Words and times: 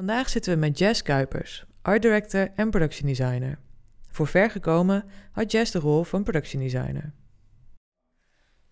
Vandaag 0.00 0.28
zitten 0.28 0.52
we 0.52 0.58
met 0.58 0.78
Jess 0.78 1.02
Kuipers, 1.02 1.64
art 1.82 2.02
director 2.02 2.50
en 2.54 2.70
production 2.70 3.08
designer. 3.08 3.58
Voor 4.10 4.26
ver 4.26 4.50
gekomen 4.50 5.04
had 5.32 5.52
Jess 5.52 5.72
de 5.72 5.78
rol 5.78 6.04
van 6.04 6.22
production 6.22 6.62
designer. 6.62 7.12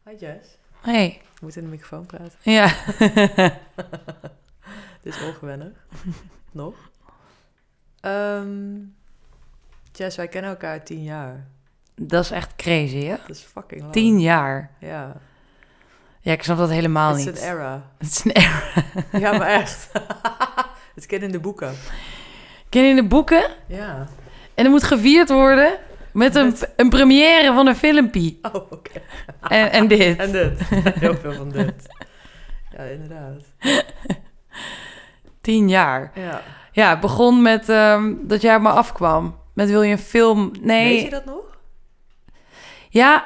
Hi 0.04 0.14
Jess. 0.18 0.58
Hey, 0.80 1.04
Je 1.34 1.38
moet 1.40 1.56
in 1.56 1.62
de 1.62 1.68
microfoon 1.68 2.06
praten. 2.06 2.38
ja. 2.42 2.66
Dit 5.02 5.14
is 5.14 5.22
ongewennig. 5.22 5.86
Nog. 6.52 6.74
Ehm, 8.00 8.76
Jess, 9.92 10.16
wij 10.16 10.28
kennen 10.28 10.50
elkaar 10.50 10.84
tien 10.84 11.02
jaar. 11.02 11.46
dat 11.94 12.24
is 12.24 12.30
echt 12.30 12.56
crazy, 12.56 13.04
hè? 13.04 13.16
Dat 13.16 13.36
is 13.36 13.42
fucking 13.42 13.80
lang. 13.80 13.92
Tien 13.92 14.20
jaar. 14.20 14.70
Ja. 14.80 15.16
Ja, 16.20 16.32
ik 16.32 16.42
snap 16.42 16.56
dat 16.58 16.70
helemaal 16.70 17.10
Het 17.10 17.18
is 17.18 17.24
niet. 17.24 17.36
een 17.36 17.42
era. 17.48 17.90
Het 17.98 18.08
is 18.08 18.24
een 18.24 18.30
era. 18.30 18.62
Ja, 19.18 19.38
maar 19.38 19.48
echt. 19.48 19.90
Het 20.98 21.06
ken 21.06 21.22
in 21.22 21.32
de 21.32 21.40
boeken. 21.40 21.74
Ken 22.68 22.82
je 22.82 22.94
de 22.94 23.04
boeken? 23.06 23.50
Ja. 23.66 24.08
En 24.54 24.64
er 24.64 24.70
moet 24.70 24.82
gevierd 24.82 25.28
worden 25.28 25.78
met 26.12 26.34
een, 26.34 26.44
Met- 26.46 26.72
een 26.76 26.88
première 26.88 27.52
van 27.54 27.66
een 27.66 27.76
filmpje. 27.76 28.36
Oh, 28.42 28.54
oké. 28.54 28.90
En, 29.48 29.72
en 29.72 29.88
dit. 29.88 30.18
En 30.18 30.32
dit. 30.32 30.60
Heel 31.00 31.14
veel 31.14 31.32
van 31.32 31.50
dit. 31.50 31.74
Ja, 32.76 32.82
inderdaad. 32.82 33.42
Tien 35.40 35.68
jaar. 35.68 36.12
Ja. 36.14 36.42
Ja, 36.72 36.90
het 36.90 37.00
begon 37.00 37.42
met 37.42 37.68
ehm, 37.68 38.14
dat 38.22 38.40
jij 38.42 38.56
op 38.56 38.62
me 38.62 38.70
afkwam. 38.70 39.36
Met 39.54 39.68
wil 39.68 39.82
je 39.82 39.92
een 39.92 39.98
film... 39.98 40.50
Nee. 40.60 40.94
Weet 40.94 41.02
je 41.04 41.10
dat 41.10 41.24
nog? 41.24 41.58
Ja, 42.88 43.24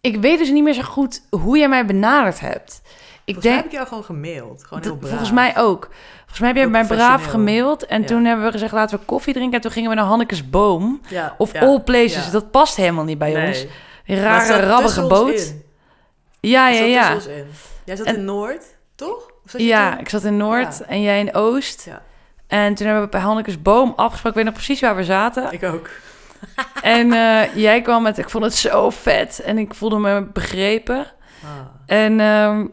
ik 0.00 0.16
weet 0.20 0.38
dus 0.38 0.50
niet 0.50 0.62
meer 0.64 0.74
zo 0.74 0.82
goed 0.82 1.22
hoe 1.30 1.58
jij 1.58 1.68
mij 1.68 1.86
benaderd 1.86 2.40
hebt. 2.40 2.82
Ik 3.26 3.34
Volgens 3.34 3.44
mij 3.44 3.52
denk... 3.52 3.56
heb 3.56 3.64
ik 3.64 3.72
jou 3.72 3.86
gewoon 3.88 4.04
gemaild. 4.04 4.64
Gewoon 4.64 4.82
heel 4.82 4.96
braaf. 4.96 5.08
volgens 5.10 5.30
mij 5.32 5.56
ook. 5.56 5.88
Volgens 6.18 6.38
mij 6.38 6.48
heb 6.48 6.56
jij 6.56 6.68
mij 6.68 6.84
braaf 6.86 7.24
gemaild. 7.24 7.86
En 7.86 8.00
Ja. 8.00 8.06
toen 8.06 8.24
hebben 8.24 8.44
we 8.46 8.50
gezegd, 8.52 8.72
laten 8.72 8.98
we 8.98 9.04
koffie 9.04 9.32
drinken. 9.34 9.54
En 9.56 9.60
toen 9.60 9.70
gingen 9.70 9.90
we 9.90 9.96
naar 9.96 10.04
Hannekes 10.04 10.50
Boom. 10.50 11.00
Ja, 11.08 11.34
Of 11.38 11.52
ja, 11.52 11.60
all 11.60 11.80
places. 11.80 12.30
Dat 12.30 12.50
past 12.50 12.76
helemaal 12.76 13.04
niet 13.04 13.18
bij 13.18 13.32
Nee. 13.32 13.46
ons. 13.46 13.66
Die 14.06 14.20
rare, 14.20 14.60
rabbige 14.66 15.06
boot. 15.06 15.54
Ja, 16.40 16.68
ja, 16.68 16.78
zat 17.12 17.24
ja. 17.24 17.32
in. 17.32 17.46
Jij 17.84 17.96
zat 17.96 18.06
En- 18.06 18.16
in 18.16 18.24
Noord, 18.24 18.64
toch? 18.94 19.30
Of 19.44 19.50
zat 19.50 19.60
je 19.60 19.66
Ja, 19.66 19.90
toen? 19.90 20.00
ik 20.00 20.08
zat 20.08 20.24
in 20.24 20.36
Noord 20.36 20.80
en 20.80 21.02
jij 21.02 21.20
in 21.20 21.34
Oost. 21.34 21.84
Ja. 21.84 22.02
En 22.46 22.74
toen 22.74 22.86
hebben 22.86 23.04
we 23.04 23.10
bij 23.10 23.20
Hannekes 23.20 23.62
Boom 23.62 23.92
afgesproken. 23.96 24.28
Ik 24.28 24.34
weet 24.34 24.44
nog 24.44 24.64
precies 24.64 24.80
waar 24.80 24.96
we 24.96 25.04
zaten. 25.04 25.52
Ik 25.52 25.62
ook. 25.64 25.88
En 26.82 27.12
eh, 27.12 27.54
jij 27.56 27.82
kwam 27.82 28.02
met, 28.02 28.18
ik 28.18 28.30
vond 28.30 28.44
het 28.44 28.54
zo 28.54 28.90
vet. 28.90 29.40
En 29.44 29.58
ik 29.58 29.74
voelde 29.74 29.98
me 29.98 30.22
begrepen. 30.32 30.98
Ah. 31.44 31.50
En 31.86 32.20
ehm, 32.20 32.66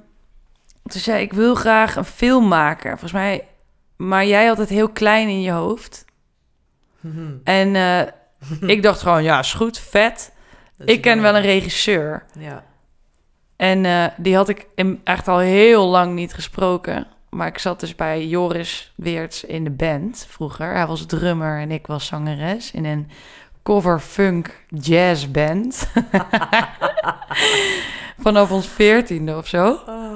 toen 0.84 1.02
zei 1.02 1.22
ik, 1.22 1.32
ik 1.32 1.38
wil 1.38 1.56
graag 1.56 1.96
een 1.96 2.06
film 2.06 2.48
maken. 2.48 2.90
Volgens 2.90 3.12
mij, 3.12 3.48
maar 3.96 4.26
jij 4.26 4.46
had 4.46 4.58
het 4.58 4.70
heel 4.70 4.90
klein 4.90 5.28
in 5.28 5.42
je 5.42 5.52
hoofd. 5.52 6.06
Mhm. 7.00 7.32
En 7.44 7.76
eh, 7.76 8.02
ik 8.70 8.84
dacht 8.84 9.02
gewoon, 9.02 9.24
ja, 9.24 9.40
is 9.40 9.54
goed, 9.54 9.80
vet. 9.80 10.34
Dat 10.78 10.90
Ik 10.90 11.02
ken 11.02 11.22
wel 11.22 11.36
een 11.36 11.42
regisseur. 11.42 12.26
Ja. 12.40 12.64
En 13.56 13.86
eh, 13.86 14.06
die 14.18 14.36
had 14.36 14.50
ik 14.50 14.68
in- 14.76 15.02
echt 15.04 15.28
al 15.28 15.40
heel 15.40 15.88
lang 15.88 16.14
niet 16.14 16.34
gesproken. 16.34 17.08
Maar 17.30 17.48
ik 17.48 17.58
zat 17.58 17.80
dus 17.80 17.96
bij 17.96 18.28
Joris 18.28 18.94
Weerts 18.96 19.44
in 19.44 19.64
de 19.64 19.70
band 19.70 20.26
vroeger. 20.30 20.74
Hij 20.74 20.88
was 20.88 21.06
drummer 21.06 21.60
en 21.60 21.72
ik 21.72 21.88
was 21.88 22.06
zangeres 22.06 22.72
in 22.72 22.86
een 22.86 23.10
cover 23.64 24.00
funk 24.00 24.66
jazz 24.68 25.28
band. 25.28 25.90
Vanaf 28.20 28.52
ons 28.52 28.68
veertiende 28.68 29.38
of 29.38 29.48
zo. 29.48 29.80
Oh. 29.88 30.14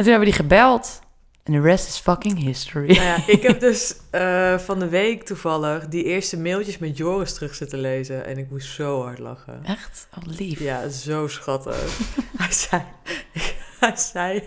En 0.00 0.06
toen 0.06 0.14
hebben 0.14 0.32
die 0.32 0.42
gebeld. 0.42 1.00
En 1.42 1.52
the 1.52 1.60
rest 1.60 1.88
is 1.88 1.98
fucking 1.98 2.38
history. 2.38 2.86
Nou 2.86 3.02
ja, 3.02 3.22
ik 3.26 3.42
heb 3.42 3.60
dus 3.60 3.96
eh, 4.10 4.58
van 4.58 4.78
de 4.78 4.88
week 4.88 5.24
toevallig 5.24 5.88
die 5.88 6.04
eerste 6.04 6.38
mailtjes 6.38 6.78
met 6.78 6.96
Joris 6.96 7.34
terug 7.34 7.54
zitten 7.54 7.78
lezen. 7.80 8.24
En 8.24 8.38
ik 8.38 8.50
moest 8.50 8.68
zo 8.68 9.02
hard 9.02 9.18
lachen. 9.18 9.60
Echt? 9.64 10.08
Oh, 10.18 10.24
lief. 10.36 10.58
Ja, 10.60 10.88
zo 10.88 11.28
schattig. 11.28 11.98
hij 12.36 12.52
zei, 12.52 12.82
hij 13.80 13.96
zei 13.96 14.42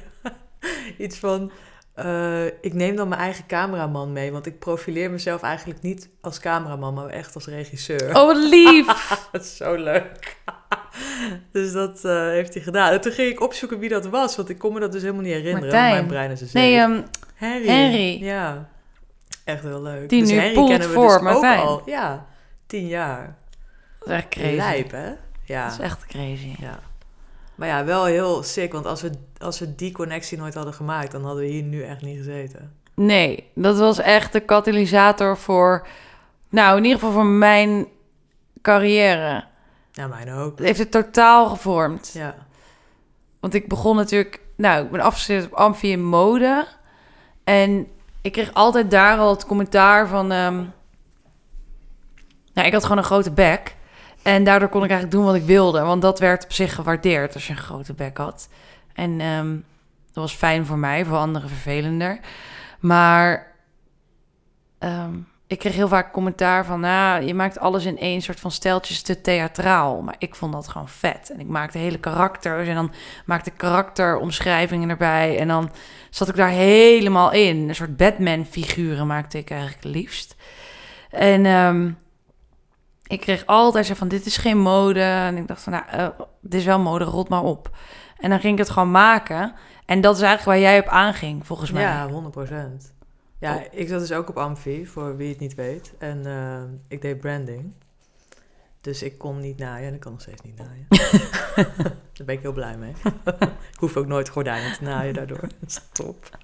iets 0.98 1.18
van... 1.18 1.52
eh, 1.94 2.46
ik 2.46 2.74
neem 2.74 2.96
dan 2.96 3.08
mijn 3.08 3.22
eigen 3.22 3.46
cameraman 3.46 4.12
mee, 4.12 4.32
want 4.32 4.46
ik 4.46 4.60
profileer 4.60 5.12
mezelf 5.12 5.42
eigenlijk 5.42 5.82
niet 5.82 6.10
als 6.22 6.40
cameraman, 6.40 6.94
maar 6.94 7.08
echt 7.10 7.36
als 7.36 7.46
regisseur. 7.46 8.16
Oh, 8.16 8.50
lief. 8.50 8.86
Dat 9.32 9.44
is 9.44 9.56
zo 9.64 9.76
leuk. 9.76 10.33
dus 11.52 11.72
dat 11.72 12.06
eh, 12.06 12.28
heeft 12.28 12.54
hij 12.54 12.64
gedaan. 12.64 12.92
En 12.92 13.02
toen 13.02 13.12
ging 13.12 13.32
ik 13.32 13.42
opzoeken 13.42 13.80
wie 13.80 13.90
dat 13.90 14.06
was, 14.08 14.36
want 14.36 14.50
ik 14.50 14.58
kon 14.58 14.74
me 14.74 14.80
dat 14.80 14.92
dus 14.92 15.02
helemaal 15.02 15.24
niet 15.24 15.34
herinneren. 15.34 15.62
Martijn. 15.62 15.94
Mijn 15.94 16.08
brein 16.08 16.32
is 16.32 16.42
een. 16.42 16.48
Nee, 16.54 16.78
Henry. 17.36 17.68
Henry. 17.68 18.24
Ja, 18.24 18.70
echt 19.44 19.64
heel 19.64 19.82
leuk. 19.82 20.10
Die 20.10 20.22
dus 20.22 20.32
nu 20.32 20.54
poelt 20.54 20.70
kennen 20.70 20.88
we 20.88 20.94
voor 20.94 21.14
dus 21.14 21.22
Martijn. 21.22 21.60
ook 21.60 21.68
al. 21.68 21.82
Ja, 21.86 22.26
tien 22.68 22.88
jaar. 22.88 23.38
dat 24.00 24.08
is 24.08 24.14
echt 24.14 24.28
crazy. 24.28 24.56
Lijp, 24.56 24.92
hè? 24.92 25.12
Ja. 25.46 25.64
Dat 25.64 25.74
is 25.74 25.80
echt 25.80 26.06
crazy. 26.06 26.56
ja. 26.60 26.80
Maar 27.56 27.68
ja, 27.68 27.86
wel 27.86 28.06
heel 28.06 28.44
sick, 28.44 28.72
want 28.72 28.86
als 28.86 29.02
we, 29.02 29.12
als 29.38 29.60
we 29.60 29.76
die 29.76 29.92
connectie 29.92 30.38
nooit 30.38 30.54
hadden 30.54 30.74
gemaakt, 30.74 31.12
dan 31.12 31.24
hadden 31.24 31.44
we 31.44 31.50
hier 31.50 31.64
nu 31.64 31.84
echt 31.84 32.02
niet 32.02 32.18
gezeten. 32.18 32.74
Nee, 32.94 33.50
dat 33.56 33.78
was 33.78 34.00
echt 34.00 34.34
de 34.34 34.40
katalysator 34.40 35.38
voor... 35.38 35.88
Nou, 36.50 36.78
in 36.78 36.84
ieder 36.84 37.00
geval 37.00 37.14
voor 37.14 37.26
mijn 37.26 37.88
carrière. 38.62 39.44
Ja, 39.94 40.08
mijn 40.08 40.32
ook. 40.32 40.58
Het 40.58 40.68
heeft 40.68 40.80
het 40.80 40.92
totaal 40.92 41.50
gevormd. 41.50 42.12
Ja. 42.14 42.36
Want 43.40 43.54
ik 43.54 43.68
begon 43.68 43.96
natuurlijk... 43.96 44.40
Nou, 44.56 44.86
ik 44.86 44.92
ben 44.92 45.00
afgestudeerd 45.00 45.46
op 45.46 45.54
Amfi 45.54 45.92
in 45.92 46.04
mode. 46.04 46.68
En 47.44 47.88
ik 48.22 48.32
kreeg 48.32 48.54
altijd 48.54 48.92
daar 48.92 49.18
al 49.18 49.30
het 49.30 49.46
commentaar 49.46 50.08
van... 50.08 50.32
ehm, 50.32 50.64
nou, 52.54 52.68
ik 52.68 52.74
had 52.74 52.84
gewoon 52.84 52.98
een 52.98 53.04
grote 53.04 53.32
bek. 53.32 53.76
En 54.22 54.44
daardoor 54.44 54.70
kon 54.70 54.84
ik 54.84 54.90
eigenlijk 54.90 55.20
doen 55.20 55.32
wat 55.32 55.42
ik 55.42 55.48
wilde. 55.48 55.82
Want 55.82 56.02
dat 56.02 56.20
werd 56.20 56.44
op 56.44 56.52
zich 56.52 56.76
gewaardeerd 56.76 57.34
als 57.34 57.48
je 57.48 57.54
een 57.54 57.60
grote 57.60 57.94
bek 57.94 58.18
had. 58.18 58.50
En 58.94 59.20
ehm, 59.20 59.56
dat 60.12 60.24
was 60.24 60.34
fijn 60.34 60.66
voor 60.66 60.78
mij, 60.78 61.06
voor 61.06 61.18
anderen 61.18 61.50
vervelender. 61.50 62.20
Maar 62.80 63.52
ehm, 64.80 65.14
ik 65.54 65.60
kreeg 65.60 65.74
heel 65.74 65.88
vaak 65.88 66.12
commentaar 66.12 66.66
van... 66.66 66.80
Nou, 66.80 67.24
je 67.24 67.34
maakt 67.34 67.60
alles 67.60 67.86
in 67.86 67.98
één 67.98 68.22
soort 68.22 68.40
van 68.40 68.52
steltjes 68.52 69.02
te 69.02 69.22
theatraal. 69.22 70.02
Maar 70.02 70.16
ik 70.18 70.36
vond 70.36 70.54
dat 70.54 70.68
gewoon 70.68 70.90
vet. 70.90 71.32
En 71.34 71.40
ik 71.40 71.48
maakte 71.48 71.78
hele 71.78 72.00
karakters 72.00 72.68
en 72.68 72.76
dan 72.76 72.92
maakte 73.26 73.50
ik 73.50 73.58
karakteromschrijvingen 73.58 74.90
erbij. 74.90 75.40
En 75.40 75.48
dan 75.48 75.72
zat 76.10 76.30
ik 76.30 76.36
daar 76.36 76.50
helemaal 76.50 77.32
in. 77.32 77.70
Een 77.70 77.76
soort 77.76 77.98
Batman-figuren 77.98 79.08
maakte 79.08 79.38
ik 79.38 79.50
eigenlijk 79.50 79.84
liefst. 79.84 80.36
En 81.10 81.46
ehm, 81.46 81.92
ik 83.04 83.20
kreeg 83.20 83.46
altijd 83.46 83.86
zo 83.86 83.94
van, 83.94 84.08
dit 84.08 84.26
is 84.26 84.38
geen 84.38 84.60
mode. 84.60 85.02
En 85.02 85.38
ik 85.38 85.48
dacht 85.48 85.64
van, 85.64 85.74
nou, 85.74 85.84
eh, 85.90 86.08
dit 86.42 86.60
is 86.60 86.66
wel 86.66 86.80
mode, 86.80 87.04
rot 87.04 87.30
maar 87.30 87.44
op. 87.44 87.70
En 88.18 88.30
dan 88.30 88.40
ging 88.40 88.54
ik 88.54 88.60
het 88.60 88.70
gewoon 88.70 88.92
maken. 88.92 89.54
En 89.86 90.02
dat 90.02 90.16
is 90.16 90.22
eigenlijk 90.22 90.60
waar 90.60 90.70
jij 90.72 90.80
op 90.80 90.88
aanging, 90.88 91.46
volgens 91.46 91.72
mij. 91.72 91.82
Ja, 91.82 92.08
100%. 92.10 92.93
Ja, 93.44 93.56
Oh. 93.56 93.62
ik 93.72 93.88
zat 93.88 94.00
dus 94.00 94.12
ook 94.12 94.30
op 94.30 94.38
Amfi, 94.38 94.86
voor 94.86 95.18
wie 95.18 95.30
het 95.30 95.40
niet 95.40 95.56
weet. 95.56 95.94
En 95.98 96.26
eh, 96.26 96.62
ik 96.88 97.02
deed 97.02 97.20
branding. 97.20 97.72
Dus 98.82 99.04
ik 99.04 99.18
kon 99.18 99.40
niet 99.40 99.58
naaien 99.58 99.88
en 99.88 99.94
ik 99.94 100.00
kan 100.00 100.12
nog 100.12 100.22
steeds 100.22 100.42
niet 100.42 100.58
naaien. 100.58 100.86
Daar 102.14 102.26
ben 102.26 102.36
ik 102.36 102.42
heel 102.42 102.52
blij 102.54 102.78
mee. 102.78 102.94
ik 103.74 103.80
hoef 103.80 103.98
ook 103.98 104.08
nooit 104.08 104.30
gordijnen 104.30 104.74
te 104.74 104.84
naaien 104.84 105.14
daardoor. 105.14 105.42
Dat 105.60 105.70
is 105.70 105.82
top. 105.92 106.38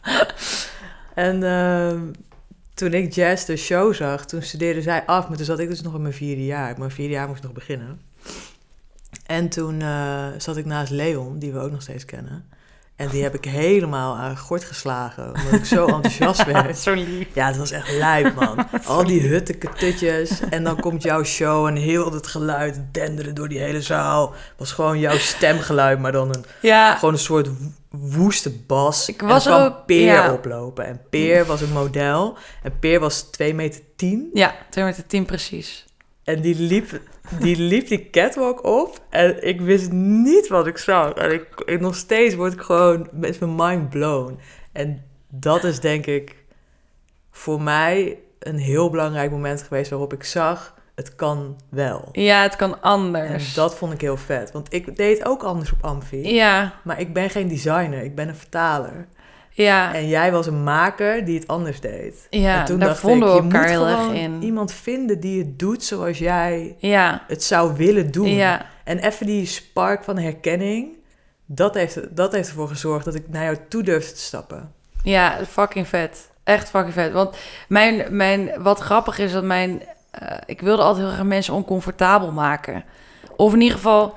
en 1.16 1.44
ehm, 1.44 2.12
toen 2.74 2.94
ik 2.94 3.14
Jazz 3.14 3.46
de 3.46 3.58
show 3.58 3.94
zag, 3.94 4.26
toen 4.26 4.42
studeerde 4.42 4.82
zij 4.82 5.06
af. 5.06 5.28
Maar 5.28 5.38
toen 5.38 5.46
zat 5.46 5.60
ik 5.60 5.68
dus 5.70 5.82
nog 5.82 5.96
in 5.96 6.02
mijn 6.02 6.14
vierde 6.14 6.46
jaar. 6.46 6.78
Mijn 6.78 6.92
vierde 6.92 7.14
jaar 7.14 7.28
moest 7.28 7.44
nog 7.44 7.54
beginnen. 7.54 8.02
En 9.26 9.50
toen 9.50 9.82
eh, 9.82 10.28
zat 10.38 10.58
ik 10.58 10.66
naast 10.66 10.92
Leon, 10.92 11.40
die 11.40 11.52
we 11.52 11.60
ook 11.60 11.72
nog 11.72 11.82
steeds 11.82 12.06
kennen. 12.06 12.50
En 13.00 13.08
die 13.10 13.24
heb 13.24 13.36
ik 13.36 13.46
helemaal 13.46 14.16
aan 14.16 14.38
gort 14.38 14.64
geslagen, 14.64 15.26
omdat 15.26 15.54
ik 15.54 15.66
zo 15.66 15.86
enthousiast 15.88 16.46
werd. 16.54 16.78
Zo 16.78 16.94
lief. 16.94 17.28
Ja, 17.34 17.48
het 17.48 17.58
was 17.58 17.72
echt 17.72 17.92
lijp, 17.92 18.36
man. 18.36 18.68
Al 18.86 19.04
die 19.06 19.22
huttenketutjes. 19.22 20.40
En 20.50 20.64
dan 20.64 20.80
komt 20.80 21.04
jouw 21.04 21.24
show 21.24 21.68
en 21.68 21.76
heel 21.76 22.14
het 22.14 22.28
geluid 22.28 22.80
denderen 22.92 23.36
door 23.36 23.48
die 23.50 23.60
hele 23.60 23.82
zaal. 23.82 24.34
was 24.58 24.72
gewoon 24.72 25.00
jouw 25.00 25.18
stemgeluid, 25.18 26.00
maar 26.00 26.12
dan 26.12 26.28
een, 26.30 26.46
Ja, 26.62 26.96
gewoon 26.96 27.14
een 27.14 27.20
soort 27.20 27.48
wo- 27.48 27.54
woeste 27.90 28.52
bas. 28.68 29.10
Ik 29.10 29.22
En 29.22 29.28
was 29.28 29.46
kwam 29.46 29.62
ook- 29.62 29.86
Peer 29.86 30.14
ja. 30.14 30.34
oplopen. 30.34 30.86
En 30.86 31.02
Peer 31.10 31.46
was 31.46 31.62
een 31.62 31.72
model. 31.74 32.38
En 32.64 32.80
Peer 32.80 33.00
was 33.00 33.22
2 33.22 33.54
meter 33.54 33.82
10. 33.96 34.30
ja, 34.34 34.56
2 34.70 34.84
meter 34.86 35.08
10 35.08 35.26
precies. 35.26 35.86
En 36.30 36.42
die 36.42 36.56
liep, 36.56 37.00
die 37.40 37.58
liep 37.58 37.88
die 37.88 38.10
catwalk 38.10 38.64
op. 38.64 39.00
En 39.10 39.48
ik 39.48 39.62
wist 39.62 39.92
niet 39.92 40.48
wat 40.48 40.68
ik 40.68 40.78
zag. 40.78 41.14
En 41.14 41.32
ik, 41.32 41.62
ik, 41.66 41.80
nog 41.80 41.96
steeds 41.96 42.36
word 42.36 42.54
ik 42.54 42.62
gewoon 42.62 43.08
met 43.12 43.40
mijn 43.40 43.56
mind 43.56 43.90
blown. 43.90 44.40
En 44.72 45.04
dat 45.30 45.64
is 45.64 45.80
denk 45.80 46.06
ik 46.06 46.36
voor 47.32 47.62
mij 47.62 48.18
een 48.40 48.58
heel 48.58 48.90
belangrijk 48.90 49.32
moment 49.32 49.62
geweest 49.62 49.90
waarop 49.90 50.14
ik 50.14 50.24
zag, 50.24 50.76
het 50.96 51.16
kan 51.16 51.60
wel. 51.70 52.10
Ja, 52.12 52.42
het 52.42 52.56
kan 52.56 52.74
En 52.74 52.82
anders. 52.82 53.54
dat 53.54 53.76
vond 53.76 53.94
ik 53.94 54.02
heel 54.02 54.18
vet. 54.18 54.52
Want 54.52 54.74
ik 54.74 54.96
deed 54.96 55.26
ook 55.26 55.44
anders 55.44 55.72
op 55.72 55.84
Amfi. 55.84 56.34
Ja, 56.34 56.74
Maar 56.84 57.00
ik 57.00 57.14
ben 57.14 57.30
geen 57.30 57.48
designer, 57.48 58.04
ik 58.04 58.16
ben 58.16 58.28
een 58.28 58.36
vertaler. 58.36 59.08
Ja, 59.64 59.94
En 59.94 60.08
jij 60.08 60.32
was 60.32 60.48
een 60.48 60.64
maker 60.64 61.26
die 61.26 61.40
het 61.40 61.48
anders 61.48 61.80
deed. 61.80 62.28
ja 62.30 62.60
en 62.60 62.66
toen 62.66 62.80
daar 62.80 62.88
dacht 62.88 63.00
vonden 63.00 63.30
ik, 63.30 63.36
we 63.36 63.42
elkaar 63.42 63.70
heel 63.70 63.88
erg 63.88 64.12
in. 64.12 64.44
iemand 64.44 64.72
vinden 64.74 65.20
die 65.20 65.40
het 65.40 65.60
doet 65.60 65.84
zoals 65.84 66.18
jij 66.18 66.76
Ja, 66.78 67.24
het 67.28 67.44
zou 67.44 67.74
willen 67.78 68.12
doen. 68.12 68.28
ja, 68.30 68.66
En 68.84 68.98
even 69.00 69.26
die 69.26 69.46
spark 69.46 70.04
van 70.04 70.18
herkenning, 70.18 70.98
dat 71.46 71.74
heeft, 71.74 72.16
dat 72.16 72.32
heeft 72.32 72.48
ervoor 72.50 72.68
gezorgd 72.68 73.06
dat 73.06 73.16
ik 73.16 73.30
naar 73.30 73.44
jou 73.44 73.58
toe 73.70 73.84
durfde 73.84 74.14
te 74.14 74.20
stappen. 74.20 74.72
ja, 75.04 75.38
fucking 75.48 75.88
vet. 75.88 76.30
Echt 76.44 76.70
fucking 76.70 76.94
vet. 76.94 77.12
Want 77.12 77.36
mijn, 77.68 78.06
mijn, 78.16 78.52
wat 78.58 78.80
grappig 78.80 79.20
is, 79.20 79.32
dat 79.32 79.44
mijn... 79.44 79.82
eh, 80.12 80.38
ik 80.46 80.62
wilde 80.62 80.82
altijd 80.82 81.06
heel 81.06 81.14
graag 81.14 81.26
mensen 81.26 81.54
oncomfortabel 81.54 82.32
maken. 82.32 82.84
Of 83.36 83.54
in 83.54 83.62
ieder 83.62 83.76
geval 83.78 84.14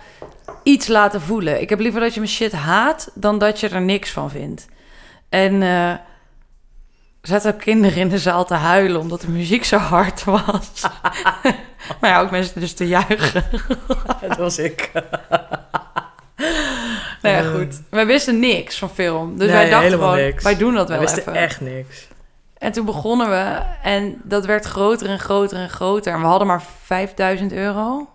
iets 0.62 0.86
laten 0.86 1.20
voelen. 1.20 1.60
Ik 1.60 1.68
heb 1.68 1.80
liever 1.80 2.00
dat 2.00 2.14
je 2.14 2.20
mijn 2.20 2.32
shit 2.32 2.52
haat, 2.52 3.10
dan 3.14 3.38
dat 3.38 3.60
je 3.60 3.68
er 3.68 3.80
niks 3.82 4.10
van 4.10 4.30
vindt. 4.30 4.66
En 5.32 5.62
eh, 5.62 5.90
er 5.90 6.00
zaten 7.22 7.54
ook 7.54 7.60
kinderen 7.60 7.98
in 7.98 8.08
de 8.08 8.18
zaal 8.18 8.44
te 8.44 8.54
huilen, 8.54 9.00
omdat 9.00 9.20
de 9.20 9.28
muziek 9.30 9.64
zo 9.64 9.76
hard 9.76 10.24
was. 10.24 10.70
maar 12.00 12.10
ja, 12.10 12.20
ook 12.20 12.30
mensen 12.30 12.60
dus 12.60 12.74
te 12.74 12.88
juichen. 12.88 13.44
Dat 14.28 14.36
was 14.36 14.58
ik. 14.58 14.90
Nou 17.22 17.34
ja, 17.36 17.40
Eh, 17.40 17.50
goed. 17.54 17.80
Wij 17.90 18.06
wisten 18.06 18.38
niks 18.38 18.78
van 18.78 18.90
film. 18.90 19.38
Dus 19.38 19.46
Nee, 19.46 19.56
wij 19.56 19.70
dachten 19.70 19.90
gewoon, 19.90 20.16
niks. 20.16 20.42
wij 20.42 20.56
doen 20.56 20.74
dat 20.74 20.86
We 20.88 20.92
wel 20.92 21.02
wisten 21.02 21.20
even. 21.20 21.34
echt 21.34 21.60
niks. 21.60 22.08
En 22.58 22.72
toen 22.72 22.84
begonnen 22.84 23.30
we 23.30 23.60
en 23.82 24.20
dat 24.24 24.44
werd 24.46 24.64
groter 24.64 25.08
en 25.08 25.18
groter 25.18 25.58
en 25.58 25.70
groter. 25.70 26.12
En 26.12 26.20
we 26.20 26.26
hadden 26.26 26.46
maar 26.46 26.62
5000 26.82 27.52
euro. 27.52 28.08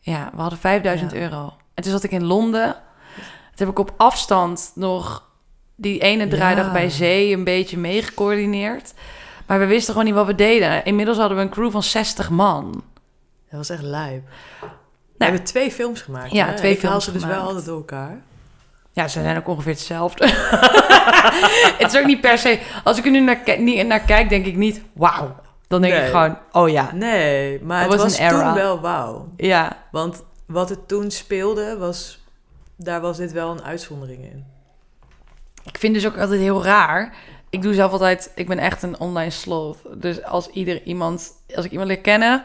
Ja, 0.00 0.30
we 0.34 0.40
hadden 0.40 0.58
5000 0.58 1.12
Ja. 1.12 1.18
euro. 1.18 1.54
En 1.74 1.82
toen 1.82 1.92
zat 1.92 2.02
ik 2.02 2.10
in 2.10 2.24
Londen. 2.24 2.76
Heb 3.58 3.68
ik 3.68 3.78
op 3.78 3.94
afstand 3.96 4.72
nog 4.74 5.24
die 5.76 5.98
ene 5.98 6.28
draaidag 6.28 6.66
Ja. 6.66 6.72
bij 6.72 6.90
zee 6.90 7.32
een 7.32 7.44
beetje 7.44 7.78
meegecoördineerd. 7.78 8.94
Maar 9.46 9.58
we 9.58 9.66
wisten 9.66 9.92
gewoon 9.92 10.06
niet 10.06 10.16
wat 10.16 10.26
we 10.26 10.34
deden. 10.34 10.84
Inmiddels 10.84 11.18
hadden 11.18 11.36
we 11.36 11.42
een 11.42 11.50
crew 11.50 11.70
van 11.70 11.82
60 11.82 12.30
man. 12.30 12.84
Dat 13.50 13.58
was 13.58 13.70
echt 13.70 13.82
lijp. 13.82 14.22
We 15.18 15.24
hebben 15.24 15.44
twee 15.44 15.70
films 15.70 16.00
gemaakt. 16.00 16.32
Ja, 16.32 16.46
hè? 16.46 16.56
twee 16.56 16.72
ik 16.72 16.82
haal 16.82 16.88
films 16.88 17.04
ze 17.04 17.12
dus 17.12 17.20
gemaakt. 17.22 17.38
wel 17.38 17.48
altijd 17.48 17.66
door 17.66 17.76
elkaar. 17.76 18.20
Ja, 18.92 19.08
ze 19.08 19.20
zijn 19.20 19.36
ook 19.36 19.48
ongeveer 19.48 19.72
hetzelfde. 19.72 20.26
het 21.78 21.92
is 21.92 21.98
ook 22.00 22.06
niet 22.06 22.20
per 22.20 22.38
se... 22.38 22.58
Als 22.84 22.98
ik 22.98 23.04
er 23.04 23.10
nu 23.10 23.20
naar, 23.20 23.42
niet 23.58 23.86
naar 23.86 24.00
kijk, 24.00 24.28
denk 24.28 24.46
ik 24.46 24.56
niet... 24.56 24.82
Wauw. 24.92 25.34
Dan 25.68 25.80
denk 25.80 25.94
ik 25.94 26.06
gewoon... 26.06 26.38
Oh 26.52 26.68
ja. 26.68 26.90
Nee, 26.94 27.60
maar 27.62 27.82
Dat 27.82 27.92
het 27.92 28.02
was 28.02 28.18
was, 28.18 28.28
toen 28.28 28.54
wel 28.54 28.80
wauw. 28.80 29.28
Ja. 29.36 29.76
Want 29.90 30.24
wat 30.46 30.68
het 30.68 30.88
toen 30.88 31.10
speelde, 31.10 31.76
was, 31.78 32.24
daar 32.76 33.00
was 33.00 33.16
dit 33.16 33.32
wel 33.32 33.50
een 33.50 33.62
uitzondering 33.62 34.24
in. 34.24 34.44
Ik 35.64 35.78
vind 35.78 35.94
dus 35.94 36.06
ook 36.06 36.18
altijd 36.18 36.40
heel 36.40 36.64
raar. 36.64 37.14
Ik 37.50 37.62
doe 37.62 37.74
zelf 37.74 37.92
altijd... 37.92 38.32
Ik 38.34 38.48
ben 38.48 38.58
echt 38.58 38.82
een 38.82 39.00
online 39.00 39.30
sloth. 39.30 39.78
Dus 39.94 40.22
als 40.22 40.48
ieder 40.48 40.82
iemand... 40.82 41.32
Als 41.54 41.64
ik 41.64 41.70
iemand 41.70 41.88
leer 41.88 42.00
kennen... 42.00 42.44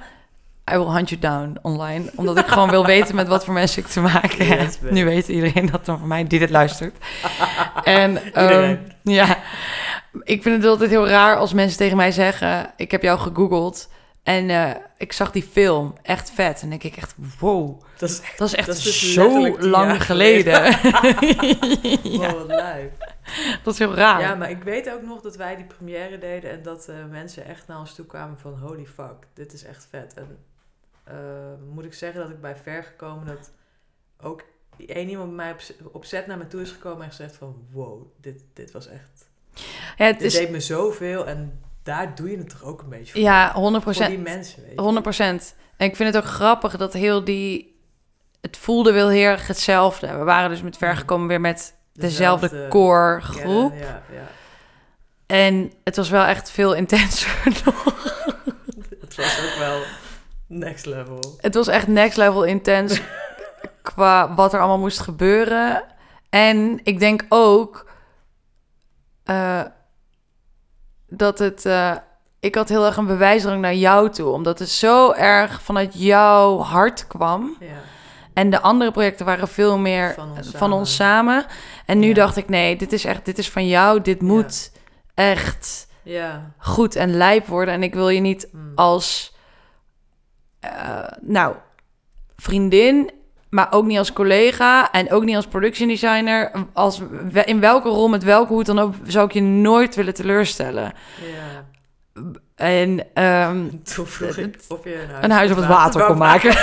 I 0.73 0.77
will 0.77 0.93
hunt 0.93 1.09
you 1.09 1.21
down 1.21 1.57
online. 1.61 2.11
Omdat 2.15 2.37
ik 2.37 2.47
gewoon 2.47 2.69
wil 2.69 2.85
weten 2.85 3.15
met 3.15 3.27
wat 3.27 3.45
voor 3.45 3.53
mensen 3.53 3.81
ik 3.81 3.87
te 3.87 4.01
maken 4.01 4.47
heb. 4.47 4.59
Yes, 4.59 4.77
nu 4.89 5.05
weet 5.05 5.27
iedereen 5.27 5.65
dat 5.65 5.85
dan 5.85 5.99
voor 5.99 6.07
mij 6.07 6.27
die 6.27 6.39
dit 6.39 6.49
luistert. 6.49 6.95
en 7.83 8.33
ehm, 8.33 8.77
ja, 9.01 9.37
ik 10.23 10.41
vind 10.41 10.55
het 10.55 10.65
altijd 10.65 10.89
heel 10.89 11.07
raar 11.07 11.37
als 11.37 11.53
mensen 11.53 11.77
tegen 11.77 11.97
mij 11.97 12.11
zeggen... 12.11 12.73
Ik 12.75 12.91
heb 12.91 13.01
jou 13.01 13.19
gegoogeld 13.19 13.89
en 14.23 14.49
eh, 14.49 14.75
ik 14.97 15.11
zag 15.13 15.31
die 15.31 15.43
film. 15.43 15.93
Echt 16.01 16.31
vet. 16.31 16.61
En 16.61 16.69
denk 16.69 16.83
ik 16.83 16.95
echt, 16.97 17.13
wow. 17.39 17.81
Dat 17.97 18.09
is 18.09 18.19
echt 18.21 18.37
Dat 18.37 18.47
is 18.47 18.55
echt 18.55 18.67
Dat 18.67 18.77
is 18.77 18.83
dus 18.83 19.13
zo 19.13 19.57
lang 19.59 20.03
geleden. 20.05 20.61
wow, 20.81 22.03
ja, 22.21 22.33
wat 22.35 22.47
lijp. 22.47 23.13
dat 23.63 23.73
is 23.73 23.79
heel 23.79 23.93
raar. 23.95 24.19
Ja, 24.21 24.35
maar 24.35 24.49
ik 24.49 24.63
weet 24.63 24.89
ook 24.91 25.01
nog 25.01 25.21
dat 25.21 25.35
wij 25.35 25.55
die 25.55 25.65
première 25.65 26.17
deden 26.17 26.51
en 26.51 26.61
dat 26.63 26.87
eh, 26.87 26.95
mensen 27.09 27.45
echt 27.45 27.67
naar 27.67 27.79
ons 27.79 27.95
toe 27.95 28.05
kwamen 28.05 28.39
van 28.39 28.53
holy 28.59 28.85
fuck, 28.85 29.27
dit 29.33 29.53
is 29.53 29.63
echt 29.63 29.87
vet. 29.89 30.13
En 30.13 30.37
eh, 31.03 31.15
moet 31.73 31.85
ik 31.85 31.93
zeggen 31.93 32.21
dat 32.21 32.29
ik 32.29 32.41
bij 32.41 32.55
ver 32.55 32.83
gekomen 32.83 33.25
dat 33.25 33.51
ook 34.21 34.43
één 34.87 35.09
iemand 35.09 35.27
bij 35.27 35.35
mij 35.45 35.51
op, 35.51 35.59
z- 35.61 35.71
op 35.91 36.05
set 36.05 36.27
naar 36.27 36.37
me 36.37 36.47
toe 36.47 36.61
is 36.61 36.71
gekomen 36.71 37.03
en 37.03 37.09
gezegd 37.09 37.35
van 37.35 37.67
wow, 37.71 38.01
dit, 38.17 38.43
dit 38.53 38.71
was 38.71 38.87
echt, 38.87 39.29
Ja, 39.97 40.05
het 40.05 40.19
dit 40.19 40.27
is, 40.27 40.33
deed 40.39 40.49
me 40.49 40.59
zoveel 40.59 41.27
en 41.27 41.61
daar 41.83 42.15
doe 42.15 42.31
je 42.31 42.37
het 42.37 42.49
toch 42.49 42.63
ook 42.63 42.81
een 42.81 42.89
beetje 42.89 43.11
voor. 43.11 43.21
ja 43.21 43.51
100 43.53 43.83
voor 43.83 43.93
die 43.93 44.17
mensen, 44.17 44.63
weet 44.63 45.03
je. 45.05 45.35
100% 45.43 45.55
En 45.77 45.87
ik 45.87 45.95
vind 45.95 46.13
het 46.13 46.23
ook 46.23 46.29
grappig 46.29 46.77
dat 46.77 46.93
heel 46.93 47.23
die... 47.23 47.79
Het 48.41 48.57
voelde 48.57 48.91
wel 48.91 49.09
heel 49.09 49.27
erg 49.27 49.47
hetzelfde. 49.47 50.17
We 50.17 50.23
waren 50.23 50.49
dus 50.49 50.61
met 50.61 50.77
ver 50.77 50.95
gekomen 50.95 51.27
weer 51.27 51.41
met 51.41 51.75
dezelfde 51.93 52.49
Dezelfde 52.49 52.69
core 52.69 53.21
groep. 53.21 53.73
Ja, 53.73 54.01
ja. 54.11 54.27
En 55.25 55.71
het 55.83 55.95
was 55.95 56.09
wel 56.09 56.23
echt 56.23 56.51
veel 56.51 56.73
intenser 56.73 57.43
nog. 57.65 57.83
Het 58.99 59.15
was 59.15 59.39
ook 59.45 59.59
wel 59.59 59.81
next 60.47 60.85
level. 60.85 61.19
Het 61.37 61.53
was 61.53 61.67
echt 61.67 61.87
next 61.87 62.17
level 62.17 62.43
intens 62.43 63.01
qua 63.81 64.35
wat 64.35 64.53
er 64.53 64.59
allemaal 64.59 64.79
moest 64.79 64.99
gebeuren. 64.99 65.83
En 66.29 66.79
ik 66.83 66.99
denk 66.99 67.25
ook 67.29 67.89
eh, 69.23 69.61
dat 71.11 71.39
het... 71.39 71.65
eh, 71.65 71.95
ik 72.39 72.55
had 72.55 72.69
heel 72.69 72.85
erg 72.85 72.97
een 72.97 73.05
bewijsdrang 73.05 73.61
naar 73.61 73.75
jou 73.75 74.09
toe. 74.09 74.29
Omdat 74.31 74.59
het 74.59 74.69
zo 74.69 75.11
erg 75.11 75.61
vanuit 75.61 75.93
jouw 75.93 76.57
hart 76.59 77.07
kwam. 77.07 77.55
Ja. 77.59 77.67
En 78.33 78.49
de 78.49 78.59
andere 78.61 78.91
projecten 78.91 79.25
waren 79.25 79.47
veel 79.47 79.77
meer 79.77 80.13
Van 80.13 80.29
ons 80.29 80.47
van 80.49 80.59
samen. 80.59 80.77
ons 80.77 80.95
samen. 80.95 81.45
En 81.85 81.99
nu 81.99 82.07
Ja. 82.07 82.13
dacht 82.13 82.37
ik, 82.37 82.49
nee, 82.49 82.75
dit 82.75 82.93
is 82.93 83.05
echt, 83.05 83.25
dit 83.25 83.37
is 83.37 83.49
van 83.49 83.67
jou. 83.67 84.01
Dit 84.01 84.21
moet 84.21 84.71
echt 85.13 85.87
Ja. 86.03 86.51
goed 86.57 86.95
en 86.95 87.17
lijp 87.17 87.47
worden. 87.47 87.73
En 87.73 87.83
ik 87.83 87.93
wil 87.93 88.09
je 88.09 88.19
niet 88.19 88.47
Mm. 88.51 88.71
als, 88.75 89.35
eh, 90.59 91.07
nou, 91.21 91.55
vriendin, 92.35 93.11
maar 93.51 93.67
ook 93.71 93.85
niet 93.85 93.97
als 93.97 94.13
collega 94.13 94.91
en 94.91 95.11
ook 95.11 95.23
niet 95.23 95.35
als 95.35 95.47
production 95.47 95.87
designer. 95.87 96.51
Als, 96.73 97.01
in 97.45 97.59
welke 97.59 97.89
rol, 97.89 98.07
met 98.07 98.23
welke 98.23 98.53
hoed 98.53 98.65
dan 98.65 98.79
ook, 98.79 98.93
zou 99.03 99.25
ik 99.25 99.31
je 99.31 99.41
nooit 99.41 99.95
willen 99.95 100.13
teleurstellen. 100.13 100.93
ja. 101.33 101.69
En 102.55 103.07
ehm, 103.13 103.69
Toen 103.95 104.07
vroeg 104.07 104.37
ik 104.37 104.59
of 104.67 104.83
je 104.83 105.01
een 105.01 105.09
huis, 105.09 105.23
een 105.23 105.31
huis 105.31 105.51
op 105.51 105.57
het 105.57 105.65
water 105.65 106.05
kon 106.05 106.17
maken. 106.17 106.55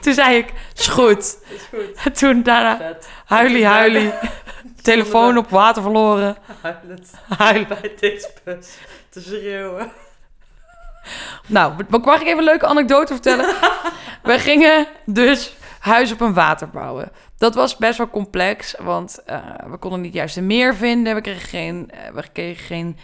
Toen 0.00 0.14
zei 0.14 0.36
ik, 0.36 0.52
is 0.76 0.86
goed. 0.86 1.18
Is 1.18 1.68
goed. 1.70 2.04
En 2.04 2.12
toen 2.12 2.42
daarna, 2.42 2.76
Vet. 2.76 3.08
huilie, 3.24 3.66
huilie. 3.66 4.12
Telefoon 4.82 5.36
op 5.36 5.50
water 5.50 5.82
verloren. 5.82 6.36
Huilend 6.60 7.10
Huilen. 7.38 7.68
bij 7.68 7.94
deze 8.00 8.30
bus 8.44 8.76
te 9.10 9.20
schreeuwen. 9.20 9.92
Nou, 11.46 11.72
mag 11.88 12.20
ik 12.20 12.26
even 12.26 12.38
een 12.38 12.44
leuke 12.44 12.66
anekdote 12.66 13.12
vertellen? 13.12 13.54
We 14.22 14.38
gingen 14.38 14.86
dus 15.06 15.56
huis 15.78 16.12
op 16.12 16.20
een 16.20 16.34
water 16.34 16.68
bouwen. 16.68 17.12
Dat 17.38 17.54
was 17.54 17.76
best 17.76 17.98
wel 17.98 18.10
complex, 18.10 18.74
want 18.78 19.22
eh, 19.26 19.38
we 19.66 19.76
konden 19.76 20.00
niet 20.00 20.12
juist 20.12 20.36
een 20.36 20.46
meer 20.46 20.74
vinden. 20.74 21.14
We 21.14 21.20
kregen 21.20 21.48
geen, 21.48 21.90
eh, 21.90 22.10
we 22.14 22.24
kregen 22.32 22.64
geen 22.64 22.98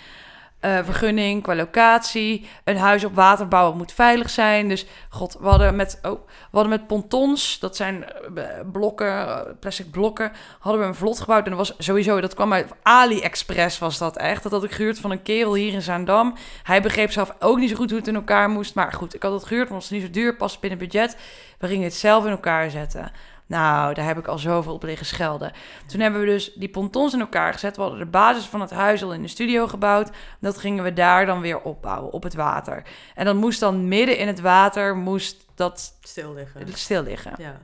eh, 0.61 0.79
vergunning 0.85 1.43
qua 1.43 1.55
locatie. 1.55 2.49
Een 2.65 2.77
huis 2.77 3.05
op 3.05 3.15
water 3.15 3.49
bouwen 3.49 3.77
moet 3.77 3.93
veilig 3.93 4.31
zijn. 4.31 4.69
Dus 4.69 4.87
god, 5.09 5.37
we 5.41 5.49
hadden 5.49 5.77
met, 5.77 5.99
oh, 6.03 6.27
we 6.27 6.37
hadden 6.51 6.69
met 6.71 6.87
pontons, 6.87 7.59
dat 7.59 7.77
zijn 7.77 8.05
eh, 8.05 8.45
blokken, 8.73 9.27
eh, 9.27 9.41
plastic 9.61 9.91
blokken, 9.91 10.33
hadden 10.59 10.81
we 10.81 10.87
een 10.87 10.95
vlot 10.95 11.21
gebouwd. 11.21 11.45
En 11.45 11.57
dat 11.57 11.69
was 11.69 11.87
sowieso, 11.87 12.21
dat 12.21 12.35
kwam 12.35 12.53
uit 12.53 12.73
AliExpress 12.83 13.79
was 13.79 13.99
dat 13.99 14.17
echt. 14.17 14.43
Dat 14.43 14.53
had 14.53 14.65
ik 14.65 14.73
gehuurd 14.73 14.99
van 14.99 15.11
een 15.11 15.23
kerel 15.23 15.55
hier 15.55 15.73
in 15.73 15.83
Zaandam. 15.83 16.35
Hij 16.63 16.83
begreep 16.83 17.13
zelf 17.13 17.35
ook 17.39 17.59
niet 17.59 17.71
zo 17.71 17.77
goed 17.77 17.91
hoe 17.91 17.99
het 17.99 18.09
in 18.09 18.15
elkaar 18.15 18.51
moest. 18.51 18.75
Maar 18.75 18.93
goed, 18.93 19.15
ik 19.15 19.23
had 19.23 19.33
het 19.33 19.45
gehuurd, 19.45 19.69
want 19.69 19.83
het 19.83 19.91
was 19.91 20.01
niet 20.01 20.09
zo 20.09 20.21
duur, 20.21 20.37
past 20.37 20.61
binnen 20.61 20.79
budget. 20.79 21.17
We 21.59 21.67
gingen 21.67 21.85
het 21.85 21.95
zelf 21.95 22.25
in 22.25 22.31
elkaar 22.31 22.71
zetten. 22.71 23.13
Nou, 23.51 23.95
daar 23.95 24.05
heb 24.05 24.19
ik 24.19 24.27
al 24.27 24.39
zoveel 24.39 24.75
op 24.75 24.83
liggen 24.83 25.07
schelden. 25.07 25.53
Toen 25.87 26.01
hebben 26.01 26.21
we 26.21 26.27
dus 26.27 26.53
die 26.53 26.69
pontons 26.69 27.13
in 27.13 27.21
elkaar 27.21 27.53
gezet. 27.53 27.77
We 27.77 27.83
hadden 27.83 28.01
de 28.01 28.07
basis 28.07 28.45
van 28.45 28.61
het 28.61 28.71
huis 28.71 29.03
al 29.03 29.15
in 29.15 29.23
de 29.23 29.29
studio 29.29 29.67
gebouwd. 29.67 30.11
Dat 30.41 30.59
gingen 30.59 30.85
we 30.85 30.93
daar 30.93 31.27
dan 31.27 31.41
weer 31.41 31.61
opbouwen, 31.61 32.13
op 32.13 32.23
het 32.23 32.35
water. 32.35 32.83
En 33.15 33.25
dan 33.25 33.37
moest 33.37 33.61
dan 33.61 33.89
midden 33.89 34.19
in 34.19 34.27
het 34.27 34.41
water, 34.41 34.97
moest 34.97 35.47
dat 35.55 35.97
Stil 36.01 36.35
liggen. 36.35 36.73
stil 36.75 37.03
liggen. 37.03 37.33
Ja. 37.39 37.61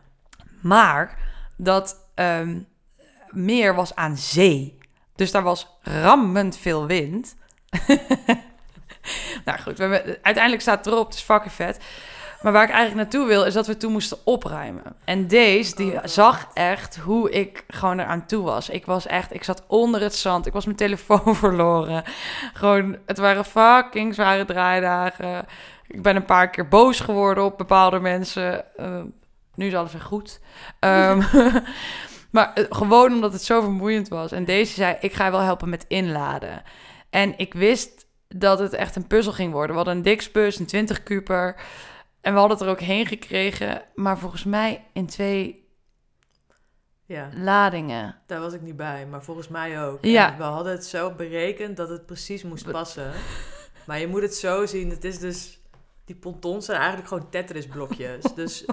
Maar 0.61 1.19
dat 1.57 2.09
ehm, 2.15 2.61
meer 3.31 3.75
was 3.75 3.95
aan 3.95 4.17
zee. 4.17 4.79
Dus 5.15 5.31
daar 5.31 5.43
was 5.43 5.79
rammend 5.83 6.57
veel 6.57 6.87
wind. 6.87 7.37
nou 9.45 9.59
goed, 9.59 9.79
we 9.79 9.83
hebben, 9.83 10.19
uiteindelijk 10.23 10.63
staat 10.63 10.85
het 10.85 10.95
erop, 10.95 11.07
het 11.07 11.15
is 11.15 11.23
fucking 11.23 11.53
vet. 11.53 11.79
Maar 12.43 12.53
waar 12.53 12.63
ik 12.65 12.71
eigenlijk 12.71 12.97
naartoe 13.01 13.27
wil, 13.29 13.45
is 13.45 13.55
dat 13.55 13.67
we 13.67 13.77
toen 13.77 13.93
moesten 13.93 14.19
opruimen. 14.25 14.83
En 15.05 15.27
deze, 15.27 15.77
die 15.77 15.93
Oh, 15.93 16.01
zag 16.05 16.49
echt 16.55 16.97
hoe 16.97 17.31
ik 17.31 17.65
gewoon 17.69 17.99
eraan 17.99 18.27
toe 18.27 18.43
was. 18.45 18.69
Ik 18.69 18.87
was 18.87 19.07
echt, 19.07 19.35
ik 19.35 19.45
zat 19.45 19.65
onder 19.67 20.01
het 20.01 20.15
zand. 20.15 20.47
Ik 20.47 20.53
was 20.53 20.65
mijn 20.65 20.77
telefoon 20.77 21.37
verloren. 21.45 22.03
Gewoon, 22.53 22.97
het 23.07 23.19
waren 23.19 23.45
fucking 23.45 24.15
zware 24.15 24.45
draaidagen. 24.45 25.47
Ik 25.87 26.03
ben 26.03 26.17
een 26.17 26.25
paar 26.25 26.51
keer 26.51 26.69
boos 26.69 27.01
geworden 27.01 27.45
op 27.45 27.59
bepaalde 27.59 28.01
mensen. 28.01 28.77
Eh, 28.77 29.01
Nu 29.55 29.67
is 29.67 29.75
alles 29.75 29.93
weer 29.93 30.01
goed. 30.01 30.41
Ehm, 30.79 31.23
maar 32.31 32.53
eh, 32.55 32.65
gewoon 32.71 33.13
omdat 33.13 33.33
het 33.33 33.43
zo 33.43 33.61
vermoeiend 33.61 34.09
was. 34.09 34.33
En 34.33 34.45
deze 34.45 34.75
zei, 34.75 34.97
ik 35.01 35.13
ga 35.13 35.25
je 35.25 35.31
wel 35.31 35.41
helpen 35.41 35.69
met 35.69 35.85
inladen. 35.89 36.63
En 37.11 37.35
ik 37.37 37.55
wist 37.55 38.07
dat 38.29 38.59
het 38.59 38.73
echt 38.73 38.97
een 38.97 39.07
puzzel 39.07 39.33
ging 39.33 39.53
worden. 39.53 39.71
We 39.71 39.77
hadden 39.77 39.97
een 39.97 40.03
Dixbus, 40.03 40.59
een 40.59 40.67
20 40.67 41.03
kuper. 41.03 41.57
En 42.27 42.33
we 42.33 42.39
hadden 42.39 42.57
het 42.59 42.67
er 42.67 42.73
ook 42.73 42.81
heen 42.81 43.07
gekregen. 43.07 43.83
Maar 43.95 44.19
volgens 44.19 44.45
mij 44.45 44.85
in 44.93 45.07
twee 45.07 45.69
Ja, 47.05 47.31
ladingen. 47.35 48.17
daar 48.27 48.41
was 48.41 48.53
ik 48.53 48.61
niet 48.61 48.77
bij, 48.77 49.07
maar 49.07 49.23
volgens 49.23 49.49
mij 49.49 49.85
ook. 49.85 49.99
Ja. 50.05 50.33
En 50.33 50.37
we 50.37 50.43
hadden 50.43 50.73
het 50.73 50.87
zo 50.87 51.11
berekend 51.11 51.77
dat 51.77 51.89
het 51.89 52.07
precies 52.07 52.43
moest 52.43 52.71
passen. 52.71 53.13
Maar 53.87 53.99
je 53.99 54.07
moet 54.07 54.23
het 54.23 54.35
zo 54.35 54.67
zien, 54.67 54.91
het 54.91 55.05
is 55.05 55.19
dus... 55.19 55.61
Die 56.05 56.17
pontons 56.17 56.65
zijn 56.65 56.79
eigenlijk 56.79 57.09
gewoon 57.09 57.31
Tetris-blokjes. 57.31 58.23
dus 58.35 58.65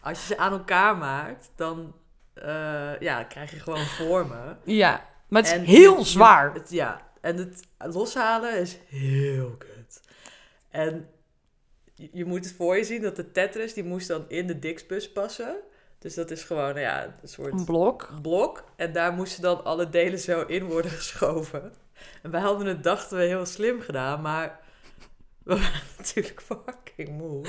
als 0.00 0.18
je 0.20 0.26
ze 0.26 0.38
aan 0.38 0.52
elkaar 0.52 0.96
maakt, 0.96 1.50
dan 1.56 1.94
eh, 2.34 3.00
ja, 3.00 3.24
krijg 3.24 3.50
je 3.50 3.60
gewoon 3.60 3.86
vormen. 3.86 4.58
Ja, 4.64 5.06
maar 5.28 5.42
het 5.42 5.50
is 5.50 5.56
En 5.56 5.64
heel 5.64 6.04
zwaar. 6.04 6.54
Het, 6.54 6.70
ja, 6.70 7.00
en 7.20 7.36
het 7.36 7.62
loshalen 7.78 8.58
is 8.60 8.78
heel 8.88 9.56
kut. 9.58 10.00
En 10.70 11.08
je, 12.12 12.24
moet 12.24 12.44
het 12.44 12.54
voor 12.54 12.76
je 12.76 12.84
zien 12.84 13.02
dat 13.02 13.16
de 13.16 13.30
Tetris, 13.30 13.74
die 13.74 13.84
moest 13.84 14.08
dan 14.08 14.24
in 14.28 14.46
de 14.46 14.58
Dixbus 14.58 15.12
passen. 15.12 15.56
Dus 15.98 16.14
dat 16.14 16.30
is 16.30 16.44
gewoon, 16.44 16.68
nou 16.68 16.80
ja, 16.80 17.04
een 17.22 17.28
soort 17.28 17.52
Een 17.52 17.64
blok. 17.64 18.08
blok. 18.22 18.64
En 18.76 18.92
daar 18.92 19.12
moesten 19.12 19.42
dan 19.42 19.64
alle 19.64 19.88
delen 19.88 20.18
zo 20.18 20.40
in 20.46 20.64
worden 20.64 20.90
geschoven. 20.90 21.72
En 22.22 22.30
wij 22.30 22.40
hadden 22.40 22.66
het, 22.66 22.82
dachten 22.82 23.18
we, 23.18 23.24
heel 23.24 23.46
slim 23.46 23.80
gedaan, 23.80 24.20
maar 24.20 24.60
we 25.44 25.54
waren 25.54 25.80
natuurlijk 25.98 26.40
fucking 26.42 27.08
moe. 27.08 27.44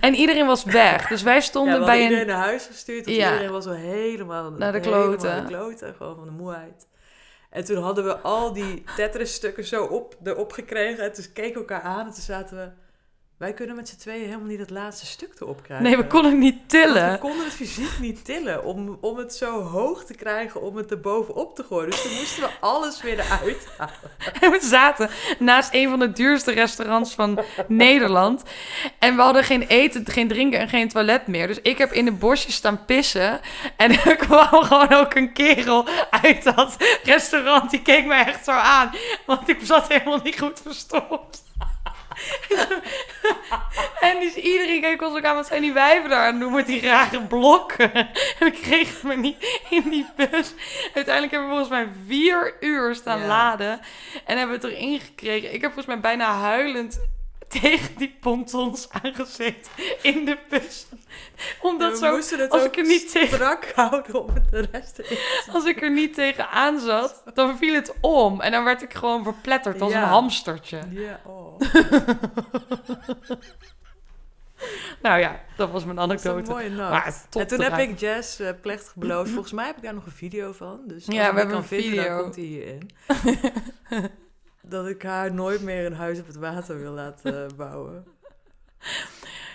En 0.00 0.14
iedereen 0.14 0.46
was 0.46 0.64
weg. 0.64 1.08
Dus 1.08 1.22
wij 1.22 1.34
Ja, 1.34 1.40
stonden 1.40 1.72
we 1.72 1.78
hadden 1.78 1.96
bij 1.96 2.04
iedereen 2.04 2.28
een... 2.28 2.34
naar 2.36 2.44
huis 2.44 2.66
gestuurd. 2.66 3.06
Ja. 3.06 3.32
iedereen 3.32 3.52
was 3.52 3.66
al 3.66 3.72
helemaal 3.72 4.50
Naar 4.50 4.72
de 4.72 4.80
kloten. 4.80 5.28
naar 5.28 5.40
de 5.40 5.46
kloten, 5.48 5.94
gewoon 5.94 6.16
van 6.16 6.24
de 6.24 6.30
moeheid. 6.30 6.86
En 7.50 7.64
toen 7.64 7.82
hadden 7.82 8.04
we 8.04 8.18
al 8.18 8.52
die 8.52 8.84
Tetris-stukken 8.96 9.64
zo 9.64 9.84
op, 9.84 10.16
erop 10.24 10.52
gekregen. 10.52 11.04
En 11.04 11.12
toen 11.12 11.24
keken 11.32 11.52
we 11.52 11.58
elkaar 11.58 11.82
aan 11.82 12.06
en 12.06 12.12
toen 12.12 12.22
zaten 12.22 12.56
we... 12.56 12.70
Wij 13.38 13.52
kunnen 13.52 13.76
met 13.76 13.88
z'n 13.88 13.96
tweeën 13.96 14.24
helemaal 14.24 14.46
niet 14.46 14.58
het 14.58 14.70
laatste 14.70 15.06
stuk 15.06 15.40
erop 15.40 15.62
krijgen. 15.62 15.86
Nee, 15.86 15.96
we 15.96 16.06
konden 16.06 16.30
het 16.30 16.40
niet 16.40 16.54
Want 16.56 16.68
tillen. 16.68 17.12
we 17.12 17.18
konden 17.18 17.44
het 17.44 17.54
fysiek 17.54 17.98
niet 18.00 18.24
tillen 18.24 18.64
om, 18.64 18.98
om 19.00 19.16
het 19.16 19.34
zo 19.34 19.62
hoog 19.62 20.04
te 20.04 20.14
krijgen, 20.14 20.62
om 20.62 20.76
het 20.76 20.90
er 20.90 21.00
bovenop 21.00 21.54
te 21.56 21.64
gooien. 21.64 21.90
Dus 21.90 22.02
toen 22.02 22.12
moesten 22.14 22.42
we 22.42 22.50
alles 22.60 23.02
weer 23.02 23.18
eruit 23.18 23.66
halen. 23.76 23.94
En 24.40 24.50
we 24.50 24.58
zaten 24.62 25.10
naast 25.38 25.74
een 25.74 25.88
van 25.88 25.98
de 25.98 26.12
duurste 26.12 26.52
restaurants 26.52 27.14
van 27.14 27.40
Nederland. 27.68 28.42
En 28.98 29.16
we 29.16 29.22
hadden 29.22 29.44
geen 29.44 29.62
eten, 29.62 30.06
geen 30.06 30.28
drinken 30.28 30.58
en 30.60 30.68
geen 30.68 30.88
toilet 30.88 31.26
meer. 31.26 31.46
Dus 31.46 31.60
ik 31.62 31.78
heb 31.78 31.92
in 31.92 32.04
de 32.04 32.12
bosjes 32.12 32.54
staan 32.54 32.84
pissen. 32.84 33.40
En 33.76 33.90
er 34.04 34.16
kwam 34.16 34.62
gewoon 34.64 34.92
ook 34.92 35.14
een 35.14 35.32
kerel 35.32 35.86
uit 36.10 36.44
dat 36.44 36.76
restaurant. 37.02 37.70
Die 37.70 37.82
keek 37.82 38.06
me 38.06 38.14
echt 38.14 38.44
zo 38.44 38.50
aan. 38.50 38.90
Want 39.26 39.48
ik 39.48 39.58
zat 39.62 39.88
helemaal 39.88 40.20
niet 40.22 40.38
goed 40.38 40.60
verstopt. 40.60 41.46
en 44.00 44.20
dus 44.20 44.34
iedereen 44.34 44.80
keek 44.80 45.02
ons 45.02 45.16
ook 45.16 45.24
aan. 45.24 45.34
Wat 45.34 45.46
zijn 45.46 45.62
die 45.62 45.72
wijven 45.72 46.10
daar 46.10 46.26
aan 46.26 46.32
het 46.32 46.40
doen 46.40 46.52
met 46.52 46.66
die 46.66 46.80
rare 46.80 47.22
blokken? 47.22 47.92
En 47.94 48.08
we 48.38 48.50
kregen 48.50 49.08
me 49.08 49.16
niet 49.16 49.60
in 49.70 49.88
die 49.90 50.06
bus. 50.16 50.54
Uiteindelijk 50.94 51.32
hebben 51.32 51.50
we 51.50 51.56
volgens 51.56 51.68
mij 51.68 51.88
vier 52.06 52.56
uur 52.60 52.94
staan 52.94 53.20
Ja. 53.20 53.26
laden. 53.26 53.80
En 54.24 54.38
hebben 54.38 54.60
we 54.60 54.66
het 54.66 54.76
erin 54.76 55.00
gekregen. 55.00 55.54
Ik 55.54 55.60
heb 55.60 55.72
volgens 55.72 55.86
mij 55.86 56.00
bijna 56.00 56.32
huilend 56.32 57.00
tegen 57.48 57.94
die 57.96 58.16
pontons 58.20 58.88
aangezeten 59.02 59.70
in 60.02 60.24
de 60.24 60.38
bus. 60.48 60.86
Omdat 61.60 61.98
zo, 61.98 62.14
als 62.48 62.64
ik 62.64 62.76
er 62.76 62.86
niet 62.86 63.12
tegen- 63.12 63.28
strak 63.36 63.72
houden 63.74 64.22
om 64.22 64.34
het 64.34 64.50
de 64.50 64.68
rest 64.72 65.00
als 65.52 65.64
ik 65.64 65.82
er 65.82 65.90
niet 65.90 66.14
tegen 66.14 66.48
aan 66.50 66.80
zat, 66.80 67.22
dan 67.34 67.58
viel 67.58 67.74
het 67.74 67.94
om. 68.00 68.40
En 68.40 68.52
dan 68.52 68.64
werd 68.64 68.82
ik 68.82 68.94
gewoon 68.94 69.22
verpletterd 69.24 69.80
als 69.80 69.92
Ja. 69.92 70.02
een 70.02 70.08
hamstertje. 70.08 70.78
Ja, 70.90 71.20
oh. 71.24 71.60
Nou 75.02 75.20
ja, 75.20 75.40
dat 75.56 75.70
was 75.70 75.84
mijn 75.84 75.98
anekdote. 76.00 76.50
Maar 76.76 77.14
en 77.32 77.46
toen 77.46 77.60
heb 77.60 77.78
ik 77.78 77.98
Jess 78.00 78.38
eh, 78.40 78.50
plechtig 78.62 78.94
beloofd. 78.94 79.30
Volgens 79.30 79.52
mij 79.52 79.66
heb 79.66 79.76
ik 79.76 79.82
daar 79.82 79.94
nog 79.94 80.06
een 80.06 80.12
video 80.12 80.52
van. 80.52 80.80
Dus 80.86 81.06
Ja, 81.06 81.32
we 81.34 81.38
hebben 81.38 81.56
een 81.56 81.64
video. 81.64 82.04
dan 82.04 82.20
komt 82.22 82.34
die 82.34 82.46
hierin. 82.46 82.90
dat 84.68 84.86
ik 84.86 85.02
haar 85.02 85.34
nooit 85.34 85.62
meer 85.62 85.86
een 85.86 85.94
huis 85.94 86.18
op 86.20 86.26
het 86.26 86.36
water 86.36 86.78
wil 86.78 86.92
laten 86.92 87.50
bouwen. 87.56 88.06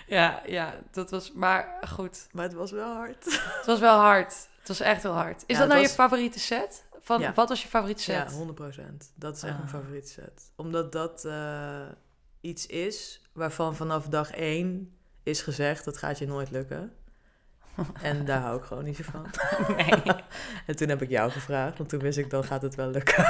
Ja, 0.06 0.42
ja, 0.46 0.74
dat 0.90 1.10
was... 1.10 1.32
Maar 1.32 1.78
goed, 1.88 2.26
Maar 2.32 2.44
het 2.44 2.54
was 2.54 2.70
wel 2.70 2.94
hard. 2.94 3.24
het 3.56 3.66
was 3.66 3.80
wel 3.80 3.98
hard. 3.98 4.48
Het 4.58 4.68
was 4.68 4.80
echt 4.80 5.02
heel 5.02 5.12
hard. 5.12 5.36
Is 5.46 5.54
Ja, 5.54 5.58
dat 5.58 5.68
nou 5.68 5.80
was- 5.80 5.88
je 5.90 5.94
favoriete 5.96 6.38
set? 6.38 6.84
Van, 7.00 7.20
Ja. 7.20 7.32
Wat 7.34 7.48
was 7.48 7.62
je 7.62 7.68
favoriete 7.68 8.02
set? 8.02 8.30
Ja, 8.30 8.36
100%. 8.36 9.12
Dat 9.14 9.36
is 9.36 9.42
echt 9.42 9.52
mijn 9.52 9.68
Ah. 9.68 9.74
favoriete 9.74 10.08
set. 10.08 10.50
Omdat 10.56 10.92
dat 10.92 11.24
eh, 11.24 11.80
iets 12.40 12.66
is 12.66 13.22
waarvan 13.32 13.76
vanaf 13.76 14.06
dag 14.08 14.30
één 14.30 14.96
is 15.22 15.42
gezegd... 15.42 15.84
dat 15.84 15.96
gaat 15.98 16.18
je 16.18 16.26
nooit 16.26 16.50
lukken. 16.50 16.92
En 18.02 18.24
daar 18.24 18.40
hou 18.40 18.58
ik 18.58 18.64
gewoon 18.64 18.84
niet 18.84 18.98
van. 19.04 19.26
Nee. 19.76 20.02
En 20.66 20.76
toen 20.76 20.88
heb 20.88 21.02
ik 21.02 21.10
jou 21.10 21.30
gevraagd, 21.30 21.78
want 21.78 21.88
toen 21.88 22.00
wist 22.00 22.18
ik, 22.18 22.30
dan 22.30 22.44
gaat 22.44 22.62
het 22.62 22.74
wel 22.74 22.88
lukken. 22.90 23.24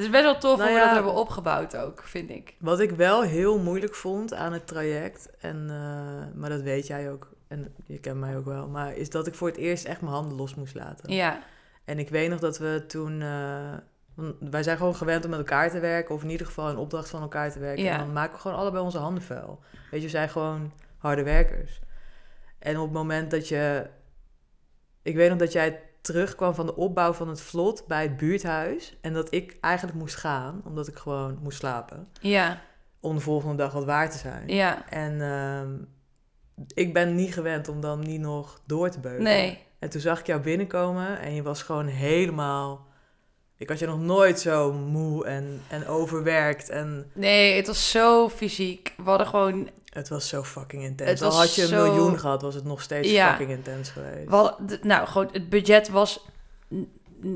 Het 0.00 0.08
is 0.08 0.14
best 0.14 0.24
wel 0.24 0.38
tof 0.38 0.58
Nou 0.58 0.70
hoe 0.70 0.78
we 0.78 0.84
ja. 0.84 0.84
dat 0.84 0.94
hebben 0.94 1.20
opgebouwd 1.20 1.76
ook, 1.76 2.02
vind 2.02 2.30
ik. 2.30 2.54
Wat 2.58 2.80
ik 2.80 2.90
wel 2.90 3.22
heel 3.22 3.58
moeilijk 3.58 3.94
vond 3.94 4.34
aan 4.34 4.52
het 4.52 4.66
traject, 4.66 5.30
en, 5.40 5.66
eh, 5.68 6.38
maar 6.40 6.50
dat 6.50 6.62
weet 6.62 6.86
jij 6.86 7.10
ook, 7.10 7.28
en 7.48 7.74
je 7.86 7.98
kent 7.98 8.20
mij 8.20 8.36
ook 8.36 8.44
wel, 8.44 8.68
maar 8.68 8.96
is 8.96 9.10
dat 9.10 9.26
ik 9.26 9.34
voor 9.34 9.48
het 9.48 9.56
eerst 9.56 9.84
echt 9.84 10.00
mijn 10.00 10.12
handen 10.12 10.36
los 10.36 10.54
moest 10.54 10.74
laten. 10.74 11.12
Ja, 11.12 11.42
En 11.84 11.98
ik 11.98 12.08
weet 12.08 12.30
nog 12.30 12.40
dat 12.40 12.58
we 12.58 12.84
toen, 12.86 13.22
eh, 13.22 13.74
wij 14.40 14.62
zijn 14.62 14.76
gewoon 14.76 14.94
gewend 14.94 15.24
om 15.24 15.30
met 15.30 15.38
elkaar 15.38 15.70
te 15.70 15.80
werken, 15.80 16.14
of 16.14 16.22
in 16.22 16.30
ieder 16.30 16.46
geval 16.46 16.68
een 16.68 16.76
opdracht 16.76 17.08
van 17.08 17.22
elkaar 17.22 17.52
te 17.52 17.58
werken. 17.58 17.84
Ja. 17.84 17.92
En 17.92 17.98
dan 17.98 18.12
maken 18.12 18.34
we 18.34 18.40
gewoon 18.40 18.56
allebei 18.56 18.84
onze 18.84 18.98
handen 18.98 19.22
vuil. 19.22 19.60
Weet 19.90 20.00
je, 20.00 20.06
we 20.06 20.12
zijn 20.12 20.28
gewoon 20.28 20.72
harde 20.98 21.22
werkers. 21.22 21.80
En 22.58 22.76
op 22.76 22.84
het 22.84 22.92
moment 22.92 23.30
dat 23.30 23.48
je, 23.48 23.86
ik 25.02 25.14
weet 25.14 25.28
nog 25.28 25.38
dat 25.38 25.52
jij 25.52 25.89
terugkwam 26.00 26.54
van 26.54 26.66
de 26.66 26.76
opbouw 26.76 27.12
van 27.12 27.28
het 27.28 27.40
vlot 27.40 27.86
bij 27.86 28.02
het 28.02 28.16
buurthuis, 28.16 28.98
en 29.00 29.12
dat 29.12 29.34
ik 29.34 29.56
eigenlijk 29.60 29.98
moest 29.98 30.16
gaan, 30.16 30.62
omdat 30.64 30.88
ik 30.88 30.96
gewoon 30.96 31.38
moest 31.42 31.58
slapen 31.58 32.08
ja, 32.20 32.60
om 33.00 33.14
de 33.14 33.20
volgende 33.20 33.56
dag 33.56 33.72
wat 33.72 33.84
waar 33.84 34.10
te 34.10 34.18
zijn. 34.18 34.48
ja. 34.48 34.88
En 34.88 35.20
ehm, 35.20 35.76
ik 36.74 36.92
ben 36.92 37.14
niet 37.14 37.34
gewend 37.34 37.68
om 37.68 37.80
dan 37.80 38.00
niet 38.00 38.20
nog 38.20 38.60
door 38.66 38.90
te 38.90 39.00
beuken. 39.00 39.22
Nee. 39.22 39.58
En 39.78 39.90
toen 39.90 40.00
zag 40.00 40.20
ik 40.20 40.26
jou 40.26 40.40
binnenkomen 40.40 41.20
en 41.20 41.34
je 41.34 41.42
was 41.42 41.62
gewoon 41.62 41.86
helemaal... 41.86 42.88
Ik 43.60 43.68
had 43.68 43.78
je 43.78 43.86
nog 43.86 43.98
nooit 44.00 44.40
zo 44.40 44.72
moe 44.72 45.26
en, 45.26 45.62
en 45.68 45.86
overwerkt. 45.86 46.68
En 46.68 47.10
Nee, 47.12 47.56
het 47.56 47.66
was 47.66 47.90
zo 47.90 48.28
fysiek. 48.28 48.92
We 48.96 49.02
hadden 49.02 49.26
gewoon... 49.26 49.68
het 49.92 50.08
was 50.08 50.28
zo 50.28 50.42
fucking 50.42 50.82
intens. 50.82 51.22
Al 51.22 51.32
had 51.32 51.54
je 51.54 51.62
een 51.62 51.68
zo- 51.68 51.84
miljoen 51.92 52.18
gehad, 52.18 52.42
was 52.42 52.54
het 52.54 52.64
nog 52.64 52.82
steeds 52.82 53.10
Ja. 53.10 53.28
fucking 53.28 53.50
intens 53.50 53.88
geweest. 53.90 54.28
We 54.28 54.34
hadden, 54.36 54.78
nou, 54.82 55.06
gewoon, 55.06 55.28
het 55.32 55.48
budget 55.48 55.88
was 55.88 56.24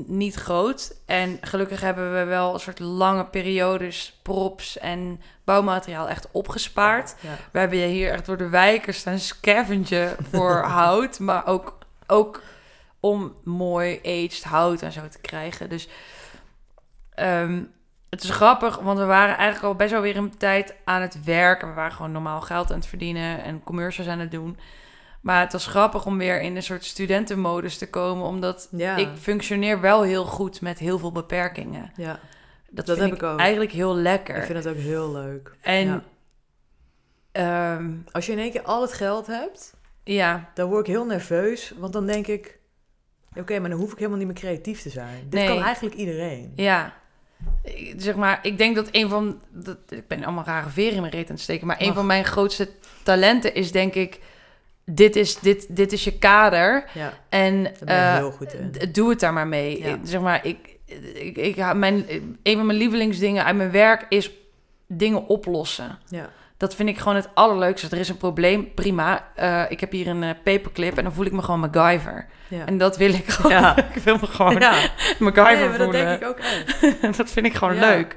niet 0.05 0.35
groot. 0.35 0.95
En 1.05 1.37
gelukkig 1.41 1.81
hebben 1.81 2.13
we 2.19 2.23
wel 2.23 2.53
een 2.53 2.59
soort 2.59 2.79
lange 2.79 3.25
periodes 3.25 4.19
props 4.21 4.77
en 4.77 5.21
bouwmateriaal 5.43 6.09
echt 6.09 6.27
opgespaard. 6.31 7.15
Ja. 7.19 7.37
We 7.51 7.59
hebben 7.59 7.79
hier 7.79 8.11
echt 8.11 8.25
door 8.25 8.37
de 8.37 8.49
wijken 8.49 8.93
staan 8.93 9.19
scavengen 9.19 10.15
voor 10.31 10.57
hout. 10.79 11.19
Maar 11.19 11.47
ook, 11.47 11.77
ook 12.07 12.41
om 12.99 13.35
mooi 13.43 13.99
aged 14.03 14.43
hout 14.43 14.81
en 14.81 14.91
zo 14.91 15.01
te 15.11 15.19
krijgen. 15.19 15.69
Dus 15.69 15.87
ehm, 17.15 17.63
het 18.09 18.23
is 18.23 18.29
grappig, 18.29 18.79
want 18.79 18.99
we 18.99 19.05
waren 19.05 19.35
eigenlijk 19.35 19.65
al 19.65 19.75
best 19.75 19.91
wel 19.91 20.01
weer 20.01 20.17
een 20.17 20.37
tijd 20.37 20.75
aan 20.83 21.01
het 21.01 21.23
werken. 21.23 21.67
We 21.67 21.73
waren 21.73 21.91
gewoon 21.91 22.11
normaal 22.11 22.41
geld 22.41 22.69
aan 22.71 22.77
het 22.77 22.87
verdienen 22.87 23.43
en 23.43 23.63
commercials 23.63 24.09
aan 24.09 24.19
het 24.19 24.31
doen. 24.31 24.57
Maar 25.21 25.39
het 25.41 25.51
was 25.51 25.65
grappig 25.67 26.05
om 26.05 26.17
weer 26.17 26.41
in 26.41 26.55
een 26.55 26.63
soort 26.63 26.83
studentenmodus 26.83 27.77
te 27.77 27.89
komen. 27.89 28.25
Omdat 28.25 28.67
Ja. 28.71 28.95
ik 28.95 29.09
functioneer 29.19 29.81
wel 29.81 30.01
heel 30.03 30.25
goed 30.25 30.61
met 30.61 30.79
heel 30.79 30.99
veel 30.99 31.11
beperkingen. 31.11 31.91
ja, 31.95 32.19
Dat, 32.69 32.85
Dat 32.85 32.97
vind 32.97 33.09
heb 33.09 33.19
ik 33.19 33.23
ook. 33.23 33.39
eigenlijk 33.39 33.71
heel 33.71 33.95
lekker. 33.95 34.35
ik 34.35 34.43
vind 34.43 34.63
het 34.63 34.67
ook 34.67 34.81
heel 34.81 35.11
leuk. 35.11 35.55
En 35.61 35.87
Ja. 35.87 37.75
ehm, 37.75 37.91
Als 38.11 38.25
je 38.25 38.31
in 38.31 38.39
één 38.39 38.51
keer 38.51 38.61
al 38.63 38.81
het 38.81 38.93
geld 38.93 39.27
hebt, 39.27 39.73
ja, 40.03 40.49
dan 40.53 40.69
word 40.69 40.87
ik 40.87 40.93
heel 40.93 41.05
nerveus. 41.05 41.73
Want 41.77 41.93
dan 41.93 42.05
denk 42.05 42.27
ik, 42.27 42.59
oké, 43.35 43.59
maar 43.59 43.69
dan 43.69 43.79
hoef 43.79 43.91
ik 43.91 43.97
helemaal 43.97 44.17
niet 44.17 44.27
meer 44.27 44.35
creatief 44.35 44.81
te 44.81 44.89
zijn. 44.89 45.19
Dit 45.29 45.39
Nee. 45.39 45.47
kan 45.47 45.63
eigenlijk 45.63 45.95
iedereen. 45.95 46.51
Ja. 46.55 46.93
Ik- 47.63 47.93
Zeg 47.97 48.15
maar, 48.15 48.39
ik 48.41 48.57
denk 48.57 48.75
dat 48.75 48.87
een 48.91 49.09
van... 49.09 49.41
Dat, 49.51 49.77
ik 49.89 50.07
ben 50.07 50.23
allemaal 50.23 50.43
rare 50.43 50.69
veren 50.69 50.93
in 50.93 51.01
mijn 51.01 51.13
reet 51.13 51.27
aan 51.29 51.33
het 51.35 51.43
steken. 51.43 51.67
Maar 51.67 51.79
een 51.79 51.85
Mag. 51.87 51.95
van 51.95 52.05
mijn 52.05 52.25
grootste 52.25 52.69
talenten 53.03 53.53
is 53.53 53.71
denk 53.71 53.93
ik... 53.93 54.19
Dit 54.85 55.15
is, 55.15 55.39
dit, 55.39 55.75
dit 55.75 55.91
is 55.93 56.03
je 56.03 56.17
kader. 56.17 56.89
Ja, 56.93 57.13
En 57.29 57.71
eh, 57.85 58.15
heel 58.15 58.31
goed 58.31 58.55
doe 58.93 59.09
het 59.09 59.19
daar 59.19 59.33
maar 59.33 59.47
mee. 59.47 59.83
Ja. 59.83 59.97
Zeg 60.03 60.21
maar, 60.21 60.45
ik, 60.45 60.77
ik, 61.13 61.37
ik, 61.37 61.73
mijn, 61.73 62.05
een 62.43 62.55
van 62.55 62.65
mijn 62.65 62.77
lievelingsdingen 62.77 63.43
uit 63.45 63.55
mijn 63.55 63.71
werk 63.71 64.05
is 64.09 64.31
dingen 64.87 65.27
oplossen. 65.27 65.97
Ja. 66.07 66.29
Dat 66.57 66.75
vind 66.75 66.89
ik 66.89 66.97
gewoon 66.97 67.15
het 67.15 67.29
allerleukste. 67.33 67.87
Er 67.91 67.97
is 67.99 68.09
een 68.09 68.17
probleem, 68.17 68.73
prima. 68.73 69.27
Eh, 69.35 69.63
ik 69.69 69.79
heb 69.79 69.91
hier 69.91 70.07
een 70.07 70.23
eh, 70.23 70.29
paperclip 70.43 70.97
en 70.97 71.03
dan 71.03 71.13
voel 71.13 71.25
ik 71.25 71.31
me 71.31 71.41
gewoon 71.41 71.59
MacGyver. 71.59 72.27
Ja. 72.47 72.65
En 72.65 72.77
dat 72.77 72.97
wil 72.97 73.13
ik 73.13 73.27
gewoon. 73.27 73.51
Ja. 73.51 73.77
ik 73.93 74.03
wil 74.03 74.17
me 74.21 74.27
gewoon 74.27 74.59
ja. 74.59 74.73
MacGyver 75.19 75.57
Nee, 75.57 75.69
maar 75.69 75.77
dat 75.77 75.87
voelen. 75.87 76.05
denk 76.05 76.21
ik 76.21 76.27
ook 76.27 76.39
echt. 76.39 77.17
dat 77.17 77.29
vind 77.29 77.45
ik 77.45 77.53
gewoon 77.53 77.75
Ja. 77.75 77.79
leuk. 77.87 78.15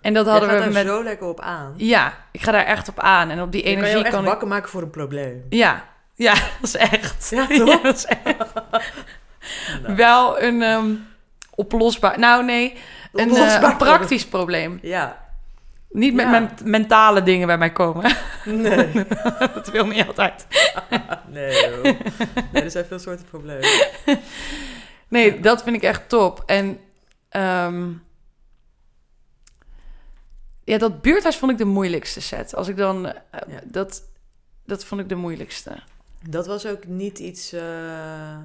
En 0.00 0.14
dat 0.14 0.26
hadden 0.26 0.48
we 0.48 0.58
daar 0.58 0.72
met... 0.72 0.86
zo 0.86 1.02
lekker 1.02 1.26
op 1.26 1.40
aan. 1.40 1.74
Ja, 1.76 2.12
ik 2.30 2.42
ga 2.42 2.52
daar 2.52 2.64
echt 2.64 2.88
op 2.88 3.00
aan. 3.00 3.30
En 3.30 3.42
op 3.42 3.52
die 3.52 3.60
Je 3.60 3.66
kan 3.66 3.72
je 3.72 3.78
energie 3.78 4.04
echt 4.04 4.14
kan 4.14 4.22
ik... 4.22 4.28
wakker 4.28 4.48
maken 4.48 4.70
voor 4.70 4.82
een 4.82 4.90
probleem. 4.90 5.46
Ja, 5.48 5.84
ja, 6.14 6.32
dat 6.60 6.74
is 6.74 6.76
echt. 6.76 7.30
Ja, 7.30 7.46
toch? 7.46 7.80
dat 7.80 7.96
is 7.96 8.04
echt. 8.04 8.52
Nou, 9.82 9.96
Wel 9.96 10.42
een 10.42 10.62
ehm, 10.62 10.90
oplosbaar... 11.54 12.18
Nou 12.18 12.44
nee, 12.44 12.76
een, 13.12 13.36
eh, 13.36 13.58
een 13.62 13.76
praktisch 13.76 14.26
probleem. 14.26 14.78
Ja. 14.82 15.21
Niet 15.92 16.14
met 16.14 16.24
Ja. 16.24 16.30
mijn 16.30 16.50
mentale 16.64 17.22
dingen 17.22 17.46
bij 17.46 17.58
mij 17.58 17.72
komen. 17.72 18.16
Nee. 18.44 18.92
dat 19.54 19.70
wil 19.70 19.86
niet 19.86 20.06
altijd. 20.06 20.46
nee, 21.28 21.70
joh. 21.70 21.82
Nee, 22.52 22.62
er 22.62 22.70
zijn 22.70 22.84
veel 22.84 22.98
soorten 22.98 23.24
problemen. 23.26 23.68
Nee, 25.08 25.34
Ja. 25.36 25.42
dat 25.42 25.62
vind 25.62 25.76
ik 25.76 25.82
echt 25.82 26.08
top. 26.08 26.42
En 26.46 26.78
ehm, 27.28 27.90
ja, 30.64 30.78
dat 30.78 31.02
buurthuis 31.02 31.36
vond 31.36 31.52
ik 31.52 31.58
de 31.58 31.64
moeilijkste 31.64 32.20
set. 32.20 32.54
Als 32.54 32.68
ik 32.68 32.76
dan... 32.76 33.06
eh, 33.06 33.14
Ja. 33.48 33.60
dat, 33.64 34.02
dat 34.66 34.84
vond 34.84 35.00
ik 35.00 35.08
de 35.08 35.14
moeilijkste. 35.14 35.76
Dat 36.28 36.46
was 36.46 36.66
ook 36.66 36.86
niet 36.86 37.18
iets 37.18 37.52
eh, 37.52 38.36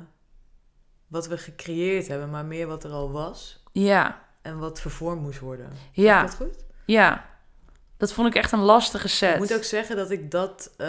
wat 1.07 1.27
we 1.27 1.37
gecreëerd 1.37 2.07
hebben, 2.07 2.29
maar 2.29 2.45
meer 2.45 2.67
wat 2.67 2.83
er 2.83 2.91
al 2.91 3.11
was. 3.11 3.63
Ja, 3.71 4.21
En 4.41 4.57
wat 4.59 4.81
vervormd 4.81 5.21
moest 5.21 5.39
worden. 5.39 5.69
Ja. 5.91 6.23
Is 6.23 6.29
dat 6.31 6.39
goed? 6.47 6.63
ja. 6.85 7.25
Dat 7.97 8.13
vond 8.13 8.27
ik 8.27 8.35
echt 8.35 8.51
een 8.51 8.59
lastige 8.59 9.07
set. 9.07 9.33
Ik 9.33 9.39
moet 9.39 9.53
ook 9.55 9.63
zeggen 9.63 9.95
dat 9.95 10.11
ik 10.11 10.31
dat 10.31 10.71
eh, 10.77 10.87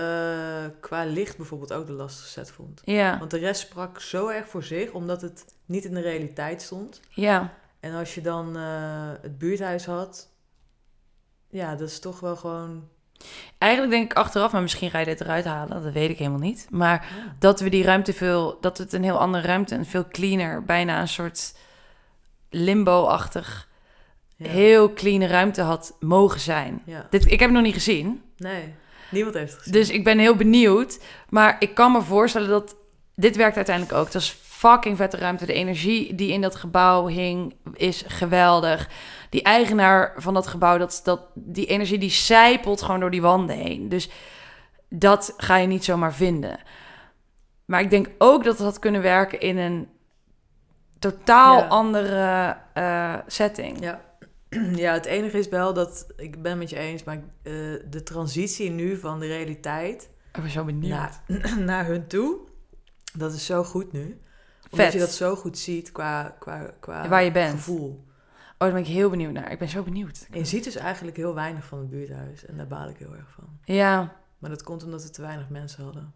qua 0.81 1.05
licht 1.05 1.37
bijvoorbeeld 1.37 1.73
ook 1.73 1.87
de 1.87 1.93
lastigste 1.93 2.31
set 2.33 2.51
vond. 2.51 2.81
Ja, 2.85 3.19
Want 3.19 3.31
de 3.31 3.39
rest 3.39 3.61
sprak 3.61 4.01
zo 4.01 4.29
erg 4.29 4.49
voor 4.49 4.63
zich, 4.63 4.91
omdat 4.91 5.23
het 5.23 5.45
niet 5.67 5.85
in 5.85 5.95
de 5.95 6.01
realiteit 6.01 6.63
stond. 6.63 7.01
ja. 7.11 7.53
En 7.81 7.95
als 7.95 8.15
je 8.15 8.21
dan 8.21 8.57
eh, 8.57 8.63
het 9.23 9.39
buurthuis 9.39 9.87
had, 9.87 10.29
ja, 11.51 11.75
dat 11.75 11.89
is 11.89 11.99
toch 12.01 12.21
wel 12.21 12.37
gewoon... 12.37 12.89
Eigenlijk 13.59 13.93
denk 13.93 14.11
ik 14.11 14.17
achteraf, 14.19 14.53
maar 14.53 14.63
misschien 14.63 14.91
ga 14.91 14.99
je 14.99 15.05
dit 15.05 15.21
eruit 15.21 15.45
halen, 15.45 15.83
dat 15.83 15.93
weet 15.93 16.11
ik 16.11 16.19
helemaal 16.19 16.39
niet. 16.39 16.67
Maar 16.71 17.07
Ja. 17.17 17.35
dat 17.39 17.61
we 17.61 17.69
die 17.69 17.85
ruimte 17.85 18.13
veel, 18.13 18.59
dat 18.61 18.79
het 18.79 18.93
een 18.93 19.03
heel 19.03 19.19
andere 19.19 19.47
ruimte 19.47 19.75
en 19.75 19.87
veel 19.87 20.09
cleaner, 20.09 20.65
bijna 20.65 21.01
een 21.01 21.09
soort 21.09 21.55
limbo-achtig, 22.51 23.68
Ja. 24.39 24.49
heel 24.49 24.93
clean 24.93 25.23
ruimte 25.23 25.63
had 25.63 25.97
mogen 26.01 26.41
zijn. 26.41 26.83
ja. 26.85 27.07
Dit, 27.11 27.25
ik 27.25 27.31
heb 27.31 27.41
het 27.41 27.51
nog 27.51 27.63
niet 27.63 27.75
gezien, 27.75 28.23
Nee, 28.37 28.75
niemand 29.11 29.35
heeft 29.35 29.51
het 29.53 29.59
gezien. 29.63 29.73
dus 29.81 29.91
ik 29.91 30.05
ben 30.05 30.19
heel 30.19 30.35
benieuwd. 30.37 31.01
Maar 31.29 31.57
ik 31.59 31.75
kan 31.75 31.93
me 31.93 32.03
voorstellen 32.03 32.49
dat 32.49 32.77
dit 33.15 33.37
werkt 33.37 33.57
uiteindelijk 33.57 33.97
ook. 33.99 34.05
Het 34.05 34.15
was 34.15 34.31
fucking 34.43 34.97
vette 34.97 35.17
ruimte. 35.17 35.47
De 35.47 35.53
energie 35.53 36.15
die 36.15 36.33
in 36.33 36.41
dat 36.41 36.55
gebouw 36.57 37.07
hing 37.07 37.55
is 37.75 38.05
geweldig. 38.07 38.89
Die 39.31 39.43
eigenaar 39.43 40.15
van 40.17 40.35
dat 40.35 40.47
gebouw, 40.47 40.79
dat, 40.79 41.01
dat, 41.05 41.21
die 41.35 41.67
energie 41.67 41.99
die 41.99 42.11
zijpelt 42.11 42.83
gewoon 42.83 43.01
door 43.01 43.11
die 43.11 43.23
wanden 43.23 43.57
heen. 43.57 43.89
Dus 43.89 44.11
dat 44.89 45.35
ga 45.37 45.57
je 45.57 45.67
niet 45.67 45.85
zomaar 45.85 46.15
vinden. 46.15 46.59
Maar 47.65 47.81
ik 47.81 47.91
denk 47.91 48.09
ook 48.19 48.45
dat 48.45 48.55
het 48.57 48.67
had 48.67 48.79
kunnen 48.79 49.03
werken 49.03 49.41
in 49.41 49.59
een 49.59 49.89
totaal 50.99 51.59
Ja. 51.59 51.67
andere 51.67 52.57
eh, 52.75 53.15
setting. 53.27 53.81
Ja. 53.81 54.01
ja, 54.85 54.93
het 54.93 55.05
enige 55.05 55.39
is 55.39 55.49
wel 55.49 55.75
dat, 55.75 56.07
ik 56.17 56.43
ben 56.43 56.59
met 56.59 56.71
je 56.71 56.77
eens, 56.77 57.05
maar 57.05 57.17
eh, 57.17 57.23
de 57.91 58.03
transitie 58.05 58.71
nu 58.71 58.97
van 58.97 59.21
de 59.21 59.27
realiteit 59.27 60.11
Ik 60.33 60.41
ben 60.43 60.51
zo 60.51 60.65
benieuwd. 60.65 60.91
naar, 60.91 61.23
naar 61.65 61.87
hun 61.87 62.07
toe, 62.07 62.39
dat 63.15 63.33
is 63.33 63.47
zo 63.47 63.65
goed 63.65 63.93
nu. 63.93 64.21
Omdat 64.71 64.93
je 64.93 64.99
dat 64.99 65.11
zo 65.11 65.37
goed 65.37 65.59
ziet 65.59 65.93
qua, 65.93 66.37
qua, 66.39 66.71
qua 66.81 67.09
Waar 67.09 67.25
je 67.25 67.31
bent. 67.31 67.51
gevoel. 67.51 68.07
Oh, 68.53 68.55
daar 68.59 68.73
ben 68.73 68.81
ik 68.81 68.87
heel 68.87 69.11
benieuwd 69.11 69.33
naar. 69.33 69.53
Ik 69.53 69.59
ben 69.59 69.69
zo 69.69 69.83
benieuwd. 69.83 70.27
En 70.31 70.39
je 70.39 70.45
ziet 70.45 70.65
dus 70.65 70.77
eigenlijk 70.77 71.17
heel 71.17 71.35
weinig 71.35 71.65
van 71.65 71.79
het 71.79 71.91
buurthuis. 71.91 72.45
En 72.45 72.57
daar 72.57 72.67
baal 72.67 72.89
ik 72.89 72.97
heel 72.99 73.15
erg 73.15 73.31
van. 73.31 73.59
Ja, 73.65 74.17
Maar 74.39 74.51
dat 74.51 74.63
komt 74.63 74.85
omdat 74.85 75.03
we 75.03 75.11
te 75.11 75.23
weinig 75.23 75.49
mensen 75.49 75.85
hadden. 75.85 76.13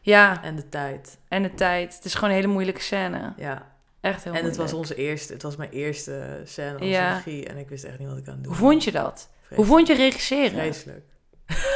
ja. 0.00 0.42
En 0.42 0.56
de 0.56 0.68
tijd. 0.68 1.18
En 1.28 1.42
de 1.42 1.54
tijd. 1.54 1.94
Het 1.94 2.04
is 2.04 2.14
gewoon 2.14 2.30
een 2.30 2.36
hele 2.36 2.52
moeilijke 2.52 2.80
scène. 2.80 3.32
Ja. 3.36 3.76
Echt 4.00 4.24
heel 4.24 4.32
en 4.34 4.44
het 4.44 4.56
was 4.56 4.72
onze 4.72 4.94
eerste, 4.94 5.32
het 5.32 5.42
was 5.42 5.56
mijn 5.56 5.70
eerste 5.70 6.40
scène 6.44 6.78
als 6.78 6.88
Ja. 6.88 7.14
regie. 7.14 7.46
En 7.46 7.56
ik 7.56 7.68
wist 7.68 7.84
echt 7.84 7.98
niet 7.98 8.08
wat 8.08 8.18
ik 8.18 8.26
aan 8.28 8.34
het 8.34 8.42
doen 8.44 8.52
Hoe 8.52 8.60
vond 8.62 8.84
je 8.84 8.92
dat? 8.92 9.28
Hoe 9.54 9.64
vond 9.64 9.86
je 9.86 9.94
regisseren? 9.94 10.50
Vreselijk. 10.50 11.04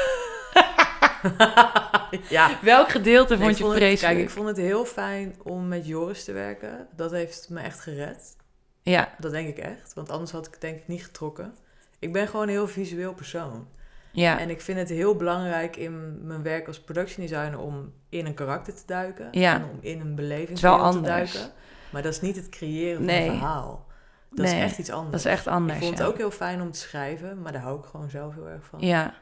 ja. 2.29 2.59
Welk 2.63 2.89
gedeelte 2.91 3.35
Nee, 3.37 3.45
vond 3.45 3.59
je 3.59 3.65
het- 3.65 3.73
vreselijk? 3.75 4.15
Kijk, 4.15 4.27
ik 4.29 4.35
vond 4.35 4.49
het 4.49 4.57
heel 4.57 4.85
fijn 4.85 5.35
om 5.43 5.69
met 5.69 5.87
Joris 5.87 6.25
te 6.25 6.33
werken. 6.33 6.87
Dat 6.97 7.11
heeft 7.11 7.47
me 7.51 7.61
echt 7.61 7.81
gered. 7.81 8.37
Ja, 8.83 9.15
Dat 9.19 9.31
denk 9.33 9.49
ik 9.49 9.59
echt. 9.59 9.95
Want 9.95 10.11
anders 10.11 10.31
had 10.31 10.47
ik 10.47 10.53
het 10.53 10.61
denk 10.61 10.79
ik 10.79 10.89
niet 10.89 11.05
getrokken. 11.05 11.55
Ik 11.99 12.13
ben 12.13 12.27
gewoon 12.29 12.43
een 12.43 12.49
heel 12.49 12.69
visueel 12.69 13.15
persoon. 13.15 13.69
ja, 14.13 14.39
En 14.39 14.51
ik 14.51 14.61
vind 14.61 14.79
het 14.79 14.89
heel 14.89 15.17
belangrijk 15.17 15.77
in 15.77 16.27
mijn 16.27 16.43
werk 16.43 16.67
als 16.67 16.81
production 16.81 17.27
designer 17.27 17.59
om 17.59 17.93
in 18.09 18.27
een 18.27 18.35
karakter 18.35 18.75
te 18.75 18.83
duiken. 18.87 19.29
Ja. 19.31 19.55
En 19.55 19.63
om 19.65 19.79
in 19.81 20.01
een 20.01 20.15
beleving 20.15 20.49
Het 20.49 20.57
is 20.57 20.63
wel 20.63 20.77
te 20.77 20.83
anders. 20.83 21.33
duiken. 21.33 21.53
Maar 21.93 22.03
dat 22.03 22.13
is 22.13 22.21
niet 22.21 22.37
het 22.37 22.49
creëren 22.49 22.97
van 22.97 23.05
Nee. 23.07 23.29
een 23.29 23.35
verhaal. 23.37 23.87
Dat 24.31 24.47
Nee, 24.47 24.55
is 24.57 24.63
echt 24.63 24.79
iets 24.79 24.91
anders. 24.91 25.11
dat 25.11 25.21
is 25.21 25.39
echt 25.39 25.47
anders. 25.47 25.79
Ik 25.79 25.85
vond 25.85 25.99
ja. 25.99 26.03
het 26.05 26.13
ook 26.13 26.19
heel 26.19 26.31
fijn 26.31 26.61
om 26.61 26.71
te 26.71 26.79
schrijven, 26.79 27.43
maar 27.43 27.53
daar 27.53 27.63
hou 27.63 27.79
ik 27.79 27.85
gewoon 27.85 28.11
zelf 28.11 28.35
heel 28.35 28.49
erg 28.49 28.65
van. 28.65 28.81
Ja, 28.81 29.15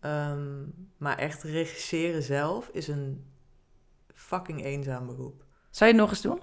Ehm, 0.00 0.62
maar 0.96 1.18
echt 1.18 1.42
regisseren 1.42 2.22
zelf 2.22 2.68
is 2.68 2.88
een 2.88 3.30
fucking 4.14 4.64
eenzaam 4.64 5.06
beroep. 5.06 5.44
zou 5.70 5.90
je 5.90 5.96
het 5.96 6.04
nog 6.06 6.10
eens 6.10 6.20
doen? 6.22 6.40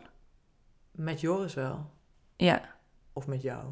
Met 0.91 1.21
Joris 1.21 1.53
wel. 1.53 1.89
Ja, 2.35 2.61
Of 3.13 3.27
met 3.27 3.41
jou. 3.41 3.63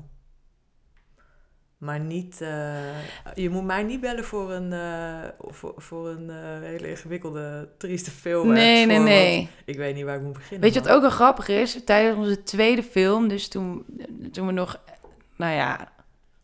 Maar 1.78 2.00
niet... 2.00 2.42
eh, 2.42 2.74
je 3.36 3.50
moet 3.50 3.64
mij 3.64 3.84
niet 3.84 4.00
bellen 4.02 4.24
voor 4.24 4.52
een, 4.52 4.74
eh, 4.74 5.30
voor, 5.40 5.74
voor 5.78 6.08
een 6.10 6.30
eh, 6.30 6.36
hele 6.62 6.90
ingewikkelde, 6.90 7.70
trieste 7.78 8.12
film. 8.12 8.48
nee, 8.48 8.86
nee, 8.86 9.00
nee. 9.00 9.50
Ik 9.66 9.78
weet 9.78 9.96
niet 9.96 10.04
waar 10.06 10.16
ik 10.16 10.22
moet 10.22 10.34
beginnen. 10.34 10.62
Weet 10.62 10.74
je 10.74 10.80
wat 10.80 10.88
maar- 10.88 10.96
ook 10.98 11.02
wel 11.02 11.12
grappig 11.12 11.48
is? 11.48 11.84
Tijdens 11.84 12.18
onze 12.18 12.44
tweede 12.44 12.84
film, 12.84 13.28
dus 13.28 13.48
toen, 13.48 13.86
toen 14.32 14.46
we 14.48 14.52
nog, 14.52 14.80
nou 15.36 15.54
ja, 15.54 15.92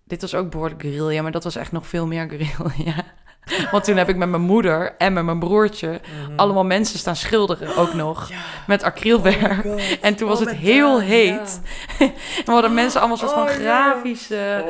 dit 0.04 0.22
was 0.22 0.36
ook 0.36 0.50
behoorlijk 0.52 0.82
guerrilla, 0.82 1.22
maar 1.22 1.32
dat 1.32 1.44
was 1.44 1.56
echt 1.56 1.72
nog 1.72 1.88
veel 1.88 2.08
meer 2.08 2.30
guerrilla. 2.30 3.06
Want 3.72 3.84
toen 3.84 3.98
heb 3.98 4.10
ik 4.10 4.16
met 4.16 4.30
mijn 4.30 4.42
moeder 4.42 4.94
en 4.98 5.14
met 5.14 5.24
mijn 5.24 5.40
broertje 5.40 5.88
Mhm. 6.28 6.32
allemaal 6.40 6.66
mensen 6.66 7.00
staan 7.00 7.16
schilderen 7.16 7.76
ook 7.76 7.94
nog. 7.94 8.30
Ja. 8.30 8.36
Met 8.68 8.84
acrylwerk. 8.84 9.66
Oh. 9.66 9.82
En 10.02 10.16
toen 10.16 10.28
was 10.28 10.40
Oh, 10.40 10.46
het 10.46 10.56
heel 10.56 11.00
heet. 11.02 11.62
En 12.00 12.12
we 12.46 12.52
hadden 12.52 12.74
mensen 12.74 13.00
allemaal 13.00 13.18
soort 13.18 13.32
van 13.32 13.42
Oh, 13.44 13.50
grafische, 13.50 14.66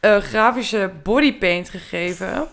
eh, 0.00 0.16
grafische 0.16 0.90
bodypaint 1.02 1.68
gegeven. 1.68 2.48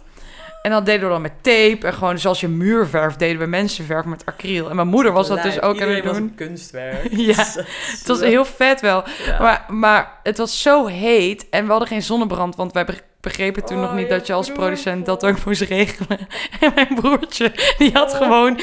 En 0.62 0.72
dat 0.72 0.86
deden 0.86 1.04
we 1.04 1.10
dan 1.14 1.22
met 1.22 1.32
tape. 1.44 1.78
En 1.88 1.94
gewoon 1.94 2.20
zoals 2.20 2.40
je 2.40 2.48
muurverf 2.48 3.16
deden 3.16 3.40
we 3.40 3.46
mensenverf 3.46 4.06
met 4.06 4.26
acryl. 4.26 4.70
En 4.70 4.76
mijn 4.76 4.88
moeder 4.88 5.12
was 5.12 5.28
dat 5.28 5.44
dus 5.44 5.62
ook 5.62 5.82
aan 5.82 5.90
het 5.90 6.04
doen. 6.04 6.16
een 6.16 6.36
kunstwerk. 6.36 7.08
Ja, 7.12 7.36
Het 7.36 8.04
was 8.08 8.20
heel 8.20 8.46
vet 8.46 8.82
wel. 8.82 9.04
Ja. 9.26 9.40
Maar, 9.42 9.66
maar 9.68 10.12
het 10.24 10.38
was 10.38 10.62
zo 10.62 10.86
heet 10.86 11.50
en 11.50 11.64
we 11.66 11.70
hadden 11.70 11.88
geen 11.88 12.04
zonnebrand, 12.04 12.56
want 12.56 12.72
wij 12.74 12.86
be- 13.24 13.30
begrepen 13.30 13.66
toen 13.66 13.78
Oh, 13.78 13.84
nog 13.84 13.94
niet 13.94 14.08
je 14.08 14.14
dat 14.14 14.28
je 14.28 14.34
als 14.34 14.52
producent 14.52 15.06
dat 15.06 15.26
ook 15.26 15.46
moest 15.46 15.62
regelen. 15.62 16.28
En 16.60 16.72
mijn 16.76 16.96
broertje, 16.96 17.52
die 17.78 17.92
had, 17.94 18.12
Oh. 18.12 18.18
gewoon, 18.18 18.56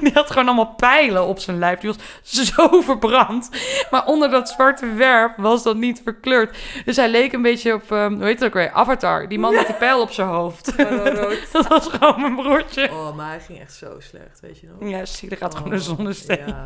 die 0.00 0.12
had 0.14 0.30
gewoon 0.30 0.46
allemaal 0.46 0.74
pijlen 0.74 1.26
op 1.26 1.38
zijn 1.38 1.58
lijf. 1.58 1.78
Die 1.80 1.92
was 2.22 2.54
zo 2.54 2.80
verbrand. 2.90 3.50
Maar 3.90 4.04
onder 4.06 4.30
dat 4.30 4.48
zwarte 4.48 4.92
verf 4.96 5.32
was 5.36 5.62
dat 5.62 5.76
niet 5.76 6.00
verkleurd. 6.04 6.58
Dus 6.84 6.96
hij 6.96 7.08
leek 7.08 7.32
een 7.32 7.42
beetje 7.42 7.74
op, 7.74 7.92
ehm, 7.92 8.14
hoe 8.14 8.24
heet 8.24 8.38
het 8.38 8.48
ook 8.48 8.54
weer, 8.54 8.70
Avatar. 8.72 9.28
Die 9.28 9.38
man 9.38 9.54
met 9.54 9.66
die 9.66 9.76
pijl 9.86 10.00
op 10.00 10.10
zijn 10.12 10.28
hoofd. 10.28 10.72
Rood. 10.76 11.52
dat 11.52 11.66
was 11.66 11.88
gewoon 11.88 12.20
mijn 12.20 12.36
broertje. 12.36 12.90
Oh, 12.90 13.16
maar 13.16 13.28
hij 13.28 13.40
ging 13.40 13.60
echt 13.60 13.74
zo 13.74 13.94
slecht, 13.98 14.40
weet 14.40 14.60
je 14.60 14.66
nog? 14.78 14.88
Ja, 14.90 15.04
zie, 15.04 15.30
er 15.30 15.36
gaat 15.36 15.54
gewoon 15.54 15.68
Oh, 15.68 15.74
een 15.74 15.80
zonnesteek. 15.80 16.46
Ja. 16.46 16.64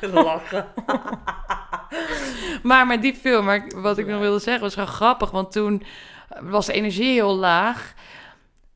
Lachen. 0.00 0.66
Maar 2.62 2.86
met 2.86 3.02
die 3.02 3.14
film, 3.14 3.44
maar 3.44 3.66
wat 3.74 3.98
ik 3.98 4.06
nog 4.06 4.20
wilde 4.20 4.38
zeggen, 4.38 4.62
was 4.62 4.72
gewoon 4.74 4.88
grappig. 4.88 5.30
Want 5.30 5.52
toen 5.52 5.82
was 6.42 6.66
de 6.66 6.72
energie 6.72 7.12
heel 7.12 7.36
laag. 7.36 7.92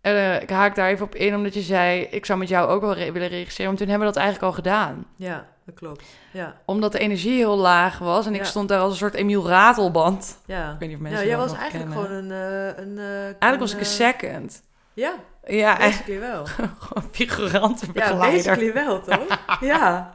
Eh, 0.01 0.43
ik 0.43 0.51
haak 0.51 0.75
daar 0.75 0.89
even 0.89 1.05
op 1.07 1.15
in, 1.15 1.35
omdat 1.35 1.55
je 1.55 1.61
zei... 1.61 2.01
ik 2.11 2.27
zou 2.27 2.39
met 2.39 2.49
jou 2.49 2.69
ook 2.69 2.81
wel 2.81 2.95
re- 2.95 3.13
willen 3.13 3.29
regisseren. 3.29 3.67
Want 3.67 3.79
toen 3.79 3.89
hebben 3.89 4.07
we 4.07 4.13
dat 4.13 4.23
eigenlijk 4.23 4.53
al 4.53 4.59
gedaan. 4.63 5.07
Ja, 5.17 5.47
dat 5.67 5.75
klopt. 5.75 6.05
Ja, 6.33 6.57
Omdat 6.65 6.93
de 6.93 6.99
energie 6.99 7.37
heel 7.37 7.57
laag 7.57 7.99
was. 7.99 8.27
En 8.27 8.35
ik 8.35 8.41
Ja. 8.41 8.47
stond 8.47 8.69
daar 8.69 8.81
als 8.81 8.93
een 8.93 8.99
soort 8.99 9.15
Emiel 9.15 9.49
Ratelband. 9.49 10.39
ja. 10.47 10.73
Ik 10.73 10.79
weet 10.79 10.89
niet 10.89 10.99
of 10.99 11.05
Ja, 11.05 11.09
mensen 11.11 11.27
jij 11.29 11.37
dat 11.37 11.51
was 11.51 11.59
eigenlijk 11.59 11.91
kennen. 11.91 12.07
gewoon 12.09 12.25
een... 12.25 12.75
eh, 12.77 12.85
een 12.85 12.99
eh, 12.99 13.25
Eigenlijk 13.25 13.59
was 13.61 13.73
ik 13.73 13.79
een 13.79 13.85
second. 13.87 14.63
Ja, 14.95 15.15
Ja, 15.47 15.77
basically 15.77 16.21
wel. 16.21 16.45
gewoon 16.79 17.03
Ja, 17.03 17.09
figurantenbegeleider. 17.13 18.33
basically 18.33 18.73
wel, 18.73 19.01
toch? 19.03 19.39
Ja. 19.61 20.15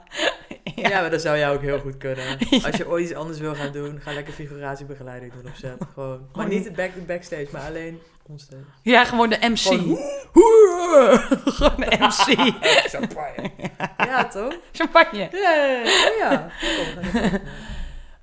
Ja. 0.75 0.89
ja. 0.89 1.01
maar 1.01 1.09
dat 1.09 1.21
zou 1.21 1.37
jou 1.37 1.55
ook 1.55 1.61
heel 1.61 1.79
goed 1.79 1.97
kunnen. 1.97 2.37
Als 2.65 2.75
je 2.77 2.87
ooit 2.87 3.03
iets 3.03 3.13
anders 3.13 3.39
wil 3.39 3.55
gaan 3.55 3.71
doen, 3.71 3.99
ga 4.01 4.13
lekker 4.13 4.33
figuratiebegeleider 4.33 5.29
doen 5.31 5.45
op 5.51 5.55
set. 5.55 5.75
Gewoon. 5.93 6.17
Maar 6.19 6.27
Gewoon- 6.31 6.49
niet 6.49 6.65
het 6.65 6.75
back 6.75 6.91
backstage, 7.07 7.47
maar 7.51 7.61
alleen 7.61 7.99
onstage. 8.27 8.61
Ja, 8.81 9.03
gewoon 9.05 9.29
de 9.29 9.37
MC. 9.41 9.57
Gewoon, 9.57 9.97
Gewoon 11.57 11.75
de 11.89 11.95
MC. 11.99 12.53
Champagne. 12.89 13.51
ja, 13.97 14.25
toch? 14.27 14.53
Champagne. 14.71 15.29
Ja, 15.31 15.53
ja, 15.55 15.81
ja. 16.19 16.49
Oh, 16.79 17.13
ja. 17.13 17.39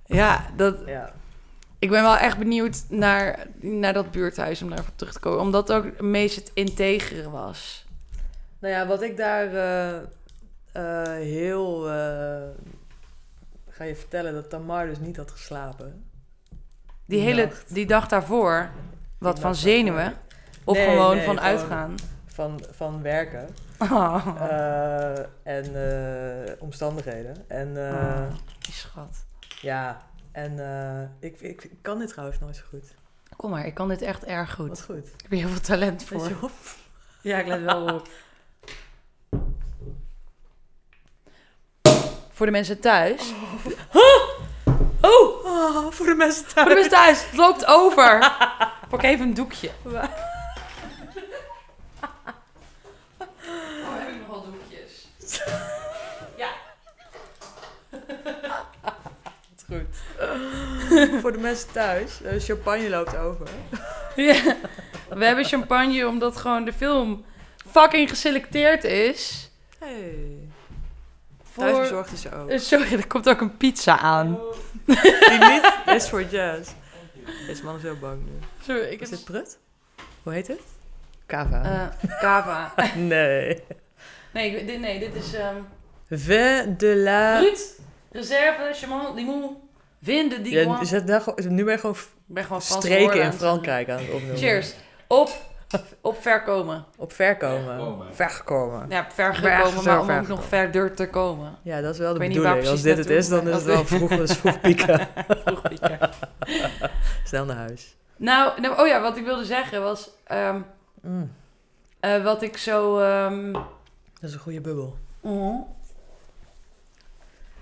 Ja, 0.07 0.47
dat, 0.57 0.77
ja. 0.87 1.13
ik 1.79 1.91
ben 1.91 2.03
wel 2.03 2.17
echt 2.17 2.39
benieuwd 2.39 2.85
naar, 2.89 3.47
naar 3.61 3.93
dat 3.93 4.11
buurthuis 4.11 4.63
om 4.63 4.69
daarop 4.69 4.87
terug 4.97 5.13
te 5.13 5.19
komen. 5.21 5.41
Omdat 5.41 5.69
het 5.69 5.77
ook 5.77 5.85
het 5.85 6.01
meest 6.01 6.37
het 6.37 6.51
integere 6.55 7.31
was. 7.31 7.85
Nou 8.61 8.75
ja, 8.75 8.87
wat 8.87 9.03
ik 9.03 9.17
daar 9.17 9.55
eh, 9.55 9.99
eh, 10.73 11.03
heel... 11.13 11.91
eh, 11.91 12.49
ga 13.69 13.85
je 13.85 13.97
vertellen 13.97 14.33
dat 14.35 14.51
Tamar 14.51 14.87
dus 14.87 14.99
niet 14.99 15.17
had 15.17 15.31
geslapen. 15.31 16.05
Die, 16.51 16.59
Die 17.05 17.21
hele 17.21 17.45
nacht. 17.45 17.75
die 17.75 17.87
dag 17.87 18.09
daarvoor, 18.09 18.71
wat 19.19 19.33
Die 19.35 19.43
van 19.43 19.55
zenuwen? 19.55 20.05
daarvoor. 20.05 20.21
Of 20.65 20.77
Nee, 20.77 20.89
gewoon 20.89 21.17
nee, 21.17 21.25
van 21.25 21.37
gewoon- 21.39 21.51
uitgaan? 21.51 21.95
Van, 22.27 22.61
van 22.71 23.03
werken. 23.03 23.49
Oh, 23.79 24.27
Eh, 24.41 25.19
en 25.43 25.67
omstandigheden. 26.59 27.49
En 27.49 27.77
Oh, 27.77 28.31
die 28.59 28.73
schat. 28.75 29.25
ja, 29.61 30.03
en 30.33 30.59
ik, 31.21 31.41
ik, 31.41 31.65
ik 31.65 31.79
kan 31.83 31.99
dit 31.99 32.09
trouwens 32.09 32.39
nooit 32.41 32.57
zo 32.57 32.63
goed. 32.69 32.95
Kom 33.37 33.51
maar, 33.51 33.67
ik 33.67 33.75
kan 33.75 33.89
dit 33.89 34.03
echt 34.03 34.25
erg 34.25 34.57
Wat 34.57 34.67
goed. 34.69 34.81
goed. 34.83 35.07
Ik 35.07 35.21
heb 35.23 35.31
hier 35.31 35.41
heel 35.41 35.49
veel 35.49 35.61
talent 35.61 36.05
voor. 36.05 36.51
Ja, 37.23 37.39
ik 37.39 37.47
let 37.47 37.63
wel 37.63 37.95
op. 37.95 38.09
Voor 42.33 42.47
de 42.47 42.53
mensen 42.53 42.81
thuis. 42.81 43.33
Oh, 43.93 44.31
Oh, 45.45 45.91
voor 45.93 46.07
de 46.07 46.15
mensen 46.15 46.45
voor 46.45 46.53
thuis. 46.55 46.69
de 46.69 46.75
mensen 46.75 46.91
thuis. 46.93 47.25
Het 47.27 47.37
loopt 47.37 47.67
over. 47.67 48.33
Pak 48.91 49.03
even 49.03 49.27
een 49.27 49.35
doekje. 49.35 49.71
Oh, 49.87 49.93
heb 53.99 54.09
ik 54.09 54.15
nog 54.19 54.29
wel 54.29 54.45
doekjes? 54.45 55.09
Ja. 56.37 56.49
Goed. 59.69 59.97
voor 61.21 61.33
de 61.33 61.39
mensen 61.39 61.73
thuis. 61.73 62.23
eh, 62.23 62.41
champagne 62.41 62.89
loopt 62.89 63.17
over. 63.17 63.47
ja. 64.17 64.57
We 65.09 65.25
hebben 65.25 65.45
champagne 65.45 66.07
omdat 66.07 66.37
gewoon 66.37 66.65
de 66.65 66.73
film 66.73 67.25
fucking 67.71 68.09
geselecteerd 68.09 68.85
is. 68.85 69.51
Hey. 69.79 70.39
Voor... 71.53 71.65
Thuis 71.65 71.79
bezorgd 71.79 72.13
is 72.13 72.21
ze 72.21 72.35
ook. 72.35 72.49
Eh, 72.49 72.59
Sorry, 72.59 72.93
er 72.93 73.07
komt 73.07 73.29
ook 73.29 73.41
een 73.41 73.57
pizza 73.57 73.99
aan. 73.99 74.39
Die 74.87 75.39
niet 75.39 75.73
is 75.97 76.09
voor 76.09 76.23
jazz. 76.23 76.71
Deze 77.47 77.65
man 77.65 77.77
is 77.77 77.83
heel 77.83 77.99
bang 77.99 78.25
nu. 78.25 78.31
Sorry, 78.65 78.83
ik 78.83 79.01
Is 79.01 79.11
heb... 79.11 79.19
dit 79.19 79.25
prut? 79.25 79.59
Hoe 80.23 80.33
heet 80.33 80.47
het? 80.47 80.61
Kava. 81.27 81.63
Eh, 82.01 82.11
cava. 82.21 82.73
nee. 82.97 83.63
Nee, 84.33 84.51
ik- 84.57 84.67
dit, 84.67 84.81
nee, 84.81 84.99
dit 84.99 85.15
is... 85.15 85.35
ehm 85.35 85.57
Vin 86.11 86.75
de 86.79 86.97
la... 86.97 87.39
Ruud, 87.39 87.59
reserve, 88.11 88.71
Chamon, 88.73 89.15
Limon, 89.15 89.57
Vinde, 90.03 90.43
die 90.43 90.53
Ja, 90.53 90.85
zet 90.85 91.07
daar 91.07 91.23
nu 91.37 91.65
ben 91.65 91.73
je 91.75 91.81
gewoon 91.81 91.95
Ik 91.97 92.35
ben 92.35 92.45
gewoon 92.45 92.63
streken 92.63 93.23
in 93.23 93.33
Frankrijk 93.33 93.89
aan 93.89 93.99
het 93.99 94.11
opnoemen. 94.11 94.37
Cheers. 94.37 94.75
Op, 95.07 95.31
op 96.01 96.23
ver 96.23 96.43
komen. 96.43 96.85
Op 96.97 97.13
ver 97.13 97.37
komen. 98.45 98.87
Ja, 98.89 99.07
ver 99.13 99.35
Ver- 99.35 99.35
gekomen, 99.35 99.85
maar 99.85 99.99
om 100.01 100.07
ver 100.07 100.21
ook 100.21 100.27
nog 100.29 100.45
verder 100.45 100.95
te 100.95 101.09
komen. 101.09 101.55
Ja, 101.63 101.81
dat 101.81 101.93
is 101.95 101.99
wel 102.01 102.13
de 102.13 102.19
bedoeling. 102.19 102.69
Als 102.69 102.83
dit 102.83 102.97
het 102.99 103.11
is, 103.11 103.29
dan 103.29 103.49
is 103.49 103.55
het 103.55 103.65
wel 103.65 103.85
vroeg, 103.85 104.11
is 104.11 104.33
vroeg 104.37 104.61
pieken. 104.61 105.09
Vroeg 105.45 105.63
pieken. 105.69 105.99
Snel 107.25 107.45
naar 107.45 107.57
huis. 107.57 107.97
nou, 108.17 108.61
nou, 108.61 108.81
oh 108.81 108.87
ja, 108.87 109.01
wat 109.01 109.17
ik 109.17 109.25
wilde 109.25 109.45
zeggen 109.45 109.83
was... 109.83 110.11
ehm, 110.25 110.61
Mm, 111.01 111.33
eh, 112.01 112.23
wat 112.25 112.43
ik 112.43 112.57
zo... 112.57 112.99
ehm, 112.99 113.53
dat 113.53 113.63
is 114.21 114.33
een 114.33 114.41
goede 114.41 114.61
bubbel. 114.61 114.97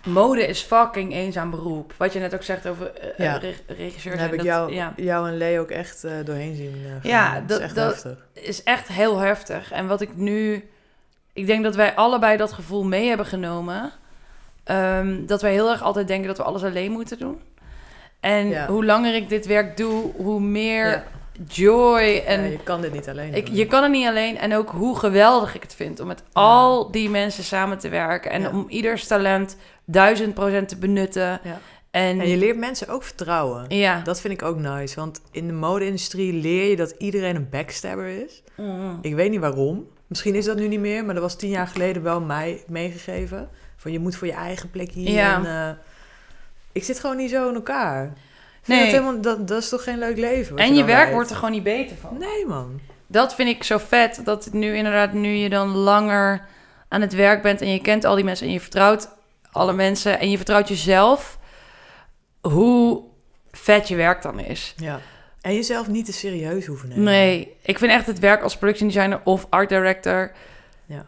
Mode 0.05 0.47
is 0.47 0.61
fucking 0.61 1.13
eenzaam 1.15 1.51
beroep. 1.51 1.93
Wat 1.97 2.13
je 2.13 2.19
net 2.19 2.35
ook 2.35 2.43
zegt 2.43 2.67
over 2.67 2.91
Ja. 3.17 3.37
reg- 3.37 3.63
regisseurs. 3.67 4.15
Daar 4.15 4.25
heb 4.25 4.33
ik 4.33 4.39
dat- 4.39 4.47
jou, 4.47 4.73
ja. 4.75 4.93
jou 4.97 5.29
en 5.29 5.37
Lee 5.37 5.61
ook 5.61 5.71
echt 5.71 6.05
eh, 6.05 6.13
doorheen 6.25 6.57
zien 6.57 6.75
eh, 7.03 7.11
Ja, 7.11 7.43
dat- 7.47 7.59
is 7.59 7.65
echt 7.65 7.75
dat- 7.75 8.07
is 8.33 8.63
echt 8.63 8.89
heel 8.89 9.19
heftig. 9.19 9.73
En 9.73 9.87
wat 9.87 10.01
ik 10.01 10.17
nu... 10.17 10.69
Ik 11.33 11.47
denk 11.47 11.65
dat 11.65 11.75
wij 11.75 11.95
allebei 11.95 12.37
dat 12.37 12.53
gevoel 12.53 12.85
mee 12.85 13.09
hebben 13.09 13.27
genomen. 13.27 13.91
Ehm, 14.65 15.27
dat 15.27 15.43
wij 15.43 15.53
heel 15.53 15.71
erg 15.71 15.83
altijd 15.83 16.09
denken 16.09 16.27
dat 16.29 16.37
we 16.37 16.43
alles 16.43 16.63
alleen 16.65 16.93
moeten 16.93 17.19
doen. 17.19 17.41
En 18.21 18.49
Ja. 18.49 18.67
hoe 18.67 18.85
langer 18.85 19.15
ik 19.15 19.29
dit 19.29 19.47
werk 19.47 19.77
doe, 19.77 20.13
hoe 20.17 20.41
meer 20.41 21.03
joy 21.49 22.23
en... 22.27 22.41
Ja, 22.43 22.47
je 22.51 22.63
kan 22.63 22.81
dit 22.81 22.93
niet 22.93 23.09
alleen 23.09 23.35
ik, 23.35 23.49
je 23.49 23.67
kan 23.67 23.83
het 23.83 23.93
niet 23.93 24.07
alleen. 24.07 24.39
En 24.39 24.55
ook 24.57 24.71
hoe 24.71 24.99
geweldig 24.99 25.55
ik 25.55 25.63
het 25.63 25.75
vind 25.75 26.01
om 26.01 26.07
met 26.07 26.23
al 26.33 26.91
die 26.91 27.11
mensen 27.11 27.45
samen 27.45 27.79
te 27.79 27.89
werken. 27.89 28.31
En 28.31 28.41
Ja. 28.43 28.49
om 28.51 28.65
ieders 28.69 29.07
talent 29.07 29.57
duizend 29.91 30.35
procent 30.35 30.69
te 30.69 30.77
benutten. 30.77 31.41
Ja. 31.43 31.59
En, 31.91 32.21
En 32.21 32.29
je 32.29 32.37
leert 32.37 32.57
mensen 32.59 32.89
ook 32.89 33.03
vertrouwen. 33.03 33.65
ja. 33.69 34.01
Dat 34.05 34.21
vind 34.21 34.33
ik 34.35 34.43
ook 34.43 34.59
nice. 34.59 34.95
Want 34.97 35.21
in 35.31 35.47
de 35.47 35.53
mode-industrie 35.53 36.33
leer 36.33 36.71
je 36.71 36.77
dat 36.77 36.95
iedereen 36.99 37.37
een 37.37 37.49
backstabber 37.51 38.07
is. 38.07 38.43
Mm. 38.57 38.99
Ik 39.03 39.15
weet 39.15 39.31
niet 39.31 39.41
waarom. 39.41 39.87
Misschien 40.07 40.35
is 40.35 40.45
dat 40.45 40.57
nu 40.57 40.69
niet 40.69 40.81
meer, 40.81 41.05
maar 41.05 41.15
dat 41.15 41.23
was 41.23 41.37
tien 41.37 41.51
jaar 41.51 41.67
geleden 41.67 42.03
wel 42.03 42.21
mij 42.21 42.63
meegegeven. 42.67 43.49
Van 43.77 43.93
je 43.93 43.99
moet 43.99 44.17
voor 44.17 44.27
je 44.27 44.33
eigen 44.33 44.71
plek 44.71 44.91
hier. 44.91 45.11
Ja. 45.11 45.37
En, 45.37 45.47
eh, 45.47 45.77
ik 46.73 46.85
zit 46.85 47.01
gewoon 47.01 47.17
niet 47.17 47.31
zo 47.31 47.49
in 47.49 47.55
elkaar. 47.55 48.13
Nee. 48.67 48.79
Dat, 48.83 48.89
helemaal, 48.91 49.21
dat, 49.21 49.49
dat 49.49 49.63
is 49.63 49.69
toch 49.69 49.83
geen 49.83 49.99
leuk 49.99 50.17
leven? 50.17 50.57
En 50.57 50.75
je 50.75 50.85
werk 50.85 51.13
wordt 51.13 51.31
er 51.31 51.37
gewoon 51.37 51.51
niet 51.51 51.63
beter 51.63 51.97
van. 51.97 52.19
Nee, 52.19 52.47
man. 52.47 52.81
Dat 53.07 53.35
vind 53.35 53.49
ik 53.49 53.65
zo 53.65 53.79
vet. 53.79 54.21
Dat 54.25 54.45
het 54.45 54.55
nu 54.55 54.77
inderdaad, 54.77 55.13
nu 55.13 55.29
je 55.29 55.49
dan 55.49 55.69
langer 55.69 56.45
aan 56.89 57.01
het 57.01 57.13
werk 57.13 57.43
bent 57.43 57.61
en 57.61 57.73
je 57.73 57.81
kent 57.81 58.05
al 58.05 58.15
die 58.15 58.25
mensen 58.25 58.47
en 58.47 58.53
je 58.53 58.61
vertrouwt 58.61 59.09
alle 59.53 59.73
mensen 59.73 60.19
en 60.21 60.31
je 60.31 60.37
vertrouwt 60.37 60.69
jezelf, 60.69 61.39
hoe 62.41 63.03
vet 63.53 63.89
je 63.89 63.97
werk 63.97 64.23
dan 64.23 64.39
is. 64.41 64.75
Ja. 64.77 65.01
En 65.41 65.55
jezelf 65.55 65.89
niet 65.89 66.05
te 66.07 66.13
serieus 66.13 66.67
hoeven 66.67 66.89
nemen. 66.89 67.05
Nee, 67.05 67.57
ik 67.63 67.79
vind 67.79 67.93
echt 67.93 68.07
het 68.07 68.19
werk 68.19 68.43
als 68.43 68.57
production 68.57 68.89
designer 68.89 69.21
of 69.25 69.47
art 69.51 69.69
director. 69.69 70.33
Ja. 70.87 71.07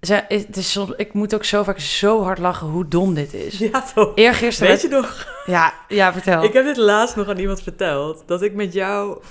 Ze- 0.00 0.24
Het 0.28 0.56
is 0.56 0.72
soms, 0.72 0.92
ik 0.96 1.12
moet 1.12 1.34
ook 1.34 1.44
zo 1.44 1.62
vaak 1.62 1.78
zo 1.78 2.22
hard 2.22 2.38
lachen 2.38 2.66
hoe 2.66 2.88
dom 2.88 3.14
dit 3.14 3.34
is. 3.34 3.58
Ja, 3.58 3.82
toch? 3.94 4.12
Eergisteren. 4.14 4.72
Weet 4.72 4.82
je 4.82 4.88
nog? 4.88 5.26
Ja, 5.46 5.74
ja, 5.88 6.12
vertel. 6.12 6.42
Ik 6.42 6.52
heb 6.52 6.64
dit 6.64 6.76
laatst 6.76 7.16
nog 7.16 7.28
aan 7.28 7.38
iemand 7.38 7.62
verteld. 7.62 8.22
Dat 8.26 8.42
ik 8.42 8.54
met 8.54 8.72
jou... 8.72 9.22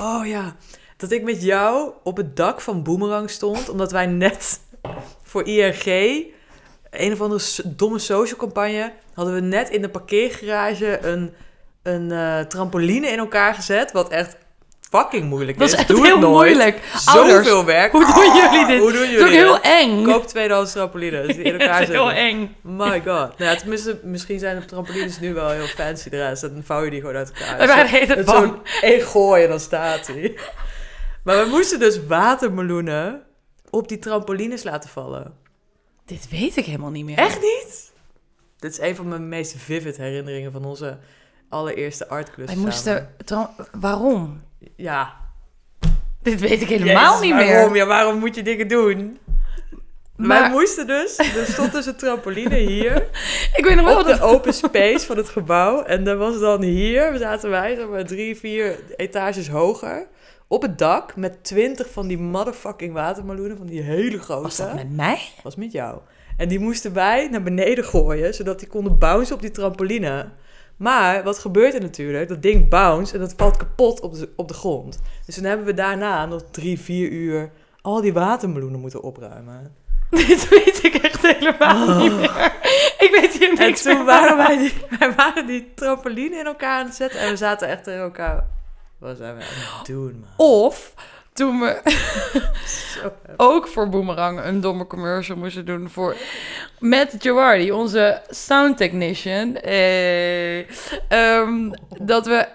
Oh 0.00 0.26
ja. 0.26 0.56
Dat 0.96 1.10
ik 1.10 1.22
met 1.22 1.42
jou 1.42 1.90
op 2.02 2.16
het 2.16 2.36
dak 2.36 2.60
van 2.60 2.82
Boomerang 2.82 3.30
stond. 3.30 3.68
Omdat 3.68 3.92
wij 3.92 4.06
net 4.06 4.60
voor 5.22 5.42
IRG... 5.46 5.84
Een 6.90 7.12
of 7.12 7.20
andere 7.20 7.44
domme 7.64 7.98
social 7.98 8.38
campagne... 8.38 8.92
Hadden 9.14 9.34
we 9.36 9.40
net 9.40 9.68
in 9.70 9.82
de 9.82 9.88
parkeergarage 9.88 10.98
een, 11.06 11.34
een 11.82 12.12
eh, 12.12 12.40
trampoline 12.40 13.06
in 13.06 13.18
elkaar 13.18 13.54
gezet. 13.54 13.92
Wat 13.92 14.08
echt 14.10 14.36
fucking 14.90 15.24
moeilijk 15.24 15.58
dat 15.58 15.68
is. 15.68 15.74
echt 15.74 15.88
Doe 15.88 16.06
heel 16.06 16.18
moeilijk. 16.18 16.80
Ouders, 17.04 17.36
Zoveel 17.46 17.64
werk. 17.64 17.92
hoe 17.92 18.04
doen 18.14 18.34
jullie 18.36 18.66
dit? 18.66 18.78
Hoe 18.78 18.92
doen 18.92 19.00
Dat 19.00 19.08
is 19.10 19.10
jullie 19.10 19.46
ook 19.48 19.62
heel 19.62 19.72
eng. 19.72 20.04
Koop 20.04 20.26
tweedehands 20.26 20.72
trampolines 20.72 21.26
die 21.26 21.44
in 21.44 21.52
elkaar 21.60 21.82
is 21.82 21.88
heel 21.88 22.06
zitten. 22.06 22.24
eng. 22.24 22.56
My 22.62 22.90
god. 22.94 23.04
Nou 23.04 23.34
ja, 23.38 23.54
tenminste, 23.56 23.98
misschien 24.02 24.38
zijn 24.38 24.58
de 24.60 24.64
trampolines 24.64 25.20
nu 25.20 25.34
wel 25.34 25.48
heel 25.50 25.66
fancy 25.66 26.08
rest. 26.08 26.42
Dan 26.42 26.62
vouw 26.64 26.82
je 26.84 26.90
die 26.90 27.00
gewoon 27.00 27.16
uit 27.16 27.32
elkaar. 27.32 27.86
Hele 27.88 28.06
tijd 28.06 28.18
Het 28.18 28.26
bang. 28.26 28.46
zo'n 28.46 28.60
één 28.80 29.00
gooien, 29.02 29.48
dan 29.48 29.60
staat 29.60 30.06
hij. 30.06 30.38
Maar 31.24 31.44
we 31.44 31.50
moesten 31.50 31.78
dus 31.78 32.06
watermeloenen 32.06 33.22
op 33.70 33.88
die 33.88 33.98
trampolines 33.98 34.62
laten 34.62 34.90
vallen. 34.90 35.46
Dit 36.08 36.28
weet 36.28 36.56
ik 36.56 36.64
helemaal 36.64 36.90
niet 36.90 37.04
meer. 37.04 37.18
Echt 37.18 37.40
niet? 37.40 37.92
Dit 38.58 38.72
is 38.72 38.78
een 38.80 38.96
van 38.96 39.08
mijn 39.08 39.28
meest 39.28 39.54
vivid 39.58 39.96
herinneringen 39.96 40.52
van 40.52 40.64
onze 40.64 40.98
allereerste 41.48 42.08
artklus 42.08 42.46
Wij 42.46 42.54
samen. 42.54 42.70
moesten... 42.70 43.14
Waarom? 43.80 44.42
Ja. 44.76 45.14
Dit 46.22 46.40
weet 46.40 46.60
ik 46.62 46.68
helemaal 46.68 47.20
niet 47.20 47.32
waarom? 47.32 47.72
meer. 47.72 47.76
Ja, 47.82 47.86
waarom 47.86 48.18
moet 48.18 48.34
je 48.34 48.42
dingen 48.42 48.68
doen? 48.68 49.18
Maar- 50.16 50.40
Wij 50.40 50.50
moesten 50.50 50.86
dus... 50.86 51.18
Er 51.18 51.46
stond 51.46 51.72
dus 51.72 51.86
een 51.86 51.96
trampoline 51.96 52.56
hier. 52.70 52.96
Ik 53.56 53.64
weet 53.64 53.74
nog 53.76 53.84
wel 53.84 53.98
op 54.00 54.06
de 54.06 54.20
open 54.20 54.54
space 54.54 55.06
van 55.06 55.16
het 55.16 55.28
gebouw. 55.28 55.82
En 55.82 56.04
dat 56.04 56.18
was 56.18 56.38
dan 56.40 56.62
hier, 56.62 57.12
we 57.12 57.18
zaten 57.18 57.50
wij, 57.50 57.74
zeg 57.74 57.88
maar, 57.88 58.04
drie, 58.04 58.36
vier 58.36 58.78
etages 58.96 59.48
hoger. 59.48 60.06
Op 60.48 60.62
het 60.62 60.78
dak 60.78 61.16
met 61.16 61.44
twintig 61.44 61.90
van 61.90 62.06
die 62.06 62.18
motherfucking 62.18 62.92
watermeloenen, 62.92 63.56
van 63.56 63.66
die 63.66 63.80
hele 63.80 64.18
grote. 64.18 64.42
Was 64.42 64.56
dat 64.56 64.74
met 64.74 64.96
mij? 64.96 65.20
Was 65.42 65.56
met 65.56 65.72
jou. 65.72 65.98
En 66.36 66.48
die 66.48 66.58
moesten 66.58 66.92
wij 66.92 67.28
naar 67.28 67.42
beneden 67.42 67.84
gooien, 67.84 68.34
zodat 68.34 68.58
die 68.58 68.68
konden 68.68 68.98
bouncen 68.98 69.34
op 69.34 69.40
die 69.40 69.50
trampoline. 69.50 70.28
Maar 70.76 71.24
wat 71.24 71.38
gebeurt 71.38 71.74
er 71.74 71.80
natuurlijk? 71.80 72.28
Dat 72.28 72.42
ding 72.42 72.68
bounce 72.68 73.14
en 73.14 73.20
dat 73.20 73.34
valt 73.36 73.56
kapot 73.56 74.00
op 74.00 74.14
de, 74.14 74.28
op 74.36 74.48
de 74.48 74.54
grond. 74.54 75.00
Dus 75.26 75.34
toen 75.34 75.44
hebben 75.44 75.66
we 75.66 75.74
daarna 75.74 76.26
nog 76.26 76.42
drie, 76.50 76.80
vier 76.80 77.10
uur 77.10 77.50
al 77.82 78.00
die 78.00 78.12
watermeloenen 78.12 78.80
moeten 78.80 79.02
opruimen. 79.02 79.74
Dit 80.10 80.48
weet 80.48 80.84
ik 80.84 80.94
echt 80.94 81.26
helemaal 81.26 81.98
niet 81.98 82.16
meer. 82.16 82.52
Ik 82.98 83.18
weet 83.20 83.38
hier 83.38 83.48
Oh. 83.52 83.58
En 83.60 83.66
niks 83.66 83.82
toen 83.82 83.96
meer 83.96 84.04
waren 84.04 84.36
wij 84.36 84.58
die, 84.58 84.72
wij 84.98 85.14
waren 85.14 85.46
die 85.46 85.72
trampoline 85.74 86.36
in 86.36 86.46
elkaar 86.46 86.78
aan 86.78 86.86
het 86.86 86.94
zetten 86.94 87.20
en 87.20 87.30
we 87.30 87.36
zaten 87.36 87.68
echt 87.68 87.86
in 87.86 87.98
elkaar 87.98 88.46
Wat 88.98 89.16
zijn 89.16 89.36
we 89.36 89.42
aan 89.42 89.78
het 89.78 89.86
doen, 89.96 90.24
man? 90.36 90.46
Of 90.46 90.94
toen 91.32 91.60
we 91.60 91.80
ook 93.36 93.68
voor 93.68 93.88
Boomerang 93.88 94.44
een 94.44 94.60
domme 94.60 94.86
commercial 94.86 95.36
moesten 95.36 95.66
doen 95.66 95.90
voor 95.90 96.16
met 96.78 97.22
Jawardi, 97.22 97.72
onze 97.72 98.22
sound 98.28 98.76
technician. 98.76 99.56
Eh, 99.56 100.58
ehm, 101.08 101.70
dat 102.02 102.26
we, 102.26 102.48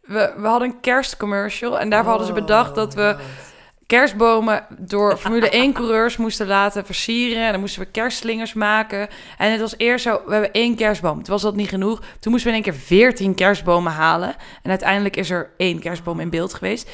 we 0.00 0.32
we 0.36 0.46
hadden 0.46 0.68
een 0.68 0.80
kerstcommercial 0.80 1.78
en 1.78 1.90
daarvoor 1.90 2.10
hadden 2.10 2.28
ze 2.28 2.32
bedacht 2.32 2.74
dat 2.74 2.94
we 2.94 3.16
Oh, 3.18 3.45
kerstbomen 3.86 4.66
door 4.78 5.16
Formule 5.16 5.48
1 5.50 5.72
coureurs 5.72 6.16
moesten 6.16 6.46
laten 6.46 6.86
versieren. 6.86 7.44
En 7.44 7.50
dan 7.50 7.60
moesten 7.60 7.82
we 7.82 7.88
kerstslingers 7.90 8.52
maken. 8.52 9.08
En 9.38 9.50
het 9.50 9.60
was 9.60 9.74
eerst 9.76 10.04
zo, 10.04 10.20
we 10.26 10.32
hebben 10.32 10.52
één 10.52 10.74
kerstboom. 10.76 11.14
Toen 11.22 11.32
was 11.32 11.42
dat 11.42 11.56
niet 11.56 11.68
genoeg. 11.68 12.00
Toen 12.20 12.32
moesten 12.32 12.50
we 12.52 12.56
in 12.56 12.64
één 12.64 12.72
keer 12.72 12.82
veertien 12.86 13.34
kerstbomen 13.34 13.92
halen. 13.92 14.34
En 14.62 14.70
uiteindelijk 14.70 15.16
is 15.16 15.30
er 15.30 15.50
één 15.56 15.78
kerstboom 15.78 16.20
in 16.20 16.30
beeld 16.30 16.54
geweest. 16.54 16.90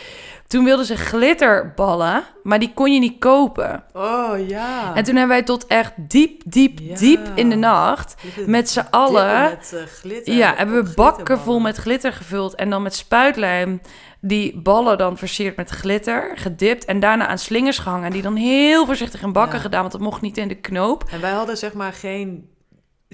Toen 0.46 0.64
wilden 0.64 0.86
ze 0.86 0.96
glitterballen, 0.96 2.24
maar 2.42 2.58
die 2.58 2.72
kon 2.74 2.92
je 2.92 2.98
niet 3.00 3.18
kopen. 3.18 3.84
Oh 3.92 4.48
ja. 4.48 4.94
En 4.94 5.04
toen 5.04 5.16
hebben 5.16 5.36
wij 5.36 5.42
tot 5.42 5.66
echt 5.66 5.92
diep, 5.96 6.42
diep, 6.46 6.78
Ja. 6.82 6.96
diep 6.96 7.20
in 7.34 7.48
de 7.50 7.56
nacht... 7.56 8.14
met 8.46 8.70
z'n 8.70 8.86
allen- 8.90 9.42
Met, 9.50 9.72
eh, 9.74 9.82
glitter. 9.86 10.34
Ja, 10.34 10.54
hebben 10.56 10.84
we 10.84 10.92
bakken 10.94 11.38
vol 11.38 11.58
met 11.60 11.76
glitter 11.76 12.12
gevuld 12.12 12.54
en 12.54 12.70
dan 12.70 12.82
met 12.82 12.94
spuitlijm 12.94 13.80
die 14.24 14.60
ballen 14.60 14.98
dan 14.98 15.16
versierd 15.18 15.56
met 15.56 15.70
glitter, 15.70 16.30
gedipt 16.34 16.84
en 16.84 17.00
daarna 17.00 17.26
aan 17.26 17.38
slingers 17.38 17.78
gehangen. 17.78 18.04
En 18.06 18.12
die 18.12 18.22
dan 18.22 18.36
heel 18.36 18.86
voorzichtig 18.86 19.22
in 19.22 19.32
bakken 19.32 19.56
Ja. 19.56 19.62
gedaan, 19.62 19.80
want 19.80 19.92
dat 19.92 20.00
mocht 20.00 20.20
niet 20.20 20.38
in 20.38 20.48
de 20.48 20.54
knoop. 20.54 21.04
En 21.10 21.20
wij 21.20 21.30
hadden 21.30 21.56
zeg 21.56 21.72
maar 21.72 21.92
geen 21.92 22.50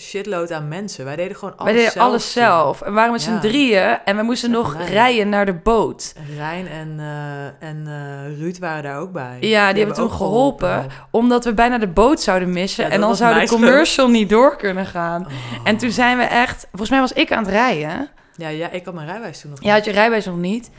shitload 0.00 0.52
aan 0.52 0.68
mensen. 0.68 1.04
Wij 1.04 1.16
deden 1.16 1.36
gewoon 1.36 1.56
alles 1.56 1.64
Wij 1.64 1.74
deden 1.80 1.92
zelf. 1.92 2.06
alles 2.08 2.32
zelf. 2.32 2.80
En 2.82 2.92
waren 2.92 3.12
met 3.12 3.22
z'n 3.22 3.38
drieën 3.38 3.98
en 4.04 4.16
we 4.16 4.22
moesten 4.22 4.50
nog 4.50 4.76
rijden 4.88 5.28
naar 5.28 5.46
de 5.46 5.54
boot. 5.54 6.14
Rijn 6.36 6.68
en, 6.68 6.94
eh, 6.98 7.68
en 7.68 7.86
eh, 7.86 8.38
Ruud 8.38 8.58
waren 8.58 8.82
daar 8.82 8.98
ook 8.98 9.12
bij. 9.12 9.36
Ja, 9.40 9.68
die 9.68 9.78
hebben 9.78 9.96
toen 9.96 10.10
geholpen. 10.12 10.86
Omdat 11.10 11.44
we 11.44 11.54
bijna 11.54 11.78
de 11.78 11.88
boot 11.88 12.20
zouden 12.20 12.52
missen 12.52 12.84
Ja, 12.84 12.90
en 12.90 13.00
dan 13.00 13.16
zou 13.16 13.40
de 13.40 13.48
commercial 13.48 14.08
niet 14.08 14.28
door 14.28 14.56
kunnen 14.56 14.86
gaan. 14.86 15.26
Oh. 15.26 15.32
En 15.64 15.76
toen 15.76 15.90
zijn 15.90 16.16
we 16.18 16.24
echt, 16.24 16.66
volgens 16.70 16.90
mij 16.90 17.00
was 17.00 17.12
ik 17.12 17.32
aan 17.32 17.42
het 17.44 17.52
rijden. 17.52 18.08
Ja, 18.36 18.48
ja, 18.48 18.70
ik 18.70 18.84
had 18.84 18.94
mijn 18.94 19.06
rijwijs 19.06 19.40
toen 19.40 19.50
nog 19.50 19.62
Ja, 19.62 19.72
had 19.74 19.84
je 19.84 19.90
rijbewijs 19.90 20.24
nog 20.26 20.36
niet. 20.36 20.70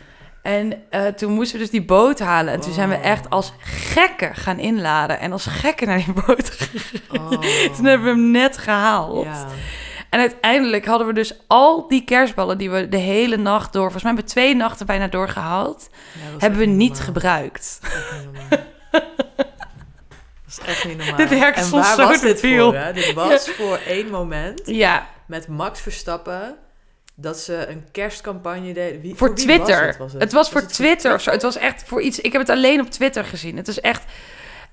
En 0.49 0.73
eh, 0.89 1.05
toen 1.05 1.31
moesten 1.33 1.55
we 1.57 1.61
dus 1.61 1.71
die 1.71 1.85
boot 1.85 2.19
halen. 2.19 2.53
En 2.53 2.59
toen 2.59 2.73
zijn 2.73 2.89
we 2.89 2.95
Oh. 2.95 3.05
echt 3.05 3.29
als 3.29 3.53
gekken 3.63 4.35
gaan 4.35 4.59
inladen. 4.59 5.19
En 5.19 5.31
als 5.31 5.45
gekken 5.45 5.87
naar 5.87 5.97
die 5.97 6.13
boot 6.25 6.49
gegaan. 6.59 7.33
Oh. 7.33 7.41
Toen 7.75 7.85
hebben 7.85 8.03
we 8.07 8.21
hem 8.21 8.31
net 8.31 8.57
gehaald. 8.57 9.25
Ja. 9.25 9.45
En 10.09 10.19
uiteindelijk 10.19 10.85
hadden 10.85 11.07
we 11.07 11.13
dus 11.13 11.33
al 11.47 11.87
die 11.87 12.03
kerstballen 12.03 12.57
die 12.57 12.69
we 12.69 12.89
de 12.89 12.97
hele 12.97 13.37
nacht 13.37 13.73
door... 13.73 13.81
Volgens 13.81 14.03
mij 14.03 14.11
hebben 14.13 14.29
we 14.29 14.35
twee 14.35 14.55
nachten 14.55 14.85
bijna 14.85 15.07
doorgehaald. 15.07 15.89
Ja, 16.13 16.39
hebben 16.39 16.59
we 16.59 16.65
niet 16.65 16.87
normaal. 16.89 17.05
gebruikt. 17.05 17.79
Dat 18.91 19.01
is 20.47 20.59
echt 20.65 20.85
niet 20.85 20.97
normaal. 20.97 21.15
Dit 21.27 21.29
werkt 21.29 21.57
en 21.57 21.63
soms 21.65 21.87
waar 21.87 21.95
zo 21.95 22.07
was 22.07 22.21
dit 22.21 22.39
voor? 22.39 22.75
Hè? 22.75 22.93
Dit 22.93 23.13
was 23.13 23.49
voor 23.49 23.79
één 23.87 24.09
moment 24.09 24.61
Ja, 24.65 25.07
met 25.25 25.47
Max 25.47 25.81
Verstappen 25.81 26.55
dat 27.21 27.39
ze 27.39 27.67
een 27.67 27.85
kerstcampagne 27.91 28.73
deden. 28.73 29.01
Wie, 29.01 29.15
voor 29.15 29.35
Twitter. 29.35 29.95
Was 29.97 30.11
het? 30.11 30.21
het? 30.21 30.31
was 30.31 30.49
voor 30.49 30.61
het 30.61 30.73
Twitter 30.73 31.13
of 31.13 31.21
zo. 31.21 31.31
Het 31.31 31.41
was 31.41 31.55
echt 31.55 31.83
voor 31.83 32.01
iets... 32.01 32.19
Ik 32.19 32.31
heb 32.31 32.41
het 32.41 32.49
alleen 32.49 32.81
op 32.81 32.89
Twitter 32.89 33.25
gezien. 33.25 33.57
Het 33.57 33.67
is 33.67 33.79
echt... 33.79 34.03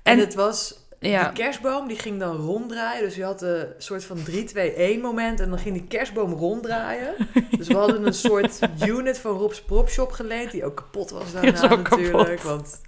En, 0.03 0.13
En, 0.13 0.19
het 0.19 0.33
was 0.33 0.87
ja. 0.99 1.23
die 1.23 1.43
kerstboom 1.43 1.87
die 1.87 1.99
ging 1.99 2.19
dan 2.19 2.35
ronddraaien. 2.35 3.03
Dus 3.03 3.15
je 3.15 3.23
had 3.23 3.41
een 3.41 3.67
soort 3.77 4.03
van 4.03 4.17
3-2-1 4.17 5.01
moment 5.01 5.39
en 5.39 5.49
dan 5.49 5.59
ging 5.59 5.75
die 5.75 5.87
kerstboom 5.87 6.33
ronddraaien. 6.33 7.13
dus 7.57 7.67
we 7.67 7.75
hadden 7.75 8.05
een 8.05 8.13
soort 8.13 8.59
unit 8.85 9.17
van 9.17 9.37
Rob's 9.37 9.61
Prop 9.61 9.89
Shop 9.89 10.11
geleend 10.11 10.51
die 10.51 10.65
ook 10.65 10.75
kapot 10.75 11.09
was 11.09 11.31
daarna 11.31 11.75
natuurlijk. 11.75 12.39
kapot. 12.39 12.41
Want 12.43 12.81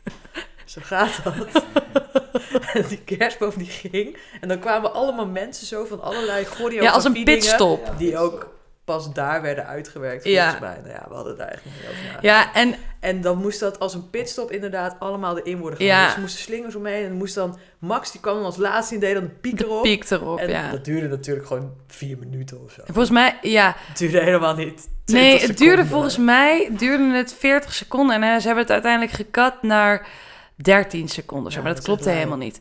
zo 0.65 0.81
gaat 0.83 1.23
dat. 1.23 1.65
en 2.73 2.85
die 2.87 3.03
kerstboom 3.03 3.53
die 3.55 3.67
ging. 3.67 4.17
En 4.41 4.47
dan 4.47 4.59
kwamen 4.59 4.93
allemaal 4.93 5.27
mensen 5.27 5.67
zo 5.67 5.85
van 5.85 6.01
allerlei 6.01 6.45
choreografie 6.45 6.81
ja, 6.81 6.91
als 6.91 7.03
een 7.03 7.23
pitstop. 7.23 7.93
Die 7.97 8.17
ook 8.17 8.57
pas 8.95 9.13
daar 9.13 9.41
werden 9.41 9.65
uitgewerkt 9.67 10.23
Ja. 10.25 10.41
volgens 10.41 10.61
mij. 10.69 10.77
Nou 10.83 10.89
ja, 11.01 11.05
we 11.09 11.15
hadden 11.15 11.37
daar 11.37 11.47
echt 11.47 11.65
niet 11.65 11.73
over 11.89 11.95
nagedacht. 11.95 12.23
Ja, 12.23 12.53
en 12.53 12.75
En 12.99 13.21
dan 13.21 13.37
moest 13.37 13.59
dat 13.59 13.79
als 13.79 13.93
een 13.93 14.09
pitstop 14.09 14.51
inderdaad 14.51 14.95
allemaal 14.99 15.37
erin 15.37 15.57
worden 15.57 15.83
Ja. 15.85 15.91
gedaan. 15.93 16.05
Dus 16.05 16.15
er 16.15 16.21
moesten 16.21 16.41
slingers 16.41 16.75
omheen. 16.75 17.05
En 17.05 17.13
moest 17.13 17.35
dan... 17.35 17.57
Max, 17.79 18.11
die 18.11 18.21
kwam 18.21 18.35
dan 18.35 18.43
als 18.43 18.57
laatste 18.57 18.93
in, 18.93 18.99
deed 18.99 19.13
dan 19.13 19.23
een 19.23 19.39
piek 19.39 19.57
de 19.57 19.63
erop. 19.65 19.83
piek 19.83 20.09
erop, 20.09 20.39
en 20.39 20.49
ja. 20.49 20.71
dat 20.71 20.85
duurde 20.85 21.07
natuurlijk 21.07 21.47
gewoon 21.47 21.71
vier 21.87 22.17
minuten 22.17 22.63
of 22.63 22.71
zo. 22.71 22.81
Volgens 22.85 23.09
mij, 23.09 23.37
ja, 23.41 23.75
Het 23.87 23.97
duurde 23.97 24.19
helemaal 24.19 24.55
niet 24.55 24.87
20 25.05 25.13
Nee, 25.39 25.47
het 25.47 25.57
duurde 25.57 25.85
volgens 25.85 26.17
mij 26.17 26.69
duurde 26.77 27.03
het 27.17 27.33
40 27.33 27.73
seconden. 27.73 28.15
En 28.15 28.23
eh, 28.33 28.39
ze 28.39 28.45
hebben 28.45 28.63
het 28.63 28.71
uiteindelijk 28.73 29.11
gekat 29.11 29.61
naar 29.61 30.07
13 30.55 31.07
seconden. 31.07 31.51
Zo, 31.51 31.57
Ja, 31.57 31.63
maar 31.63 31.73
dat, 31.75 31.85
dat 31.85 31.95
klopte 31.95 32.09
helemaal 32.17 32.37
niet. 32.37 32.59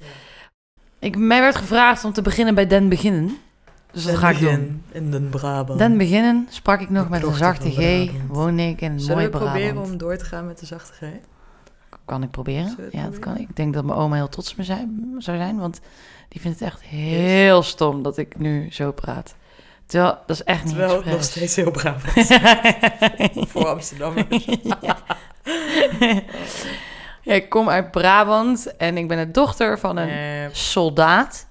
Ik, 0.99 1.17
mij 1.17 1.41
werd 1.41 1.57
gevraagd 1.57 2.05
om 2.05 2.13
te 2.13 2.23
beginnen 2.23 2.55
bij 2.55 2.67
Den 2.67 2.89
Beginnen. 2.89 3.39
Dus 3.93 4.03
dat 4.03 4.13
Den 4.13 4.21
ga 4.21 4.31
ik 4.31 4.39
doen. 4.39 4.83
In 4.93 5.11
den 5.11 5.29
Brabant. 5.29 5.79
Den 5.79 5.99
Beginnen 5.99 6.47
sprak 6.51 6.81
ik 6.81 6.91
nog 6.91 7.05
De 7.05 7.11
met 7.11 7.23
een 7.23 7.35
zachte 7.35 7.71
G. 7.71 7.75
Brabant. 7.75 8.11
Woon 8.29 8.59
ik 8.59 8.81
in 8.81 8.93
een 8.93 9.01
Zullen 9.01 9.17
mooie 9.17 9.31
we 9.31 9.37
proberen 9.39 9.73
Brabant. 9.73 9.91
om 9.93 9.99
door 9.99 10.17
te 10.17 10.25
gaan 10.25 10.47
met 10.47 10.59
de 10.59 10.67
zachte 10.67 10.93
G? 10.93 11.03
Kan 12.05 12.23
ik 12.23 12.31
proberen? 12.31 12.69
Zullen 12.69 12.91
Ja, 12.93 13.05
dat 13.05 13.19
kan 13.19 13.35
ik. 13.37 13.49
Ik 13.49 13.57
denk 13.57 13.75
dat 13.75 13.85
mijn 13.85 13.99
oma 13.99 14.17
heel 14.17 14.29
trots 14.29 14.51
op 14.51 14.57
me 14.57 14.65
zijn, 14.65 15.15
zou 15.19 15.37
zijn. 15.37 15.59
Want 15.59 15.81
die 16.29 16.41
vindt 16.41 16.61
het 16.61 16.69
echt 16.69 16.83
heel 16.83 17.63
stom 17.63 18.03
dat 18.03 18.17
ik 18.17 18.39
nu 18.39 18.67
zo 18.71 18.93
praat. 18.93 19.35
Terwijl, 19.87 20.19
dat 20.27 20.37
is 20.37 20.45
echt 20.45 20.65
niet 20.65 20.75
Terwijl 20.75 21.03
nog 21.05 21.23
steeds 21.23 21.57
heel 21.57 21.71
Brabant 21.71 22.27
voor 23.51 23.67
Amsterdammers. 23.67 24.45
ja, 27.23 27.35
ik 27.35 27.49
kom 27.49 27.69
uit 27.69 27.91
Brabant 27.91 28.77
en 28.77 28.97
ik 28.97 29.09
ben 29.09 29.19
de 29.27 29.31
dochter 29.31 29.79
van 29.79 29.97
een 29.97 30.51
soldaat. 30.53 31.48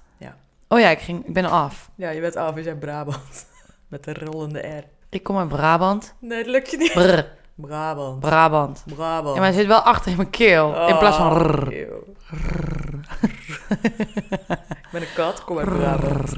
Oh 0.68 0.78
ja, 0.80 0.88
ik, 0.88 0.98
ging, 0.98 1.26
ik 1.26 1.32
ben 1.32 1.44
af. 1.44 1.90
ja, 1.94 2.10
je 2.10 2.20
bent 2.20 2.36
af, 2.36 2.56
je 2.56 2.62
bent 2.62 2.80
Brabant. 2.80 3.46
Met 3.88 4.04
de 4.04 4.14
rollende 4.14 4.58
R. 4.60 4.84
Ik 5.08 5.22
kom 5.22 5.38
uit 5.38 5.48
Brabant. 5.48 6.14
Nee, 6.18 6.42
dat 6.42 6.52
lukt 6.52 6.70
je 6.70 6.76
niet. 6.76 6.92
Brr, 6.92 7.24
Brabant. 7.54 8.20
Brabant. 8.20 8.82
Brabant. 8.86 9.34
Ja, 9.34 9.40
maar 9.40 9.46
het 9.50 9.58
zit 9.58 9.66
wel 9.66 9.80
achter 9.80 10.10
in 10.10 10.16
mijn 10.16 10.30
keel. 10.30 10.86
in 10.88 10.98
plaats 10.98 11.16
van 11.16 11.30
Oh, 11.30 11.36
rrr. 11.40 11.72
eeuw. 11.72 12.04
ik 14.68 14.88
ben 14.92 15.02
een 15.02 15.12
kat, 15.14 15.44
kom 15.44 15.58
uit 15.58 15.68
Brabant. 15.68 16.34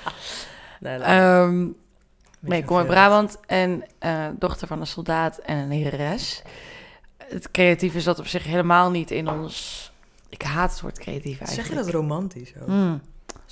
nee. 0.80 0.98
Ehm, 0.98 1.66
nee, 2.40 2.58
ik 2.60 2.66
kom 2.66 2.76
uit. 2.76 2.86
Brabant 2.86 3.38
en 3.46 3.84
eh, 3.98 4.26
dochter 4.38 4.66
van 4.66 4.80
een 4.80 4.86
soldaat 4.86 5.38
en 5.38 5.56
een 5.56 5.68
lerares. 5.68 6.42
Het 7.16 7.50
creatieve 7.50 8.00
zat 8.00 8.18
op 8.18 8.26
zich 8.26 8.44
helemaal 8.44 8.90
niet 8.90 9.10
in 9.10 9.28
ons... 9.30 9.84
Ik 10.28 10.42
haat 10.42 10.70
het 10.70 10.80
woord 10.80 10.98
creatief 10.98 11.38
eigenlijk. 11.38 11.68
Zeg 11.68 11.68
je 11.68 11.84
dat 11.84 11.94
romantisch 11.94 12.52
ook? 12.60 12.68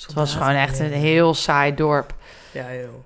Het 0.03 0.13
was 0.13 0.35
gewoon 0.35 0.55
echt 0.55 0.79
een 0.79 0.93
heel 0.93 1.35
saai 1.35 1.75
dorp. 1.75 2.15
Ja, 2.53 2.67
heel. 2.67 3.05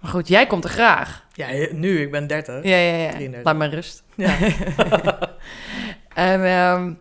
Maar 0.00 0.10
goed, 0.10 0.28
jij 0.28 0.46
komt 0.46 0.64
er 0.64 0.70
graag. 0.70 1.24
Ja, 1.32 1.48
nu, 1.72 2.00
ik 2.00 2.10
ben 2.10 2.26
30. 2.26 2.64
Ja, 2.64 2.76
ja, 2.76 2.96
ja. 2.96 3.10
33. 3.10 3.44
Laat 3.44 3.56
me 3.56 3.66
rust. 3.66 4.02
Ja. 4.14 4.38
En, 6.14 6.44
ehm 6.44 6.92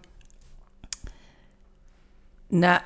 nou, 2.47 2.81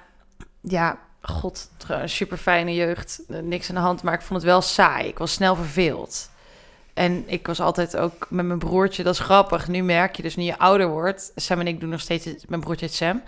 ja, 0.61 0.99
god, 1.21 1.69
super 2.05 2.37
fijne 2.37 2.73
jeugd, 2.73 3.21
eh, 3.29 3.39
niks 3.39 3.69
aan 3.69 3.75
de 3.75 3.81
hand, 3.81 4.03
maar 4.03 4.13
ik 4.13 4.21
vond 4.21 4.41
het 4.41 4.49
wel 4.49 4.61
saai. 4.61 5.07
Ik 5.07 5.17
was 5.17 5.33
snel 5.33 5.55
verveeld. 5.55 6.29
En 6.93 7.23
ik 7.27 7.47
was 7.47 7.59
altijd 7.59 7.97
ook 7.97 8.27
met 8.29 8.45
mijn 8.45 8.59
broertje, 8.59 9.03
dat 9.03 9.13
is 9.13 9.19
grappig. 9.19 9.67
Nu 9.67 9.83
merk 9.83 10.15
je 10.15 10.21
dus, 10.21 10.35
nu 10.35 10.43
je 10.43 10.57
ouder 10.57 10.87
wordt, 10.87 11.31
Sam 11.35 11.59
en 11.59 11.67
ik 11.67 11.79
doen 11.79 11.89
nog 11.89 11.99
steeds, 11.99 12.45
mijn 12.47 12.61
broertje 12.61 12.85
heet 12.85 12.95
Sam. 12.95 13.23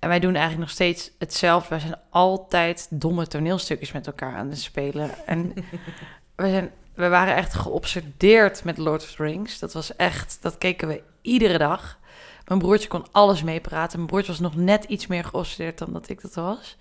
En 0.00 0.08
wij 0.08 0.20
doen 0.20 0.34
eigenlijk 0.34 0.60
nog 0.60 0.70
steeds 0.70 1.10
hetzelfde. 1.18 1.68
Wij 1.68 1.78
zijn 1.78 1.98
altijd 2.10 2.86
domme 2.90 3.26
toneelstukjes 3.26 3.92
met 3.92 4.06
elkaar 4.06 4.36
aan 4.36 4.48
het 4.48 4.60
spelen. 4.60 5.26
En 5.26 5.52
we, 6.36 6.48
zijn, 6.50 6.70
we 6.94 7.08
waren 7.08 7.36
echt 7.36 7.54
geobsedeerd 7.54 8.64
met 8.64 8.78
Lord 8.78 9.02
of 9.02 9.10
the 9.10 9.22
Rings. 9.22 9.58
Dat 9.58 9.72
was 9.72 9.96
echt, 9.96 10.38
dat 10.40 10.58
keken 10.58 10.88
we 10.88 11.02
iedere 11.22 11.58
dag. 11.58 11.98
Mijn 12.46 12.58
broertje 12.58 12.88
kon 12.88 13.06
alles 13.10 13.42
meepraten. 13.42 13.96
Mijn 13.96 14.10
broertje 14.10 14.32
was 14.32 14.40
nog 14.40 14.56
net 14.56 14.84
iets 14.84 15.06
meer 15.06 15.24
geobsedeerd 15.24 15.78
dan 15.78 15.92
dat 15.92 16.08
ik 16.08 16.20
dat 16.22 16.34
was. 16.34 16.76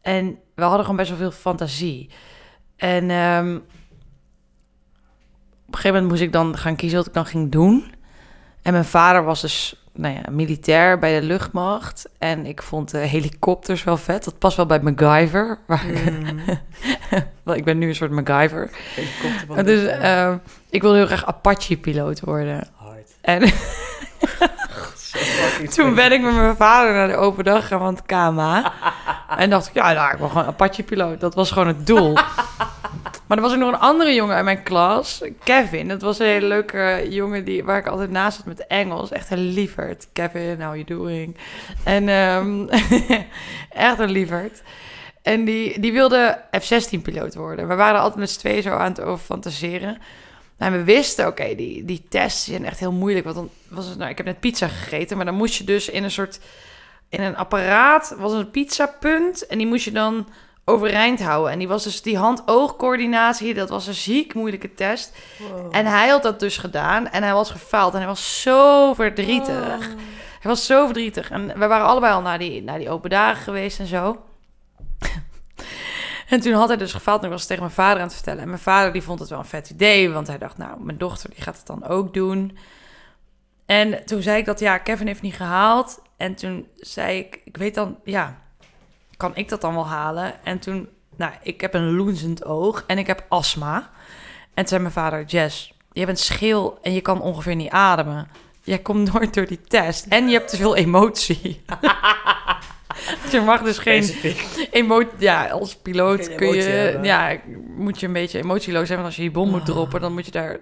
En 0.00 0.38
we 0.54 0.62
hadden 0.62 0.80
gewoon 0.80 0.96
best 0.96 1.08
wel 1.08 1.18
veel 1.18 1.30
fantasie. 1.30 2.10
En 2.76 3.10
ehm, 3.10 3.56
op 3.56 3.62
een 5.66 5.74
gegeven 5.74 5.92
moment 5.92 6.08
moest 6.08 6.22
ik 6.22 6.32
dan 6.32 6.56
gaan 6.56 6.76
kiezen 6.76 6.98
wat 6.98 7.06
ik 7.06 7.14
dan 7.14 7.26
ging 7.26 7.52
doen. 7.52 7.94
En 8.62 8.72
mijn 8.72 8.84
vader 8.84 9.24
was 9.24 9.40
dus 9.40 9.85
nou 9.96 10.14
ja, 10.14 10.20
militair 10.30 10.98
bij 10.98 11.20
de 11.20 11.26
luchtmacht. 11.26 12.08
En 12.18 12.46
ik 12.46 12.62
vond 12.62 12.90
de 12.90 12.98
helikopters 12.98 13.84
wel 13.84 13.96
vet. 13.96 14.24
Dat 14.24 14.38
past 14.38 14.56
wel 14.56 14.66
bij 14.66 14.80
MacGyver. 14.80 15.58
Waar 15.66 15.84
Mm. 15.86 16.38
Ik 17.54 17.64
ben 17.64 17.78
nu 17.78 17.88
een 17.88 17.94
soort 17.94 18.10
MacGyver. 18.10 18.70
Dus 19.64 19.86
ehm, 19.86 20.36
ik 20.70 20.82
wilde 20.82 20.96
heel 20.96 21.06
graag 21.06 21.26
Apache-piloot 21.26 22.20
worden. 22.20 22.68
Hard. 22.74 23.16
En 23.20 23.42
toen 25.74 25.94
ben 25.94 26.12
ik 26.12 26.22
met 26.22 26.34
mijn 26.34 26.56
vader 26.56 26.92
naar 26.92 27.08
de 27.08 27.16
open 27.16 27.44
dag 27.44 27.68
gaan 27.68 27.78
van 27.78 27.94
het 27.94 28.06
KMA. 28.06 28.72
en 29.38 29.50
dacht 29.50 29.66
ik, 29.66 29.74
ja, 29.74 29.92
nou, 29.92 30.12
ik 30.12 30.18
wil 30.18 30.28
gewoon 30.28 30.46
Apache-piloot. 30.46 31.20
Dat 31.20 31.34
was 31.34 31.50
gewoon 31.50 31.68
het 31.68 31.86
doel. 31.86 32.16
Maar 33.26 33.36
er 33.36 33.42
was 33.42 33.52
ook 33.52 33.58
nog 33.58 33.72
een 33.72 33.78
andere 33.78 34.14
jongen 34.14 34.34
uit 34.34 34.44
mijn 34.44 34.62
klas, 34.62 35.22
Kevin. 35.44 35.88
Dat 35.88 36.02
was 36.02 36.18
een 36.18 36.26
hele 36.26 36.46
leuke 36.46 37.06
jongen 37.08 37.44
die, 37.44 37.64
waar 37.64 37.78
ik 37.78 37.86
altijd 37.86 38.10
naast 38.10 38.36
zat 38.36 38.46
met 38.46 38.66
Engels. 38.66 39.10
Echt 39.10 39.30
een 39.30 39.48
lieverd. 39.48 40.08
Kevin, 40.12 40.62
how 40.62 40.74
you 40.74 40.84
doing? 40.84 41.36
En 41.84 42.08
ehm, 42.08 42.66
echt 43.88 43.98
een 43.98 44.10
lieverd. 44.10 44.62
En 45.22 45.44
die, 45.44 45.80
die 45.80 45.92
wilde 45.92 46.40
F-16-piloot 46.50 47.34
worden. 47.34 47.68
We 47.68 47.74
waren 47.74 48.00
altijd 48.00 48.18
met 48.18 48.30
z'n 48.30 48.38
tweeën 48.38 48.62
zo 48.62 48.70
aan 48.70 48.90
het 48.90 49.00
over 49.00 49.24
fantaseren. 49.24 49.98
En 50.56 50.72
we 50.72 50.84
wisten, 50.84 51.26
oké, 51.26 51.54
die, 51.54 51.84
die 51.84 52.06
tests 52.08 52.44
zijn 52.44 52.64
echt 52.64 52.78
heel 52.78 52.92
moeilijk. 52.92 53.24
Want 53.24 53.36
dan 53.36 53.50
was 53.68 53.86
het, 53.86 53.98
nou, 53.98 54.10
ik 54.10 54.16
heb 54.16 54.26
net 54.26 54.40
pizza 54.40 54.68
gegeten, 54.68 55.16
maar 55.16 55.26
dan 55.26 55.34
moest 55.34 55.54
je 55.54 55.64
dus 55.64 55.88
in 55.88 56.04
een 56.04 56.10
soort, 56.10 56.40
in 57.08 57.20
een 57.20 57.36
apparaat, 57.36 58.14
was 58.18 58.32
een 58.32 58.50
pizzapunt. 58.50 59.46
En 59.46 59.58
die 59.58 59.66
moest 59.66 59.84
je 59.84 59.92
dan 59.92 60.26
overeind 60.68 61.22
houden. 61.22 61.52
En 61.52 61.58
die 61.58 61.68
was 61.68 61.84
dus 61.84 62.02
die 62.02 62.18
hand-oogcoördinatie, 62.18 63.54
dat 63.54 63.68
was 63.68 63.86
een 63.86 63.94
ziek 63.94 64.34
moeilijke 64.34 64.74
test. 64.74 65.16
Wow. 65.38 65.76
En 65.76 65.86
hij 65.86 66.08
had 66.08 66.22
dat 66.22 66.40
dus 66.40 66.58
gedaan 66.58 67.08
en 67.08 67.22
hij 67.22 67.32
was 67.32 67.50
gefaald 67.50 67.92
en 67.92 67.98
hij 67.98 68.08
was 68.08 68.42
zo 68.42 68.94
verdrietig. 68.94 69.78
Oh. 69.78 69.96
Hij 70.40 70.50
was 70.50 70.66
zo 70.66 70.84
verdrietig. 70.84 71.30
En 71.30 71.46
we 71.46 71.66
waren 71.66 71.86
allebei 71.86 72.12
al 72.12 72.20
naar 72.20 72.38
die, 72.38 72.62
naar 72.62 72.78
die 72.78 72.90
open 72.90 73.10
dagen 73.10 73.42
geweest 73.42 73.78
en 73.78 73.86
zo. 73.86 74.24
en 76.28 76.40
toen 76.40 76.52
had 76.52 76.68
hij 76.68 76.76
dus 76.76 76.92
gefaald 76.92 77.20
en 77.20 77.26
ik 77.26 77.30
was 77.30 77.40
het 77.40 77.48
tegen 77.48 77.64
mijn 77.64 77.74
vader 77.74 77.96
aan 77.96 78.06
het 78.06 78.14
vertellen. 78.14 78.42
En 78.42 78.48
mijn 78.48 78.60
vader 78.60 78.92
die 78.92 79.02
vond 79.02 79.20
het 79.20 79.28
wel 79.28 79.38
een 79.38 79.44
vet 79.44 79.70
idee, 79.70 80.10
want 80.10 80.26
hij 80.26 80.38
dacht, 80.38 80.58
nou, 80.58 80.80
mijn 80.80 80.98
dochter 80.98 81.30
die 81.30 81.42
gaat 81.42 81.56
het 81.56 81.66
dan 81.66 81.84
ook 81.84 82.14
doen. 82.14 82.58
En 83.66 84.04
toen 84.04 84.22
zei 84.22 84.38
ik 84.38 84.44
dat, 84.44 84.60
ja, 84.60 84.78
Kevin 84.78 85.06
heeft 85.06 85.22
niet 85.22 85.34
gehaald. 85.34 86.02
En 86.16 86.34
toen 86.34 86.68
zei 86.76 87.18
ik, 87.18 87.40
ik 87.44 87.56
weet 87.56 87.74
dan, 87.74 87.98
ja, 88.04 88.44
kan 89.16 89.36
ik 89.36 89.48
dat 89.48 89.60
dan 89.60 89.74
wel 89.74 89.86
halen? 89.86 90.44
En 90.44 90.58
toen, 90.58 90.88
nou, 91.16 91.32
ik 91.42 91.60
heb 91.60 91.74
een 91.74 91.94
loenzend 91.96 92.44
oog 92.44 92.84
en 92.86 92.98
ik 92.98 93.06
heb 93.06 93.24
astma. 93.28 93.76
En 94.44 94.54
toen 94.54 94.66
zei 94.66 94.80
mijn 94.80 94.92
vader, 94.92 95.24
Jess, 95.24 95.74
je 95.92 96.06
bent 96.06 96.18
scheel 96.18 96.78
en 96.82 96.92
je 96.92 97.00
kan 97.00 97.20
ongeveer 97.20 97.54
niet 97.54 97.70
ademen. 97.70 98.28
Jij 98.62 98.78
komt 98.78 99.12
nooit 99.12 99.34
door 99.34 99.46
die 99.46 99.60
test. 99.60 100.06
En 100.06 100.28
je 100.28 100.32
hebt 100.36 100.48
te 100.48 100.56
veel 100.56 100.76
emotie. 100.76 101.62
je 103.32 103.40
mag 103.40 103.62
dus 103.62 103.78
geen 103.78 104.16
emotie... 104.70 105.10
Ja, 105.18 105.48
als 105.48 105.76
piloot 105.76 106.34
kun 106.34 106.54
je... 106.54 106.62
hebben. 106.62 107.04
Ja, 107.04 107.36
moet 107.76 108.00
je 108.00 108.06
een 108.06 108.12
beetje 108.12 108.38
emotieloos 108.38 108.86
zijn. 108.86 108.98
Want 108.98 109.08
als 109.08 109.16
je 109.16 109.22
die 109.22 109.30
bom 109.30 109.50
moet 109.50 109.60
Ah. 109.60 109.66
droppen, 109.66 110.00
dan 110.00 110.12
moet 110.12 110.24
je 110.24 110.30
daar 110.30 110.60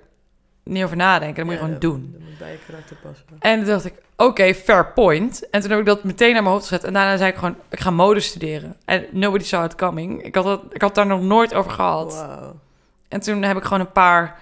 niet 0.65 0.85
over 0.85 0.97
nadenken. 0.97 1.37
Dan 1.37 1.45
moet 1.45 1.55
je 1.55 1.59
gewoon 1.59 1.73
dat- 1.73 1.83
doen. 1.83 2.09
Dat 2.13 2.21
moet 2.21 2.39
bij 2.39 2.51
je 2.53 2.59
karakter 2.67 2.97
passen. 2.97 3.25
En 3.39 3.59
toen 3.59 3.69
dacht 3.69 3.85
ik, 3.85 3.95
oké, 4.17 4.55
fair 4.55 4.87
point. 4.93 5.51
En 5.51 5.61
toen 5.61 5.71
heb 5.71 5.79
ik 5.79 5.87
dat 5.87 6.05
meteen 6.05 6.33
naar 6.33 6.43
mijn 6.43 6.55
hoofd 6.55 6.69
gezet. 6.69 6.85
En 6.85 6.93
daarna 6.93 7.17
zei 7.17 7.31
ik 7.31 7.37
gewoon, 7.37 7.57
ik 7.71 7.81
ga 7.81 7.91
mode 7.91 8.21
studeren. 8.21 8.77
En 8.85 9.07
nobody 9.11 9.45
saw 9.45 9.65
it 9.65 9.75
coming. 9.75 10.23
Ik 10.23 10.35
had, 10.35 10.45
dat, 10.45 10.63
ik 10.71 10.81
had 10.81 10.95
daar 10.95 11.07
nog 11.07 11.23
nooit 11.23 11.55
over 11.55 11.71
gehad. 11.71 12.13
Wauw. 12.15 12.61
En 13.09 13.21
toen 13.21 13.43
heb 13.43 13.57
ik 13.57 13.63
gewoon 13.63 13.81
een 13.81 13.93
paar, 13.93 14.39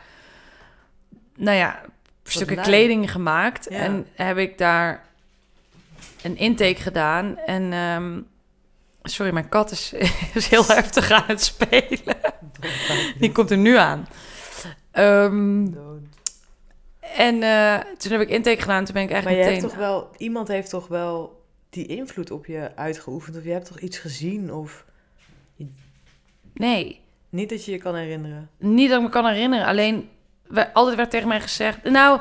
nou 1.37 1.57
ja, 1.57 1.81
stukken 2.25 2.61
kleding 2.63 3.11
gemaakt. 3.13 3.67
Ja. 3.71 3.77
En 3.79 4.07
heb 4.15 4.37
ik 4.37 4.59
daar 4.59 5.03
een 6.23 6.37
intake 6.37 6.81
gedaan. 6.81 7.39
En, 7.39 7.73
ehm, 7.73 8.21
sorry, 9.03 9.33
mijn 9.33 9.49
kat 9.49 9.71
is, 9.71 9.93
is 10.35 10.49
heel 10.49 10.67
heftig 10.67 11.11
aan 11.11 11.25
het 11.27 11.43
spelen. 11.43 12.17
Die 13.19 13.33
komt 13.33 13.51
er 13.51 13.57
nu 13.57 13.77
aan. 13.77 14.09
Ehm. 14.91 15.65
En 17.17 17.43
eh, 17.43 17.79
toen 17.97 18.13
heb 18.13 18.21
ik 18.21 18.29
intake 18.29 18.61
gedaan. 18.61 18.85
Toen 18.85 18.95
ben 18.95 19.03
ik 19.03 19.11
Maar 19.11 19.23
eigenlijk 19.25 19.45
je 19.45 19.51
meteen... 19.51 19.71
hebt 19.71 19.75
toch 19.75 19.89
wel, 19.89 20.11
iemand 20.17 20.49
heeft 20.49 20.71
toch 20.71 20.89
wel 20.89 21.43
die 21.71 21.87
invloed 21.87 22.31
op 22.31 22.47
je 22.47 22.71
uitgeoefend? 22.75 23.37
Of 23.37 23.45
je 23.45 23.51
hebt 23.51 23.67
toch 23.67 23.81
iets 23.81 23.99
gezien? 23.99 24.53
Of 24.53 24.85
Nee, 26.55 27.01
niet 27.29 27.49
dat 27.49 27.65
je 27.65 27.73
je 27.73 27.79
kan 27.79 27.95
herinneren? 27.95 28.51
niet 28.59 28.89
dat 28.89 28.99
ik 28.99 29.05
me 29.05 29.11
kan 29.11 29.27
herinneren. 29.27 29.67
Alleen, 29.67 30.09
we, 30.47 30.75
altijd 30.75 30.97
werd 30.97 31.11
tegen 31.11 31.29
mij 31.29 31.41
gezegd... 31.41 31.83
Nou, 31.85 32.21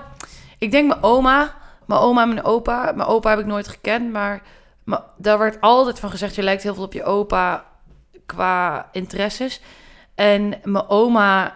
ik 0.57 0.71
denk 0.71 0.87
mijn 0.87 1.03
oma. 1.03 1.57
Mijn 1.85 2.01
oma 2.01 2.21
en 2.21 2.27
mijn 2.27 2.43
opa. 2.43 2.91
Mijn 2.95 3.09
opa 3.09 3.29
heb 3.29 3.39
ik 3.39 3.45
nooit 3.45 3.67
gekend, 3.67 4.11
maar... 4.11 4.41
maar 4.83 5.03
daar 5.17 5.39
werd 5.39 5.61
altijd 5.61 5.99
van 5.99 6.09
gezegd... 6.09 6.35
Je 6.35 6.43
lijkt 6.43 6.63
heel 6.63 6.73
veel 6.73 6.83
op 6.83 6.93
je 6.93 7.03
opa 7.03 7.65
qua 8.25 8.89
interesses. 8.91 9.61
En 10.15 10.53
mijn 10.63 10.89
oma, 10.89 11.55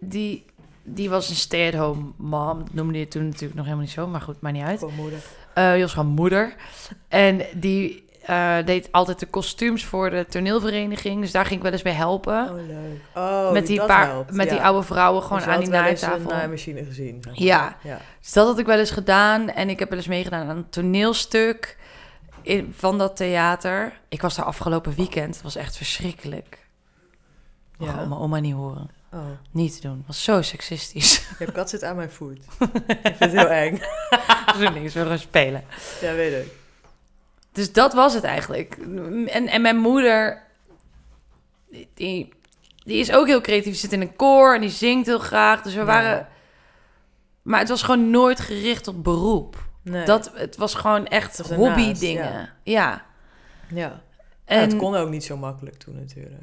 die, 0.00 0.44
die 0.84 1.10
was 1.10 1.28
een 1.28 1.36
stay-at-home 1.36 2.12
mom. 2.16 2.58
Dat 2.58 2.74
noemde 2.74 2.98
je 2.98 3.08
toen 3.08 3.24
natuurlijk 3.24 3.54
nog 3.54 3.64
helemaal 3.64 3.84
niet 3.84 3.94
zo. 3.94 4.06
Maar 4.06 4.20
goed, 4.20 4.40
maakt 4.40 4.54
niet 4.54 4.64
uit. 4.64 4.78
Gewoon 4.78 4.94
moeder. 4.94 5.18
Eh 5.54 5.80
was 5.80 5.92
gewoon 5.92 6.08
moeder. 6.08 6.54
En 7.08 7.42
die 7.54 8.04
eh, 8.24 8.56
deed 8.64 8.88
altijd 8.92 9.18
de 9.18 9.26
kostuums 9.26 9.84
voor 9.84 10.10
de 10.10 10.26
toneelvereniging. 10.28 11.20
Dus 11.20 11.32
daar 11.32 11.44
ging 11.44 11.56
ik 11.56 11.62
wel 11.62 11.72
eens 11.72 11.82
bij 11.82 11.92
helpen. 11.92 12.48
Oh, 12.48 12.54
leuk. 12.54 13.00
Oh, 13.14 13.52
met 13.52 13.66
die, 13.66 13.84
paar, 13.84 14.06
helpt, 14.06 14.32
met 14.32 14.48
die 14.48 14.60
oude 14.60 14.82
vrouwen 14.82 15.22
gewoon 15.22 15.38
Dus 15.38 15.46
aan 15.46 15.60
die 15.60 15.68
naaitafel. 15.68 16.30
een 16.30 16.36
naaimachine 16.36 16.84
gezien. 16.84 17.22
zeg 17.22 17.32
maar. 17.32 17.42
Ja. 17.42 17.76
ja. 17.82 18.00
Dus 18.20 18.32
dat 18.32 18.46
had 18.46 18.58
ik 18.58 18.66
wel 18.66 18.78
eens 18.78 18.90
gedaan. 18.90 19.48
En 19.48 19.68
ik 19.68 19.78
heb 19.78 19.88
wel 19.88 19.98
eens 19.98 20.08
meegedaan 20.08 20.48
aan 20.48 20.56
een 20.56 20.68
toneelstuk 20.68 21.76
in, 22.42 22.72
van 22.76 22.98
dat 22.98 23.16
theater. 23.16 23.92
Ik 24.08 24.22
was 24.22 24.34
daar 24.34 24.44
afgelopen 24.44 24.94
weekend. 24.94 25.34
Het 25.34 25.42
was 25.42 25.56
echt 25.56 25.76
verschrikkelijk. 25.76 26.58
Ik 27.78 27.86
Ja. 27.86 27.92
Gewoon 27.92 28.08
mijn 28.08 28.20
oma 28.20 28.38
niet 28.38 28.54
horen. 28.54 28.90
Oh, 29.14 29.26
Niet 29.50 29.74
te 29.80 29.88
doen. 29.88 30.04
Was 30.06 30.24
zo 30.24 30.42
seksistisch. 30.42 31.28
je 31.38 31.52
kat 31.52 31.70
zit 31.70 31.82
aan 31.82 31.96
mijn 31.96 32.10
voet. 32.10 32.38
ik 32.86 33.00
vind 33.02 33.18
het 33.18 33.30
heel 33.32 33.48
eng. 33.48 33.80
Zo 34.60 34.70
niks, 34.70 34.94
we 34.94 35.06
gaan 35.06 35.18
spelen. 35.18 35.64
Ja, 36.00 36.12
weet 36.14 36.44
ik. 36.46 36.52
Dus 37.52 37.72
dat 37.72 37.92
was 37.92 38.14
het 38.14 38.24
eigenlijk. 38.24 38.76
En, 39.26 39.48
en 39.48 39.62
mijn 39.62 39.76
moeder, 39.76 40.42
die, 41.94 42.32
die 42.84 42.96
is 42.98 43.12
ook 43.12 43.26
heel 43.26 43.40
creatief. 43.40 43.64
Die 43.64 43.74
zit 43.80 43.92
in 43.92 44.00
een 44.00 44.16
koor 44.16 44.54
en 44.54 44.60
die 44.60 44.70
zingt 44.70 45.06
heel 45.06 45.18
graag. 45.18 45.62
Dus 45.62 45.72
we 45.72 45.78
Ja. 45.78 45.84
waren... 45.86 46.28
Maar 47.42 47.60
het 47.60 47.68
was 47.68 47.82
gewoon 47.82 48.10
nooit 48.10 48.40
gericht 48.40 48.88
op 48.88 49.04
beroep. 49.04 49.64
Nee. 49.82 50.04
Dat, 50.04 50.30
het 50.34 50.56
was 50.56 50.74
gewoon 50.74 51.06
echt 51.06 51.38
hobby-dingen. 51.38 52.50
Ja. 52.62 53.04
ja. 53.68 54.02
En, 54.44 54.56
Ja, 54.56 54.62
het 54.64 54.76
kon 54.76 54.94
ook 54.96 55.08
niet 55.08 55.24
zo 55.24 55.36
makkelijk 55.36 55.76
toen 55.76 55.94
natuurlijk. 55.94 56.42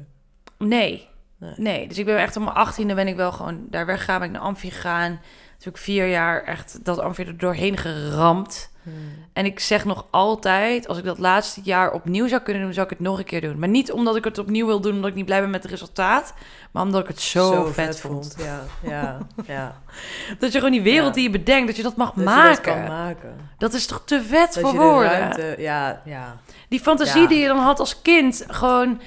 Nee. 0.58 1.08
Nee. 1.42 1.54
Nee. 1.56 1.88
Dus 1.88 1.98
ik 1.98 2.04
ben 2.04 2.18
echt 2.18 2.36
op 2.36 2.42
mijn 2.42 2.54
achttiende 2.56 2.94
ben 2.94 3.08
ik 3.08 3.16
wel 3.16 3.32
gewoon 3.32 3.58
daar 3.70 3.86
weggegaan. 3.86 4.18
Ben 4.18 4.28
ik 4.28 4.34
naar 4.34 4.42
Amfi 4.42 4.70
gegaan. 4.70 5.10
Toen 5.10 5.72
heb 5.72 5.74
ik 5.74 5.86
vier 5.86 6.06
jaar 6.08 6.42
echt 6.44 6.84
dat 6.84 6.98
Amfi 6.98 7.24
er 7.24 7.38
doorheen 7.38 7.76
geramd. 7.76 8.70
Hmm. 8.82 8.92
En 9.32 9.44
ik 9.44 9.60
zeg 9.60 9.84
nog 9.84 10.06
altijd, 10.10 10.88
als 10.88 10.98
ik 10.98 11.04
dat 11.04 11.18
laatste 11.18 11.60
jaar 11.64 11.92
opnieuw 11.92 12.28
zou 12.28 12.42
kunnen 12.42 12.62
doen, 12.62 12.72
zou 12.72 12.84
ik 12.86 12.92
het 12.92 13.00
nog 13.00 13.18
een 13.18 13.24
keer 13.24 13.40
doen. 13.40 13.58
Maar 13.58 13.68
niet 13.68 13.92
omdat 13.92 14.16
ik 14.16 14.24
het 14.24 14.38
opnieuw 14.38 14.66
wil 14.66 14.80
doen, 14.80 14.92
omdat 14.94 15.10
ik 15.10 15.16
niet 15.16 15.24
blij 15.24 15.40
ben 15.40 15.50
met 15.50 15.62
het 15.62 15.72
resultaat. 15.72 16.34
Maar 16.70 16.82
omdat 16.82 17.00
ik 17.02 17.08
het 17.08 17.20
zo, 17.20 17.64
vet, 17.64 18.00
vond. 18.00 18.36
Ja, 18.38 18.60
ja, 18.90 19.18
ja. 19.46 19.80
Dat 20.38 20.52
je 20.52 20.58
gewoon 20.58 20.72
die 20.72 20.82
wereld 20.82 21.06
Ja. 21.08 21.12
die 21.14 21.22
je 21.22 21.30
bedenkt, 21.30 21.66
dat 21.66 21.76
je 21.76 21.82
dat 21.82 21.96
mag 21.96 22.12
Dat 22.12 22.24
maken. 22.24 22.48
dat 22.50 22.60
kan 22.60 22.82
maken. 22.88 23.36
Dat 23.58 23.72
is 23.74 23.86
toch 23.86 24.02
te 24.04 24.22
vet 24.22 24.54
Dat 24.54 24.62
voor 24.62 24.74
woorden. 24.74 25.10
ruimte... 25.10 25.54
Ja, 25.58 26.00
ja. 26.04 26.36
Die 26.68 26.80
fantasie 26.80 27.20
Ja. 27.22 27.28
die 27.28 27.38
je 27.38 27.46
dan 27.46 27.58
had 27.58 27.78
als 27.78 28.02
kind, 28.02 28.44
gewoon 28.48 29.00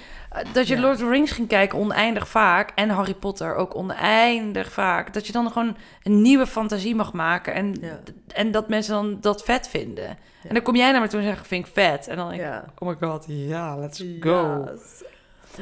dat 0.54 0.67
je 0.67 0.76
Ja. 0.76 0.82
Lord 0.82 0.93
of 0.93 1.00
the 1.00 1.10
Rings 1.10 1.32
ging 1.32 1.48
kijken 1.48 1.80
oneindig 1.80 2.28
vaak 2.28 2.71
en 2.76 2.89
Harry 2.89 3.13
Potter 3.13 3.56
ook 3.56 3.76
oneindig 3.76 4.71
vaak. 4.71 5.13
Dat 5.13 5.28
je 5.28 5.34
dan 5.34 5.52
gewoon 5.52 5.78
een 6.04 6.21
nieuwe 6.21 6.48
fantasie 6.48 6.95
mag 6.95 7.13
maken 7.13 7.54
en, 7.54 7.78
Ja. 7.82 8.00
en 8.28 8.52
dat 8.52 8.69
mensen 8.69 8.93
dan 8.93 9.17
dat 9.21 9.43
vet 9.43 9.67
vinden. 9.67 10.08
En 10.48 10.54
dan 10.54 10.62
kom 10.63 10.76
jij 10.76 10.91
naar 10.91 11.02
me 11.02 11.08
toe 11.08 11.19
en 11.19 11.26
zeg 11.26 11.48
vind 11.48 11.67
ik 11.67 11.74
vet. 11.74 12.08
En 12.08 12.15
dan 12.15 12.30
denk 12.30 12.41
ik, 12.41 12.82
oh 12.82 12.88
my 12.89 13.08
god, 13.08 13.24
ja, 13.28 13.78
let's 13.78 14.04
go. 14.19 14.67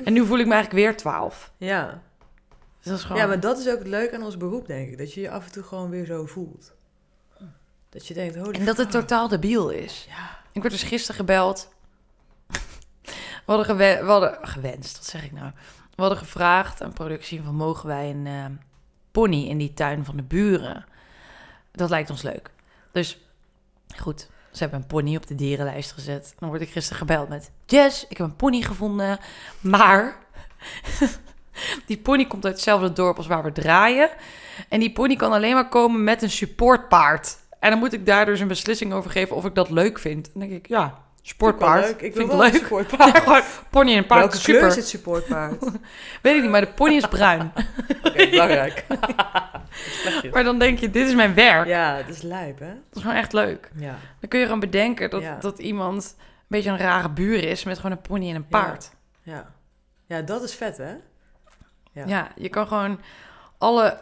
En 0.03 0.13
nu 0.13 0.25
voel 0.25 0.37
ik 0.39 0.45
me 0.47 0.53
eigenlijk 0.53 0.85
weer 0.85 0.97
12. 0.97 1.51
Ja. 1.57 2.01
Dus 2.77 2.91
dat 2.91 2.97
is 2.97 3.03
gewoon... 3.03 3.21
ja, 3.21 3.27
maar 3.27 3.39
dat 3.39 3.57
is 3.59 3.69
ook 3.69 3.77
het 3.79 3.87
leuke 3.87 4.15
aan 4.15 4.23
ons 4.23 4.37
beroep, 4.37 4.67
denk 4.67 4.89
ik. 4.89 4.97
Dat 4.97 5.13
je 5.13 5.21
je 5.21 5.29
af 5.29 5.45
en 5.45 5.51
toe 5.51 5.63
gewoon 5.63 5.89
weer 5.89 6.05
zo 6.05 6.25
voelt. 6.25 6.73
Dat 7.89 8.07
je 8.07 8.13
denkt, 8.13 8.35
holy 8.35 8.51
En 8.59 8.65
dat 8.65 8.77
het 8.77 8.91
totaal 8.91 9.27
debiel 9.27 9.69
is. 9.69 10.05
Ja. 10.09 10.39
Ik 10.51 10.61
werd 10.61 10.73
dus 10.73 10.83
gisteren 10.83 11.15
gebeld. 11.15 11.69
We 13.45 13.51
hadden, 13.51 13.65
gewe- 13.65 14.05
we 14.05 14.11
hadden 14.11 14.37
gewenst, 14.41 14.97
wat 14.97 15.05
zeg 15.05 15.23
ik 15.23 15.31
nou? 15.31 15.51
We 15.95 16.01
hadden 16.01 16.17
gevraagd 16.17 16.81
aan 16.81 16.93
productie 16.93 17.41
van 17.41 17.55
mogen 17.55 17.87
wij 17.87 18.09
een 18.09 18.27
eh, 18.27 18.45
pony 19.11 19.47
in 19.47 19.57
die 19.57 19.73
tuin 19.73 20.05
van 20.05 20.15
de 20.15 20.23
buren. 20.23 20.85
Dat 21.71 21.89
lijkt 21.89 22.09
ons 22.09 22.21
leuk. 22.21 22.49
Dus 22.91 23.17
goed, 23.97 24.27
ze 24.51 24.59
hebben 24.59 24.79
een 24.79 24.87
pony 24.87 25.15
op 25.15 25.27
de 25.27 25.35
dierenlijst 25.35 25.91
gezet. 25.91 26.35
Dan 26.39 26.49
word 26.49 26.61
ik 26.61 26.69
gisteren 26.69 26.97
gebeld 26.97 27.29
met... 27.29 27.51
Jess, 27.65 28.07
ik 28.07 28.17
heb 28.17 28.27
een 28.27 28.35
pony 28.35 28.61
gevonden, 28.61 29.19
maar... 29.59 30.17
die 31.87 31.97
pony 31.97 32.25
komt 32.25 32.45
uit 32.45 32.53
hetzelfde 32.53 32.93
dorp 32.93 33.17
als 33.17 33.27
waar 33.27 33.43
we 33.43 33.51
draaien. 33.51 34.09
En 34.69 34.79
die 34.79 34.91
pony 34.91 35.15
kan 35.15 35.31
alleen 35.31 35.53
maar 35.53 35.69
komen 35.69 36.03
met 36.03 36.21
een 36.21 36.29
supportpaard. 36.29 37.37
En 37.59 37.69
dan 37.69 37.79
moet 37.79 37.93
ik 37.93 38.05
daar 38.05 38.25
dus 38.25 38.39
een 38.39 38.47
beslissing 38.47 38.93
over 38.93 39.11
geven 39.11 39.35
of 39.35 39.45
ik 39.45 39.55
dat 39.55 39.69
leuk 39.69 39.99
vind. 39.99 40.29
Dan 40.33 40.41
denk 40.41 40.51
ik, 40.51 40.67
ja, 40.67 41.03
sportpaard. 41.27 42.01
Ik 42.01 42.15
vind 42.15 42.27
wel 42.27 42.37
leuk. 42.37 42.53
Supportpaard. 42.53 43.13
Ja, 43.15 43.19
gewoon 43.23 43.41
pony 43.69 43.91
en 43.91 43.97
een 43.97 44.05
paard. 44.05 44.19
Welke 44.19 44.37
super. 44.37 44.53
kleur 44.53 44.67
is 44.69 44.75
het 44.75 44.87
supportpaard? 44.87 45.53
Oké, 45.63 45.71
Weet 46.21 46.35
ik 46.35 46.41
niet, 46.41 46.51
maar 46.51 46.61
de 46.61 46.71
pony 46.73 46.93
is 46.95 47.07
bruin. 47.07 47.51
belangrijk. 48.31 48.85
Slechtjes. 49.69 50.33
maar 50.33 50.43
dan 50.43 50.59
denk 50.59 50.79
je, 50.79 50.89
dit 50.89 51.07
is 51.07 51.13
mijn 51.15 51.33
werk. 51.33 51.67
ja, 51.67 51.97
dat 51.97 52.07
is 52.15 52.21
lijp, 52.21 52.59
hè? 52.59 52.67
Dat 52.67 52.95
is 52.95 53.01
gewoon 53.01 53.17
echt 53.17 53.33
leuk. 53.33 53.71
Ja. 53.75 53.95
Dan 54.19 54.29
kun 54.29 54.39
je 54.39 54.45
gewoon 54.45 54.59
bedenken 54.59 55.09
dat, 55.09 55.21
Ja. 55.21 55.37
dat 55.39 55.59
iemand 55.59 56.15
een 56.17 56.23
beetje 56.47 56.69
een 56.69 56.77
rare 56.77 57.09
buur 57.09 57.43
is 57.43 57.63
met 57.63 57.75
gewoon 57.77 57.91
een 57.91 58.01
pony 58.01 58.29
en 58.29 58.35
een 58.35 58.45
Ja. 58.49 58.59
paard. 58.61 58.91
Ja. 59.23 59.51
Ja, 60.05 60.21
dat 60.21 60.43
is 60.43 60.55
vet, 60.55 60.77
hè? 60.77 60.93
Ja. 61.91 62.03
Ja, 62.05 62.27
je 62.35 62.49
kan 62.49 62.67
gewoon 62.67 62.99
alle, 63.57 63.97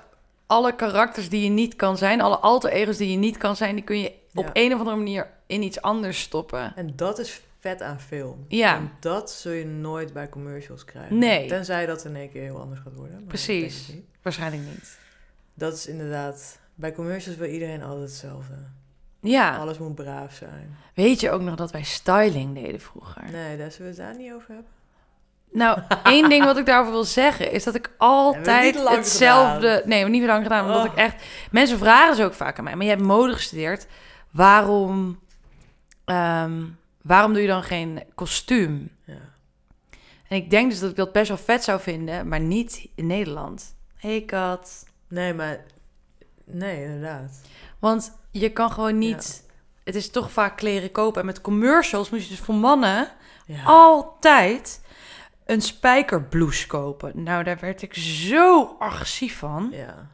alle 0.47 0.75
karakters 0.75 1.29
die 1.29 1.43
je 1.43 1.49
niet 1.49 1.75
kan 1.75 1.97
zijn, 1.97 2.21
alle 2.21 2.37
alter 2.37 2.69
ego's 2.71 2.97
die 2.97 3.11
je 3.11 3.17
niet 3.17 3.37
kan 3.37 3.55
zijn, 3.55 3.75
die 3.75 3.83
kun 3.83 3.99
je 3.99 4.11
op 4.33 4.45
Ja. 4.45 4.49
een 4.53 4.73
of 4.73 4.77
andere 4.79 4.97
manier 4.97 5.27
in 5.51 5.63
iets 5.63 5.81
anders 5.81 6.21
stoppen. 6.21 6.73
En 6.75 6.93
dat 6.95 7.19
is 7.19 7.41
vet 7.59 7.81
aan 7.81 7.99
film. 7.99 8.45
Ja. 8.47 8.75
En 8.75 8.91
dat 8.99 9.31
zul 9.31 9.51
je 9.51 9.65
nooit 9.65 10.13
bij 10.13 10.29
commercials 10.29 10.85
krijgen. 10.85 11.17
Nee. 11.17 11.47
Tenzij 11.47 11.85
dat 11.85 12.05
in 12.05 12.15
één 12.15 12.31
keer 12.31 12.41
heel 12.41 12.59
anders 12.59 12.79
gaat 12.79 12.93
worden. 12.95 13.15
maar 13.15 13.23
Precies. 13.27 13.87
niet. 13.87 14.03
Waarschijnlijk 14.21 14.63
niet. 14.63 14.97
Dat 15.53 15.73
is 15.73 15.87
inderdaad... 15.87 16.59
Bij 16.75 16.93
commercials 16.93 17.37
wil 17.37 17.47
iedereen 17.49 17.83
altijd 17.83 18.09
hetzelfde. 18.09 18.53
Ja, 19.19 19.57
Alles 19.57 19.77
moet 19.77 19.95
braaf 19.95 20.33
zijn. 20.33 20.77
weet 20.93 21.19
je 21.19 21.31
ook 21.31 21.41
nog 21.41 21.55
dat 21.55 21.71
wij 21.71 21.83
styling 21.83 22.53
deden 22.55 22.79
vroeger? 22.81 23.23
Nee, 23.31 23.57
daar 23.57 23.71
zullen 23.71 23.95
we 23.95 24.01
het 24.01 24.07
daar 24.11 24.17
niet 24.23 24.33
over 24.33 24.47
hebben. 24.47 24.71
Nou, 25.51 25.79
één 26.03 26.29
ding 26.29 26.43
wat 26.45 26.57
ik 26.57 26.65
daarover 26.65 26.91
wil 26.93 27.03
zeggen 27.03 27.51
is 27.51 27.63
dat 27.63 27.75
ik 27.75 27.89
altijd 27.97 28.87
hetzelfde. 28.89 29.69
gedaan. 29.71 29.89
Nee, 29.89 30.01
maar 30.01 30.09
niet 30.09 30.23
lang 30.25 30.43
gedaan. 30.43 30.65
Omdat 30.65 30.85
Oh. 30.85 30.91
ik 30.91 30.97
echt. 30.97 31.23
Mensen 31.51 31.77
vragen 31.77 32.15
ze 32.15 32.23
ook 32.23 32.33
vaak 32.33 32.57
aan 32.57 32.63
mij. 32.63 32.75
Maar 32.75 32.83
je 32.85 32.91
hebt 32.91 33.01
mode 33.03 33.33
gestudeerd. 33.33 33.87
Waarom. 34.31 35.19
Ehm, 36.05 36.63
waarom 37.01 37.33
doe 37.33 37.41
je 37.41 37.47
dan 37.47 37.63
geen 37.63 38.03
kostuum? 38.15 38.91
Ja. 39.05 39.29
En 40.27 40.37
ik 40.37 40.49
denk 40.49 40.69
dus 40.69 40.79
dat 40.79 40.89
ik 40.89 40.95
dat 40.95 41.11
best 41.11 41.27
wel 41.27 41.37
vet 41.37 41.63
zou 41.63 41.79
vinden, 41.79 42.27
maar 42.27 42.39
niet 42.39 42.87
in 42.95 43.07
Nederland. 43.07 43.75
Hey 43.95 44.21
kat. 44.25 44.85
Nee, 45.07 45.33
maar... 45.33 45.59
Nee, 46.45 46.83
inderdaad. 46.83 47.41
Want 47.79 48.17
je 48.31 48.49
kan 48.49 48.71
gewoon 48.71 48.97
niet. 48.97 49.43
Het 49.83 49.95
is 49.95 50.09
toch 50.09 50.31
vaak 50.31 50.57
kleren 50.57 50.91
kopen. 50.91 51.19
En 51.19 51.25
met 51.25 51.41
commercials 51.41 52.09
moet 52.09 52.23
je 52.23 52.29
dus 52.29 52.39
voor 52.39 52.55
mannen 52.55 53.07
Ja. 53.45 53.63
altijd 53.63 54.81
een 55.45 55.61
spijkerblouse 55.61 56.67
kopen. 56.67 57.23
Nou, 57.23 57.43
daar 57.43 57.59
werd 57.59 57.81
ik 57.81 57.93
zo 57.93 58.75
agressief 58.79 59.37
van. 59.37 59.69
Ja. 59.71 60.07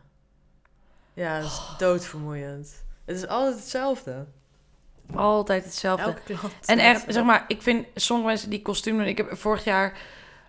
Ja, 1.13 1.39
dat 1.39 1.49
is 1.49 1.61
doodvermoeiend. 1.77 2.83
Het 3.05 3.15
is 3.15 3.27
altijd 3.27 3.55
hetzelfde. 3.55 4.27
Altijd 5.16 5.64
hetzelfde. 5.64 6.16
En 6.66 6.80
echt, 6.80 7.03
zeg 7.08 7.24
maar, 7.24 7.45
ik 7.47 7.62
vind 7.62 7.86
sommige 7.95 8.28
mensen 8.28 8.49
die 8.49 8.62
kostuum 8.62 8.97
doen. 8.97 9.08
Ik 9.08 9.18
heb 9.18 9.38
vorig 9.38 9.64
jaar 9.64 9.97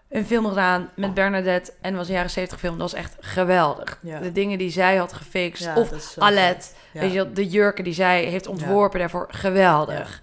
een 0.08 0.26
film 0.26 0.46
gedaan 0.46 0.90
met 0.96 1.14
Bernadette. 1.14 1.72
En 1.80 1.96
was 1.96 2.08
een 2.08 2.14
jaren 2.14 2.30
70 2.30 2.58
film. 2.58 2.78
Dat 2.78 2.90
was 2.90 3.00
echt 3.00 3.16
geweldig. 3.20 3.98
Ja. 4.02 4.20
De 4.20 4.32
dingen 4.32 4.58
die 4.58 4.70
zij 4.70 4.96
had 4.96 5.12
gefixt. 5.12 5.64
Ja, 5.64 5.76
of 5.76 6.18
Alet. 6.18 6.76
Ja. 6.92 7.00
Weet 7.00 7.12
je 7.12 7.32
de 7.32 7.48
jurken 7.48 7.84
die 7.84 7.92
zij 7.92 8.24
heeft 8.24 8.46
ontworpen 8.46 8.98
daarvoor. 8.98 9.26
Geweldig. 9.30 10.22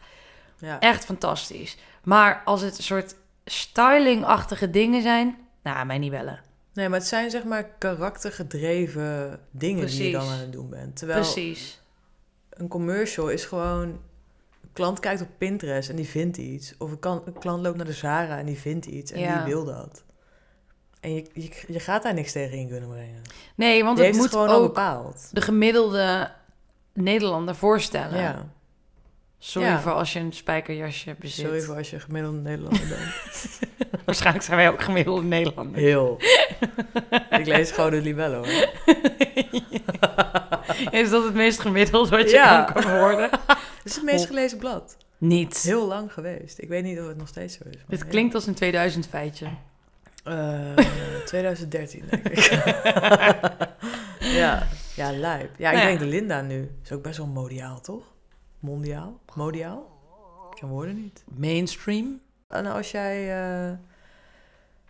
Ja. 0.60 0.80
Echt 0.80 1.06
fantastisch. 1.06 1.78
Maar 2.04 2.42
als 2.46 2.62
het 2.62 2.78
een 2.78 2.84
soort 2.84 3.16
stylingachtige 3.46 4.70
dingen 4.70 5.02
zijn... 5.02 5.38
Nou, 5.64 5.86
mij 5.86 5.98
niet 5.98 6.12
bellen. 6.12 6.40
Nee, 6.74 6.90
maar 6.90 7.00
het 7.00 7.08
zijn 7.08 7.30
zeg 7.30 7.44
maar 7.44 7.64
karaktergedreven 7.64 9.40
dingen 9.52 9.88
die 9.88 10.04
je 10.04 10.12
dan 10.12 10.28
aan 10.28 10.40
het 10.40 10.52
doen 10.52 10.70
bent. 10.70 10.98
Terwijl 10.98 11.20
Precies. 11.20 11.82
een 12.50 12.68
commercial 12.68 13.30
is 13.30 13.46
gewoon... 13.46 14.00
Klant 14.76 15.00
kijkt 15.00 15.22
op 15.22 15.28
Pinterest 15.38 15.90
en 15.90 15.96
die 15.96 16.08
vindt 16.08 16.38
iets. 16.38 16.74
Of 16.78 16.92
een, 16.92 17.00
kan, 17.00 17.22
een 17.26 17.40
klant 17.40 17.64
loopt 17.64 17.78
naar 17.78 17.86
de 17.86 17.94
Zara 17.94 18.38
en 18.38 18.46
die 18.46 18.58
vindt 18.60 18.86
iets 18.86 19.12
en 19.12 19.20
Ja. 19.20 19.44
die 19.44 19.54
wil 19.54 19.66
dat. 19.66 20.04
En 21.00 21.14
je, 21.14 21.26
je, 21.34 21.50
je 21.68 21.80
gaat 21.80 22.04
daar 22.04 22.14
niks 22.14 22.32
tegen 22.32 22.58
in 22.58 22.68
kunnen 22.68 22.90
brengen. 22.90 23.22
Nee, 23.56 23.84
want 23.84 23.98
Die 23.98 24.06
het 24.06 24.16
moet 24.16 24.24
het 24.24 24.34
gewoon 24.34 24.48
al 24.50 24.56
ook 24.56 24.66
bepaald. 24.66 25.30
de 25.32 25.42
gemiddelde 25.42 26.32
Nederlander 26.94 27.56
voorstellen. 27.56 28.20
Ja. 28.22 28.46
Sorry 29.40 29.68
Ja. 29.68 29.80
voor 29.80 29.92
als 29.92 30.14
je 30.14 30.20
een 30.20 30.34
spijkerjasje 30.34 31.16
bezit. 31.20 31.46
Sorry 31.46 31.62
voor 31.62 31.76
als 31.76 31.90
je 31.90 32.00
gemiddelde 32.00 32.38
Nederlander 32.38 32.88
bent. 32.88 33.60
Waarschijnlijk 34.06 34.46
zijn 34.46 34.58
wij 34.58 34.70
ook 34.70 34.82
gemiddelde 34.82 35.24
Nederlanders. 35.24 35.82
Heel. 35.84 36.18
Ik 37.40 37.46
lees 37.46 37.72
gewoon 37.72 37.92
de 37.92 38.02
libello. 38.02 38.44
Is 40.92 41.10
dat 41.10 41.24
het 41.24 41.34
meest 41.34 41.60
gemiddeld 41.60 42.10
wat 42.10 42.30
je 42.30 42.36
Ja. 42.36 42.64
kan 42.64 43.00
worden? 43.00 43.30
Het 43.32 43.84
is 43.84 43.96
het 43.96 44.04
meest 44.04 44.26
gelezen 44.26 44.58
blad. 44.58 44.98
Niet. 45.18 45.58
Heel 45.58 45.88
lang 45.88 46.14
geweest. 46.14 46.60
Ik 46.62 46.70
weet 46.70 46.84
niet 46.84 47.00
of 47.00 47.08
het 47.08 47.18
nog 47.18 47.28
steeds 47.28 47.58
zo 47.58 47.64
is. 47.70 47.78
Dit 47.88 48.08
klinkt 48.08 48.36
als 48.36 48.48
een 48.48 48.54
2000 48.54 49.08
feitje. 49.08 49.48
Eh, 50.24 50.60
2013, 51.26 52.04
denk 52.10 52.28
ik. 52.28 52.38
ja, 54.20 54.68
ja, 54.96 55.12
lijp. 55.12 55.50
Ja, 55.58 55.70
ik 55.70 55.76
Nou 55.76 55.78
ja. 55.78 55.86
denk 55.86 56.00
de 56.00 56.06
Linda 56.06 56.42
nu. 56.42 56.72
Is 56.84 56.92
ook 56.92 57.02
best 57.04 57.18
wel 57.18 57.28
modiaal, 57.28 57.82
toch? 57.82 58.04
Mondiaal? 58.66 59.20
Modiaal? 59.34 59.94
Ik 60.52 60.58
ken 60.60 60.68
woorden 60.68 61.02
niet. 61.02 61.24
Mainstream? 61.38 62.20
En 62.48 62.66
als 62.66 62.92
jij 62.92 63.38
eh, 63.38 63.78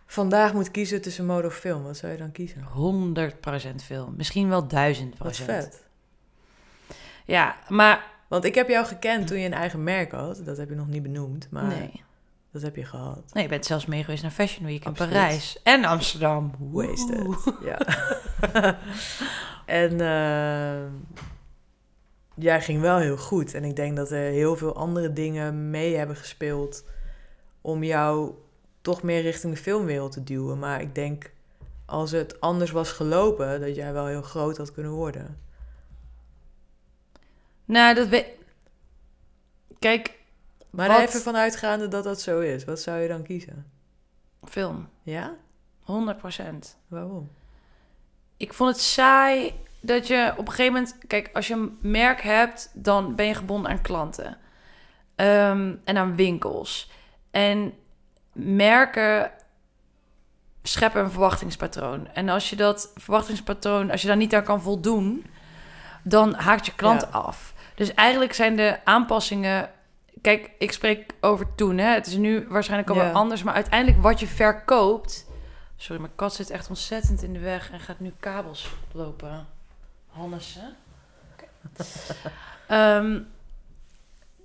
vandaag 0.06 0.52
moet 0.52 0.70
kiezen 0.70 1.02
tussen 1.02 1.26
mode 1.26 1.46
of 1.46 1.54
film, 1.54 1.82
wat 1.82 1.96
zou 1.96 2.12
je 2.12 2.18
dan 2.18 2.32
kiezen? 2.32 2.64
100% 3.72 3.74
film. 3.84 4.14
Misschien 4.16 4.48
wel 4.48 4.66
1000%. 4.66 4.68
Wat 5.18 5.36
vet. 5.36 5.84
Ja, 7.24 7.56
maar 7.68 8.14
Want 8.28 8.44
ik 8.44 8.54
heb 8.54 8.68
jou 8.68 8.86
gekend 8.86 9.26
toen 9.26 9.38
je 9.38 9.46
een 9.46 9.52
eigen 9.52 9.82
merk 9.82 10.12
had. 10.12 10.40
Dat 10.44 10.56
heb 10.56 10.68
je 10.68 10.74
nog 10.74 10.88
niet 10.88 11.02
benoemd, 11.02 11.48
maar 11.50 11.66
nee. 11.66 12.02
dat 12.52 12.62
heb 12.62 12.76
je 12.76 12.84
gehad. 12.84 13.22
Nee, 13.32 13.42
je 13.42 13.48
bent 13.48 13.66
zelfs 13.66 13.86
mee 13.86 14.04
geweest 14.04 14.22
naar 14.22 14.30
Fashion 14.30 14.66
Week 14.66 14.84
in 14.84 14.90
Absoluut. 14.90 15.12
Parijs. 15.12 15.60
En 15.62 15.84
Amsterdam. 15.84 16.52
Wasted. 16.58 17.54
Ja. 17.64 17.78
en 19.82 20.00
eh, 20.00 20.92
jij 22.36 22.60
ging 22.62 22.80
wel 22.80 22.98
heel 22.98 23.16
goed. 23.16 23.54
En 23.54 23.64
ik 23.64 23.76
denk 23.76 23.96
dat 23.96 24.10
er 24.10 24.30
heel 24.30 24.56
veel 24.56 24.74
andere 24.76 25.12
dingen 25.12 25.70
mee 25.70 25.96
hebben 25.96 26.16
gespeeld 26.16 26.84
om 27.60 27.82
jou 27.84 28.34
toch 28.80 29.02
meer 29.02 29.22
richting 29.22 29.54
de 29.54 29.60
filmwereld 29.60 30.12
te 30.12 30.24
duwen. 30.24 30.58
Maar 30.58 30.80
ik 30.80 30.94
denk 30.94 31.30
als 31.84 32.10
het 32.10 32.40
anders 32.40 32.70
was 32.70 32.92
gelopen, 32.92 33.60
dat 33.60 33.76
jij 33.76 33.92
wel 33.92 34.06
heel 34.06 34.22
groot 34.22 34.56
had 34.56 34.72
kunnen 34.72 34.92
worden. 34.92 35.38
Nou, 37.64 37.94
dat 37.94 38.08
weet... 38.08 38.26
Kijk, 39.78 40.14
Maar 40.70 40.88
Wat? 40.88 41.00
even 41.00 41.20
vanuitgaande 41.20 41.88
dat 41.88 42.04
dat 42.04 42.20
zo 42.20 42.40
is, 42.40 42.64
wat 42.64 42.80
zou 42.80 42.98
je 43.00 43.08
dan 43.08 43.22
kiezen? 43.22 43.70
film. 44.48 44.88
Ja? 45.02 45.36
100%. 45.80 45.84
Waarom? 46.88 47.30
Ik 48.36 48.52
vond 48.52 48.70
het 48.70 48.80
saai 48.80 49.54
dat 49.86 50.06
je 50.06 50.32
op 50.36 50.46
een 50.46 50.52
gegeven 50.52 50.72
moment... 50.72 50.98
Kijk, 51.06 51.30
als 51.32 51.48
je 51.48 51.54
een 51.54 51.78
merk 51.80 52.20
hebt, 52.22 52.70
dan 52.74 53.14
ben 53.14 53.26
je 53.26 53.34
gebonden 53.34 53.70
aan 53.70 53.82
klanten. 53.82 54.36
Ehm, 55.14 55.74
en 55.84 55.96
aan 55.96 56.16
winkels. 56.16 56.90
En 57.30 57.72
merken 58.32 59.30
scheppen 60.62 61.02
een 61.04 61.10
verwachtingspatroon. 61.10 62.08
En 62.14 62.28
als 62.28 62.50
je 62.50 62.56
dat 62.56 62.92
verwachtingspatroon, 62.94 63.90
als 63.90 64.00
je 64.02 64.06
daar 64.08 64.16
niet 64.16 64.34
aan 64.34 64.44
kan 64.44 64.62
voldoen... 64.62 65.26
dan 66.02 66.34
haakt 66.34 66.66
je 66.66 66.74
klant 66.74 67.00
Ja. 67.00 67.08
af. 67.08 67.54
Dus 67.74 67.94
eigenlijk 67.94 68.32
zijn 68.32 68.56
de 68.56 68.78
aanpassingen... 68.84 69.70
Kijk, 70.20 70.50
ik 70.58 70.72
spreek 70.72 71.12
over 71.20 71.54
toen. 71.54 71.78
Hè. 71.78 71.88
Het 71.94 72.06
is 72.06 72.16
nu 72.16 72.46
waarschijnlijk 72.48 72.90
al 72.90 72.96
Ja. 72.96 73.10
anders. 73.10 73.42
Maar 73.42 73.54
uiteindelijk 73.54 74.02
wat 74.02 74.20
je 74.20 74.26
verkoopt... 74.26 75.26
Sorry, 75.76 76.00
mijn 76.00 76.14
kat 76.14 76.34
zit 76.34 76.50
echt 76.50 76.68
ontzettend 76.68 77.22
in 77.22 77.32
de 77.32 77.38
weg 77.38 77.70
en 77.70 77.80
gaat 77.80 78.00
nu 78.00 78.12
kabels 78.20 78.70
lopen. 78.92 79.46
Ehm, 82.66 83.20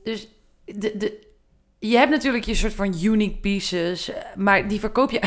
dus 0.03 0.28
de, 0.65 0.97
de, 0.97 1.28
je 1.80 1.97
hebt 1.97 2.11
natuurlijk 2.11 2.45
je 2.45 2.55
soort 2.55 2.74
van 2.74 3.03
unique 3.03 3.38
pieces, 3.38 4.11
maar 4.36 4.67
die 4.67 4.80
verkoop 4.80 5.11
je, 5.11 5.19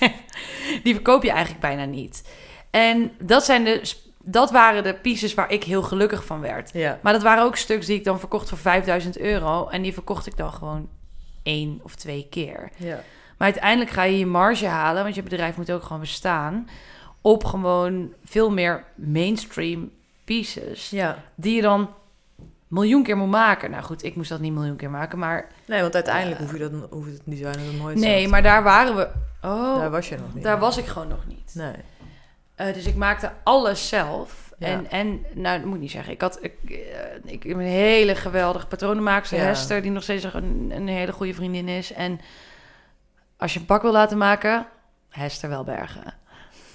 die 0.84 0.94
verkoop 0.94 1.22
je 1.22 1.30
eigenlijk 1.30 1.60
bijna 1.60 1.84
niet. 1.84 2.28
En 2.70 3.12
dat, 3.18 3.44
zijn 3.44 3.64
de, 3.64 3.92
dat 4.24 4.50
waren 4.50 4.82
de 4.82 4.94
pieces 4.94 5.34
waar 5.34 5.50
ik 5.50 5.64
heel 5.64 5.82
gelukkig 5.82 6.24
van 6.24 6.40
werd. 6.40 6.70
Ja. 6.72 6.98
Maar 7.02 7.12
dat 7.12 7.22
waren 7.22 7.44
ook 7.44 7.56
stuks 7.56 7.86
die 7.86 7.96
ik 7.98 8.04
dan 8.04 8.18
verkocht 8.18 8.48
voor 8.48 8.58
5000 8.58 9.18
euro. 9.18 9.68
En 9.68 9.82
die 9.82 9.92
verkocht 9.92 10.26
ik 10.26 10.36
dan 10.36 10.52
gewoon 10.52 10.88
één 11.42 11.80
of 11.82 11.94
twee 11.94 12.26
keer. 12.30 12.70
Ja. 12.76 13.02
Maar 13.38 13.50
uiteindelijk 13.50 13.90
ga 13.90 14.02
je 14.02 14.18
je 14.18 14.26
marge 14.26 14.66
halen, 14.66 15.02
want 15.02 15.14
je 15.14 15.22
bedrijf 15.22 15.56
moet 15.56 15.72
ook 15.72 15.82
gewoon 15.82 16.00
bestaan. 16.00 16.68
Op 17.22 17.44
gewoon 17.44 18.12
veel 18.24 18.50
meer 18.50 18.84
mainstream 18.94 19.90
pieces. 20.24 20.90
ja. 20.90 21.18
Die 21.34 21.54
je 21.54 21.62
dan 21.62 21.90
miljoen 22.68 23.02
keer 23.02 23.16
moet 23.16 23.30
maken. 23.30 23.70
Nou 23.70 23.82
goed, 23.82 24.04
ik 24.04 24.16
moest 24.16 24.28
dat 24.28 24.40
niet 24.40 24.52
miljoen 24.52 24.76
keer 24.76 24.90
maken, 24.90 25.18
maar... 25.18 25.46
Nee, 25.66 25.80
want 25.80 25.94
uiteindelijk 25.94 26.40
hoef 26.40 26.52
je 26.52 26.58
dat, 26.58 26.72
hoeft 26.90 27.12
het 27.12 27.20
designer 27.24 27.66
dan 27.66 27.76
nooit 27.76 27.98
Nee, 27.98 28.28
maar 28.28 28.42
daar 28.42 28.62
waren 28.62 28.96
we... 28.96 29.08
Oh, 29.42 29.78
Daar 29.78 29.90
was 29.90 30.08
je 30.08 30.16
nog 30.16 30.34
niet. 30.34 30.42
daar 30.42 30.58
was 30.58 30.76
ik 30.76 30.86
gewoon 30.86 31.08
nog 31.08 31.26
niet. 31.26 31.54
Nee. 31.54 31.74
Eh, 32.54 32.74
dus 32.74 32.86
ik 32.86 32.94
maakte 32.94 33.32
alles 33.42 33.88
zelf. 33.88 34.52
Ja. 34.58 34.66
En, 34.66 34.90
en, 34.90 35.24
nou, 35.34 35.56
dat 35.56 35.66
moet 35.66 35.74
ik 35.74 35.80
niet 35.80 35.90
zeggen. 35.90 36.12
Ik 36.12 36.20
had 36.20 36.38
ik, 36.40 36.54
eh, 36.70 37.32
ik 37.32 37.44
een 37.44 37.58
hele 37.58 38.14
geweldige 38.14 38.66
patronenmaakster, 38.66 39.38
Ja. 39.38 39.44
Hester, 39.44 39.82
die 39.82 39.90
nog 39.90 40.02
steeds 40.02 40.24
een, 40.24 40.72
een 40.74 40.88
hele 40.88 41.12
goede 41.12 41.34
vriendin 41.34 41.68
is. 41.68 41.92
En 41.92 42.20
als 43.36 43.54
je 43.54 43.60
een 43.60 43.66
pak 43.66 43.82
wil 43.82 43.92
laten 43.92 44.18
maken, 44.18 44.66
Hester 45.08 45.48
Welbergen. 45.48 46.14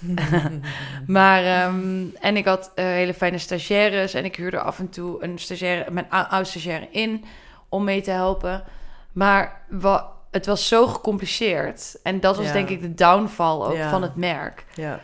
Maar, 1.06 1.44
ehm, 1.44 2.04
en 2.20 2.36
ik 2.36 2.44
had 2.44 2.72
eh, 2.74 2.84
hele 2.84 3.14
fijne 3.14 3.38
stagiaires 3.38 4.14
en 4.14 4.24
ik 4.24 4.36
huurde 4.36 4.60
af 4.60 4.78
en 4.78 4.88
toe 4.88 5.22
een 5.22 5.38
stagiaire, 5.38 5.90
mijn 5.90 6.06
ou- 6.10 6.26
oud 6.28 6.46
stagiaire 6.46 6.88
in 6.90 7.24
om 7.68 7.84
mee 7.84 8.00
te 8.00 8.10
helpen. 8.10 8.64
Maar 9.12 9.60
wa- 9.68 10.10
het 10.30 10.46
was 10.46 10.68
zo 10.68 10.86
gecompliceerd. 10.86 11.96
En 12.02 12.20
dat 12.20 12.36
was 12.36 12.46
Ja. 12.46 12.52
denk 12.52 12.68
ik 12.68 12.80
de 12.80 12.94
downfall 12.94 13.60
ook 13.60 13.74
Ja. 13.76 13.90
van 13.90 14.02
het 14.02 14.16
merk. 14.16 14.64
Ja, 14.74 15.00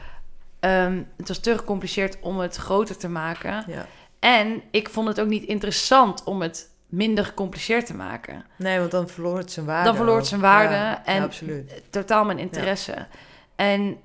Ehm, 0.61 1.03
het 1.16 1.28
was 1.28 1.38
te 1.38 1.59
gecompliceerd 1.59 2.16
om 2.20 2.38
het 2.38 2.57
groter 2.57 2.97
te 2.97 3.09
maken. 3.09 3.64
ja. 3.66 3.86
En 4.20 4.62
ik 4.70 4.88
vond 4.88 5.09
het 5.09 5.20
ook 5.20 5.26
niet 5.28 5.45
interessant 5.45 6.24
om 6.24 6.42
het 6.42 6.68
minder 6.86 7.24
gecompliceerd 7.24 7.86
te 7.86 7.95
maken. 7.95 8.45
Nee, 8.57 8.78
want 8.78 8.90
dan 8.90 9.09
verloor 9.09 9.38
het 9.38 9.53
zijn 9.53 9.66
waarde. 9.66 9.84
Dan 9.84 9.97
verloor 9.97 10.16
het 10.16 10.26
zijn 10.26 10.40
waarde 10.40 10.99
en-. 11.05 11.30
Totaal 11.90 12.24
mijn 12.24 12.38
interesse. 12.38 13.07
En 13.57 13.97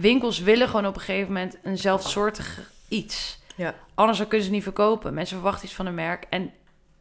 winkels 0.00 0.38
willen 0.40 0.66
gewoon 0.68 0.86
op 0.86 0.94
een 0.94 1.00
gegeven 1.00 1.32
moment 1.32 1.56
een 1.62 1.78
zelfsoortig 1.78 2.60
iets. 2.88 3.38
Ja. 3.56 3.74
Anders 3.94 4.18
dan 4.18 4.28
kunnen 4.28 4.46
ze 4.46 4.52
niet 4.52 4.62
verkopen. 4.62 5.14
Mensen 5.14 5.36
verwachten 5.36 5.64
iets 5.66 5.74
van 5.74 5.86
een 5.86 5.94
merk. 5.94 6.26
En 6.30 6.52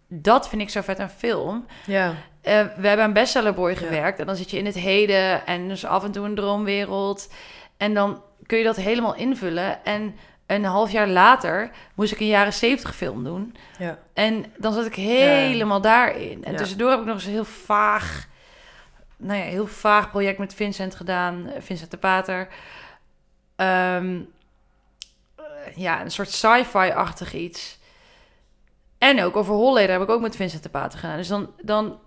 dat 0.07 0.49
vind 0.49 0.61
ik 0.61 0.69
zo 0.69 0.81
vet 0.81 0.99
aan 0.99 1.09
film. 1.09 1.65
Ja, 1.85 2.13
Eh, 2.41 2.65
we 2.77 2.87
hebben 2.87 3.05
aan 3.05 3.13
Bestseller 3.13 3.53
Boy 3.53 3.69
Ja. 3.71 3.75
gewerkt. 3.77 4.19
En 4.19 4.25
dan 4.25 4.35
zit 4.35 4.49
je 4.51 4.57
in 4.57 4.65
het 4.65 4.75
heden. 4.75 5.45
En 5.45 5.67
dus 5.67 5.85
af 5.85 6.03
en 6.03 6.11
toe 6.11 6.25
een 6.25 6.35
droomwereld. 6.35 7.33
En 7.77 7.93
dan 7.93 8.21
kun 8.45 8.57
je 8.57 8.63
dat 8.63 8.75
helemaal 8.75 9.15
invullen. 9.15 9.85
En 9.85 10.15
een 10.47 10.63
half 10.63 10.91
jaar 10.91 11.07
later 11.07 11.69
moest 11.95 12.11
ik 12.11 12.19
een 12.19 12.27
jaren 12.27 12.53
zeventig 12.53 12.95
film 12.95 13.23
doen. 13.23 13.55
ja. 13.79 13.97
En 14.13 14.45
dan 14.57 14.73
zat 14.73 14.85
ik 14.85 14.95
helemaal 14.95 15.81
daarin. 15.81 16.43
En 16.43 16.55
tussendoor 16.55 16.89
heb 16.89 16.99
ik 16.99 17.05
nog 17.05 17.15
eens 17.15 17.25
een 17.25 17.31
heel 17.31 17.45
vaag... 17.45 18.27
Nou 19.23 19.39
ja, 19.39 19.45
heel 19.45 19.67
vaag 19.67 20.09
project 20.11 20.37
met 20.39 20.53
Vincent 20.53 20.95
gedaan. 20.95 21.47
eh, 21.47 21.61
Vincent 21.61 21.91
de 21.91 21.97
Pater. 21.97 22.47
Ehm, 23.55 24.19
eh, 25.35 25.43
ja, 25.75 26.01
een 26.01 26.11
soort 26.11 26.29
sci-fi-achtig 26.31 27.33
iets. 27.33 27.79
En 28.97 29.23
ook 29.23 29.35
over 29.35 29.53
Holleder 29.53 29.91
heb 29.91 30.01
ik 30.01 30.09
ook 30.09 30.21
met 30.21 30.35
Vincent 30.35 30.63
de 30.63 30.69
Pater 30.69 30.99
gedaan. 30.99 31.17
Dus 31.17 31.27
dan, 31.27 31.49
dan 31.61 31.99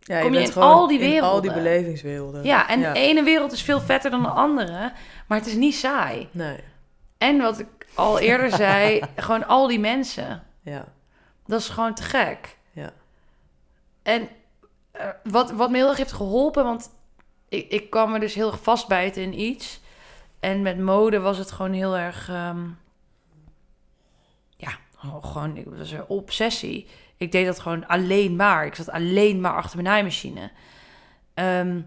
ja 0.00 0.20
Kom 0.20 0.32
je 0.34 0.40
in 0.40 0.54
al 0.54 0.86
die 0.86 0.98
in 0.98 1.04
al 1.22 1.40
die 1.40 1.50
werelden. 1.50 1.52
belevingswerelden. 1.54 2.44
Ja, 2.44 2.68
en 2.68 2.80
ja. 2.80 2.92
de 2.92 2.98
ene 2.98 3.22
wereld 3.22 3.52
is 3.52 3.62
veel 3.62 3.80
vetter 3.80 4.10
dan 4.10 4.22
de 4.22 4.28
andere, 4.28 4.92
maar 5.26 5.38
het 5.38 5.46
is 5.46 5.54
niet 5.54 5.74
saai. 5.74 6.28
Nee, 6.30 6.58
En 7.18 7.38
wat 7.38 7.58
ik 7.58 7.66
al 7.94 8.18
eerder 8.18 8.50
zei, 8.50 9.00
gewoon 9.16 9.46
al 9.46 9.66
die 9.66 9.80
mensen. 9.80 10.42
ja. 10.62 10.84
Dat 11.46 11.60
is 11.60 11.68
gewoon 11.68 11.94
te 11.94 12.02
gek. 12.02 12.56
Ja. 12.72 12.90
En 14.02 14.28
eh, 14.98 15.08
wat, 15.22 15.50
wat 15.50 15.70
me 15.70 15.76
heel 15.76 15.88
erg 15.88 15.96
heeft 15.96 16.12
geholpen, 16.12 16.64
want 16.64 16.90
ik, 17.48 17.68
ik 17.70 17.90
kwam 17.90 18.10
me 18.10 18.18
dus 18.18 18.34
heel 18.34 18.50
erg 18.50 18.62
vastbijten 18.62 19.22
in 19.22 19.40
iets. 19.40 19.80
En 20.40 20.62
met 20.62 20.78
mode 20.78 21.20
was 21.20 21.38
het 21.38 21.50
gewoon 21.50 21.72
heel 21.72 21.96
erg, 21.96 22.28
ehm, 22.28 22.68
ja, 24.56 24.70
gewoon, 25.22 25.56
ik 25.56 25.64
was 25.66 25.90
een 25.90 26.06
obsessie. 26.06 26.88
Ik 27.16 27.32
deed 27.32 27.46
dat 27.46 27.58
gewoon 27.60 27.86
alleen 27.86 28.36
maar. 28.36 28.66
Ik 28.66 28.74
zat 28.74 28.90
alleen 28.90 29.40
maar 29.40 29.54
achter 29.54 29.76
mijn 29.76 29.88
naaimachine. 29.88 30.50
Ehm, 31.34 31.80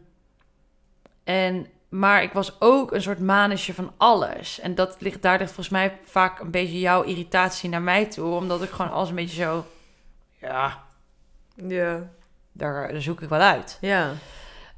en, 1.24 1.68
maar 1.90 2.24
ik 2.24 2.34
was 2.34 2.62
ook 2.62 2.92
een 2.92 3.02
soort 3.02 3.20
manusje 3.20 3.74
van 3.74 3.94
alles. 3.98 4.60
En 4.60 4.76
dat 4.76 4.96
ligt, 5.00 5.22
daar 5.22 5.38
ligt 5.38 5.52
volgens 5.52 5.76
mij 5.76 5.98
vaak 6.04 6.40
een 6.40 6.52
beetje 6.52 6.80
jouw 6.80 7.02
irritatie 7.02 7.70
naar 7.70 7.82
mij 7.82 8.06
toe. 8.06 8.36
Omdat 8.36 8.64
ik 8.64 8.70
gewoon 8.70 8.92
alles 8.92 9.10
een 9.10 9.16
beetje 9.16 9.44
zo... 9.44 9.66
Ja, 10.42 10.84
Ja, 11.68 12.10
daar, 12.60 12.92
daar 12.92 13.02
zoek 13.02 13.22
ik 13.22 13.30
wel 13.30 13.40
uit. 13.40 13.78
ja. 13.82 14.12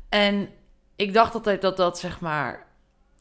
En 0.09 0.49
ik 0.95 1.13
dacht 1.13 1.33
altijd 1.33 1.61
dat 1.61 1.77
dat, 1.77 1.99
zeg 1.99 2.19
maar... 2.19 2.63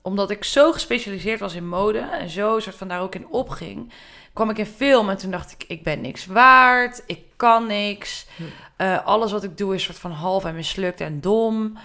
Omdat 0.03 0.31
ik 0.31 0.45
zo 0.45 0.73
gespecialiseerd 0.73 1.41
was 1.41 1.55
in 1.55 1.69
mode... 1.69 1.99
en 1.99 2.29
zo 2.29 2.59
soort 2.61 2.77
van 2.77 2.89
daar 2.89 3.01
ook 3.01 3.15
in 3.15 3.29
opging... 3.29 3.93
kwam 4.33 4.51
ik 4.51 4.59
in 4.59 4.67
film 4.67 5.09
en 5.11 5.17
toen 5.17 5.31
dacht 5.31 5.53
ik... 5.53 5.65
ik 5.69 5.83
ben 5.83 6.01
niks 6.01 6.27
waard, 6.27 7.03
ik 7.07 7.21
kan 7.37 7.67
niks. 7.67 8.27
Hm. 8.37 8.43
Eh, 8.77 9.07
alles 9.07 9.33
wat 9.33 9.45
ik 9.45 9.59
doe 9.59 9.75
is 9.75 9.83
soort 9.83 9.99
van 9.99 10.11
half 10.11 10.45
en 10.45 10.55
mislukt 10.55 11.01
en 11.01 11.21
dom. 11.21 11.79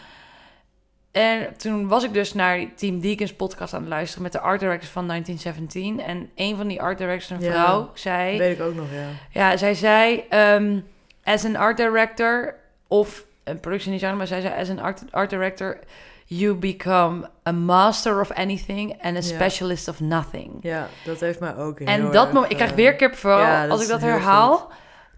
En 1.12 1.58
toen 1.58 1.88
was 1.88 2.04
ik 2.04 2.14
dus 2.14 2.34
naar 2.34 2.58
die 2.58 2.74
Team 2.74 3.00
Deacons 3.00 3.34
podcast 3.34 3.74
aan 3.74 3.80
het 3.80 3.90
luisteren... 3.90 4.24
met 4.24 4.32
de 4.32 4.40
art 4.40 4.60
directors 4.60 4.92
van 4.92 5.08
1917. 5.08 6.00
En 6.02 6.30
een 6.36 6.56
van 6.58 6.68
die 6.68 6.82
art 6.82 6.98
directors, 6.98 7.30
een 7.30 7.40
Ja. 7.40 7.52
vrouw, 7.52 7.92
zei... 7.94 8.38
Weet 8.38 8.60
ik 8.60 8.66
ook 8.66 8.76
nog, 8.76 8.88
ja. 8.92 9.08
Ja, 9.32 9.58
zij 9.58 9.74
zei, 9.74 10.24
ehm, 10.30 10.80
as 11.24 11.46
an 11.46 11.56
art 11.56 11.78
director, 11.78 12.56
of 12.88 13.26
een 13.44 13.60
productiedesigner, 13.60 14.18
maar 14.18 14.28
zij 14.28 14.42
zei, 14.42 14.54
as 14.62 14.70
an 14.70 14.80
art, 14.80 15.04
art 15.12 15.30
director, 15.30 15.80
you 16.26 16.56
become 16.56 17.30
a 17.48 17.52
master 17.52 18.20
of 18.20 18.32
anything 18.32 18.92
and 18.92 19.04
a 19.16 19.20
Ja. 19.20 19.22
specialist 19.22 19.88
of 19.88 20.00
nothing. 20.00 20.52
Ja, 20.62 20.88
dat 21.06 21.20
heeft 21.20 21.40
mij 21.40 21.56
ook 21.56 21.80
heel 21.80 21.88
en 21.88 22.12
dat 22.12 22.34
moment, 22.34 22.52
ik 22.52 22.58
krijg 22.58 22.72
eh, 22.72 22.76
weer 22.78 22.96
kippenvel 22.96 23.38
ja, 23.40 23.68
als 23.68 23.82
ik 23.82 23.88
dat 23.88 24.02
herhaal. 24.02 24.72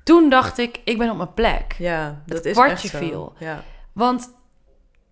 Toen 0.04 0.30
dacht 0.30 0.58
ik, 0.58 0.80
ik 0.84 0.98
ben 0.98 1.10
op 1.10 1.18
mijn 1.18 1.34
plek. 1.34 1.76
Ja, 1.78 2.22
dat 2.26 2.46
is 2.46 2.54
kwartje 2.54 2.74
echt 2.88 2.88
zo. 2.88 2.98
viel. 2.98 3.34
Ja, 3.40 3.64
Want 3.94 4.36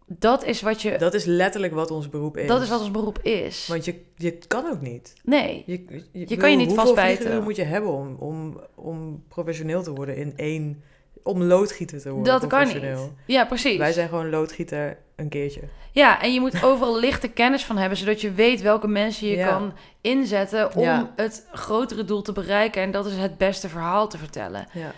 dat 0.07 0.43
is 0.43 0.61
wat 0.61 0.81
je, 0.81 0.97
dat 0.97 1.13
is 1.13 1.25
letterlijk 1.25 1.73
wat 1.73 1.91
ons 1.91 2.09
beroep 2.09 2.37
is. 2.37 2.47
dat 2.47 2.61
is 2.61 2.69
wat 2.69 2.79
ons 2.79 2.91
beroep 2.91 3.19
is. 3.19 3.67
Want 3.67 3.85
je, 3.85 4.01
je 4.15 4.37
kan 4.47 4.65
ook 4.71 4.81
niet. 4.81 5.13
Nee, 5.23 5.63
Je, 5.65 5.85
je, 6.11 6.25
Je 6.29 6.37
kan 6.37 6.51
je 6.51 6.55
niet 6.57 6.65
hoeveel 6.65 6.83
vastbijten. 6.83 7.15
vlieguren 7.17 7.43
moet 7.43 7.55
je 7.55 7.63
hebben 7.63 7.91
om, 7.91 8.15
om, 8.19 8.59
om 8.75 9.23
professioneel 9.27 9.83
te 9.83 9.91
worden 9.93 10.15
in 10.15 10.33
één... 10.35 10.83
Om 11.27 11.43
loodgieter 11.43 12.01
te 12.01 12.11
worden 12.11 12.39
dat 12.39 12.47
kan 12.49 12.67
niet. 12.67 12.83
Ja, 13.25 13.45
precies. 13.45 13.77
Wij 13.77 13.91
zijn 13.91 14.09
gewoon 14.09 14.29
loodgieter 14.29 14.97
een 15.15 15.29
keertje. 15.29 15.61
Ja, 15.91 16.21
en 16.21 16.33
je 16.33 16.39
moet 16.39 16.63
overal 16.63 16.99
lichte 16.99 17.27
kennis 17.27 17.65
van 17.65 17.77
hebben, 17.77 17.97
zodat 17.97 18.21
je 18.21 18.31
weet 18.31 18.61
welke 18.61 18.87
mensen 18.87 19.27
je 19.27 19.35
Ja. 19.35 19.47
kan 19.47 19.73
inzetten 20.01 20.75
om 20.75 20.81
Ja. 20.83 21.11
het 21.15 21.47
grotere 21.53 22.05
doel 22.05 22.21
te 22.21 22.31
bereiken. 22.31 22.81
En 22.81 22.91
dat 22.91 23.05
is 23.05 23.15
het 23.17 23.37
beste 23.37 23.69
verhaal 23.69 24.07
te 24.07 24.17
vertellen. 24.17 24.67
Ja, 24.71 24.91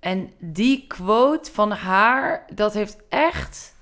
En 0.00 0.30
die 0.38 0.84
quote 0.88 1.52
van 1.52 1.70
haar, 1.72 2.44
dat 2.54 2.74
heeft 2.74 2.96
echt 3.08 3.74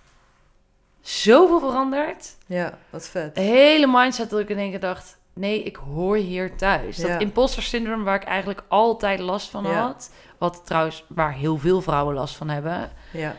zoveel 1.01 1.59
veranderd. 1.61 2.37
ja 2.47 2.79
wat 2.91 3.09
vet. 3.09 3.35
De 3.35 3.41
hele 3.41 3.87
mindset 3.87 4.31
dat 4.31 4.41
ik 4.41 4.49
in 4.49 4.59
één 4.59 4.71
keer 4.71 4.81
dacht, 4.81 5.17
nee, 5.33 5.63
ik 5.63 5.77
hoor 5.77 6.17
hier 6.17 6.57
thuis. 6.57 6.97
Dat 6.97 7.21
imposter 7.21 7.63
syndroom 7.63 8.05
waar 8.05 8.15
ik 8.23 8.25
eigenlijk 8.29 8.63
altijd 8.69 9.21
last 9.21 9.49
van 9.51 9.65
Ja. 9.65 9.71
had. 9.83 10.11
Wat 10.39 10.61
trouwens, 10.65 11.05
waar 11.09 11.33
heel 11.33 11.59
veel 11.59 11.81
vrouwen 11.81 12.15
last 12.15 12.37
van 12.37 12.49
hebben. 12.49 12.91
Ja, 13.13 13.35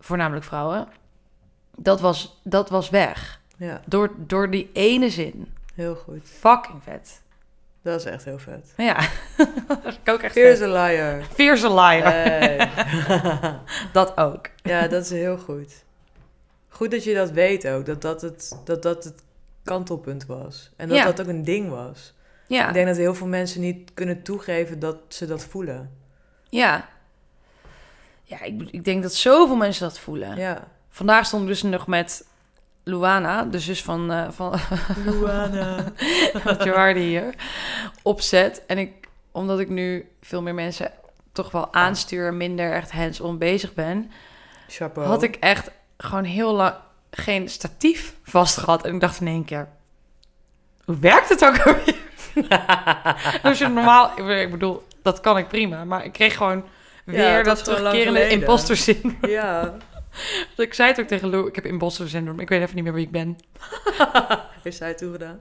Voornamelijk 0.00 0.44
vrouwen. 0.44 0.88
Dat 1.76 2.00
was, 2.00 2.40
dat 2.44 2.70
was 2.70 2.90
weg. 2.90 3.40
ja, 3.56 3.80
Door, 3.86 4.10
door 4.16 4.50
die 4.50 4.70
ene 4.72 5.10
zin. 5.10 5.52
heel 5.74 5.94
goed. 5.94 6.20
Fucking 6.24 6.82
vet. 6.82 7.22
Dat 7.82 8.00
is 8.00 8.04
echt 8.06 8.24
heel 8.24 8.38
vet. 8.38 8.72
Ja, 8.76 8.96
dat 9.82 9.98
ik 10.04 10.08
ook 10.12 10.20
echt 10.20 10.32
vet. 10.32 10.62
a 10.62 10.66
liar. 10.66 11.22
Fierce 11.22 11.68
liar. 11.74 12.02
Hey. 12.12 12.70
Dat 13.92 14.16
ook. 14.16 14.48
ja, 14.62 14.88
dat 14.88 15.02
is 15.04 15.10
heel 15.10 15.38
goed. 15.38 15.84
Goed 16.68 16.90
dat 16.90 17.04
je 17.04 17.14
dat 17.14 17.30
weet 17.30 17.68
ook. 17.68 17.86
Dat 17.86 18.02
dat 18.02 18.20
het, 18.22 18.58
dat 18.64 18.82
dat 18.82 19.04
het 19.04 19.22
kantelpunt 19.64 20.26
was. 20.26 20.70
En 20.76 20.88
dat 20.88 20.96
Ja. 20.96 21.04
dat 21.04 21.20
ook 21.20 21.26
een 21.26 21.44
ding 21.44 21.70
was. 21.70 22.14
Ja, 22.46 22.68
Ik 22.68 22.74
denk 22.74 22.86
dat 22.86 22.96
heel 22.96 23.14
veel 23.14 23.26
mensen 23.26 23.60
niet 23.60 23.90
kunnen 23.94 24.22
toegeven 24.22 24.78
dat 24.78 24.96
ze 25.08 25.26
dat 25.26 25.44
voelen. 25.44 25.90
Ja. 26.52 26.88
Ja, 28.22 28.42
ik, 28.42 28.68
ik 28.70 28.84
denk 28.84 29.02
dat 29.02 29.14
zoveel 29.14 29.56
mensen 29.56 29.88
dat 29.88 29.98
voelen. 29.98 30.36
Ja. 30.36 30.68
Vandaag 30.90 31.26
stond 31.26 31.42
ik 31.42 31.48
dus 31.48 31.62
nog 31.62 31.86
met 31.86 32.26
Luana, 32.82 33.44
de 33.44 33.58
zus 33.58 33.82
van, 33.82 34.10
eh 34.12 34.30
van 34.30 34.58
Luana. 35.06 35.84
wat 36.44 36.62
je 36.64 36.70
waarde 36.70 37.00
hier, 37.00 37.34
opzet. 38.02 38.62
En 38.66 38.78
ik, 38.78 39.08
omdat 39.30 39.60
ik 39.60 39.68
nu 39.68 40.08
veel 40.20 40.42
meer 40.42 40.54
mensen 40.54 40.92
toch 41.32 41.50
wel 41.50 41.72
aanstuur, 41.74 42.34
minder 42.34 42.72
echt 42.72 42.92
hands-on 42.92 43.38
bezig 43.38 43.74
ben, 43.74 44.10
Chapeau. 44.68 45.08
had 45.08 45.22
ik 45.22 45.36
echt 45.36 45.70
gewoon 45.96 46.24
heel 46.24 46.52
lang 46.52 46.74
geen 47.10 47.48
statief 47.48 48.14
vast 48.22 48.56
gehad. 48.56 48.84
En 48.84 48.94
ik 48.94 49.00
dacht 49.00 49.20
in 49.20 49.26
één 49.26 49.44
keer, 49.44 49.68
hoe 50.84 50.98
werkt 50.98 51.28
het 51.28 51.44
ook 51.44 51.58
alweer? 51.58 52.00
Als 53.42 53.58
je 53.58 53.68
normaal, 53.68 54.30
ik 54.30 54.50
bedoel, 54.50 54.82
dat 55.02 55.20
kan 55.20 55.38
ik 55.38 55.48
prima, 55.48 55.84
maar 55.84 56.04
ik 56.04 56.12
kreeg 56.12 56.36
gewoon 56.36 56.64
weer 57.04 57.44
was 57.44 57.64
dat 57.64 57.80
lang 57.80 57.94
terugkerende 57.94 58.28
imposter 58.28 58.76
syndroom. 58.76 59.30
Ja. 59.30 59.76
Dus 60.56 60.66
ik 60.66 60.74
zei 60.74 60.88
het 60.88 61.00
ook 61.00 61.06
tegen 61.06 61.30
Lou, 61.30 61.48
ik 61.48 61.54
heb 61.54 61.66
imposter 61.66 62.08
syndroom, 62.08 62.40
ik 62.40 62.48
weet 62.48 62.62
even 62.62 62.74
niet 62.74 62.84
meer 62.84 62.92
wie 62.92 63.06
ik 63.06 63.12
ben. 63.12 63.38
Heeft 64.62 64.76
zij 64.76 64.88
het 64.88 64.98
toegedaan? 64.98 65.40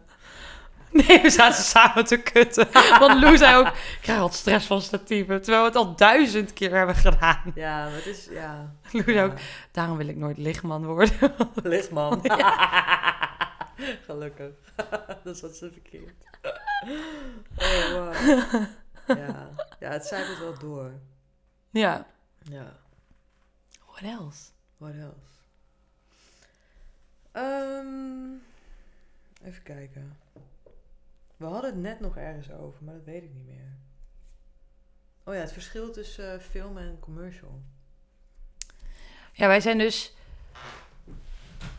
Nee, 0.92 1.22
we 1.22 1.30
zaten 1.30 1.64
samen 1.64 2.06
te 2.06 2.18
kutten. 2.18 2.68
Want 3.00 3.20
Lou 3.20 3.38
zei 3.38 3.56
ook, 3.56 3.68
ik 3.68 4.00
krijg 4.02 4.20
wat 4.20 4.34
stress 4.34 4.66
van 4.66 4.82
statieven. 4.82 5.42
Terwijl 5.42 5.62
we 5.62 5.68
het 5.68 5.78
al 5.78 5.96
duizend 5.96 6.54
keer 6.54 6.76
hebben 6.76 6.96
gedaan. 6.96 7.42
Ja, 7.56 7.84
maar 7.84 7.94
het 7.94 8.06
is... 8.06 8.28
Ja. 8.32 8.76
Lou 8.92 9.04
zei 9.04 9.22
ook, 9.22 9.34
daarom 9.72 9.98
wil 9.98 10.08
ik 10.08 10.16
nooit 10.16 10.38
lichtman 10.38 10.86
worden. 10.86 11.34
Lichtman. 11.64 12.22
Gelukkig. 14.06 14.52
dat 15.24 15.36
is 15.36 15.42
wat 15.42 15.56
ze 15.56 15.72
verkeerd. 15.72 16.30
Oh, 17.58 17.92
wow. 17.92 18.64
Ja. 19.16 19.50
ja, 19.80 19.90
het 19.92 20.06
wel 20.40 20.60
door. 20.60 20.92
Ja. 21.70 22.08
Ja. 22.40 22.80
What 23.86 24.02
else? 24.02 24.50
What 24.78 24.94
else? 24.94 25.32
Ehm, 27.32 28.34
even 29.44 29.64
kijken. 29.64 30.18
We 31.38 31.46
hadden 31.46 31.72
het 31.72 31.80
net 31.80 32.00
nog 32.00 32.18
ergens 32.18 32.52
over, 32.52 32.84
maar 32.84 32.94
dat 32.94 33.04
weet 33.04 33.24
ik 33.24 33.34
niet 33.34 33.46
meer. 33.46 33.72
Oh 35.24 35.34
ja, 35.34 35.40
het 35.40 35.52
verschil 35.52 35.92
tussen 35.92 36.34
eh, 36.34 36.40
film 36.40 36.78
en 36.78 37.00
commercial. 37.00 37.62
Ja, 39.32 39.48
wij 39.48 39.62
zijn 39.62 39.78
dus... 39.78 40.16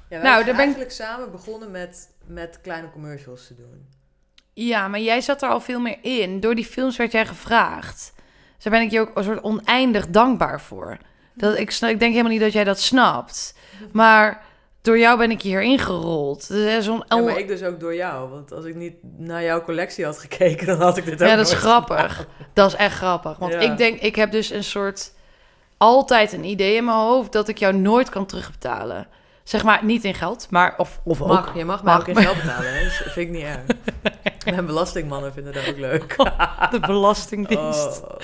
Ja, 0.09 0.21
wij 0.21 0.23
Nou, 0.23 0.45
zijn 0.45 0.57
ben 0.57 0.65
eigenlijk 0.65 0.91
samen 0.91 1.31
begonnen 1.31 1.71
met, 1.71 2.15
met 2.25 2.61
kleine 2.61 2.91
commercials 2.91 3.47
te 3.47 3.55
doen. 3.55 3.89
Ja, 4.55 4.89
maar 4.89 5.01
jij 5.01 5.21
zat 5.21 5.43
er 5.43 5.49
al 5.49 5.61
veel 5.61 5.81
meer 5.81 5.99
in. 6.03 6.41
Door 6.41 6.55
die 6.55 6.65
films 6.65 6.97
werd 6.97 7.13
jij 7.13 7.27
gevraagd. 7.27 8.13
Dus 8.55 8.65
daar 8.65 8.73
ben 8.73 8.83
ik 8.83 8.91
je 8.91 9.01
ook 9.01 9.11
een 9.15 9.25
soort 9.25 9.43
oneindig 9.43 10.09
dankbaar 10.09 10.61
voor. 10.61 10.99
Dat, 11.35 11.59
ik, 11.59 11.71
ik 11.71 11.81
denk 11.81 12.01
helemaal 12.01 12.33
niet 12.33 12.41
dat 12.41 12.53
jij 12.53 12.65
dat 12.65 12.81
snapt. 12.81 13.55
Maar 13.93 14.43
door 14.83 14.99
jou 14.99 15.19
ben 15.19 15.31
ik 15.31 15.43
hier 15.43 15.63
ingerold. 15.63 16.49
Dus 16.49 16.85
zo'n 16.85 17.05
Ja, 17.09 17.17
maar 17.17 17.39
ik 17.39 17.49
dus 17.49 17.63
ook 17.63 17.81
door 17.81 17.95
jou. 17.95 18.31
Want 18.31 18.53
als 18.53 18.65
ik 18.65 18.75
niet 18.75 18.95
naar 19.17 19.43
jouw 19.43 19.63
collectie 19.63 20.05
had 20.05 20.19
gekeken, 20.19 20.67
dan 20.77 20.81
had 20.81 20.97
ik 20.97 21.05
dit 21.05 21.23
ook 21.23 21.29
Ja, 21.29 21.37
dat 21.37 21.47
is 21.47 21.55
grappig. 21.55 22.27
Dat 22.53 22.69
is 22.69 22.77
echt 22.77 22.97
grappig. 22.97 23.39
Want 23.39 23.53
Ja. 23.53 23.59
ik 23.61 23.77
denk, 23.77 24.01
ik 24.01 24.17
heb 24.17 24.31
dus 24.33 24.51
een 24.51 24.65
soort... 24.65 25.13
Altijd 25.77 26.33
een 26.33 26.45
idee 26.45 26.77
in 26.77 26.85
mijn 26.85 26.97
hoofd 26.97 27.33
dat 27.33 27.49
ik 27.49 27.59
jou 27.59 27.75
nooit 27.75 28.09
kan 28.09 28.27
terugbetalen. 28.27 29.07
Zeg 29.45 29.63
maar, 29.65 29.85
niet 29.85 30.05
in 30.05 30.15
geld, 30.15 30.47
maar... 30.51 30.75
Of, 30.77 31.01
of 31.05 31.23
ook. 31.23 31.29
Mag, 31.29 31.55
je 31.57 31.65
mag 31.65 31.83
Mag. 31.83 32.01
ook 32.01 32.07
in 32.09 32.17
geld 32.17 32.37
betalen, 32.43 32.75
hè? 32.75 32.83
Dat 32.85 32.93
vind 32.93 33.17
ik 33.17 33.31
niet 33.31 33.43
erg. 33.43 33.61
Mijn 34.45 34.67
belastingmannen 34.67 35.33
vinden 35.33 35.53
dat 35.53 35.69
ook 35.69 35.77
leuk. 35.77 36.17
De 36.71 36.81
Belastingdienst. 36.81 38.03
Oh, 38.03 38.17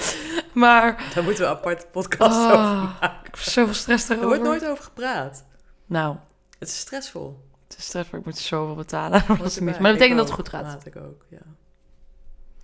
Maar... 0.52 1.04
daar 1.14 1.24
moeten 1.24 1.42
we 1.44 1.50
een 1.50 1.56
aparte 1.56 1.86
podcast 1.92 2.36
over 2.52 2.56
Oh, 2.58 2.90
ik 3.00 3.10
heb 3.22 3.38
zoveel 3.38 3.74
stress 3.74 4.04
Er 4.04 4.10
erover. 4.10 4.28
wordt 4.28 4.42
nooit 4.42 4.66
over 4.66 4.84
gepraat. 4.84 5.44
Nou, 5.86 6.16
Het 6.58 6.68
is 6.68 6.78
stressvol. 6.78 7.44
het 7.68 7.78
is 7.78 7.84
stressvol. 7.84 8.18
Ik 8.18 8.24
moet 8.24 8.38
zoveel 8.38 8.74
betalen. 8.74 9.10
Belastingdienst. 9.26 9.56
erbij. 9.58 9.80
Maar 9.80 9.90
dat 9.90 9.98
betekent 10.00 10.10
Ik 10.20 10.26
dat 10.26 10.26
het 10.26 10.34
goed 10.34 10.48
gaat. 10.48 10.64
Haat 10.64 10.86
ik 10.86 10.96
ook, 10.96 11.24
ja. 11.28 11.38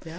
Ja? 0.03 0.17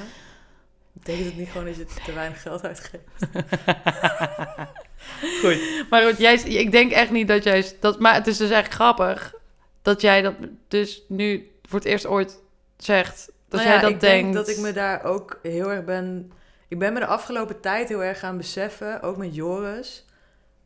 Betekent 0.91 1.25
het 1.25 1.37
niet 1.37 1.49
gewoon 1.49 1.65
dat 1.65 1.75
je 1.75 1.85
te 2.05 2.13
weinig 2.13 2.41
geld 2.41 2.63
uitgeeft? 2.63 3.03
Goed. 5.41 5.85
Maar 5.89 6.01
goed, 6.03 6.17
jij, 6.17 6.35
ik 6.35 6.71
denk 6.71 6.91
echt 6.91 7.11
niet 7.11 7.27
dat 7.27 7.43
jij... 7.43 7.71
Dat, 7.79 7.99
maar 7.99 8.13
het 8.13 8.27
is 8.27 8.37
dus 8.37 8.49
echt 8.49 8.73
grappig 8.73 9.33
dat 9.81 10.01
jij 10.01 10.21
dat 10.21 10.33
dus 10.67 11.01
nu 11.07 11.51
voor 11.63 11.79
het 11.79 11.87
eerst 11.87 12.05
ooit 12.05 12.39
zegt. 12.77 13.31
Dat 13.49 13.59
Nou 13.59 13.63
jij 13.71 13.75
ja, 13.75 13.81
dat 13.81 13.89
ik 13.91 13.99
denkt. 13.99 14.23
denk 14.23 14.33
dat 14.45 14.55
ik 14.57 14.63
me 14.63 14.73
daar 14.73 15.03
ook 15.03 15.39
heel 15.43 15.71
erg 15.71 15.83
ben... 15.85 16.31
Ik 16.67 16.79
ben 16.79 16.93
me 16.93 16.99
de 16.99 17.05
afgelopen 17.05 17.59
tijd 17.59 17.87
heel 17.89 18.03
erg 18.03 18.19
gaan 18.19 18.37
beseffen, 18.37 19.01
ook 19.01 19.17
met 19.17 19.35
Joris, 19.35 20.05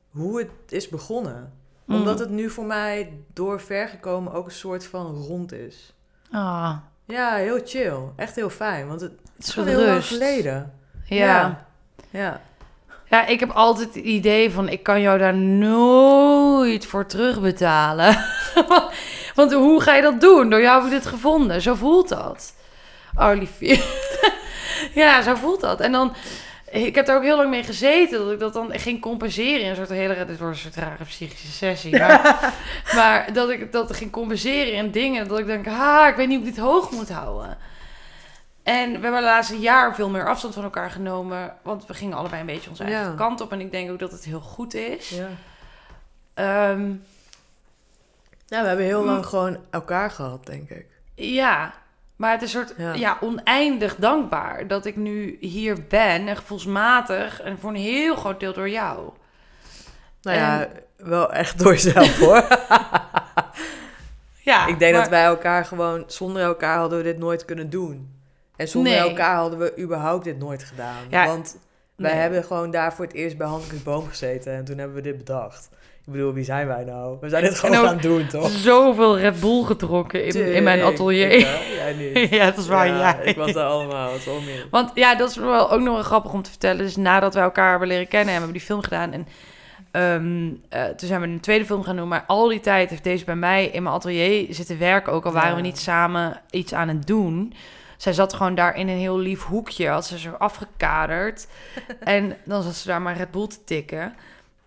hoe 0.09 0.39
het 0.39 0.49
is 0.69 0.89
begonnen. 0.89 1.53
Mm. 1.85 1.95
Omdat 1.95 2.19
het 2.19 2.29
nu 2.29 2.49
voor 2.49 2.65
mij 2.65 3.13
door 3.33 3.61
vergekomen 3.61 4.33
ook 4.33 4.45
een 4.45 4.51
soort 4.51 4.85
van 4.85 5.05
rond 5.15 5.51
is. 5.51 5.93
Ah, 6.31 6.75
Ja, 7.05 7.35
heel 7.35 7.59
chill. 7.65 7.97
Echt 8.15 8.35
heel 8.35 8.49
fijn, 8.49 8.87
want 8.87 9.01
het, 9.01 9.11
het 9.11 9.47
is 9.47 9.47
Een 9.47 9.53
gewoon 9.63 9.67
heel 9.79 9.85
lang 9.87 10.05
geleden. 10.05 10.73
ja. 11.05 11.25
Ja. 11.25 11.67
Ja. 12.09 12.41
Ja, 13.09 13.25
ik 13.25 13.39
heb 13.39 13.51
altijd 13.51 13.95
het 13.95 14.03
idee 14.03 14.51
van 14.51 14.69
ik 14.69 14.83
kan 14.83 15.01
jou 15.01 15.17
daar 15.17 15.33
nooit 15.35 16.85
voor 16.85 17.05
terugbetalen. 17.05 18.25
Want 19.35 19.53
hoe 19.53 19.81
ga 19.81 19.95
je 19.95 20.01
dat 20.01 20.21
doen? 20.21 20.49
Door 20.49 20.61
jou 20.61 20.83
heb 20.83 20.91
ik 20.91 20.99
dit 20.99 21.09
gevonden. 21.09 21.61
Zo 21.61 21.75
voelt 21.75 22.09
dat. 22.09 22.53
Oh, 23.15 23.31
liefje. 23.33 23.83
ja, 25.01 25.21
zo 25.21 25.35
voelt 25.35 25.61
dat. 25.61 25.79
En 25.79 25.91
dan, 25.91 26.15
ik 26.71 26.95
heb 26.95 27.05
daar 27.05 27.15
ook 27.15 27.23
heel 27.23 27.37
lang 27.37 27.49
mee 27.49 27.63
gezeten, 27.63 28.19
dat 28.19 28.31
ik 28.31 28.39
dat 28.39 28.53
dan 28.53 28.71
ging 28.71 29.01
compenseren 29.01 29.61
in 29.61 29.69
een 29.69 29.75
soort 29.75 29.89
hele, 29.89 30.25
dit 30.25 30.39
wordt 30.39 30.55
een 30.55 30.61
soort 30.61 30.75
rare 30.75 31.03
psychische 31.03 31.51
sessie. 31.51 31.97
Maar, 31.97 32.53
maar 32.95 33.33
dat 33.33 33.49
ik 33.49 33.71
dat 33.71 33.95
ging 33.95 34.11
compenseren 34.11 34.73
in 34.73 34.91
dingen, 34.91 35.27
dat 35.27 35.39
ik 35.39 35.45
denk, 35.45 35.65
ha, 35.65 36.07
ik 36.07 36.15
weet 36.15 36.27
niet 36.27 36.39
hoe 36.39 36.47
ik 36.47 36.55
dit 36.55 36.63
hoog 36.63 36.91
moet 36.91 37.09
houden. 37.09 37.57
En 38.63 38.85
we 38.87 38.99
hebben 38.99 39.13
de 39.21 39.21
laatste 39.27 39.59
jaar 39.59 39.95
veel 39.95 40.09
meer 40.09 40.27
afstand 40.27 40.53
van 40.53 40.63
elkaar 40.63 40.91
genomen. 40.91 41.53
Want 41.61 41.85
we 41.85 41.93
gingen 41.93 42.17
allebei 42.17 42.39
een 42.41 42.45
beetje 42.47 42.69
onze 42.69 42.83
eigen 42.83 43.01
Ja. 43.03 43.15
kant 43.15 43.41
op. 43.41 43.51
En 43.51 43.59
ik 43.59 43.71
denk 43.71 43.91
ook 43.91 43.99
dat 43.99 44.11
het 44.11 44.23
heel 44.23 44.39
goed 44.41 44.73
is. 44.73 45.09
Ja. 45.09 45.27
Ehm, 46.33 46.89
ja, 48.47 48.61
we 48.61 48.67
hebben 48.67 48.85
heel 48.85 49.05
lang 49.05 49.25
gewoon 49.25 49.57
elkaar 49.69 50.11
gehad, 50.11 50.45
denk 50.45 50.69
ik. 50.69 50.85
ja, 51.15 51.73
maar 52.15 52.31
het 52.31 52.41
is 52.41 52.53
een 52.53 52.65
soort 52.67 52.77
Ja. 52.77 52.93
ja. 52.93 53.17
oneindig 53.21 53.95
dankbaar 53.95 54.67
dat 54.67 54.85
ik 54.85 54.95
nu 54.95 55.37
hier 55.39 55.77
ben. 55.89 56.27
En 56.27 56.35
gevoelsmatig. 56.35 57.41
En 57.41 57.59
voor 57.59 57.69
een 57.69 57.75
heel 57.75 58.15
groot 58.15 58.39
deel 58.39 58.53
door 58.53 58.69
jou. 58.69 59.09
Nou 60.21 60.37
ja, 60.37 60.67
wel 60.97 61.33
echt 61.33 61.59
door 61.59 61.71
jezelf 61.71 62.17
hoor. 62.19 62.43
Ja, 64.41 64.65
ik 64.67 64.79
denk 64.79 64.91
maar- 64.93 65.01
dat 65.01 65.09
wij 65.11 65.23
elkaar 65.23 65.65
gewoon, 65.65 66.03
zonder 66.07 66.41
elkaar 66.43 66.77
hadden 66.77 66.97
we 66.97 67.03
dit 67.03 67.17
nooit 67.17 67.45
kunnen 67.45 67.69
doen. 67.69 68.18
En 68.59 68.67
zonder 68.67 68.91
Nee. 68.91 69.01
elkaar 69.01 69.35
hadden 69.35 69.59
we 69.59 69.73
überhaupt 69.79 70.23
dit 70.23 70.39
nooit 70.39 70.63
gedaan. 70.63 70.95
Ja, 71.09 71.25
Want 71.25 71.57
wij 71.95 72.11
nee. 72.11 72.21
hebben 72.21 72.43
gewoon 72.43 72.71
daar 72.71 72.93
voor 72.93 73.05
het 73.05 73.13
eerst 73.13 73.37
bij 73.37 73.47
Hannike's 73.47 73.83
Boom 73.83 74.07
gezeten 74.07 74.53
en 74.53 74.65
toen 74.65 74.77
hebben 74.77 74.95
we 74.95 75.01
dit 75.01 75.17
bedacht. 75.17 75.69
Ik 76.05 76.15
bedoel, 76.15 76.33
wie 76.33 76.43
zijn 76.43 76.67
wij 76.67 76.83
nou? 76.83 77.17
We 77.21 77.29
zijn 77.29 77.43
dit 77.43 77.59
gewoon 77.59 77.77
ook- 77.77 77.85
gaan 77.85 77.97
doen, 77.97 78.27
toch? 78.27 78.49
Zoveel 78.49 79.19
Red 79.19 79.39
Bull 79.39 79.63
gedronken 79.63 80.25
in, 80.25 80.53
in 80.53 80.63
mijn 80.63 80.81
atelier. 80.81 81.31
ik, 81.31 81.47
jij 81.75 81.93
niet. 81.93 82.29
ja, 82.29 82.45
dat 82.45 82.57
is 82.57 82.67
waar. 82.67 82.87
Ja, 82.87 82.97
Ja, 82.97 83.19
Ik 83.19 83.35
was 83.37 83.53
daar 83.53 83.67
allemaal, 83.67 84.11
wel 84.25 84.41
meer. 84.41 84.67
Want 84.71 84.91
ja, 84.93 85.15
dat 85.15 85.29
is 85.29 85.35
wel 85.35 85.71
ook 85.71 85.79
nog 85.81 85.93
wel 85.93 86.03
grappig 86.03 86.33
om 86.33 86.41
te 86.41 86.49
vertellen. 86.49 86.77
Dus 86.83 86.95
nadat 86.95 87.33
we 87.33 87.39
elkaar 87.39 87.69
hebben 87.69 87.87
leren 87.87 88.07
kennen, 88.07 88.29
hebben 88.33 88.51
we 88.51 88.57
die 88.57 88.65
film 88.67 88.81
gedaan. 88.83 89.11
En 89.13 89.27
ehm, 89.91 90.49
eh, 90.69 90.83
toen 90.95 91.07
zijn 91.07 91.21
we 91.21 91.27
een 91.27 91.39
tweede 91.39 91.65
film 91.65 91.83
gaan 91.83 91.95
doen. 91.95 92.07
Maar 92.07 92.23
al 92.27 92.47
die 92.47 92.59
tijd 92.59 92.89
heeft 92.89 93.03
deze 93.03 93.25
bij 93.25 93.35
mij 93.35 93.65
in 93.65 93.83
mijn 93.83 93.95
atelier 93.95 94.45
zitten 94.53 94.79
werken. 94.79 95.13
Ook 95.13 95.25
al 95.25 95.31
waren 95.31 95.49
Ja. 95.49 95.55
we 95.55 95.61
niet 95.61 95.79
samen 95.79 96.41
iets 96.49 96.73
aan 96.73 96.87
het 96.87 97.07
doen. 97.07 97.53
Zij 97.99 98.13
zat 98.13 98.33
gewoon 98.33 98.55
daar 98.55 98.75
in 98.75 98.87
een 98.87 98.97
heel 98.97 99.17
lief 99.17 99.43
hoekje. 99.43 99.87
Had 99.87 100.05
ze 100.05 100.19
zo 100.19 100.31
afgekaderd. 100.31 101.47
en 101.99 102.37
dan 102.43 102.63
zat 102.63 102.75
ze 102.75 102.87
daar 102.87 103.01
maar 103.01 103.17
Red 103.17 103.31
Bull 103.31 103.47
te 103.47 103.63
tikken. 103.63 104.15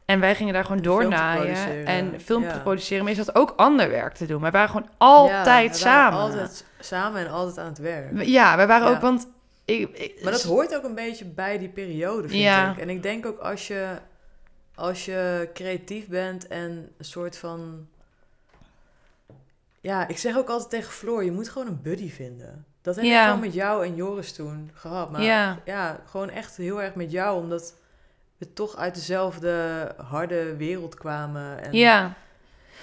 En 0.05 0.21
wij 0.21 0.35
gingen 0.35 0.53
daar 0.55 0.65
gewoon 0.65 0.83
doornaaien. 0.83 1.87
En 1.87 2.21
film 2.21 2.49
te 2.49 2.61
produceren. 2.63 3.05
Maar 3.05 3.13
je 3.15 3.23
zat 3.25 3.35
ook 3.35 3.53
ander 3.57 3.89
werk 3.91 4.15
te 4.15 4.27
doen. 4.27 4.41
Wij 4.41 4.51
waren 4.51 4.69
gewoon 4.69 4.89
altijd 4.99 5.79
Ja, 5.79 5.85
samen. 5.85 6.19
Altijd 6.19 6.65
samen 6.81 7.21
en 7.27 7.31
altijd 7.31 7.59
aan 7.59 7.67
het 7.67 7.79
werk. 7.79 8.23
Ja, 8.23 8.57
wij 8.57 8.67
waren 8.67 8.89
Ja. 8.89 8.95
ook, 8.95 9.01
want... 9.01 9.29
Ik, 9.65 9.89
ik- 9.99 10.23
Maar 10.23 10.33
dat 10.33 10.43
hoort 10.43 10.77
ook 10.77 10.85
een 10.85 10.95
beetje 10.95 11.25
bij 11.25 11.59
die 11.59 11.69
periode, 11.69 12.29
vind 12.29 12.43
Ja. 12.43 12.71
ik. 12.71 12.79
En 12.79 12.89
ik 12.91 13.03
denk 13.03 13.27
ook 13.27 13.39
als 13.39 13.67
je, 13.67 13.87
als 14.75 15.05
je 15.05 15.51
creatief 15.55 16.09
bent 16.09 16.47
en 16.49 16.71
een 16.99 17.05
soort 17.05 17.39
van... 17.39 17.87
Ja, 19.81 20.09
ik 20.09 20.19
zeg 20.19 20.37
ook 20.37 20.49
altijd 20.49 20.71
tegen 20.71 20.93
Floor, 20.93 21.25
je 21.25 21.33
moet 21.33 21.49
gewoon 21.49 21.69
een 21.69 21.83
buddy 21.83 22.11
vinden. 22.11 22.65
Dat 22.83 22.97
heb 22.97 23.05
Ja. 23.05 23.21
ik 23.21 23.27
gewoon 23.27 23.41
met 23.41 23.55
jou 23.55 23.85
en 23.87 23.95
Joris 23.95 24.33
toen 24.33 24.71
gehad. 24.75 25.11
Maar 25.11 25.23
Ja. 25.23 25.59
ja, 25.65 26.01
gewoon 26.07 26.31
echt 26.31 26.57
heel 26.57 26.83
erg 26.83 26.95
met 26.95 27.11
jou, 27.13 27.41
omdat 27.43 27.75
we 28.39 28.53
toch 28.53 28.77
uit 28.77 28.95
dezelfde 28.95 29.87
harde 29.97 30.57
wereld 30.57 30.95
kwamen. 30.95 31.63
En 31.65 31.73
ja, 31.73 32.13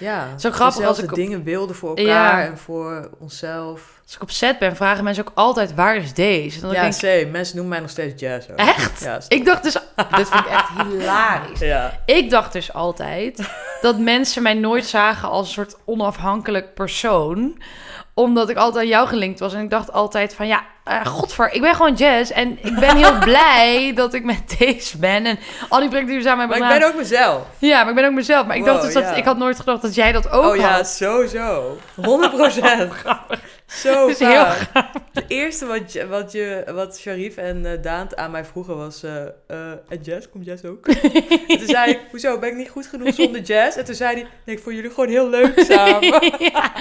ja, 0.00 0.26
Zo 0.38 0.50
grappig 0.50 0.86
als 0.86 0.98
ik 0.98 1.10
op- 1.10 1.16
dingen 1.16 1.42
wilden 1.42 1.76
voor 1.76 1.88
elkaar 1.88 2.04
Ja. 2.06 2.42
en 2.46 2.58
voor 2.58 3.10
onszelf. 3.18 3.98
als 4.04 4.14
ik 4.14 4.22
op 4.22 4.30
set 4.30 4.58
ben, 4.58 4.76
vragen 4.76 5.04
mensen 5.04 5.26
ook 5.28 5.32
altijd, 5.34 5.74
waar 5.74 5.96
is 5.96 6.14
deze? 6.14 6.60
Dan 6.60 6.72
Ja, 6.72 6.80
denk 6.82 6.94
ik. 7.02 7.30
Mensen 7.30 7.54
noemen 7.56 7.72
mij 7.72 7.80
nog 7.80 7.90
steeds 7.90 8.20
Jazz. 8.20 8.46
hoor. 8.48 8.56
echt? 8.56 9.00
Ja, 9.00 9.18
Ik 9.28 9.44
dacht 9.44 9.62
dus, 9.62 9.72
dit 10.16 10.28
vind 10.28 10.44
ik 10.44 10.50
echt 10.50 10.68
hilarisch. 10.82 11.58
ja. 11.58 11.98
Ik 12.06 12.30
dacht 12.30 12.52
dus 12.52 12.72
altijd 12.72 13.48
dat 13.80 13.98
mensen 13.98 14.42
mij 14.42 14.54
nooit 14.54 14.86
zagen 14.86 15.28
als 15.28 15.46
een 15.46 15.52
soort 15.52 15.76
onafhankelijk 15.84 16.74
persoon. 16.74 17.62
Omdat 18.14 18.48
ik 18.48 18.56
altijd 18.56 18.82
aan 18.84 18.90
jou 18.90 19.08
gelinkt 19.08 19.40
was. 19.40 19.54
En 19.54 19.62
ik 19.62 19.70
dacht 19.70 19.92
altijd 19.92 20.34
van, 20.34 20.46
ja, 20.46 20.62
eh 20.90 21.06
godver, 21.06 21.52
ik 21.52 21.60
ben 21.60 21.74
gewoon 21.74 21.94
jazz. 21.94 22.30
En 22.30 22.58
ik 22.62 22.74
ben 22.80 22.96
heel 22.96 23.18
blij 23.28 23.92
dat 23.94 24.14
ik 24.14 24.24
met 24.24 24.54
deze 24.58 24.98
ben. 24.98 25.26
En 25.26 25.38
al 25.68 25.80
die 25.80 25.88
we 25.88 26.22
samen 26.22 26.48
Maar 26.48 26.56
hebben 26.56 26.74
ik 26.74 26.78
ben 26.82 26.88
ook 26.88 26.96
mezelf. 26.96 27.42
Ja, 27.58 27.80
maar 27.80 27.88
ik 27.88 27.94
ben 27.94 28.04
ook 28.04 28.12
mezelf. 28.12 28.46
Maar 28.46 28.56
ik 28.56 28.64
Wow, 28.64 28.72
dacht 28.72 28.84
dus 28.84 28.94
dat, 28.94 29.16
ik 29.16 29.24
had 29.24 29.36
nooit 29.36 29.58
gedacht 29.58 29.82
dat 29.82 29.94
jij 29.94 30.12
dat 30.12 30.30
ook 30.30 30.44
oh 30.44 30.56
ja, 30.56 30.68
had. 30.68 30.88
sowieso. 30.88 31.78
100 31.94 32.36
procent. 32.36 32.92
Zo 33.70 34.08
Het 34.08 34.20
is 34.20 34.26
heel 34.26 34.44
vaak. 34.44 34.90
Het 35.12 35.24
eerste 35.28 35.66
wat, 35.66 35.92
je, 35.92 36.06
wat, 36.06 36.32
je, 36.32 36.64
wat 36.74 36.98
Sharif 36.98 37.36
en 37.36 37.66
eh 37.66 37.82
Daant 37.82 38.16
aan 38.16 38.30
mij 38.30 38.44
vroegen 38.44 38.76
was... 38.76 39.02
eh 39.02 39.22
eh, 39.46 39.70
en 39.88 40.00
Jazz, 40.02 40.28
komt 40.28 40.44
Jazz 40.44 40.64
ook? 40.64 40.86
en 40.88 41.58
toen 41.58 41.66
zei 41.66 41.90
ik, 41.90 42.00
hoezo, 42.10 42.38
ben 42.38 42.48
ik 42.48 42.56
niet 42.56 42.68
goed 42.70 42.86
genoeg 42.86 43.14
zonder 43.14 43.40
Jazz? 43.40 43.76
En 43.76 43.84
toen 43.84 43.94
zei 43.94 44.14
hij, 44.14 44.26
nee, 44.46 44.56
ik 44.56 44.62
vond 44.62 44.74
jullie 44.76 44.90
gewoon 44.90 45.08
heel 45.08 45.28
leuk 45.28 45.58
samen. 45.70 46.02
ja, 46.38 46.72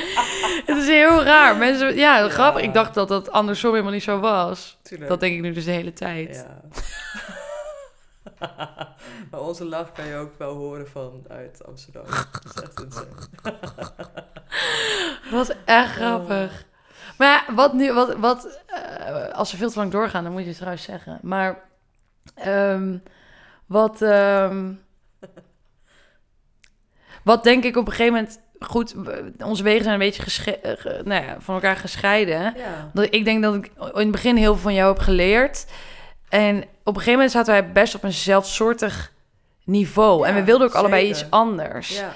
het 0.65 0.77
is 0.77 0.87
heel 0.87 1.23
raar. 1.23 1.55
Mensen, 1.57 1.95
ja, 1.95 2.17
Ja. 2.17 2.29
grappig. 2.29 2.61
Ik 2.61 2.73
dacht 2.73 2.93
dat 2.93 3.07
dat 3.07 3.31
andersom 3.31 3.71
helemaal 3.71 3.93
niet 3.93 4.03
zo 4.03 4.19
was. 4.19 4.77
Tuurlijk. 4.81 5.09
Dat 5.09 5.19
denk 5.19 5.35
ik 5.35 5.41
nu 5.41 5.51
dus 5.51 5.65
de 5.65 5.71
hele 5.71 5.93
tijd. 5.93 6.45
Ja. 6.45 6.61
maar 9.31 9.39
onze 9.41 9.65
lach 9.65 9.91
kan 9.91 10.05
je 10.07 10.15
ook 10.15 10.33
wel 10.37 10.55
horen 10.55 10.87
van 10.87 11.25
uit 11.27 11.61
Amsterdam. 11.65 12.03
Dat 12.05 12.55
is 12.55 12.61
echt 12.61 12.81
insane. 12.81 13.05
Dat 15.31 15.47
was 15.47 15.49
echt 15.65 15.91
grappig. 15.91 16.65
Maar 17.19 17.43
ja, 17.47 17.53
wat 17.53 17.73
nu, 17.73 17.93
wat, 17.93 18.15
wat 18.15 18.59
eh, 18.67 19.27
als 19.33 19.51
we 19.51 19.57
veel 19.57 19.69
te 19.71 19.79
lang 19.79 19.91
doorgaan, 19.91 20.23
dan 20.23 20.31
moet 20.31 20.41
je 20.41 20.47
het 20.47 20.55
trouwens 20.57 20.83
zeggen. 20.83 21.19
Maar 21.21 21.59
ehm, 22.35 22.97
wat, 23.65 24.01
ehm, 24.01 24.71
wat 27.23 27.43
denk 27.43 27.63
ik 27.63 27.75
op 27.77 27.85
een 27.87 27.93
gegeven 27.93 28.13
moment, 28.13 28.39
goed, 28.59 28.95
onze 29.43 29.63
wegen 29.63 29.81
zijn 29.83 29.93
een 29.93 29.99
beetje 29.99 30.21
gesche- 30.23 30.57
eh, 30.59 31.03
nou 31.05 31.23
ja, 31.25 31.35
van 31.39 31.55
elkaar 31.55 31.75
gescheiden. 31.77 32.53
Ja. 32.57 32.89
Dat 32.93 33.07
ik 33.09 33.25
denk 33.25 33.43
dat 33.43 33.55
ik 33.55 33.65
in 33.75 33.91
het 33.93 34.11
begin 34.11 34.35
heel 34.35 34.53
veel 34.53 34.61
van 34.61 34.73
jou 34.73 34.93
heb 34.93 35.01
geleerd. 35.03 35.65
En 36.29 36.57
op 36.61 36.65
een 36.83 36.93
gegeven 36.93 37.11
moment 37.13 37.31
zaten 37.31 37.53
wij 37.53 37.71
best 37.71 37.95
op 37.95 38.03
een 38.03 38.13
zelfsoortig 38.13 39.11
niveau. 39.63 40.25
en 40.27 40.33
Ja, 40.33 40.39
we 40.39 40.45
wilden 40.45 40.67
ook 40.67 40.73
allebei 40.75 41.09
iets 41.09 41.25
anders. 41.29 41.89
Ja. 41.99 42.11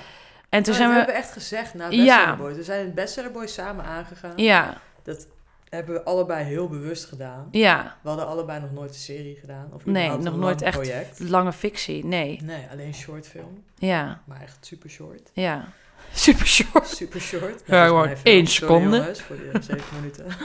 En 0.49 0.64
toen 0.64 0.74
Maar 0.74 0.82
zijn 0.82 0.89
we... 0.89 0.95
hebben 0.95 1.16
we 1.16 1.22
echt 1.22 1.32
gezegd 1.32 1.74
na 1.74 1.88
Ja. 1.89 1.97
Bestseller 2.06 2.38
Boys. 2.38 2.56
We 2.56 2.64
zijn 2.64 2.93
Bestseller 2.93 3.32
Boys 3.32 3.54
samen 3.54 3.86
aangegaan. 3.86 4.34
Ja, 4.36 4.74
Dat 5.04 5.28
hebben 5.70 5.93
we 5.95 6.04
allebei 6.04 6.43
heel 6.43 6.68
bewust 6.68 7.06
gedaan. 7.06 7.47
ja. 7.51 7.97
We 8.01 8.08
hadden 8.10 8.28
allebei 8.28 8.60
nog 8.62 8.72
nooit 8.72 8.89
een 8.89 8.95
serie 8.95 9.36
gedaan. 9.36 9.70
Of 9.74 9.86
Nee, 9.86 10.10
nog 10.18 10.38
nooit 10.38 10.62
echt 10.62 10.76
project. 10.78 11.20
lange 11.20 11.54
fictie. 11.54 12.06
Nee. 12.06 12.39
Nee, 12.43 12.68
alleen 12.72 12.93
short 12.93 13.28
film. 13.28 13.64
Ja, 13.76 14.22
Maar 14.26 14.41
echt 14.41 14.58
super 14.66 14.89
short. 14.89 15.30
ja. 15.34 15.66
Super 16.16 16.45
short. 16.47 16.88
Super 16.88 17.22
short. 17.22 17.64
Ja, 17.66 17.86
gewoon 17.86 18.10
één 18.24 18.47
seconde. 18.47 18.97
jongens, 18.97 19.22
voor 19.22 19.36
die 19.36 19.62
zeven 19.62 19.95
minuten. 19.99 20.26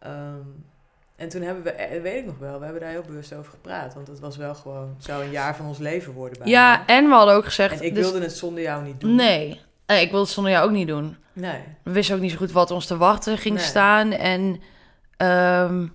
Ehm, 0.00 0.40
en 1.16 1.28
toen 1.28 1.42
hebben 1.42 1.62
we, 1.62 1.70
eh, 1.70 2.02
weet 2.02 2.18
ik 2.18 2.26
nog 2.26 2.38
wel, 2.38 2.58
we 2.58 2.64
hebben 2.64 2.82
daar 2.82 2.90
heel 2.90 3.02
bewust 3.02 3.32
over 3.34 3.50
gepraat. 3.52 3.94
Want 3.94 4.08
het 4.08 4.20
was 4.20 4.36
wel 4.36 4.54
gewoon, 4.54 4.88
het 4.96 5.04
zou 5.04 5.24
een 5.24 5.30
jaar 5.30 5.56
van 5.56 5.66
ons 5.66 5.78
leven 5.78 6.12
worden 6.12 6.38
bijna. 6.38 6.52
Ja, 6.52 6.86
en 6.86 7.04
we 7.08 7.14
hadden 7.14 7.34
ook 7.34 7.44
gezegd... 7.44 7.80
En 7.80 7.86
ik 7.86 7.94
dus- 7.94 8.04
wilde 8.10 8.20
het 8.24 8.32
zonder 8.36 8.62
jou 8.62 8.84
niet 8.84 9.00
doen. 9.00 9.14
Nee. 9.14 9.60
Eh, 9.86 10.00
Ik 10.00 10.10
wilde 10.10 10.24
het 10.24 10.34
zonder 10.34 10.52
jou 10.52 10.64
ook 10.64 10.70
niet 10.72 10.88
doen. 10.88 11.16
Nee. 11.32 11.60
We 11.82 11.90
wisten 11.92 12.14
ook 12.14 12.20
niet 12.20 12.30
zo 12.30 12.36
goed 12.36 12.52
wat 12.52 12.70
ons 12.70 12.86
te 12.86 12.96
wachten 12.96 13.38
ging 13.38 13.54
Nee. 13.54 13.64
staan. 13.64 14.12
En 14.12 14.60
ehm, 15.16 15.86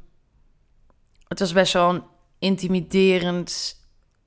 het 1.28 1.40
was 1.40 1.54
best 1.54 1.74
wel 1.74 1.90
een 1.90 2.04
intimiderend 2.40 3.76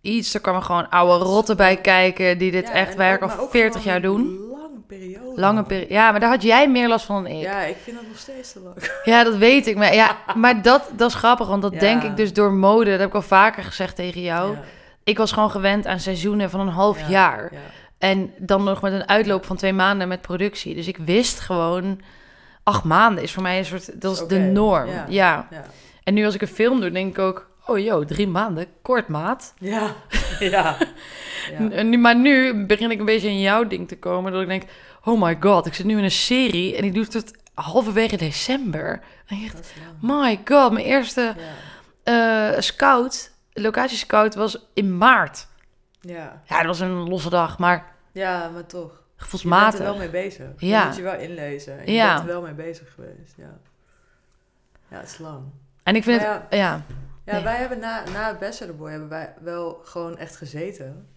iets. 0.01 0.35
Er 0.35 0.41
kwamen 0.41 0.63
gewoon 0.63 0.89
oude 0.91 1.25
rotten 1.25 1.57
bij 1.57 1.77
kijken... 1.77 2.39
die 2.39 2.51
dit 2.51 2.67
Ja, 2.67 2.73
echt 2.73 2.95
werk 2.95 3.21
al 3.23 3.29
maar 3.29 3.41
ook 3.41 3.51
40 3.51 3.83
gewoon 3.83 3.93
jaar 3.93 4.03
doen. 4.03 4.21
een 4.21 4.49
Lange 4.51 4.81
periode. 4.87 5.41
Lange 5.41 5.63
periode. 5.63 5.93
Ja, 5.93 6.11
maar 6.11 6.21
daar 6.21 6.31
had 6.31 6.43
jij 6.43 6.71
meer 6.71 6.89
last 6.89 7.05
van 7.07 7.23
dan 7.23 7.33
ik. 7.33 7.43
Ja, 7.43 7.61
ik 7.61 7.77
vind 7.83 7.97
dat 7.97 8.07
nog 8.09 8.19
steeds 8.19 8.53
te 8.53 8.61
lang. 8.61 8.77
Ja, 9.05 9.25
dat 9.25 9.37
weet 9.37 9.67
ik. 9.67 9.77
Maar, 9.77 9.95
ja, 9.95 10.17
maar 10.37 10.63
dat, 10.63 10.91
dat 10.97 11.09
is 11.09 11.15
grappig, 11.17 11.47
want 11.47 11.63
dat 11.63 11.73
Ja. 11.73 11.79
denk 11.79 12.03
ik 12.03 12.17
dus 12.17 12.33
door 12.33 12.53
mode. 12.53 12.91
Dat 12.91 12.99
heb 12.99 13.09
ik 13.09 13.15
al 13.15 13.23
vaker 13.23 13.65
gezegd 13.65 13.97
tegen 13.97 14.21
jou. 14.21 14.53
Ja, 14.55 14.63
Ik 15.05 15.19
was 15.19 15.33
gewoon 15.33 15.51
gewend 15.51 15.87
aan 15.87 16.01
seizoenen 16.01 16.51
van 16.51 16.61
een 16.61 16.69
half 16.69 17.01
ja, 17.01 17.09
jaar. 17.09 17.53
En 18.01 18.33
dan 18.39 18.65
nog 18.65 18.83
met 18.83 18.93
een 18.93 19.09
uitloop 19.09 19.45
van 19.45 19.57
twee 19.57 19.73
maanden 19.73 20.09
met 20.09 20.21
productie. 20.21 20.75
Dus 20.75 20.89
ik 20.89 20.97
wist 20.97 21.41
gewoon... 21.41 22.01
Acht 22.63 22.85
maanden 22.85 23.23
is 23.23 23.33
voor 23.33 23.43
mij 23.43 23.59
een 23.59 23.65
soort... 23.65 24.01
Dat 24.01 24.13
is 24.13 24.27
de 24.27 24.39
norm. 24.39 24.89
ja. 24.89 25.05
Ja. 25.09 25.49
Ja. 25.51 25.65
En 26.05 26.15
nu 26.15 26.25
als 26.25 26.35
ik 26.35 26.41
een 26.41 26.49
film 26.49 26.81
doe, 26.81 26.91
denk 26.91 27.11
ik 27.11 27.19
ook... 27.19 27.49
Oh 27.67 27.79
joh, 27.79 28.07
drie 28.07 28.29
maanden. 28.29 28.67
Kort, 28.83 29.09
maat. 29.09 29.55
Ja. 29.59 29.95
ja. 30.41 30.77
Nu, 31.83 31.99
maar 31.99 32.17
nu 32.17 32.67
begin 32.67 32.91
ik 32.91 32.99
een 32.99 33.05
beetje 33.05 33.29
in 33.29 33.41
jouw 33.41 33.67
ding 33.67 33.89
te 33.89 33.99
komen. 33.99 34.33
Dat 34.33 34.43
ik 34.43 34.49
denk... 34.49 34.63
Oh 35.05 35.23
my 35.23 35.37
god, 35.41 35.67
ik 35.67 35.75
zit 35.75 35.87
nu 35.87 35.99
in 35.99 36.05
een 36.05 36.11
serie... 36.11 36.77
En 36.77 36.85
ik 36.85 36.95
doe 36.95 37.03
het 37.03 37.13
tot 37.13 37.33
halverwege 37.55 38.17
december. 38.17 39.01
En 39.27 39.37
ik. 39.37 39.53
My 40.01 40.41
god, 40.45 40.73
mijn 40.73 40.85
eerste 40.85 41.35
eh, 42.03 42.51
scout, 42.59 43.33
locatie 43.53 43.99
scout, 43.99 44.35
was 44.35 44.67
in 44.75 44.97
maart. 44.97 45.47
Ja. 46.01 46.43
Ja, 46.47 46.57
dat 46.57 46.67
was 46.67 46.81
een 46.81 47.09
losse 47.09 47.31
dag, 47.31 47.59
maar 47.59 47.93
ja, 48.13 48.49
maar 48.49 48.67
toch. 48.67 48.83
Je 48.91 49.27
bent 49.27 49.33
er 49.33 49.39
gevoelsmatig. 49.39 49.81
wel 49.81 49.97
mee 49.97 50.11
bezig. 50.11 50.47
Je 50.57 50.67
Ja. 50.67 50.87
moet 50.87 50.97
je 50.97 51.03
wel 51.03 51.19
inlezen. 51.19 51.79
En 51.79 51.87
je 51.87 51.93
Ja. 51.93 52.09
bent 52.15 52.21
er 52.21 52.33
wel 52.35 52.43
mee 52.43 52.55
bezig 52.55 52.93
geweest. 52.95 53.35
Ja, 53.37 53.59
ja 54.89 54.97
het 54.99 55.09
is 55.09 55.19
lang. 55.19 55.43
En 55.83 55.97
ik 55.97 56.03
vind 56.03 56.21
Maar 56.23 56.33
het, 56.33 56.43
ja, 56.59 56.83
Ja, 57.25 57.33
Nee. 57.37 57.45
wij 57.45 57.57
hebben 57.57 57.79
na, 57.79 58.03
na 58.13 58.29
het 58.29 58.39
Bachelor 58.39 58.77
Boy 58.77 58.91
hebben 58.91 59.09
wij 59.09 59.35
wel 59.41 59.81
gewoon 59.85 60.19
echt 60.19 60.37
gezeten. 60.37 61.09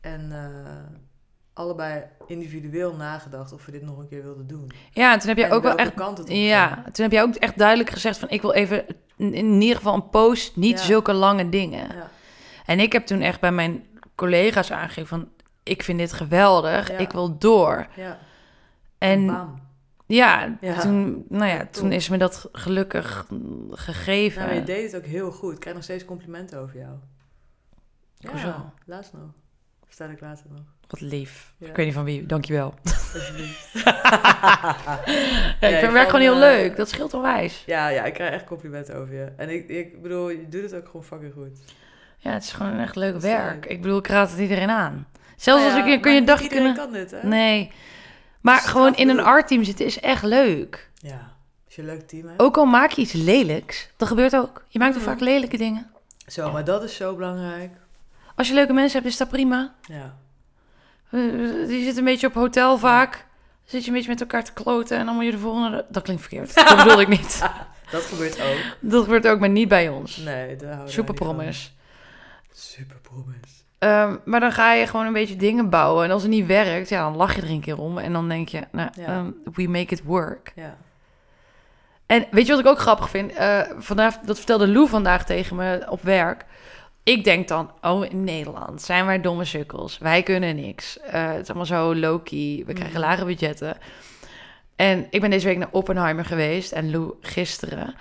En 0.00 0.32
eh, 0.32 0.94
allebei 1.52 2.02
individueel 2.26 2.94
nagedacht 2.94 3.52
of 3.52 3.64
we 3.66 3.72
dit 3.72 3.82
nog 3.82 3.98
een 3.98 4.08
keer 4.08 4.22
wilden 4.22 4.46
doen. 4.46 4.70
ja, 4.90 5.12
en 5.12 5.18
toen 5.18 5.28
heb 5.28 5.36
jij 5.38 5.46
En 5.48 5.52
ook 5.52 5.62
wel 5.62 5.76
echt, 5.76 5.94
kant 5.94 6.18
het 6.18 6.26
op 6.28 6.34
ja, 6.34 6.66
ging. 6.68 6.84
toen 6.94 7.04
heb 7.04 7.12
jij 7.12 7.22
ook 7.22 7.34
echt 7.34 7.58
duidelijk 7.58 7.90
gezegd 7.90 8.18
van, 8.18 8.28
ik 8.30 8.42
wil 8.42 8.52
even 8.52 8.84
in, 9.16 9.34
in 9.34 9.60
ieder 9.60 9.76
geval 9.76 9.94
een 9.94 10.08
post, 10.10 10.56
niet 10.56 10.78
Ja. 10.78 10.84
zulke 10.84 11.12
lange 11.12 11.48
dingen. 11.48 11.94
Ja. 11.94 12.10
En 12.66 12.80
ik 12.80 12.92
heb 12.92 13.06
toen 13.06 13.20
echt 13.20 13.40
bij 13.40 13.52
mijn 13.52 13.84
collega's 14.14 14.70
aangegeven 14.72 15.06
van, 15.08 15.28
ik 15.62 15.82
vind 15.82 15.98
dit 15.98 16.12
geweldig, 16.12 16.88
Ja. 16.90 16.98
ik 16.98 17.10
wil 17.10 17.38
door. 17.38 17.86
ja. 17.96 18.18
En 18.98 19.26
bam. 19.26 19.60
ja, 20.06 20.56
Ja. 20.60 20.78
toen, 20.80 21.24
nou 21.28 21.46
ja, 21.50 21.66
toen 21.70 21.92
is 21.92 22.08
me 22.08 22.16
dat 22.16 22.48
gelukkig 22.52 23.26
gegeven. 23.70 24.38
Nou, 24.40 24.50
maar 24.52 24.60
je 24.60 24.66
deed 24.66 24.92
het 24.92 25.00
ook 25.02 25.06
heel 25.08 25.30
goed. 25.32 25.52
Ik 25.54 25.60
krijg 25.60 25.74
nog 25.76 25.84
steeds 25.84 26.04
complimenten 26.04 26.58
over 26.58 26.78
jou. 26.78 26.92
Hoezo? 28.30 28.46
Ja, 28.46 28.72
laatst 28.86 29.12
nog. 29.12 29.22
Vertel 29.86 30.10
ik 30.10 30.20
later 30.20 30.46
nog. 30.50 30.60
Wat 30.88 31.00
lief. 31.00 31.54
Ja. 31.58 31.68
Ik 31.68 31.76
weet 31.76 31.86
niet 31.86 31.94
van 31.94 32.04
wie, 32.04 32.26
dankjewel. 32.26 32.74
Alsjeblieft. 33.14 33.70
Ja, 35.60 35.68
ik 35.68 35.78
vind 35.78 35.92
werk 35.92 36.06
gewoon 36.06 36.20
heel 36.20 36.38
leuk. 36.38 36.76
Dat 36.76 36.88
scheelt 36.88 37.14
onwijs. 37.14 37.62
Ja, 37.66 37.88
ja, 37.88 38.04
ik 38.04 38.14
krijg 38.14 38.32
echt 38.32 38.44
complimenten 38.44 38.96
over 38.96 39.14
je. 39.14 39.32
En 39.36 39.48
ik, 39.50 39.68
ik 39.68 40.02
bedoel, 40.02 40.28
je 40.30 40.48
doet 40.48 40.62
het 40.62 40.74
ook 40.74 40.86
gewoon 40.86 41.04
fucking 41.04 41.32
goed. 41.32 41.58
Ja, 42.24 42.30
het 42.32 42.42
is 42.42 42.52
gewoon 42.52 42.72
een 42.72 42.80
echt 42.80 42.96
leuk 42.96 43.20
werk. 43.20 43.66
Ik 43.66 43.82
bedoel, 43.82 43.98
ik 43.98 44.06
raad 44.06 44.30
het 44.30 44.38
iedereen 44.40 44.70
aan. 44.70 45.06
Zelfs 45.36 45.62
Nou 45.64 45.74
als 45.82 45.92
ik 45.92 46.00
kun 46.02 46.12
je 46.12 46.18
een 46.18 46.24
dagje 46.24 46.48
kunnen... 46.48 46.74
kan 46.74 46.92
dit, 46.92 47.10
hè? 47.10 47.26
Nee. 47.28 47.72
Maar 48.40 48.58
gewoon 48.60 48.94
in 48.94 49.08
een 49.08 49.16
bedoel- 49.16 49.30
art-team 49.30 49.64
zitten 49.64 49.86
is 49.86 50.00
echt 50.00 50.22
leuk. 50.22 50.90
Ja, 50.94 51.32
als 51.66 51.74
je 51.74 51.82
een 51.82 51.88
leuk 51.88 52.08
team 52.08 52.26
hebt. 52.28 52.40
Ook 52.42 52.56
al 52.56 52.64
maak 52.64 52.90
je 52.90 53.00
iets 53.02 53.12
lelijks, 53.12 53.88
dat 53.96 54.08
gebeurt 54.08 54.36
ook. 54.36 54.64
Je 54.68 54.78
maakt 54.78 54.96
ook 54.96 55.02
vaak 55.02 55.20
lelijke 55.20 55.56
dingen. 55.56 55.90
Zo, 56.26 56.52
maar 56.52 56.64
dat 56.64 56.82
is 56.82 56.96
zo 56.96 57.14
belangrijk. 57.14 57.70
Als 58.34 58.48
je 58.48 58.54
leuke 58.54 58.72
mensen 58.72 58.98
hebt, 59.00 59.12
is 59.12 59.18
dat 59.18 59.28
prima. 59.28 59.74
Ja. 59.82 60.14
Eh, 61.10 61.20
Die 61.66 61.82
zitten 61.82 61.98
een 61.98 62.04
beetje 62.04 62.26
op 62.26 62.34
hotel 62.34 62.78
vaak. 62.78 63.12
Dan 63.12 63.22
zit 63.64 63.80
je 63.82 63.88
een 63.88 63.94
beetje 63.94 64.10
met 64.10 64.20
elkaar 64.20 64.44
te 64.44 64.52
kloten 64.52 64.98
en 64.98 65.06
dan 65.06 65.14
moet 65.14 65.24
je 65.24 65.30
de 65.30 65.38
volgende... 65.38 65.84
Dat 65.88 66.02
klinkt 66.02 66.22
verkeerd. 66.22 66.54
Dat 66.68 66.76
bedoel 66.76 67.00
ik 67.00 67.08
niet. 67.08 67.42
Dat 67.90 68.02
gebeurt 68.02 68.40
ook. 68.40 68.58
Dat 68.80 69.02
gebeurt 69.04 69.26
ook, 69.26 69.40
maar 69.40 69.48
niet 69.48 69.68
bij 69.68 69.88
ons. 69.88 70.16
Nee, 70.16 70.56
daar 70.56 70.72
houden 70.72 70.92
Super 70.92 71.14
promise. 71.14 71.68
Super. 72.56 72.96
Ehm, 73.78 74.16
maar 74.24 74.40
dan 74.40 74.52
ga 74.52 74.72
je 74.72 74.86
gewoon 74.86 75.06
een 75.06 75.12
beetje 75.12 75.36
dingen 75.36 75.70
bouwen. 75.70 76.04
En 76.04 76.10
als 76.10 76.22
het 76.22 76.30
niet 76.30 76.46
werkt, 76.46 76.88
ja, 76.88 77.02
dan 77.02 77.16
lach 77.16 77.34
je 77.34 77.42
er 77.42 77.50
een 77.50 77.60
keer 77.60 77.78
om. 77.78 77.98
En 77.98 78.12
dan 78.12 78.28
denk 78.28 78.48
je, 78.48 78.62
nou, 78.72 78.90
Ja. 78.96 79.06
ehm, 79.06 79.30
we 79.54 79.68
make 79.68 79.94
it 79.94 80.02
work. 80.02 80.52
Ja. 80.54 80.76
En 82.06 82.26
weet 82.30 82.46
je 82.46 82.52
wat 82.52 82.60
ik 82.60 82.66
ook 82.70 82.78
grappig 82.78 83.10
vind? 83.10 83.32
Eh, 83.32 83.60
vandaag, 83.78 84.18
dat 84.18 84.36
vertelde 84.36 84.68
Lou 84.68 84.88
vandaag 84.88 85.24
tegen 85.24 85.56
me 85.56 85.86
op 85.88 86.02
werk. 86.02 86.44
Ik 87.02 87.24
denk 87.24 87.48
dan, 87.48 87.70
oh, 87.82 88.04
in 88.04 88.24
Nederland 88.24 88.82
zijn 88.82 89.06
wij 89.06 89.20
domme 89.20 89.44
sukkels. 89.44 89.98
Wij 89.98 90.22
kunnen 90.22 90.56
niks. 90.56 90.98
Eh, 91.00 91.26
het 91.30 91.40
is 91.40 91.46
allemaal 91.48 91.66
zo 91.66 91.94
low-key. 91.94 92.62
We 92.66 92.72
krijgen 92.72 93.00
Mhm. 93.00 93.08
lage 93.08 93.24
budgetten. 93.24 93.76
En 94.76 95.06
ik 95.10 95.20
ben 95.20 95.30
deze 95.30 95.46
week 95.46 95.58
naar 95.58 95.68
Oppenheimer 95.70 96.24
geweest 96.24 96.72
en 96.72 96.90
Lou 96.90 97.12
gisteren. 97.20 97.94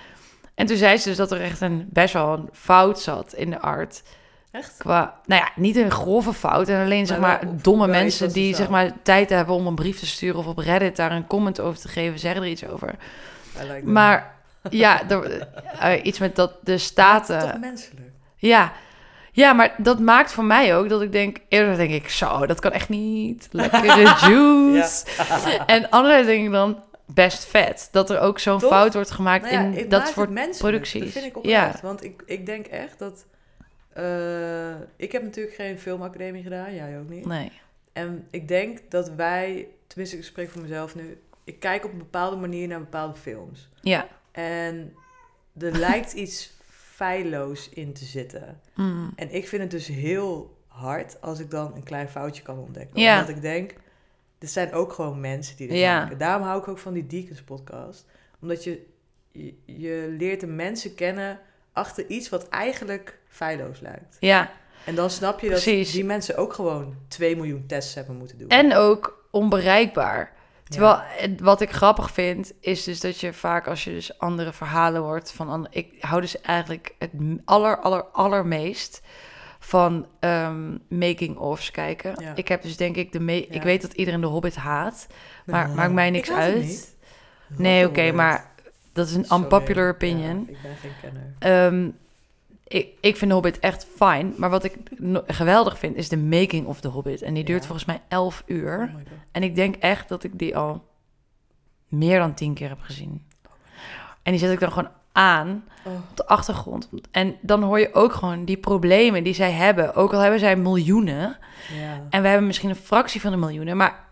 En 0.55 0.65
toen 0.65 0.77
zei 0.77 0.97
ze 0.97 1.07
dus 1.07 1.17
dat 1.17 1.31
er 1.31 1.41
echt 1.41 1.61
een 1.61 1.87
best 1.89 2.13
wel 2.13 2.33
een 2.33 2.49
fout 2.51 2.99
zat 2.99 3.33
in 3.33 3.49
de 3.49 3.59
art. 3.59 4.03
Echt? 4.53 4.75
Qua, 4.77 5.13
nou 5.25 5.41
ja, 5.41 5.49
niet 5.55 5.75
een 5.75 5.91
grove 5.91 6.33
fout. 6.33 6.67
En 6.69 6.83
alleen 6.83 7.05
zeg 7.07 7.19
Maar 7.19 7.39
domme 7.61 7.87
mensen 7.87 8.33
die 8.33 8.55
zeg 8.55 8.69
maar 8.69 8.91
tijd 9.03 9.29
hebben 9.29 9.55
om 9.55 9.67
een 9.67 9.75
brief 9.75 9.99
te 9.99 10.05
sturen 10.05 10.39
of 10.39 10.45
op 10.47 10.57
Reddit 10.57 10.95
daar 10.95 11.11
een 11.11 11.27
comment 11.27 11.59
over 11.59 11.79
te 11.81 11.87
geven, 11.87 12.19
zeggen 12.19 12.41
er 12.41 12.47
iets 12.47 12.67
over. 12.67 12.95
Like. 13.61 13.85
Maar 13.85 14.35
ja, 14.69 15.09
er, 15.09 15.47
eh, 15.79 16.05
iets 16.05 16.19
met 16.19 16.35
dat 16.35 16.51
de 16.61 16.71
Toch 16.71 16.81
staten. 16.81 17.59
menselijk. 17.59 18.07
Ja. 18.35 18.71
ja, 19.31 19.53
maar 19.53 19.73
dat 19.77 19.99
maakt 19.99 20.31
voor 20.31 20.43
mij 20.45 20.75
ook 20.77 20.89
dat 20.89 21.01
ik 21.01 21.11
denk, 21.11 21.37
eerder 21.49 21.77
denk 21.77 21.91
ik, 21.91 22.09
zo, 22.09 22.45
dat 22.45 22.59
kan 22.59 22.71
echt 22.71 22.89
niet. 22.89 23.47
Lekkere 23.51 24.15
juice. 24.29 25.05
En 25.65 25.89
anderzijds 25.89 26.27
denk 26.27 26.45
ik 26.45 26.51
dan, 26.51 26.79
best 27.05 27.45
vet. 27.45 27.87
Dat 27.91 28.09
er 28.09 28.19
ook 28.19 28.39
zo'n 28.39 28.59
Toch? 28.59 28.69
fout 28.69 28.93
wordt 28.93 29.11
gemaakt 29.11 29.51
Nou 29.51 29.71
ja, 29.71 29.77
in 29.79 29.89
dat 29.89 30.07
soort 30.07 30.57
producties. 30.57 31.13
Dat 31.13 31.23
vind 31.23 31.35
ik 31.35 31.45
Ja. 31.45 31.61
oprecht. 31.65 31.81
Want 31.81 32.03
ik, 32.03 32.23
ik 32.25 32.45
denk 32.45 32.65
echt 32.65 32.99
dat... 32.99 33.25
eh, 33.93 34.75
ik 34.95 35.11
heb 35.11 35.23
natuurlijk 35.23 35.55
geen 35.55 35.79
filmacademie 35.79 36.43
gedaan. 36.43 36.75
Jij 36.75 36.99
ook 36.99 37.09
niet. 37.09 37.25
Nee. 37.25 37.51
En 37.93 38.27
ik 38.29 38.47
denk 38.47 38.79
dat 38.89 39.09
wij... 39.09 39.67
Tenminste, 39.87 40.17
ik 40.17 40.23
spreek 40.23 40.49
voor 40.49 40.61
mezelf 40.61 40.95
nu. 40.95 41.17
Ik 41.43 41.59
kijk 41.59 41.85
op 41.85 41.91
een 41.91 41.97
bepaalde 41.97 42.35
manier 42.35 42.67
naar 42.67 42.79
bepaalde 42.79 43.15
films. 43.19 43.69
Ja. 43.81 44.07
En 44.31 44.95
er 45.59 45.77
lijkt 45.87 46.13
iets 46.13 46.53
feilloos 46.69 47.69
in 47.69 47.93
te 47.93 48.05
zitten. 48.05 48.59
Mm. 48.75 49.13
En 49.15 49.33
ik 49.33 49.47
vind 49.47 49.61
het 49.61 49.71
dus 49.71 49.87
heel 49.87 50.57
hard 50.67 51.21
als 51.21 51.39
ik 51.39 51.49
dan 51.49 51.75
een 51.75 51.83
klein 51.83 52.09
foutje 52.09 52.43
kan 52.43 52.57
ontdekken. 52.57 53.01
Ja. 53.01 53.19
Omdat 53.19 53.35
ik 53.35 53.41
denk, 53.41 53.73
dit 54.37 54.51
zijn 54.51 54.71
ook 54.73 54.93
gewoon 54.93 55.19
mensen 55.19 55.57
die 55.57 55.67
dit 55.67 55.77
Ja. 55.77 55.99
maken. 55.99 56.17
Daarom 56.17 56.47
hou 56.47 56.61
ik 56.61 56.67
ook 56.67 56.77
van 56.77 56.93
die 56.93 57.07
Deacons 57.07 57.41
podcast. 57.41 58.05
Omdat 58.41 58.63
je, 58.63 58.85
je, 59.31 59.53
je 59.65 60.15
leert 60.17 60.39
de 60.39 60.47
mensen 60.47 60.95
kennen 60.95 61.39
achter 61.71 62.07
iets 62.07 62.29
wat 62.29 62.49
eigenlijk 62.49 63.19
feilloos 63.33 63.79
lijkt. 63.79 64.17
Ja. 64.19 64.51
En 64.85 64.95
dan 64.95 65.09
snap 65.09 65.39
je 65.39 65.47
Precies. 65.47 65.85
dat 65.85 65.95
die 65.95 66.05
mensen 66.05 66.37
ook 66.37 66.53
gewoon 66.53 66.95
2 67.07 67.35
miljoen 67.35 67.65
tests 67.67 67.93
hebben 67.93 68.15
moeten 68.15 68.37
doen. 68.37 68.47
En 68.47 68.75
ook 68.75 69.27
onbereikbaar. 69.31 70.31
Terwijl 70.67 71.01
wat 71.41 71.61
ik 71.61 71.71
grappig 71.71 72.11
vind, 72.11 72.53
is 72.59 72.83
dus 72.83 72.99
dat 72.99 73.19
je 73.19 73.33
vaak 73.33 73.67
als 73.67 73.83
je 73.83 73.91
dus 73.91 74.19
andere 74.19 74.53
verhalen 74.53 75.01
hoort 75.01 75.31
van 75.31 75.49
andere, 75.49 75.73
ik 75.73 75.93
hou 75.99 76.21
dus 76.21 76.41
eigenlijk 76.41 76.95
het 76.99 77.11
aller, 77.45 77.79
aller, 77.79 78.03
allermeest 78.03 79.01
van 79.59 80.07
ehm, 80.19 80.77
making-ofs 80.89 81.71
kijken. 81.71 82.21
Ja. 82.21 82.35
Ik 82.35 82.47
heb 82.47 82.61
dus 82.61 82.77
denk 82.77 82.95
ik 82.95 83.11
de 83.11 83.19
me 83.19 83.47
ik 83.47 83.63
weet 83.63 83.81
dat 83.81 83.93
iedereen 83.93 84.21
de 84.21 84.27
Hobbit 84.27 84.55
haat, 84.55 85.07
maar 85.45 85.69
maakt 85.69 85.93
mij 85.93 86.07
ik 86.07 86.13
niks 86.13 86.31
uit. 86.31 86.95
Nee, 87.47 87.87
oké, 87.87 88.11
maar 88.11 88.51
dat 88.93 89.07
is 89.07 89.13
een 89.13 89.25
unpopular 89.33 89.89
opinion. 89.89 90.49
ik 90.49 90.57
ben 90.61 90.75
geen 90.75 90.91
kenner. 91.01 91.33
Ehm, 91.39 91.89
ik, 92.73 92.87
ik 93.01 93.17
vind 93.17 93.29
de 93.29 93.33
Hobbit 93.35 93.59
echt 93.59 93.87
fijn. 93.95 94.33
Maar 94.37 94.49
wat 94.49 94.63
ik 94.63 94.77
no- 94.99 95.23
geweldig 95.27 95.79
vind, 95.79 95.95
is 95.95 96.09
de 96.09 96.17
making 96.17 96.67
of 96.67 96.79
the 96.81 96.87
Hobbit. 96.87 97.21
En 97.21 97.33
die 97.33 97.43
duurt 97.43 97.61
Ja. 97.61 97.65
volgens 97.67 97.87
mij 97.87 98.01
11 98.07 98.43
uur. 98.45 98.91
Oh. 98.95 99.01
En 99.31 99.43
ik 99.43 99.55
denk 99.55 99.75
echt 99.75 100.09
dat 100.09 100.23
ik 100.23 100.39
die 100.39 100.57
al 100.57 100.87
meer 101.87 102.19
dan 102.19 102.33
tien 102.33 102.53
keer 102.53 102.69
heb 102.69 102.81
gezien. 102.81 103.25
En 104.23 104.31
die 104.31 104.39
zet 104.39 104.51
ik 104.51 104.59
dan 104.59 104.71
gewoon 104.71 104.89
aan 105.11 105.63
Oh. 105.85 105.93
op 105.93 106.17
de 106.17 106.27
achtergrond. 106.27 106.89
En 107.11 107.35
dan 107.41 107.63
hoor 107.63 107.79
je 107.79 107.93
ook 107.93 108.13
gewoon 108.13 108.45
die 108.45 108.57
problemen 108.57 109.23
die 109.23 109.33
zij 109.33 109.51
hebben. 109.51 109.95
Ook 109.95 110.13
al 110.13 110.19
hebben 110.19 110.39
zij 110.39 110.55
miljoenen. 110.55 111.37
Ja. 111.79 112.01
En 112.09 112.21
we 112.21 112.27
hebben 112.27 112.47
misschien 112.47 112.69
een 112.69 112.75
fractie 112.75 113.21
van 113.21 113.31
de 113.31 113.37
miljoenen. 113.37 113.77
Maar 113.77 114.03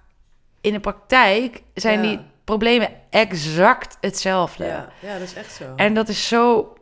in 0.62 0.74
de 0.74 0.80
praktijk 0.80 1.64
zijn 1.74 2.02
Ja. 2.04 2.08
die 2.10 2.20
problemen 2.44 2.90
exact 3.10 3.98
hetzelfde. 4.02 4.66
Ja. 4.66 4.90
ja, 5.00 5.14
dat 5.14 5.22
is 5.22 5.34
echt 5.34 5.52
zo. 5.54 5.64
En 5.76 5.94
dat 5.94 6.10
is 6.10 6.28
zo 6.28 6.74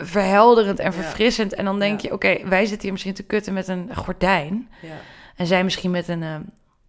verhelderend 0.00 0.78
en 0.78 0.92
verfrissend. 0.92 1.54
En 1.54 1.64
dan 1.64 1.78
denk 1.78 2.00
je, 2.00 2.12
oké, 2.12 2.48
wij 2.48 2.60
zitten 2.64 2.82
hier 2.82 2.92
misschien 2.92 3.14
te 3.14 3.22
kutten 3.22 3.52
met 3.52 3.68
een 3.68 3.96
gordijn. 3.96 4.68
ja. 4.82 4.94
En 5.36 5.46
zij 5.46 5.64
misschien 5.64 5.90
met 5.90 6.08
een, 6.08 6.22
eh, 6.22 6.34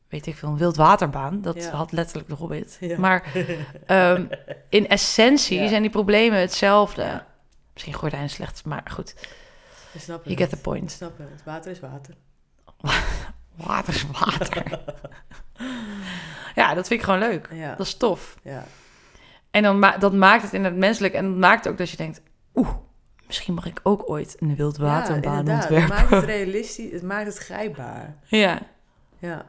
weet 0.07 0.25
ik 0.25 0.35
veel, 0.35 0.49
een 0.49 0.57
wildwaterbaan. 0.57 1.41
Dat 1.41 1.63
Ja. 1.63 1.69
had 1.71 1.91
letterlijk 1.91 2.27
de 2.29 2.35
Hobbit. 2.35 2.77
Ja. 2.79 2.99
Maar 2.99 3.23
ehm, 3.85 4.25
in 4.69 4.87
essentie 4.87 5.61
Ja. 5.61 5.67
zijn 5.67 5.81
die 5.81 5.91
problemen 5.91 6.39
hetzelfde. 6.39 7.23
Misschien 7.73 7.93
gordijn 7.93 8.29
slecht, 8.29 8.65
maar 8.65 8.83
goed. 8.91 9.15
Ik 9.93 10.01
snap 10.01 10.17
You 10.25 10.29
het. 10.29 10.39
get 10.39 10.49
the 10.49 10.55
Ik 10.55 10.61
point. 10.61 10.91
snap 10.91 11.17
het. 11.17 11.43
Water 11.45 11.71
is 11.71 11.79
water. 11.79 12.13
Water 13.67 13.93
is 13.93 14.05
water. 14.11 14.63
ja, 16.55 16.73
dat 16.73 16.87
vind 16.87 16.99
ik 16.99 17.05
gewoon 17.05 17.19
leuk. 17.19 17.49
Ja. 17.53 17.75
Dat 17.75 17.85
is 17.85 17.97
tof. 17.97 18.35
Ja. 18.43 18.63
En 19.51 19.63
dan 19.63 19.79
ma 19.79 19.97
dat 19.97 20.13
maakt 20.13 20.43
het 20.43 20.53
inderdaad 20.53 20.79
menselijk. 20.79 21.13
En 21.13 21.25
dat 21.29 21.37
maakt 21.37 21.67
ook 21.67 21.77
dat 21.77 21.89
je 21.89 21.97
denkt... 21.97 22.21
Oeh, 22.55 22.69
misschien 23.29 23.53
mag 23.53 23.65
ik 23.65 23.79
ook 23.83 24.09
ooit 24.09 24.35
een 24.39 24.55
wildwaterbaan 24.55 25.33
ja, 25.33 25.39
inderdaad. 25.39 25.63
Het 25.63 25.71
ontwerpen. 25.71 25.95
maakt 25.95 26.09
het 26.09 26.23
realistisch. 26.23 26.91
Het 26.91 27.03
maakt 27.03 27.25
het 27.25 27.37
grijpbaar. 27.37 28.15
ja. 28.25 28.59
Ja. 29.19 29.45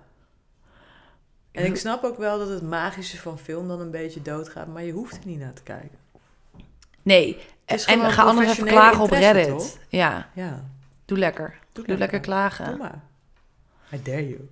En 1.53 1.65
ik 1.67 1.77
snap 1.77 2.05
ook 2.05 2.19
wel 2.19 2.39
dat 2.39 2.49
het 2.49 2.63
magische 2.63 3.19
van 3.19 3.39
film 3.39 3.69
dan 3.69 3.81
een 3.81 3.91
beetje 3.91 4.23
doodgaat, 4.23 4.67
maar 4.67 4.83
je 4.83 4.93
hoeft 4.93 5.15
er 5.17 5.27
niet 5.27 5.39
naar 5.39 5.53
te 5.53 5.63
kijken. 5.63 5.99
Nee, 7.03 7.39
en 7.67 8.11
ga 8.11 8.23
anders 8.23 8.51
even 8.51 8.67
klagen 8.67 9.01
op 9.03 9.11
Reddit. 9.11 9.79
Ja, 9.89 10.29
Ja. 10.35 10.65
doe 11.05 11.19
lekker. 11.19 11.59
Doe, 11.73 11.97
lekker 11.99 12.21
klagen. 12.21 12.65
Doe 12.67 12.77
maar. 12.77 13.01
I 13.93 14.03
dare 14.03 14.29
you. 14.29 14.49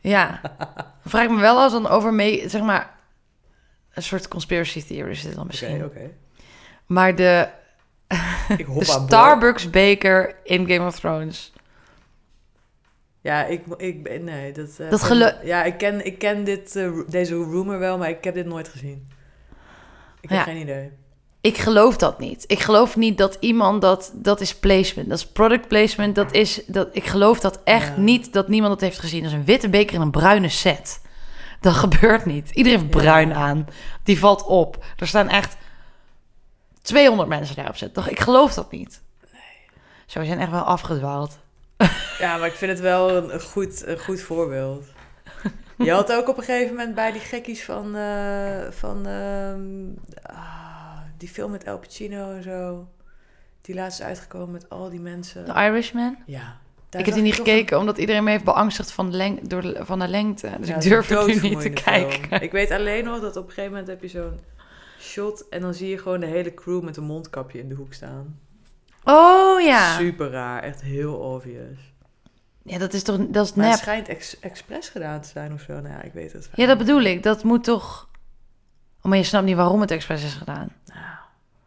Ja. 0.00 0.40
Vraag 1.04 1.24
ik 1.24 1.30
me 1.30 1.40
wel 1.40 1.58
als 1.58 1.72
dan 1.72 1.86
over 1.86 2.14
mee, 2.14 2.48
zeg 2.48 2.62
maar, 2.62 2.94
een 3.92 4.02
soort 4.02 4.28
conspiracy 4.28 4.84
theory 4.84 5.10
is 5.10 5.22
dit 5.22 5.30
dan 5.34 5.38
Oké, 5.38 5.46
misschien. 5.46 5.84
oké. 5.84 6.10
Maar 6.86 7.14
de, 7.14 7.48
Ik 8.56 8.66
hop 8.66 8.84
de 8.84 8.92
aan. 8.92 9.06
Starbucks 9.06 9.70
beker 9.70 10.34
in 10.44 10.68
Game 10.68 10.86
of 10.86 10.98
Thrones. 11.00 11.52
Ja, 13.20 13.44
ik, 13.44 13.62
ik 13.76 14.02
ben... 14.02 14.24
Nee, 14.24 14.52
dat... 14.52 14.68
eh, 14.78 14.90
Dat 14.90 15.02
gelu- 15.02 15.36
Ja, 15.44 15.64
ik 15.64 15.78
ken, 15.78 16.06
ik 16.06 16.18
ken 16.18 16.44
dit, 16.44 16.76
eh, 16.76 16.90
deze 17.08 17.34
rumor 17.34 17.78
wel, 17.78 17.98
maar 17.98 18.08
ik 18.08 18.24
heb 18.24 18.34
dit 18.34 18.46
nooit 18.46 18.68
gezien. 18.68 19.08
Ik 20.20 20.28
heb 20.28 20.38
Ja. 20.38 20.44
geen 20.44 20.56
idee. 20.60 20.90
Ik 21.40 21.56
geloof 21.58 21.96
dat 21.96 22.18
niet. 22.18 22.44
Ik 22.46 22.58
geloof 22.60 22.96
niet 22.96 23.18
dat 23.18 23.36
iemand 23.40 23.82
dat... 23.82 24.10
Dat 24.14 24.40
is 24.40 24.54
placement. 24.58 25.08
Dat 25.08 25.18
is 25.18 25.26
product 25.26 25.68
placement. 25.68 26.14
Dat 26.14 26.32
is... 26.32 26.62
Dat, 26.66 26.88
ik 26.92 27.04
geloof 27.06 27.40
dat 27.40 27.60
echt 27.64 27.96
Ja. 27.96 28.02
niet 28.02 28.32
dat 28.32 28.48
niemand 28.48 28.72
dat 28.72 28.80
heeft 28.80 28.98
gezien. 28.98 29.22
Dat 29.22 29.30
is 29.32 29.36
een 29.38 29.44
witte 29.44 29.68
beker 29.68 29.94
in 29.94 30.00
een 30.00 30.10
bruine 30.10 30.48
set. 30.48 31.00
Dat 31.60 31.74
gebeurt 31.74 32.24
niet. 32.24 32.50
Iedereen 32.50 32.78
heeft 32.80 32.94
Ja. 32.94 33.00
bruin 33.00 33.34
aan. 33.34 33.66
Die 34.02 34.18
valt 34.18 34.44
op. 34.46 34.84
Er 34.96 35.06
staan 35.06 35.28
echt 35.28 35.56
200 36.88 37.28
mensen 37.28 37.56
daarop 37.56 37.76
zitten. 37.76 38.02
Toch? 38.02 38.12
Ik 38.12 38.20
geloof 38.20 38.54
dat 38.54 38.70
niet. 38.70 39.00
Zo, 40.06 40.18
we 40.20 40.26
zijn 40.26 40.38
echt 40.38 40.50
wel 40.50 40.62
afgedwaald. 40.62 41.38
Ja, 42.18 42.36
maar 42.36 42.46
ik 42.46 42.54
vind 42.54 42.70
het 42.70 42.80
wel 42.80 43.16
een, 43.16 43.34
een 43.34 43.40
goed, 43.40 43.86
een 43.86 43.98
goed 43.98 44.20
voorbeeld. 44.20 44.84
Je 45.76 45.90
had 45.90 46.12
ook 46.12 46.28
op 46.28 46.36
een 46.36 46.42
gegeven 46.44 46.74
moment 46.76 46.94
bij 46.94 47.12
die 47.12 47.20
gekkies 47.20 47.64
van, 47.64 47.96
eh, 47.96 48.70
van 48.70 49.06
ehm, 49.06 49.60
ah, 50.36 50.98
die 51.16 51.28
film 51.28 51.50
met 51.50 51.64
El 51.64 51.78
Pacino 51.78 52.32
en 52.32 52.42
zo. 52.42 52.88
Die 53.60 53.74
laatst 53.74 54.00
is 54.00 54.06
uitgekomen 54.06 54.50
met 54.50 54.68
al 54.68 54.90
die 54.90 55.00
mensen. 55.00 55.44
The 55.44 55.52
Irishman? 55.52 56.16
Ja. 56.26 56.56
ik 56.90 57.04
heb 57.04 57.14
die 57.14 57.22
niet 57.22 57.34
gekeken, 57.34 57.78
omdat 57.78 57.98
iedereen 57.98 58.24
me 58.24 58.30
heeft 58.30 58.44
beangstigd 58.44 58.92
van 58.92 59.10
de, 59.10 59.16
leng 59.16 59.48
door 59.48 59.62
de, 59.62 59.78
van 59.80 59.98
de 59.98 60.08
lengte. 60.08 60.50
Dus 60.58 60.68
Ja, 60.68 60.74
ik 60.74 60.82
durf 60.82 61.08
het 61.08 61.26
nu 61.26 61.40
niet 61.48 61.60
te 61.60 61.60
film. 61.60 61.74
kijken. 61.74 62.42
Ik 62.42 62.52
weet 62.52 62.70
alleen 62.70 63.04
nog 63.04 63.20
dat 63.20 63.36
op 63.36 63.42
een 63.46 63.48
gegeven 63.52 63.70
moment 63.70 63.88
heb 63.88 64.02
je 64.02 64.08
zo'n 64.08 64.40
shot 65.08 65.48
en 65.48 65.60
dan 65.60 65.74
zie 65.74 65.88
je 65.88 65.98
gewoon 65.98 66.20
de 66.20 66.26
hele 66.26 66.54
crew 66.54 66.82
met 66.82 66.96
een 66.96 67.04
mondkapje 67.04 67.58
in 67.58 67.68
de 67.68 67.74
hoek 67.74 67.92
staan. 67.94 68.38
Oh 69.04 69.60
ja. 69.60 69.96
Super 69.96 70.30
raar, 70.30 70.62
echt 70.62 70.82
heel 70.82 71.14
obvious. 71.14 71.78
Ja, 72.62 72.78
dat 72.78 72.92
is 72.92 73.02
toch 73.02 73.16
dat 73.28 73.46
is 73.46 73.54
Maar 73.54 73.64
het 73.64 73.74
nep. 73.74 73.82
schijnt 73.82 74.08
ex 74.08 74.38
expres 74.40 74.88
gedaan 74.88 75.20
te 75.20 75.28
zijn 75.28 75.52
of 75.52 75.60
zo. 75.60 75.72
Nou 75.72 75.88
ja, 75.88 76.02
ik 76.02 76.12
weet 76.12 76.32
het. 76.32 76.48
Ja, 76.54 76.66
dat 76.66 76.78
bedoel 76.78 77.00
ik. 77.02 77.22
Dat 77.22 77.44
moet 77.44 77.64
toch... 77.64 78.08
Oh, 78.98 79.04
maar 79.04 79.16
je 79.18 79.24
snapt 79.24 79.44
niet 79.44 79.56
waarom 79.56 79.80
het 79.80 79.90
expres 79.90 80.24
is 80.24 80.32
gedaan. 80.34 80.68
Nou. 80.86 80.98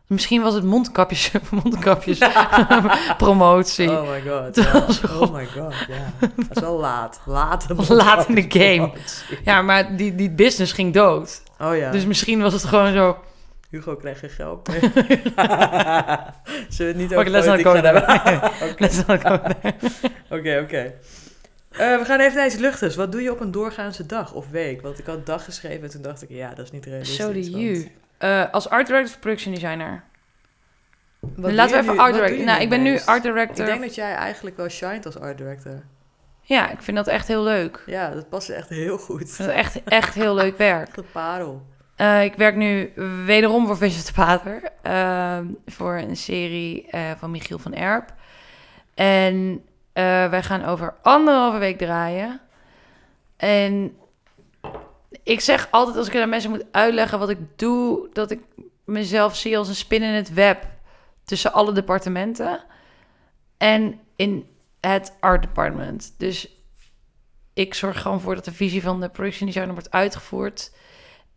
Misschien 0.08 0.42
was 0.42 0.54
het 0.54 0.64
mondkapjes, 0.64 1.32
mondkapjes 1.64 2.20
promotie. 3.18 3.92
Oh 3.92 4.10
my 4.10 4.22
god. 4.22 4.56
Ja. 4.56 4.86
Oh 5.20 5.34
my 5.34 5.46
god, 5.46 5.74
ja. 5.88 6.14
Dat 6.20 6.56
is 6.56 6.62
wel 6.62 6.80
laat. 6.80 7.22
Laat, 7.26 7.90
Laat 7.90 8.28
in 8.28 8.36
de 8.36 8.46
game. 8.60 8.92
Ja, 9.44 9.62
maar 9.62 9.96
die, 9.96 10.16
die 10.16 10.32
business 10.32 10.72
ging 10.72 10.94
dood. 10.94 11.44
Oh 11.60 11.76
ja. 11.76 11.92
Dus 11.92 12.06
misschien 12.06 12.42
was 12.42 12.54
het 12.54 12.64
gewoon 12.64 12.94
zo... 12.94 13.18
Hugo 13.72 13.96
krijgt 13.96 14.20
geen 14.20 14.30
geld 14.30 14.68
meer. 14.68 14.80
Zullen 16.70 16.76
we 16.78 16.84
het 16.84 16.96
niet 16.96 17.16
over 17.16 17.32
not 17.32 17.46
politiek 17.46 17.68
gaan 17.68 17.86
hebben? 17.86 18.42
Oké, 20.30 20.40
oké. 20.40 20.60
oké. 20.64 20.94
Eh, 21.72 21.98
we 21.98 22.06
gaan 22.06 22.20
even 22.20 22.36
naar 22.38 22.46
iets 22.46 22.56
luchtigs. 22.56 22.96
Wat 22.96 23.12
doe 23.12 23.22
je 23.22 23.32
op 23.32 23.40
een 23.40 23.52
doorgaanse 23.52 24.06
dag 24.06 24.34
of 24.34 24.50
week? 24.50 24.82
Want 24.82 25.00
ik 25.00 25.06
had 25.06 25.26
dag 25.26 25.44
geschreven 25.44 25.84
en 25.84 25.90
toen 25.90 26.02
dacht 26.02 26.22
ik, 26.22 26.30
ja, 26.30 26.50
dat 26.54 26.66
is 26.66 26.72
niet 26.72 26.86
realistisch. 26.86 27.16
So 27.16 27.34
do 27.34 27.40
you. 27.40 27.90
Als 28.52 28.70
art 28.70 28.88
director 28.88 29.14
of 29.16 29.20
production 29.20 29.54
designer. 29.54 30.04
Wat 31.20 31.52
Laten 31.52 31.76
we 31.76 31.82
even 31.82 31.94
nu- 31.94 32.00
art 32.00 32.14
director... 32.14 32.46
Nou, 32.46 32.62
ik 32.62 32.70
ben 32.70 32.82
nu 32.82 33.00
art 33.06 33.18
Ik 33.18 33.24
director. 33.24 33.66
denk 33.66 33.82
dat 33.82 33.96
jij 33.96 34.14
eigenlijk 34.14 34.58
wel 34.58 34.70
shined 34.70 35.06
als 35.06 35.18
art 35.20 35.38
director. 35.38 35.84
Ja, 36.42 36.70
ik 36.72 36.82
vind 36.82 36.98
dat 36.98 37.08
echt 37.08 37.28
heel 37.28 37.44
leuk. 37.44 37.84
Ja, 37.86 38.10
dat 38.10 38.30
past 38.30 38.50
echt 38.50 38.70
heel 38.70 38.98
goed. 38.98 39.38
Dat 39.38 39.48
is 39.48 39.54
echt, 39.54 39.84
echt 39.84 40.14
heel 40.14 40.34
leuk 40.36 40.58
werk. 40.58 40.98
Een 40.98 41.06
parel. 41.12 41.66
Eh, 42.02 42.24
ik 42.24 42.36
werk 42.36 42.56
nu 42.56 42.92
wederom 43.26 43.68
voor 43.68 43.78
Vincent 43.78 44.14
Pater. 44.14 44.64
ehm, 44.82 45.46
voor 45.66 45.98
een 45.98 46.18
serie 46.18 46.88
eh, 46.88 47.12
van 47.18 47.32
Michiel 47.32 47.60
van 47.60 47.74
Erp. 47.74 48.14
En 48.94 49.66
eh, 49.94 50.30
wij 50.30 50.44
gaan 50.44 50.66
over 50.66 50.96
anderhalve 51.02 51.58
week 51.58 51.78
draaien. 51.78 52.42
En 53.38 53.98
ik 55.24 55.40
zeg 55.40 55.68
altijd 55.72 55.98
als 55.98 56.08
ik 56.08 56.16
aan 56.16 56.30
mensen 56.30 56.50
moet 56.50 56.66
uitleggen 56.72 57.20
wat 57.20 57.30
ik 57.30 57.40
doe... 57.56 58.10
dat 58.14 58.32
ik 58.32 58.40
mezelf 58.86 59.36
zie 59.36 59.58
als 59.58 59.68
een 59.68 59.76
spin 59.76 60.04
in 60.04 60.14
het 60.14 60.34
web 60.34 60.68
tussen 61.24 61.54
alle 61.54 61.72
departementen. 61.72 62.64
En 63.58 64.00
in 64.16 64.48
het 64.80 65.14
art 65.20 65.42
department. 65.42 66.14
Dus 66.18 66.50
ik 67.54 67.74
zorg 67.74 68.02
gewoon 68.02 68.22
voor 68.22 68.36
dat 68.36 68.46
de 68.46 68.54
visie 68.54 68.82
van 68.82 69.02
de 69.02 69.10
production 69.10 69.46
designer 69.48 69.74
wordt 69.74 69.92
uitgevoerd... 69.92 70.72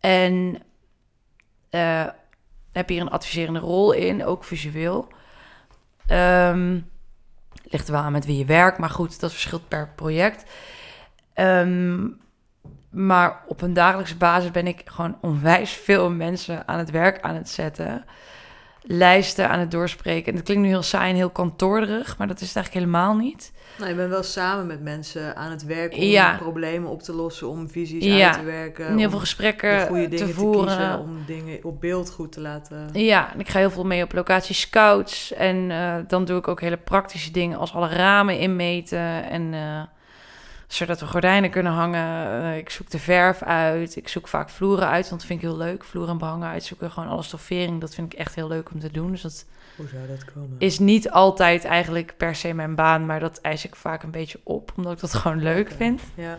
En 0.05 0.61
eh, 1.69 2.05
heb 2.71 2.89
hier 2.89 3.01
een 3.01 3.09
adviserende 3.09 3.59
rol 3.59 3.91
in, 3.91 4.25
ook 4.25 4.43
visueel. 4.43 5.07
Ehm, 6.07 6.79
ligt 7.63 7.87
er 7.87 7.93
wel 7.93 8.01
aan 8.01 8.11
met 8.11 8.25
wie 8.25 8.37
je 8.37 8.45
werkt, 8.45 8.77
maar 8.77 8.89
goed, 8.89 9.19
dat 9.19 9.31
verschilt 9.31 9.67
per 9.67 9.89
project. 9.95 10.51
Ehm, 11.33 12.07
maar 12.89 13.43
op 13.47 13.61
een 13.61 13.73
dagelijkse 13.73 14.17
basis 14.17 14.51
ben 14.51 14.67
ik 14.67 14.81
gewoon 14.85 15.17
onwijs 15.21 15.71
veel 15.71 16.09
mensen 16.09 16.67
aan 16.67 16.77
het 16.77 16.91
werk 16.91 17.21
aan 17.21 17.35
het 17.35 17.49
zetten. 17.49 18.05
Lijsten 18.87 19.49
aan 19.49 19.59
het 19.59 19.71
doorspreken. 19.71 20.27
En 20.29 20.35
dat 20.35 20.43
klinkt 20.43 20.63
nu 20.63 20.69
heel 20.69 20.81
saai 20.83 21.09
en 21.09 21.15
heel 21.15 21.29
kantoorderig, 21.29 22.17
maar 22.17 22.27
dat 22.27 22.41
is 22.41 22.47
het 22.47 22.55
eigenlijk 22.55 22.85
helemaal 22.85 23.15
niet. 23.15 23.51
Nou, 23.77 23.89
je 23.89 23.95
bent 23.95 24.09
wel 24.09 24.23
samen 24.23 24.67
met 24.67 24.81
mensen 24.81 25.35
aan 25.35 25.51
het 25.51 25.65
werk 25.65 25.93
om 25.93 26.01
Ja. 26.01 26.35
problemen 26.37 26.89
op 26.89 27.01
te 27.01 27.13
lossen, 27.13 27.47
om 27.49 27.69
visies 27.69 28.03
Ja. 28.05 28.25
uit 28.27 28.39
te 28.39 28.43
werken. 28.45 28.97
Heel 28.97 29.09
veel 29.09 29.19
gesprekken 29.19 29.87
goede 29.87 30.07
dingen 30.07 30.17
te 30.17 30.33
te, 30.33 30.33
voeren. 30.39 30.65
kiezen, 30.65 30.99
om 30.99 31.23
dingen 31.25 31.63
op 31.63 31.81
beeld 31.81 32.09
goed 32.11 32.31
te 32.31 32.39
laten. 32.41 32.89
Ja, 32.93 33.33
en 33.33 33.39
ik 33.39 33.49
ga 33.49 33.59
heel 33.59 33.71
veel 33.71 33.85
mee 33.85 34.03
op 34.03 34.13
locatie 34.13 34.55
scouts. 34.55 35.33
En 35.33 35.71
eh, 35.71 35.95
dan 36.07 36.25
doe 36.25 36.37
ik 36.37 36.47
ook 36.47 36.61
hele 36.61 36.77
praktische 36.77 37.31
dingen 37.31 37.57
als 37.57 37.73
alle 37.73 37.87
ramen 37.89 38.39
inmeten. 38.39 39.29
En 39.29 39.53
eh, 39.53 39.81
zodat 40.67 40.99
we 40.99 41.05
gordijnen 41.07 41.49
kunnen 41.49 41.71
hangen. 41.71 42.41
Eh, 42.43 42.57
ik 42.57 42.69
zoek 42.69 42.89
de 42.89 42.99
verf 42.99 43.41
uit. 43.43 43.95
Ik 43.95 44.07
zoek 44.07 44.27
vaak 44.27 44.49
vloeren 44.49 44.87
uit, 44.87 45.09
want 45.09 45.21
dat 45.21 45.29
vind 45.29 45.41
ik 45.41 45.47
heel 45.47 45.57
leuk. 45.57 45.83
Vloeren 45.83 46.11
en 46.11 46.17
behangen 46.17 46.49
uitzoeken. 46.49 46.91
Gewoon 46.91 47.09
alle 47.09 47.23
stoffering. 47.23 47.81
Dat 47.81 47.95
vind 47.95 48.13
ik 48.13 48.19
echt 48.19 48.35
heel 48.35 48.47
leuk 48.47 48.71
om 48.71 48.79
te 48.79 48.91
doen. 48.91 49.11
Dus 49.11 49.21
dat 49.21 49.45
Hoe 49.75 49.87
zou 49.87 50.07
dat 50.07 50.25
komen? 50.33 50.55
is 50.57 50.79
niet 50.79 51.09
altijd 51.09 51.63
eigenlijk 51.65 52.13
per 52.17 52.35
se 52.35 52.53
mijn 52.53 52.75
baan. 52.75 53.05
Maar 53.05 53.19
dat 53.19 53.37
eis 53.37 53.65
ik 53.65 53.75
vaak 53.75 54.03
een 54.03 54.11
beetje 54.11 54.39
op, 54.43 54.71
omdat 54.75 54.93
ik 54.93 54.99
dat 54.99 55.13
gewoon 55.21 55.41
leuk 55.41 55.71
vind. 55.71 56.01
Ja. 56.15 56.37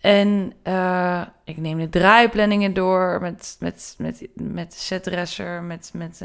En 0.00 0.52
eh, 0.62 1.22
ik 1.44 1.56
neem 1.56 1.78
de 1.78 1.88
draaiplanningen 1.88 2.74
door 2.74 3.18
met, 3.20 3.56
met, 3.58 3.94
met, 3.98 4.28
met 4.34 4.74
setdresser, 4.74 5.62
met, 5.62 5.90
met 5.94 6.22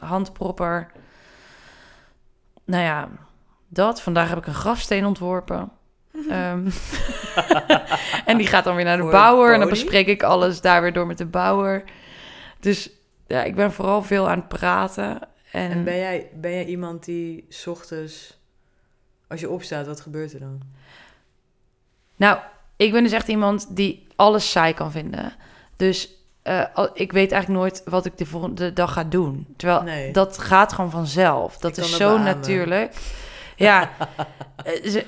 handpropper. 0.00 0.90
nou 2.64 2.82
ja, 2.82 3.08
dat. 3.68 4.02
Vandaag 4.02 4.28
heb 4.28 4.38
ik 4.38 4.46
een 4.46 4.54
grafsteen 4.54 5.06
ontworpen. 5.06 5.70
Ehm, 6.30 6.68
en 8.30 8.36
die 8.36 8.46
gaat 8.46 8.64
dan 8.64 8.74
weer 8.74 8.84
naar 8.84 8.96
de 8.96 9.02
Voor 9.02 9.10
bouwer. 9.10 9.52
En 9.52 9.60
dan 9.60 9.68
bespreek 9.68 10.06
ik 10.06 10.22
alles 10.22 10.60
daar 10.60 10.82
weer 10.82 10.92
door 10.92 11.06
met 11.06 11.18
de 11.18 11.26
bouwer. 11.26 11.84
Dus 12.60 12.90
ja, 13.26 13.42
ik 13.42 13.54
ben 13.54 13.72
vooral 13.72 14.02
veel 14.02 14.28
aan 14.28 14.38
het 14.38 14.48
praten. 14.48 15.20
En, 15.52 15.70
En 15.70 15.84
ben 15.84 15.96
jij, 15.96 16.28
ben 16.34 16.50
jij 16.50 16.64
iemand 16.64 17.04
die 17.04 17.46
's 17.48 17.66
ochtends, 17.66 18.38
als 19.28 19.40
je 19.40 19.50
opstaat, 19.50 19.86
wat 19.86 20.00
gebeurt 20.00 20.32
er 20.32 20.40
dan? 20.40 20.60
Nou, 22.16 22.38
ik 22.76 22.92
ben 22.92 23.02
dus 23.02 23.12
echt 23.12 23.28
iemand 23.28 23.76
die 23.76 24.06
alles 24.16 24.50
saai 24.50 24.74
kan 24.74 24.90
vinden. 24.90 25.32
Dus 25.76 26.10
eh, 26.42 26.64
ik 26.94 27.12
weet 27.12 27.32
eigenlijk 27.32 27.62
nooit 27.62 27.82
wat 27.84 28.04
ik 28.04 28.18
de 28.18 28.26
volgende 28.26 28.72
dag 28.72 28.92
ga 28.92 29.04
doen. 29.04 29.46
Terwijl 29.56 29.82
Nee. 29.82 30.12
dat 30.12 30.38
gaat 30.38 30.72
gewoon 30.72 30.90
vanzelf. 30.90 31.58
Dat 31.58 31.76
Ik 31.78 31.84
is 31.84 31.96
zo 31.96 32.18
natuurlijk. 32.18 32.94
Ja, 33.56 33.90
eh, 34.64 34.84
ze- 34.90 35.06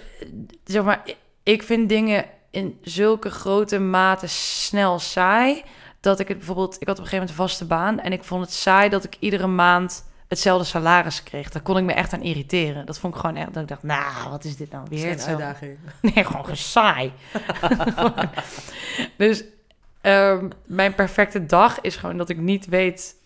zeg 0.64 0.82
maar, 0.82 1.02
ik 1.42 1.62
vind 1.62 1.88
dingen 1.88 2.24
in 2.50 2.78
zulke 2.82 3.30
grote 3.30 3.78
mate 3.78 4.26
snel 4.26 4.98
saai. 4.98 5.62
Dat 6.00 6.20
ik 6.20 6.28
het 6.28 6.36
bijvoorbeeld, 6.36 6.76
ik 6.80 6.86
had 6.86 6.98
op 6.98 7.04
een 7.04 7.10
gegeven 7.10 7.16
moment 7.18 7.30
een 7.38 7.48
vaste 7.48 7.64
baan. 7.64 8.00
En 8.00 8.12
ik 8.12 8.24
vond 8.24 8.42
het 8.44 8.52
saai 8.52 8.88
dat 8.88 9.04
ik 9.04 9.16
iedere 9.20 9.46
maand 9.46 10.04
hetzelfde 10.28 10.64
salaris 10.66 11.22
kreeg. 11.22 11.50
Daar 11.50 11.62
kon 11.62 11.76
ik 11.78 11.84
me 11.84 11.92
echt 11.92 12.12
aan 12.12 12.22
irriteren. 12.22 12.86
Dat 12.86 12.98
vond 12.98 13.14
ik 13.14 13.20
gewoon 13.20 13.36
echt, 13.36 13.52
dat 13.54 13.62
ik 13.62 13.68
dacht, 13.68 13.82
nou, 13.82 14.30
wat 14.30 14.44
is 14.44 14.56
dit 14.56 14.70
nou 14.72 14.86
weer? 14.88 14.98
geen 15.18 15.20
uitdaging. 15.20 15.78
Nee, 16.14 16.24
gewoon 16.24 16.56
saai. 16.56 17.12
dus 19.16 19.44
ehm, 20.00 20.48
mijn 20.66 20.94
perfecte 20.94 21.46
dag 21.46 21.80
is 21.80 21.96
gewoon 21.96 22.16
dat 22.16 22.28
ik 22.28 22.38
niet 22.38 22.66
weet 22.66 23.16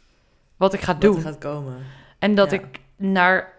wat 0.56 0.74
ik 0.74 0.80
ga 0.80 0.92
Wat 0.92 1.00
doen. 1.00 1.16
er 1.16 1.22
gaat 1.22 1.38
komen. 1.38 1.76
En 2.18 2.34
dat 2.34 2.50
Ja. 2.50 2.56
ik 2.58 2.64
naar 2.96 3.52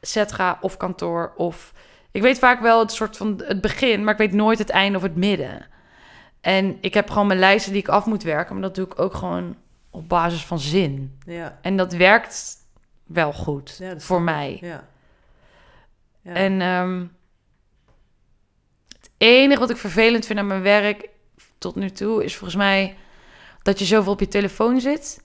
set 0.00 0.32
ga 0.32 0.58
of 0.60 0.76
kantoor 0.76 1.32
of... 1.36 1.72
Ik 2.10 2.22
weet 2.22 2.38
vaak 2.38 2.60
wel 2.60 2.80
het 2.80 2.92
soort 2.92 3.16
van 3.16 3.42
het 3.44 3.60
begin, 3.60 4.04
maar 4.04 4.12
ik 4.12 4.18
weet 4.18 4.32
nooit 4.32 4.58
het 4.58 4.70
einde 4.70 4.96
of 4.96 5.02
het 5.02 5.16
midden. 5.16 5.66
En 6.40 6.78
ik 6.80 6.94
heb 6.94 7.10
gewoon 7.10 7.26
mijn 7.26 7.38
lijsten 7.38 7.72
die 7.72 7.80
ik 7.80 7.88
af 7.88 8.06
moet 8.06 8.22
werken, 8.22 8.52
maar 8.52 8.62
dat 8.62 8.74
doe 8.74 8.86
ik 8.86 8.98
ook 8.98 9.14
gewoon 9.14 9.56
op 9.90 10.08
basis 10.08 10.44
van 10.44 10.58
zin. 10.58 11.18
Ja. 11.26 11.58
En 11.62 11.76
dat 11.76 11.92
werkt 11.92 12.56
wel 13.04 13.32
goed 13.32 13.76
Ja, 13.78 13.98
voor 13.98 14.22
mij. 14.22 14.58
Ja. 14.60 14.88
ja. 16.20 16.32
En 16.32 16.60
ehm, 16.60 17.06
het 18.88 19.10
enige 19.16 19.60
wat 19.60 19.70
ik 19.70 19.76
vervelend 19.76 20.26
vind 20.26 20.38
aan 20.38 20.46
mijn 20.46 20.62
werk 20.62 21.08
tot 21.58 21.74
nu 21.74 21.90
toe 21.90 22.24
is 22.24 22.36
volgens 22.36 22.58
mij 22.58 22.96
dat 23.62 23.78
je 23.78 23.84
zoveel 23.84 24.12
op 24.12 24.20
je 24.20 24.28
telefoon 24.28 24.80
zit. 24.80 25.22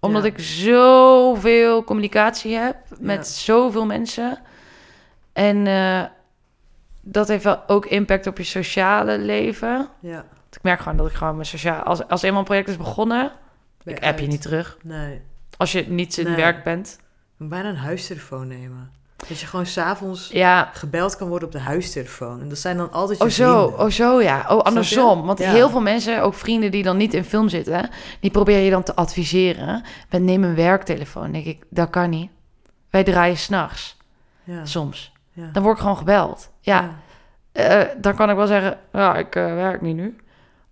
Omdat 0.00 0.22
Ja. 0.22 0.28
ik 0.28 0.38
zoveel 0.40 1.84
communicatie 1.84 2.54
heb 2.56 2.76
met 2.98 3.16
Ja. 3.16 3.22
zoveel 3.22 3.86
mensen. 3.86 4.38
En 5.32 5.66
eh, 5.66 6.02
dat 7.02 7.28
heeft 7.28 7.44
wel 7.44 7.62
ook 7.68 7.86
impact 7.86 8.26
op 8.26 8.36
je 8.38 8.44
sociale 8.44 9.18
leven. 9.18 9.88
ja. 10.00 10.24
Ik 10.52 10.62
merk 10.62 10.80
gewoon 10.80 10.96
dat 10.96 11.06
ik 11.06 11.12
gewoon 11.12 11.34
mijn 11.34 11.46
sociaal... 11.46 11.82
Als, 11.82 12.08
als 12.08 12.22
eenmaal 12.22 12.38
een 12.38 12.44
project 12.44 12.68
is 12.68 12.76
begonnen, 12.76 13.32
Ben 13.82 13.96
ik 13.96 14.02
app 14.04 14.18
je 14.18 14.26
niet 14.26 14.42
terug. 14.42 14.76
Nee. 14.82 15.20
Als 15.56 15.72
je 15.72 15.88
niet 15.88 16.18
in 16.18 16.24
Nee. 16.26 16.36
werk 16.36 16.64
bent. 16.64 16.96
Ik 17.00 17.34
moet 17.36 17.48
bijna 17.48 17.68
een 17.68 17.76
huistelefoon 17.76 18.48
nemen. 18.48 18.90
Dat 19.30 19.40
je 19.40 19.46
gewoon 19.46 19.66
s'avonds 19.66 20.28
Ja, 20.32 20.70
gebeld 20.72 21.16
kan 21.16 21.28
worden 21.28 21.48
op 21.48 21.52
de 21.54 21.60
huistelefoon. 21.60 22.40
En 22.40 22.48
dat 22.48 22.58
zijn 22.58 22.76
dan 22.76 22.92
altijd 22.92 23.18
je 23.18 23.24
Oh 23.24 23.30
zo, 23.30 23.58
vrienden. 23.66 23.84
oh 23.84 23.90
zo 23.90 24.20
ja. 24.22 24.44
Oh, 24.48 24.58
andersom. 24.60 25.26
Want 25.26 25.38
Ja. 25.38 25.50
heel 25.50 25.70
veel 25.70 25.80
mensen, 25.80 26.22
ook 26.22 26.34
vrienden 26.34 26.70
die 26.70 26.82
dan 26.82 26.96
niet 26.96 27.14
in 27.14 27.24
film 27.24 27.48
zitten, 27.48 27.88
die 28.20 28.30
probeer 28.30 28.58
je 28.58 28.70
dan 28.70 28.82
te 28.82 28.94
adviseren. 28.94 29.82
Met 30.10 30.22
neem 30.22 30.44
een 30.44 30.54
werktelefoon. 30.54 31.32
Denk 31.32 31.44
ik, 31.44 31.62
dat 31.68 31.90
kan 31.90 32.10
niet. 32.10 32.30
Wij 32.90 33.04
draaien 33.04 33.36
s'nachts, 33.36 33.96
Ja. 34.44 34.64
soms. 34.64 35.12
Ja. 35.32 35.48
Dan 35.52 35.62
word 35.62 35.74
ik 35.74 35.80
gewoon 35.82 35.96
gebeld. 35.96 36.50
Ja, 36.60 36.94
eh, 37.52 37.80
dan 38.00 38.14
kan 38.14 38.30
ik 38.30 38.36
wel 38.36 38.46
zeggen, 38.46 38.78
ja, 38.92 39.16
ik 39.16 39.36
eh, 39.36 39.44
werk 39.54 39.80
niet 39.80 39.96
nu. 39.96 40.16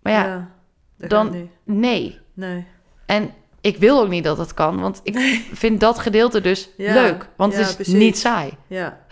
Maar 0.03 0.13
ja, 0.13 0.49
dan- 0.97 1.49
nee. 1.65 2.19
Nee. 2.35 2.67
En 3.07 3.31
ik 3.75 3.77
wil 3.81 4.01
ook 4.01 4.09
niet 4.09 4.25
dat 4.25 4.37
dat 4.37 4.55
kan, 4.55 4.81
want 4.81 5.01
ik 5.03 5.19
vind 5.53 5.81
dat 5.81 5.99
gedeelte 5.99 6.41
dus 6.41 6.69
Ja, 6.77 6.93
leuk. 6.95 7.29
Want 7.37 7.53
ja, 7.53 7.59
het 7.59 7.69
is 7.69 7.75
precies. 7.75 7.95
niet 7.95 8.19
saai. 8.19 8.51
Ja. 8.67 8.99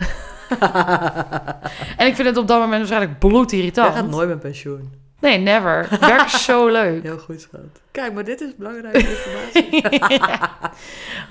En 1.97 2.07
ik 2.07 2.15
vind 2.15 2.27
het 2.27 2.37
op 2.37 2.47
dat 2.47 2.59
moment 2.59 2.77
waarschijnlijk 2.77 3.11
Jij 3.21 3.29
bloedirritant. 3.29 3.95
gaat 3.95 4.07
nooit 4.09 4.27
met 4.29 4.39
pensioen. 4.39 4.93
Nee, 5.19 5.37
never. 5.37 5.87
Werk 5.99 6.25
is 6.25 6.43
zo 6.43 6.67
leuk. 6.79 7.03
Heel 7.03 7.17
goed, 7.17 7.41
schat. 7.41 7.59
Kijk, 7.91 8.13
maar 8.13 8.23
dit 8.23 8.41
is 8.41 8.55
belangrijke 8.55 8.97
informatie. 9.09 9.83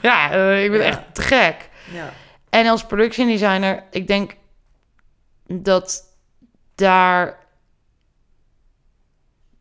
ja, 0.03 0.31
eh, 0.33 0.65
ik 0.65 0.71
ben 0.71 0.85
echt 0.85 1.01
te 1.13 1.23
gek. 1.23 1.69
ja. 1.93 2.13
En 2.51 2.67
als 2.67 2.85
production 2.85 3.27
designer, 3.27 3.85
ik 3.91 4.07
denk 4.07 4.37
dat 5.47 6.03
daar 6.75 7.46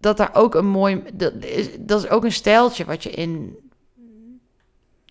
dat 0.05 0.17
daar 0.17 0.29
ook 0.33 0.55
een 0.55 0.65
mooi 0.67 1.03
dat 1.13 1.33
is, 1.39 1.69
dat 1.79 2.03
is 2.03 2.09
ook 2.09 2.23
een 2.23 2.31
stijltje 2.31 2.85
wat 2.85 3.03
je 3.03 3.09
in 3.09 3.55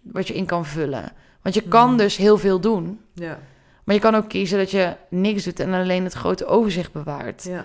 wat 0.03 0.29
je 0.29 0.35
in 0.35 0.47
kan 0.47 0.67
vullen. 0.67 1.13
Want 1.43 1.55
je 1.55 1.63
kan 1.63 1.89
Mhm. 1.89 1.97
dus 1.99 2.17
heel 2.17 2.39
veel 2.39 2.61
doen, 2.61 3.01
Ja. 3.15 3.39
maar 3.85 3.95
je 3.95 4.01
kan 4.01 4.15
ook 4.15 4.29
kiezen 4.29 4.59
dat 4.59 4.71
je 4.71 4.97
niks 5.11 5.45
doet 5.45 5.61
en 5.61 5.73
alleen 5.75 6.05
het 6.05 6.13
grote 6.13 6.47
overzicht 6.47 6.93
bewaart. 6.93 7.45
Ja. 7.45 7.65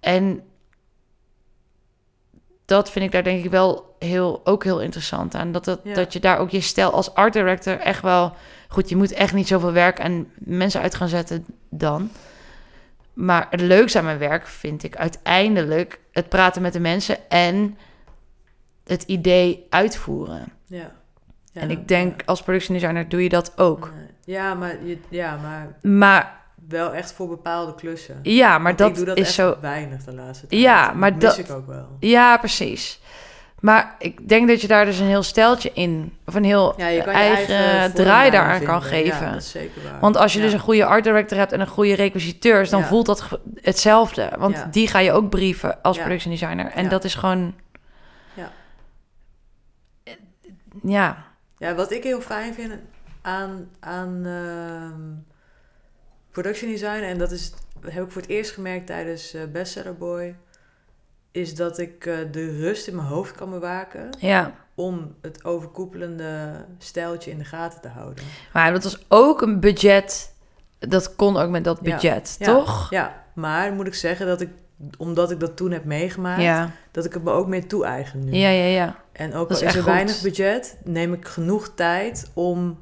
En 0.00 0.42
dat 2.64 2.90
vind 2.90 3.04
ik 3.04 3.12
daar 3.12 3.22
denk 3.24 3.44
ik 3.44 3.50
wel 3.50 3.96
heel, 3.98 4.40
ook 4.44 4.64
heel 4.64 4.80
interessant 4.80 5.34
aan. 5.34 5.52
Dat, 5.52 5.64
dat, 5.64 5.80
Ja. 5.84 5.94
dat 5.94 6.12
je 6.12 6.20
daar 6.20 6.38
ook 6.38 6.50
je 6.50 6.60
stijl 6.60 6.90
als 6.92 7.14
art 7.14 7.32
director 7.32 7.78
echt 7.78 8.02
wel... 8.02 8.32
Goed, 8.68 8.88
je 8.88 8.96
moet 8.96 9.12
echt 9.12 9.34
niet 9.34 9.48
zoveel 9.48 9.72
werk 9.72 9.98
en 9.98 10.30
mensen 10.38 10.80
uit 10.80 10.94
gaan 10.94 11.08
zetten 11.08 11.44
dan. 11.68 12.10
Maar 13.12 13.46
het 13.50 13.60
leukste 13.60 13.98
aan 13.98 14.04
mijn 14.04 14.18
werk 14.18 14.46
vind 14.46 14.82
ik 14.82 14.96
uiteindelijk 14.96 16.00
het 16.12 16.28
praten 16.28 16.62
met 16.62 16.72
de 16.72 16.80
mensen 16.80 17.28
en 17.30 17.78
het 18.84 19.02
idee 19.02 19.66
uitvoeren. 19.70 20.52
Ja. 20.66 20.92
Ja, 21.52 21.60
en 21.60 21.70
ik 21.70 21.88
denk 21.88 22.22
als 22.26 22.42
production 22.42 22.78
designer 22.78 23.08
doe 23.08 23.22
je 23.22 23.28
dat 23.28 23.58
ook. 23.58 23.92
Ja, 24.24 24.54
maar, 24.54 24.84
je, 24.84 24.98
ja, 25.08 25.36
maar 25.36 25.76
Maar 25.92 26.40
wel 26.68 26.94
echt 26.94 27.12
voor 27.12 27.28
bepaalde 27.28 27.74
klussen. 27.74 28.18
ja, 28.22 28.48
maar 28.58 28.62
Want 28.62 28.78
dat, 28.78 28.88
ik 28.88 28.94
doe 28.96 29.04
dat 29.04 29.16
is 29.16 29.24
echt 29.24 29.32
zo... 29.34 29.56
weinig 29.60 30.04
de 30.04 30.14
laatste 30.14 30.46
tijd. 30.46 30.60
Ja, 30.60 30.92
maar 30.92 31.12
dat 31.12 31.20
dat- 31.20 31.36
mis 31.36 31.46
ik 31.46 31.52
ook 31.54 31.66
wel. 31.66 31.88
Ja, 32.00 32.36
precies. 32.38 33.00
Maar 33.62 33.94
ik 33.98 34.28
denk 34.28 34.48
dat 34.48 34.60
je 34.60 34.66
daar 34.66 34.84
dus 34.84 34.98
een 34.98 35.06
heel 35.06 35.22
steltje 35.22 35.70
in, 35.74 36.16
of 36.26 36.34
een 36.34 36.44
heel 36.44 36.74
Ja, 36.76 36.84
eigen, 36.84 37.12
eigen 37.12 37.94
draai 37.94 38.30
daaraan 38.30 38.62
kan 38.62 38.82
vinden. 38.82 39.04
Ja, 39.04 39.12
geven. 39.12 39.32
dat 39.32 39.42
is 39.42 39.50
zeker 39.50 39.82
waar. 39.82 40.00
Want 40.00 40.16
als 40.16 40.32
je 40.32 40.38
Ja. 40.38 40.44
dus 40.44 40.52
een 40.54 40.60
goede 40.60 40.84
art 40.84 41.04
director 41.04 41.38
hebt 41.38 41.52
en 41.52 41.60
een 41.60 41.66
goede 41.66 41.94
requisiteurs, 41.94 42.70
dan 42.70 42.84
voelt 42.84 43.06
dat 43.06 43.28
hetzelfde. 43.54 44.30
Want 44.38 44.66
die 44.72 44.88
ga 44.88 44.98
je 44.98 45.12
ook 45.12 45.28
brieven 45.30 45.82
als 45.82 45.98
production 45.98 46.30
designer. 46.32 46.66
En 46.66 46.88
dat 46.88 47.04
is 47.04 47.14
gewoon. 47.14 47.54
Ja. 48.34 48.50
Ja. 50.82 51.24
Ja, 51.58 51.74
wat 51.74 51.90
ik 51.90 52.02
heel 52.02 52.20
fijn 52.20 52.54
vind 52.54 52.72
aan, 53.22 53.68
aan 53.80 54.22
ehm, 54.26 55.00
production 56.30 56.70
design, 56.70 57.02
en 57.02 57.18
dat 57.18 57.30
is, 57.30 57.52
heb 57.88 58.04
ik 58.04 58.10
voor 58.10 58.22
het 58.22 58.30
eerst 58.30 58.50
gemerkt 58.50 58.86
tijdens 58.86 59.34
eh 59.34 59.42
Bestseller 59.52 59.96
Boy, 59.96 60.34
is 61.32 61.54
dat 61.54 61.78
ik 61.78 62.06
eh, 62.06 62.14
de 62.30 62.56
rust 62.58 62.86
in 62.86 62.96
mijn 62.96 63.08
hoofd 63.08 63.32
kan 63.34 63.50
bewaken 63.50 64.08
ja. 64.18 64.52
om 64.74 65.14
het 65.20 65.44
overkoepelende 65.44 66.64
stijltje 66.78 67.30
in 67.30 67.38
de 67.38 67.44
gaten 67.44 67.80
te 67.80 67.88
houden. 67.88 68.24
Maar 68.52 68.72
dat 68.72 68.84
was 68.84 69.04
ook 69.08 69.42
een 69.42 69.60
budget. 69.60 70.34
Dat 70.78 71.16
kon 71.16 71.36
ook 71.36 71.50
met 71.50 71.64
dat 71.64 71.78
Ja. 71.82 71.90
budget, 71.90 72.36
Ja, 72.38 72.46
toch? 72.46 72.90
Ja, 72.90 73.22
maar 73.34 73.72
moet 73.72 73.86
ik 73.86 73.94
zeggen 73.94 74.26
dat 74.26 74.40
ik, 74.40 74.48
omdat 74.98 75.30
ik 75.30 75.40
dat 75.40 75.56
toen 75.56 75.70
heb 75.70 75.84
meegemaakt, 75.84 76.42
Ja. 76.42 76.70
dat 76.90 77.04
ik 77.04 77.12
het 77.12 77.24
me 77.24 77.30
ook 77.30 77.46
meer 77.46 77.66
toe-eigen 77.66 78.24
nu. 78.24 78.32
Ja, 78.32 78.48
ja, 78.48 78.64
ja. 78.64 78.96
En 79.12 79.34
ook 79.34 79.48
al 79.50 79.56
is 79.56 79.62
is 79.62 79.74
er 79.74 79.84
weinig 79.84 80.22
budget, 80.22 80.76
neem 80.84 81.12
ik 81.12 81.26
genoeg 81.26 81.72
tijd 81.74 82.30
om 82.34 82.78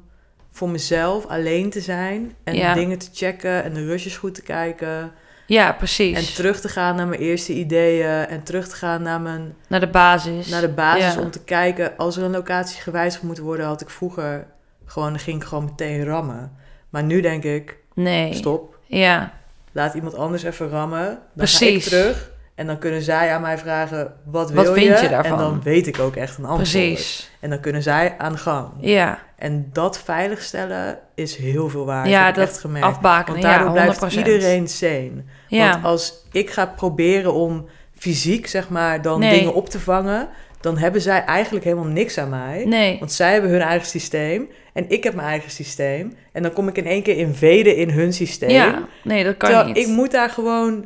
voor 0.51 0.69
mezelf 0.69 1.25
alleen 1.25 1.69
te 1.69 1.81
zijn 1.81 2.35
en 2.43 2.55
Ja. 2.55 2.73
dingen 2.73 2.97
te 2.97 3.09
checken 3.13 3.63
en 3.63 3.73
de 3.73 3.85
rushes 3.85 4.17
goed 4.17 4.33
te 4.35 4.41
kijken 4.41 5.11
Ja, 5.45 5.71
precies. 5.73 6.17
en 6.29 6.33
terug 6.35 6.59
te 6.61 6.69
gaan 6.69 6.95
naar 6.95 7.07
mijn 7.07 7.21
eerste 7.21 7.53
ideeën 7.53 8.25
en 8.27 8.43
terug 8.43 8.67
te 8.67 8.75
gaan 8.75 9.01
naar 9.01 9.21
mijn 9.21 9.55
Naar 9.67 9.79
de 9.79 9.87
basis. 9.89 10.47
naar 10.47 10.61
de 10.61 10.69
basis 10.69 11.13
Ja. 11.13 11.21
om 11.21 11.31
te 11.31 11.43
kijken 11.43 11.97
als 11.97 12.17
er 12.17 12.23
een 12.23 12.31
locatie 12.31 12.81
gewijzigd 12.81 13.23
moet 13.23 13.39
worden, 13.39 13.65
had 13.65 13.81
ik 13.81 13.89
vroeger 13.89 14.45
gewoon 14.85 15.09
dan 15.09 15.19
ging 15.19 15.41
ik 15.41 15.47
gewoon 15.47 15.63
meteen 15.65 16.03
rammen. 16.03 16.51
Maar 16.89 17.03
nu 17.03 17.21
denk 17.21 17.43
ik, 17.43 17.77
Nee. 17.93 18.33
stop, 18.33 18.77
Ja. 18.85 19.33
laat 19.71 19.93
iemand 19.93 20.15
anders 20.15 20.43
even 20.43 20.69
rammen. 20.69 21.05
Dan 21.05 21.17
Precies. 21.35 21.59
ga 21.87 21.95
ik 21.95 22.01
terug 22.03 22.30
en 22.61 22.67
dan 22.67 22.77
kunnen 22.77 23.01
zij 23.01 23.31
aan 23.33 23.41
mij 23.41 23.57
vragen 23.57 24.13
wat, 24.25 24.51
Wat 24.51 24.65
wil 24.65 24.73
vind 24.73 24.97
je? 24.97 25.03
je 25.03 25.09
daarvan? 25.09 25.31
En 25.31 25.37
dan 25.37 25.61
weet 25.63 25.87
ik 25.87 25.99
ook 25.99 26.15
echt 26.15 26.37
een 26.37 26.45
antwoord. 26.45 26.69
Precies. 26.71 27.31
En 27.39 27.49
dan 27.49 27.59
kunnen 27.59 27.83
zij 27.83 28.15
aan 28.17 28.31
de 28.31 28.37
gang. 28.37 28.67
Ja. 28.79 29.19
En 29.37 29.69
dat 29.73 29.99
veiligstellen 29.99 30.99
is 31.15 31.35
heel 31.35 31.69
veel 31.69 31.85
waard. 31.85 32.09
Ja, 32.09 32.25
heb 32.25 32.35
dat 32.35 32.47
echt 32.47 32.59
gemerkt. 32.59 32.87
Afbakenen. 32.87 33.41
Want 33.41 33.53
daardoor 33.53 33.75
ja, 33.75 33.83
blijft 33.83 34.15
100%. 34.15 34.17
iedereen 34.17 34.67
sane. 34.67 35.11
Ja. 35.47 35.71
Want 35.71 35.85
als 35.85 36.13
ik 36.31 36.49
ga 36.49 36.65
proberen 36.65 37.33
om 37.33 37.65
fysiek, 37.97 38.47
zeg 38.47 38.69
maar, 38.69 39.01
dan 39.01 39.19
Nee. 39.19 39.39
dingen 39.39 39.53
op 39.53 39.69
te 39.69 39.79
vangen, 39.79 40.27
dan 40.59 40.77
hebben 40.77 41.01
zij 41.01 41.23
eigenlijk 41.23 41.65
helemaal 41.65 41.85
niks 41.91 42.17
aan 42.17 42.29
mij. 42.29 42.63
Nee. 42.65 42.99
Want 42.99 43.11
zij 43.11 43.31
hebben 43.31 43.49
hun 43.51 43.61
eigen 43.61 43.87
systeem 43.87 44.49
en 44.73 44.89
ik 44.89 45.03
heb 45.03 45.13
mijn 45.13 45.27
eigen 45.27 45.51
systeem. 45.51 46.13
En 46.31 46.41
dan 46.43 46.53
kom 46.53 46.67
ik 46.67 46.77
in 46.77 46.85
één 46.85 47.03
keer 47.03 47.17
invaden 47.17 47.75
in 47.75 47.89
hun 47.89 48.13
systeem. 48.13 48.49
Ja, 48.49 48.87
nee, 49.03 49.23
dat 49.23 49.37
kan 49.37 49.49
Terwijl 49.49 49.67
niet. 49.73 49.77
ik 49.77 49.87
moet 49.87 50.11
daar 50.11 50.29
gewoon 50.29 50.85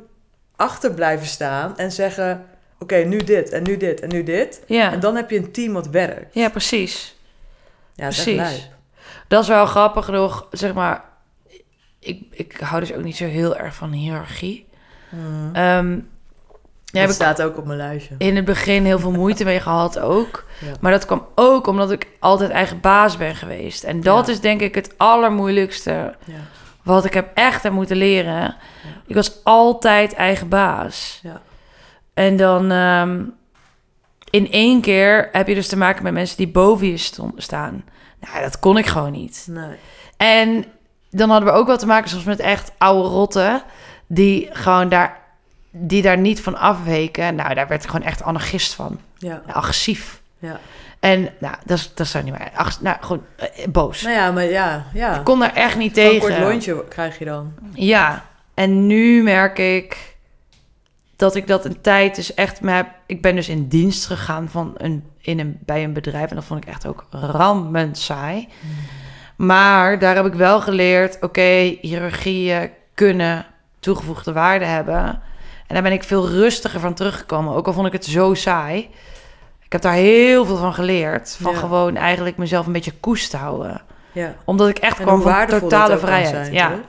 achter 0.55 0.93
blijven 0.93 1.27
staan 1.27 1.77
en 1.77 1.91
zeggen... 1.91 2.45
Oké, 2.79 2.95
nu 2.95 3.17
dit 3.17 3.49
en 3.49 3.63
nu 3.63 3.77
dit 3.77 3.99
en 4.01 4.09
nu 4.09 4.23
dit. 4.23 4.61
ja. 4.67 4.91
En 4.91 4.99
dan 4.99 5.15
heb 5.15 5.29
je 5.29 5.37
een 5.37 5.51
team 5.51 5.73
wat 5.73 5.87
werkt. 5.87 6.33
ja, 6.33 6.49
precies. 6.49 7.15
Ja, 7.93 8.03
dat 8.03 8.13
is 8.13 8.23
Precies. 8.23 8.69
Dat 9.27 9.41
is 9.41 9.47
wel 9.47 9.65
grappig 9.65 10.07
nog, 10.07 10.47
zeg 10.51 10.73
maar. 10.73 11.03
Ik, 11.99 12.21
ik 12.31 12.57
hou 12.59 12.79
dus 12.79 12.93
ook 12.93 13.03
niet 13.03 13.15
zo 13.17 13.25
heel 13.25 13.55
erg 13.57 13.75
van 13.75 13.91
hiërarchie. 13.91 14.67
Ehm 15.53 15.99
ja, 16.85 17.05
dat 17.05 17.13
staat 17.15 17.41
ook 17.41 17.57
op 17.57 17.65
mijn 17.65 17.77
lijstje. 17.77 18.15
in 18.17 18.35
het 18.35 18.45
begin 18.45 18.85
heel 18.85 18.99
veel 18.99 19.11
moeite 19.11 19.43
mee 19.43 19.59
gehad 19.59 19.99
ook. 19.99 20.43
Ja. 20.65 20.71
Maar 20.79 20.91
dat 20.91 21.05
kwam 21.05 21.27
ook 21.35 21.67
omdat 21.67 21.91
ik 21.91 22.07
altijd 22.19 22.49
eigen 22.49 22.79
baas 22.79 23.17
ben 23.17 23.35
geweest. 23.35 23.83
En 23.83 24.01
dat 24.01 24.25
Ja. 24.25 24.31
is 24.31 24.39
denk 24.39 24.61
ik 24.61 24.75
het 24.75 24.93
allermoeilijkste 24.97 26.15
Ja. 26.25 26.33
Wat 26.85 27.05
ik 27.05 27.13
heb 27.13 27.31
echt 27.33 27.65
aan 27.65 27.73
moeten 27.73 27.97
leren. 27.97 28.55
Ik 29.05 29.15
was 29.15 29.43
altijd 29.43 30.13
eigen 30.13 30.49
baas. 30.49 31.19
Ja. 31.23 31.41
En 32.13 32.37
dan 32.37 32.71
ehm, 32.71 33.23
in 34.29 34.51
één 34.51 34.81
keer 34.81 35.29
heb 35.31 35.47
je 35.47 35.55
dus 35.55 35.67
te 35.67 35.77
maken 35.77 36.03
met 36.03 36.13
mensen 36.13 36.37
die 36.37 36.47
boven 36.47 36.87
je 36.87 36.97
staan. 37.35 37.83
Nou, 38.19 38.41
dat 38.41 38.59
kon 38.59 38.77
ik 38.77 38.85
gewoon 38.85 39.11
niet. 39.11 39.47
Nee. 39.49 39.75
En 40.17 40.65
dan 41.09 41.29
hadden 41.29 41.49
we 41.49 41.55
ook 41.55 41.67
wel 41.67 41.77
te 41.77 41.85
maken 41.85 42.09
soms 42.09 42.23
met 42.23 42.39
echt 42.39 42.71
oude 42.77 43.09
rotten... 43.09 43.63
die 44.07 44.49
gewoon 44.51 44.89
daar, 44.89 45.19
die 45.71 46.01
daar 46.01 46.17
niet 46.17 46.41
van 46.41 46.57
afweken. 46.57 47.35
Nou, 47.35 47.53
daar 47.53 47.67
werd 47.67 47.83
ik 47.83 47.89
gewoon 47.89 48.07
echt 48.07 48.23
anarchist 48.23 48.73
van. 48.73 48.99
Ja. 49.17 49.41
Agressief. 49.47 50.21
ja. 50.39 50.59
En 51.05 51.29
nou, 51.39 51.55
dat 51.65 51.91
dat 51.95 52.05
is 52.05 52.13
niet 52.13 52.23
meer. 52.23 52.49
Ach, 52.55 52.81
nou, 52.81 52.97
gewoon 52.99 53.23
eh, 53.35 53.67
boos. 53.67 54.01
Nou 54.01 54.15
ja, 54.15 54.31
maar 54.31 54.43
ja. 54.43 54.85
ja. 54.93 55.15
Ik 55.17 55.23
kon 55.23 55.39
daar 55.39 55.53
echt 55.53 55.77
niet 55.77 55.93
Gewoon 55.93 56.13
Een 56.13 56.19
tegen. 56.19 56.35
kort 56.35 56.49
lontje 56.49 56.83
krijg 56.87 57.19
je 57.19 57.25
dan. 57.25 57.53
Ja, 57.73 58.25
en 58.53 58.87
nu 58.87 59.23
merk 59.23 59.57
ik 59.57 60.15
dat 61.15 61.35
ik 61.35 61.47
dat 61.47 61.65
een 61.65 61.81
tijd 61.81 62.15
dus 62.15 62.33
echt 62.33 62.61
me 62.61 62.71
heb. 62.71 62.87
Ik 63.05 63.21
ben 63.21 63.35
dus 63.35 63.49
in 63.49 63.67
dienst 63.67 64.05
gegaan 64.05 64.49
van 64.49 64.73
een, 64.77 65.03
in 65.21 65.39
een, 65.39 65.57
bij 65.65 65.83
een 65.83 65.93
bedrijf 65.93 66.29
en 66.29 66.35
dat 66.35 66.45
vond 66.45 66.63
ik 66.63 66.69
echt 66.69 66.87
ook 66.87 67.05
rammend 67.11 67.97
saai. 67.97 68.47
Maar 69.35 69.99
daar 69.99 70.15
heb 70.15 70.25
ik 70.25 70.33
wel 70.33 70.61
geleerd, 70.61 71.17
oké, 71.21 71.77
hiërarchieën 71.81 72.69
kunnen 72.93 73.45
toegevoegde 73.79 74.33
waarde 74.33 74.65
hebben. 74.65 75.05
En 75.67 75.73
daar 75.73 75.83
ben 75.83 75.91
ik 75.91 76.03
veel 76.03 76.29
rustiger 76.29 76.79
van 76.79 76.93
teruggekomen, 76.93 77.53
ook 77.53 77.67
al 77.67 77.73
vond 77.73 77.87
ik 77.87 77.93
het 77.93 78.05
zo 78.05 78.33
saai. 78.33 78.89
Ik 79.65 79.71
heb 79.71 79.81
daar 79.81 79.93
heel 79.93 80.45
veel 80.45 80.57
van 80.57 80.73
geleerd, 80.73 81.37
van 81.41 81.51
Ja. 81.53 81.57
gewoon 81.59 81.95
eigenlijk 81.95 82.37
mezelf 82.37 82.65
een 82.65 82.71
beetje 82.73 82.93
koest 82.99 83.29
te 83.29 83.37
houden. 83.37 83.81
Ja. 84.11 84.35
Omdat 84.45 84.69
ik 84.69 84.77
echt 84.77 84.97
En 84.99 85.03
kwam 85.05 85.21
van 85.21 85.47
totale 85.47 85.97
vrijheid. 85.97 86.27
zijn, 86.45 86.53
ja. 86.53 86.69
toch? 86.69 86.79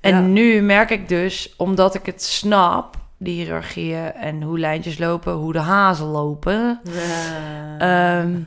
En 0.00 0.14
Ja. 0.14 0.20
nu 0.20 0.60
merk 0.62 0.90
ik 0.90 1.08
dus, 1.08 1.54
omdat 1.56 1.94
ik 1.94 2.06
het 2.06 2.22
snap, 2.22 2.96
die 3.16 3.34
hiërarchieën 3.42 4.12
en 4.12 4.42
hoe 4.42 4.58
lijntjes 4.58 4.98
lopen, 4.98 5.32
hoe 5.32 5.52
de 5.52 5.58
hazen 5.58 6.06
lopen, 6.06 6.80
Ja. 6.82 7.78
ehm, 8.18 8.40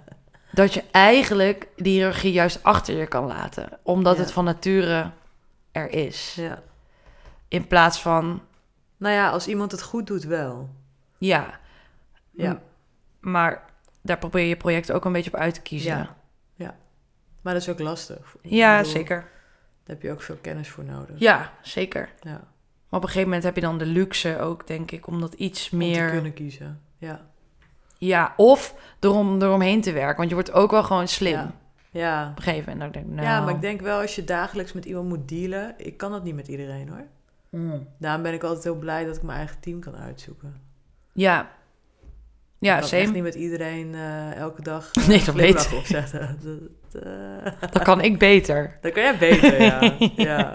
dat 0.52 0.74
je 0.74 0.84
eigenlijk 0.90 1.68
die 1.76 1.92
hiërarchie 1.92 2.32
juist 2.32 2.58
achter 2.62 2.96
je 2.96 3.06
kan 3.06 3.26
laten. 3.26 3.68
Omdat 3.82 4.16
Ja. 4.16 4.22
het 4.22 4.32
van 4.32 4.44
nature 4.44 5.10
er 5.72 5.90
is. 5.90 6.34
ja. 6.36 6.58
In 7.48 7.66
plaats 7.66 8.00
van, 8.00 8.40
Nou 8.96 9.14
ja, 9.14 9.28
als 9.30 9.46
iemand 9.46 9.70
het 9.72 9.82
goed 9.82 10.06
doet 10.06 10.24
wel. 10.24 10.68
ja, 11.18 11.46
Ja. 12.30 12.58
Maar 13.22 13.64
daar 14.00 14.18
probeer 14.18 14.44
je 14.44 14.56
project 14.56 14.92
ook 14.92 15.04
een 15.04 15.12
beetje 15.12 15.32
op 15.32 15.38
uit 15.38 15.54
te 15.54 15.62
kiezen. 15.62 15.90
Ja. 15.90 15.98
Ja, 15.98 16.14
ja. 16.54 16.74
Maar 17.40 17.52
dat 17.52 17.62
is 17.62 17.68
ook 17.68 17.78
lastig. 17.78 18.36
Ik 18.40 18.50
bedoel, 18.50 18.84
zeker. 18.84 19.16
Daar 19.16 19.96
heb 19.96 20.02
je 20.02 20.10
ook 20.10 20.22
veel 20.22 20.38
kennis 20.40 20.68
voor 20.68 20.84
nodig. 20.84 21.18
Ja, 21.18 21.52
zeker. 21.62 22.08
Ja. 22.20 22.30
Maar 22.30 23.00
op 23.00 23.02
een 23.02 23.12
gegeven 23.12 23.28
moment 23.28 23.42
heb 23.42 23.54
je 23.54 23.60
dan 23.60 23.78
de 23.78 23.86
luxe 23.86 24.38
ook, 24.40 24.66
denk 24.66 24.90
ik, 24.90 25.06
om 25.06 25.20
dat 25.20 25.34
iets 25.34 25.64
Om 25.64 25.78
te 25.78 25.84
meer... 25.84 26.10
kunnen 26.10 26.34
kiezen. 26.34 26.80
Ja. 26.98 27.20
Ja, 27.98 28.32
of 28.36 28.74
erom, 29.00 29.42
eromheen 29.42 29.80
te 29.80 29.92
werken. 29.92 30.16
Want 30.16 30.28
je 30.28 30.34
wordt 30.34 30.52
ook 30.52 30.70
wel 30.70 30.82
gewoon 30.82 31.08
slim. 31.08 31.32
Ja. 31.32 31.52
Ja. 31.90 32.30
Op 32.30 32.36
een 32.36 32.42
gegeven 32.42 32.72
moment. 32.72 32.92
Denk 32.92 33.06
ik, 33.06 33.12
nou... 33.12 33.26
ja, 33.26 33.40
maar 33.40 33.54
ik 33.54 33.60
denk 33.60 33.80
wel 33.80 34.00
als 34.00 34.14
je 34.14 34.24
dagelijks 34.24 34.72
met 34.72 34.84
iemand 34.84 35.08
moet 35.08 35.28
dealen... 35.28 35.74
Ik 35.76 35.96
kan 35.96 36.10
dat 36.10 36.24
niet 36.24 36.34
met 36.34 36.48
iedereen 36.48 36.88
hoor. 36.88 37.06
Mm. 37.50 37.88
Daarom 37.98 38.22
ben 38.22 38.32
ik 38.32 38.42
altijd 38.42 38.64
heel 38.64 38.78
blij 38.78 39.04
dat 39.04 39.16
ik 39.16 39.22
mijn 39.22 39.38
eigen 39.38 39.60
team 39.60 39.80
kan 39.80 39.96
uitzoeken. 39.96 40.60
Ja. 41.12 41.50
Ja, 42.62 42.74
ik 42.74 42.80
kan 42.80 42.90
echt 42.90 43.02
same. 43.02 43.12
niet 43.14 43.22
met 43.22 43.34
iedereen 43.34 43.94
eh, 43.94 44.36
elke 44.36 44.62
dag 44.62 44.90
uh, 44.98 45.06
Nee, 45.08 45.24
dat 45.24 45.34
weet 45.34 45.64
ik. 45.64 45.72
opzetten. 45.72 46.38
Dat, 46.92 47.02
eh, 47.02 47.70
Dat 47.72 47.82
kan 47.82 48.00
ik 48.00 48.18
beter. 48.18 48.70
dat 48.80 48.92
kan 48.92 49.02
jij 49.02 49.18
beter, 49.18 49.62
ja. 49.62 49.96
ja. 50.16 50.54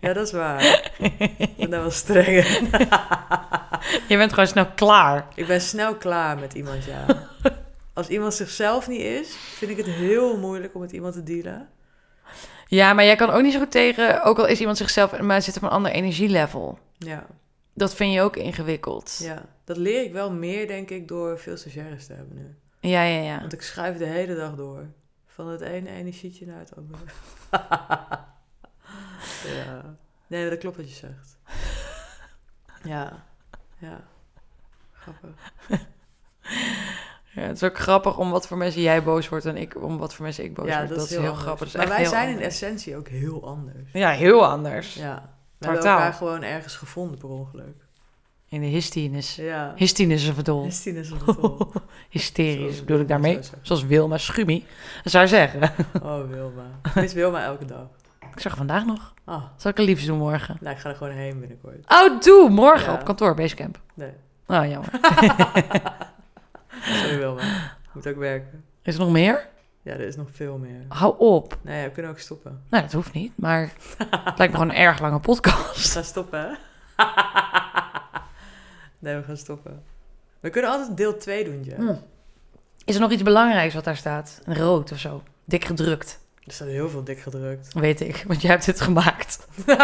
Ja, 0.00 0.12
dat 0.12 0.26
is 0.26 0.32
waar. 0.32 0.90
Ik 0.98 1.56
ben 1.56 1.70
daar 1.70 1.80
wel 1.80 1.90
streng. 1.90 2.44
Je 4.08 4.16
bent 4.16 4.30
gewoon 4.32 4.46
snel 4.46 4.66
klaar. 4.74 5.26
Ik 5.34 5.46
ben 5.46 5.60
snel 5.60 5.94
klaar 5.94 6.38
met 6.38 6.54
iemand, 6.54 6.84
ja. 6.84 7.06
Als 7.94 8.08
iemand 8.08 8.34
zichzelf 8.34 8.88
niet 8.88 9.00
is, 9.00 9.36
vind 9.36 9.70
ik 9.70 9.76
het 9.76 9.86
heel 9.86 10.38
moeilijk 10.38 10.74
om 10.74 10.80
met 10.80 10.92
iemand 10.92 11.14
te 11.14 11.22
dealen. 11.22 11.68
Ja, 12.66 12.92
maar 12.92 13.04
jij 13.04 13.16
kan 13.16 13.30
ook 13.30 13.42
niet 13.42 13.52
zo 13.52 13.58
goed 13.58 13.70
tegen... 13.70 14.22
Ook 14.22 14.38
al 14.38 14.46
is 14.46 14.60
iemand 14.60 14.76
zichzelf... 14.76 15.20
Maar 15.20 15.42
zit 15.42 15.56
op 15.56 15.62
een 15.62 15.68
ander 15.68 15.92
energielevel. 15.92 16.78
Ja, 16.98 17.26
Dat 17.74 17.94
vind 17.94 18.12
je 18.12 18.20
ook 18.20 18.36
ingewikkeld. 18.36 19.18
ja. 19.22 19.42
Dat 19.64 19.76
leer 19.76 20.04
ik 20.04 20.12
wel 20.12 20.32
meer, 20.32 20.66
denk 20.66 20.90
ik, 20.90 21.08
door 21.08 21.38
veel 21.38 21.56
stagiaires 21.56 22.06
te 22.06 22.12
hebben 22.12 22.36
nu. 22.36 22.56
Ja, 22.90 23.02
ja, 23.02 23.22
ja. 23.22 23.40
Want 23.40 23.52
ik 23.52 23.62
schuif 23.62 23.96
de 23.96 24.04
hele 24.04 24.34
dag 24.34 24.54
door. 24.54 24.86
Van 25.26 25.48
het 25.48 25.60
ene 25.60 25.88
energietje 25.88 26.46
naar 26.46 26.58
het 26.58 26.76
andere. 26.76 27.02
ja. 29.56 29.96
Nee, 30.26 30.50
dat 30.50 30.58
klopt 30.58 30.76
wat 30.76 30.88
je 30.88 30.94
zegt. 30.94 31.38
Ja. 32.84 33.24
Ja. 33.78 34.00
Grappig. 34.92 35.52
ja. 37.34 37.42
Het 37.42 37.56
is 37.56 37.62
ook 37.62 37.78
grappig 37.78 38.18
om 38.18 38.30
wat 38.30 38.46
voor 38.46 38.56
mensen 38.56 38.82
jij 38.82 39.02
boos 39.02 39.28
wordt... 39.28 39.44
en 39.44 39.56
ik 39.56 39.82
om 39.82 39.98
wat 39.98 40.14
voor 40.14 40.24
mensen 40.24 40.44
ik 40.44 40.54
boos 40.54 40.66
ja, 40.66 40.78
word. 40.78 40.88
dat, 40.88 41.10
is 41.10 41.16
heel, 41.16 41.34
grappig. 41.34 41.72
Dat 41.72 41.82
is 41.82 41.88
maar 41.88 41.98
wij 41.98 42.04
zijn 42.04 42.28
in 42.28 42.40
essentie 42.40 42.96
ook 42.96 43.08
heel 43.08 43.46
anders. 43.46 43.92
Ja, 43.92 44.10
heel 44.10 44.46
anders. 44.46 44.94
Ja. 44.94 45.36
We 45.58 45.66
hebben 45.66 45.84
elkaar 45.84 46.12
gewoon 46.12 46.42
ergens 46.42 46.76
gevonden 46.76 47.18
per 47.18 47.28
ongeluk. 47.28 47.81
In 48.52 48.60
de 48.60 48.66
hystinus. 48.66 49.34
Ja. 49.34 49.72
Hystinus 49.76 50.22
is 50.28 50.34
verdol. 50.34 50.60
Christine 50.62 50.98
is 50.98 51.10
een 51.10 51.18
dol. 51.24 51.72
Hysterisch 52.08 52.80
bedoel 52.84 53.00
ik 53.00 53.08
daarmee. 53.08 53.38
Zoals 53.62 53.84
Wilma 53.84 54.18
Schumi 54.18 54.64
zou 55.04 55.26
zeggen. 55.28 55.60
Oh, 56.02 56.28
Wilma. 56.30 56.62
Ik 56.84 56.94
mis 56.94 57.12
Wilma 57.12 57.44
elke 57.44 57.64
dag. 57.64 57.86
Ik 58.32 58.40
zag 58.40 58.56
vandaag 58.56 58.84
nog. 58.84 59.14
Ah, 59.24 59.42
Zal 59.56 59.70
ik 59.70 59.78
een 59.78 59.84
liefst 59.84 60.06
doen 60.06 60.18
morgen? 60.18 60.56
nou, 60.60 60.74
ik 60.74 60.80
ga 60.80 60.88
er 60.88 60.94
gewoon 60.96 61.12
heen 61.12 61.38
binnenkort. 61.40 61.76
Oh, 61.88 62.20
doe! 62.20 62.50
Morgen 62.50 62.92
Ja. 62.92 62.98
op 62.98 63.04
kantoor, 63.04 63.34
Basecamp. 63.34 63.80
Nee, 63.94 64.12
Oh, 64.46 64.68
jammer. 64.68 64.90
sorry 66.82 67.18
Wilma. 67.18 67.42
Moet 67.92 68.06
ook 68.06 68.16
werken. 68.16 68.64
Is 68.82 68.94
er 68.94 69.00
nog 69.00 69.10
meer? 69.10 69.48
Ja, 69.82 69.92
er 69.92 70.00
is 70.00 70.16
nog 70.16 70.28
veel 70.32 70.58
meer. 70.58 70.84
Hou 70.88 71.14
op. 71.18 71.58
Nee, 71.62 71.84
we 71.84 71.90
kunnen 71.90 72.10
ook 72.10 72.18
stoppen. 72.18 72.62
Nou, 72.70 72.82
dat 72.82 72.92
hoeft 72.92 73.12
niet, 73.12 73.32
maar 73.36 73.70
het 73.98 74.38
lijkt 74.38 74.52
me 74.52 74.58
gewoon 74.58 74.68
een 74.68 74.74
erg 74.76 75.00
lange 75.00 75.20
podcast. 75.20 75.92
gaan 75.92 76.04
stoppen, 76.04 76.40
hè? 76.40 76.54
Nee, 79.02 79.16
we 79.16 79.22
gaan 79.22 79.36
stoppen. 79.36 79.82
We 80.40 80.50
kunnen 80.50 80.70
altijd 80.70 80.96
deel 80.96 81.16
2 81.16 81.44
doen, 81.44 81.64
ja. 81.64 81.76
Hm. 81.76 81.94
Is 82.84 82.94
er 82.94 83.00
nog 83.00 83.10
iets 83.10 83.22
belangrijks 83.22 83.74
wat 83.74 83.84
daar 83.84 83.96
staat? 83.96 84.40
Een 84.44 84.56
rood 84.56 84.92
of 84.92 84.98
zo? 84.98 85.22
Dik 85.44 85.64
gedrukt. 85.64 86.18
Er 86.44 86.52
staat 86.52 86.68
heel 86.68 86.88
veel 86.88 87.04
dik 87.04 87.18
gedrukt. 87.20 87.72
Weet 87.72 88.00
ik, 88.00 88.24
want 88.26 88.42
jij 88.42 88.50
hebt 88.50 88.66
het 88.66 88.80
gemaakt. 88.80 89.46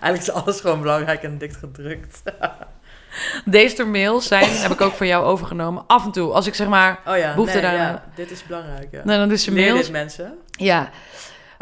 Eigenlijk 0.00 0.16
is 0.16 0.30
alles 0.30 0.60
gewoon 0.60 0.80
belangrijk 0.80 1.22
en 1.22 1.38
dik 1.38 1.52
gedrukt. 1.52 2.22
Deze 3.44 3.84
mails 3.84 4.26
zijn, 4.26 4.50
heb 4.50 4.70
ik 4.70 4.80
ook 4.80 4.92
van 4.92 5.06
jou 5.06 5.24
overgenomen. 5.24 5.84
Af 5.86 6.04
en 6.04 6.12
toe, 6.12 6.32
als 6.32 6.46
ik 6.46 6.54
zeg 6.54 6.68
maar... 6.68 7.00
Oh 7.06 7.16
ja, 7.16 7.32
Behoefte 7.34 7.52
nee, 7.52 7.62
daar- 7.62 7.74
ja, 7.74 8.04
dit 8.14 8.30
is 8.30 8.46
belangrijk, 8.46 8.88
ja. 8.90 9.02
Nou, 9.04 9.18
dan 9.28 9.28
Leer 9.28 9.52
mails. 9.52 9.80
dit, 9.82 9.90
mensen. 9.92 10.38
Ja, 10.50 10.90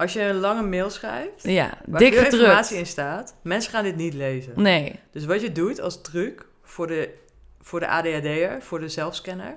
Als 0.03 0.13
je 0.13 0.21
een 0.21 0.39
lange 0.39 0.63
mail 0.63 0.91
schrijft, 0.91 1.43
ja. 1.43 1.79
waar 1.87 2.01
Dik 2.01 2.13
veel 2.13 2.23
gedrukt. 2.23 2.43
informatie 2.43 2.77
in 2.77 2.87
staat, 2.87 3.35
mensen 3.43 3.73
gaan 3.73 3.85
dit 3.85 3.97
niet 3.97 4.15
lezen. 4.15 4.53
Nee. 4.57 5.01
Dus 5.11 5.25
wat 5.25 5.41
je 5.41 5.53
doet 5.53 5.81
als 5.81 6.01
truc 6.01 6.47
voor 6.63 6.87
de, 6.87 7.15
voor 7.61 7.81
de 7.81 7.89
ADHD'er, 7.89 8.63
voor 8.63 8.81
de 8.81 8.89
zelfscanner, 8.89 9.57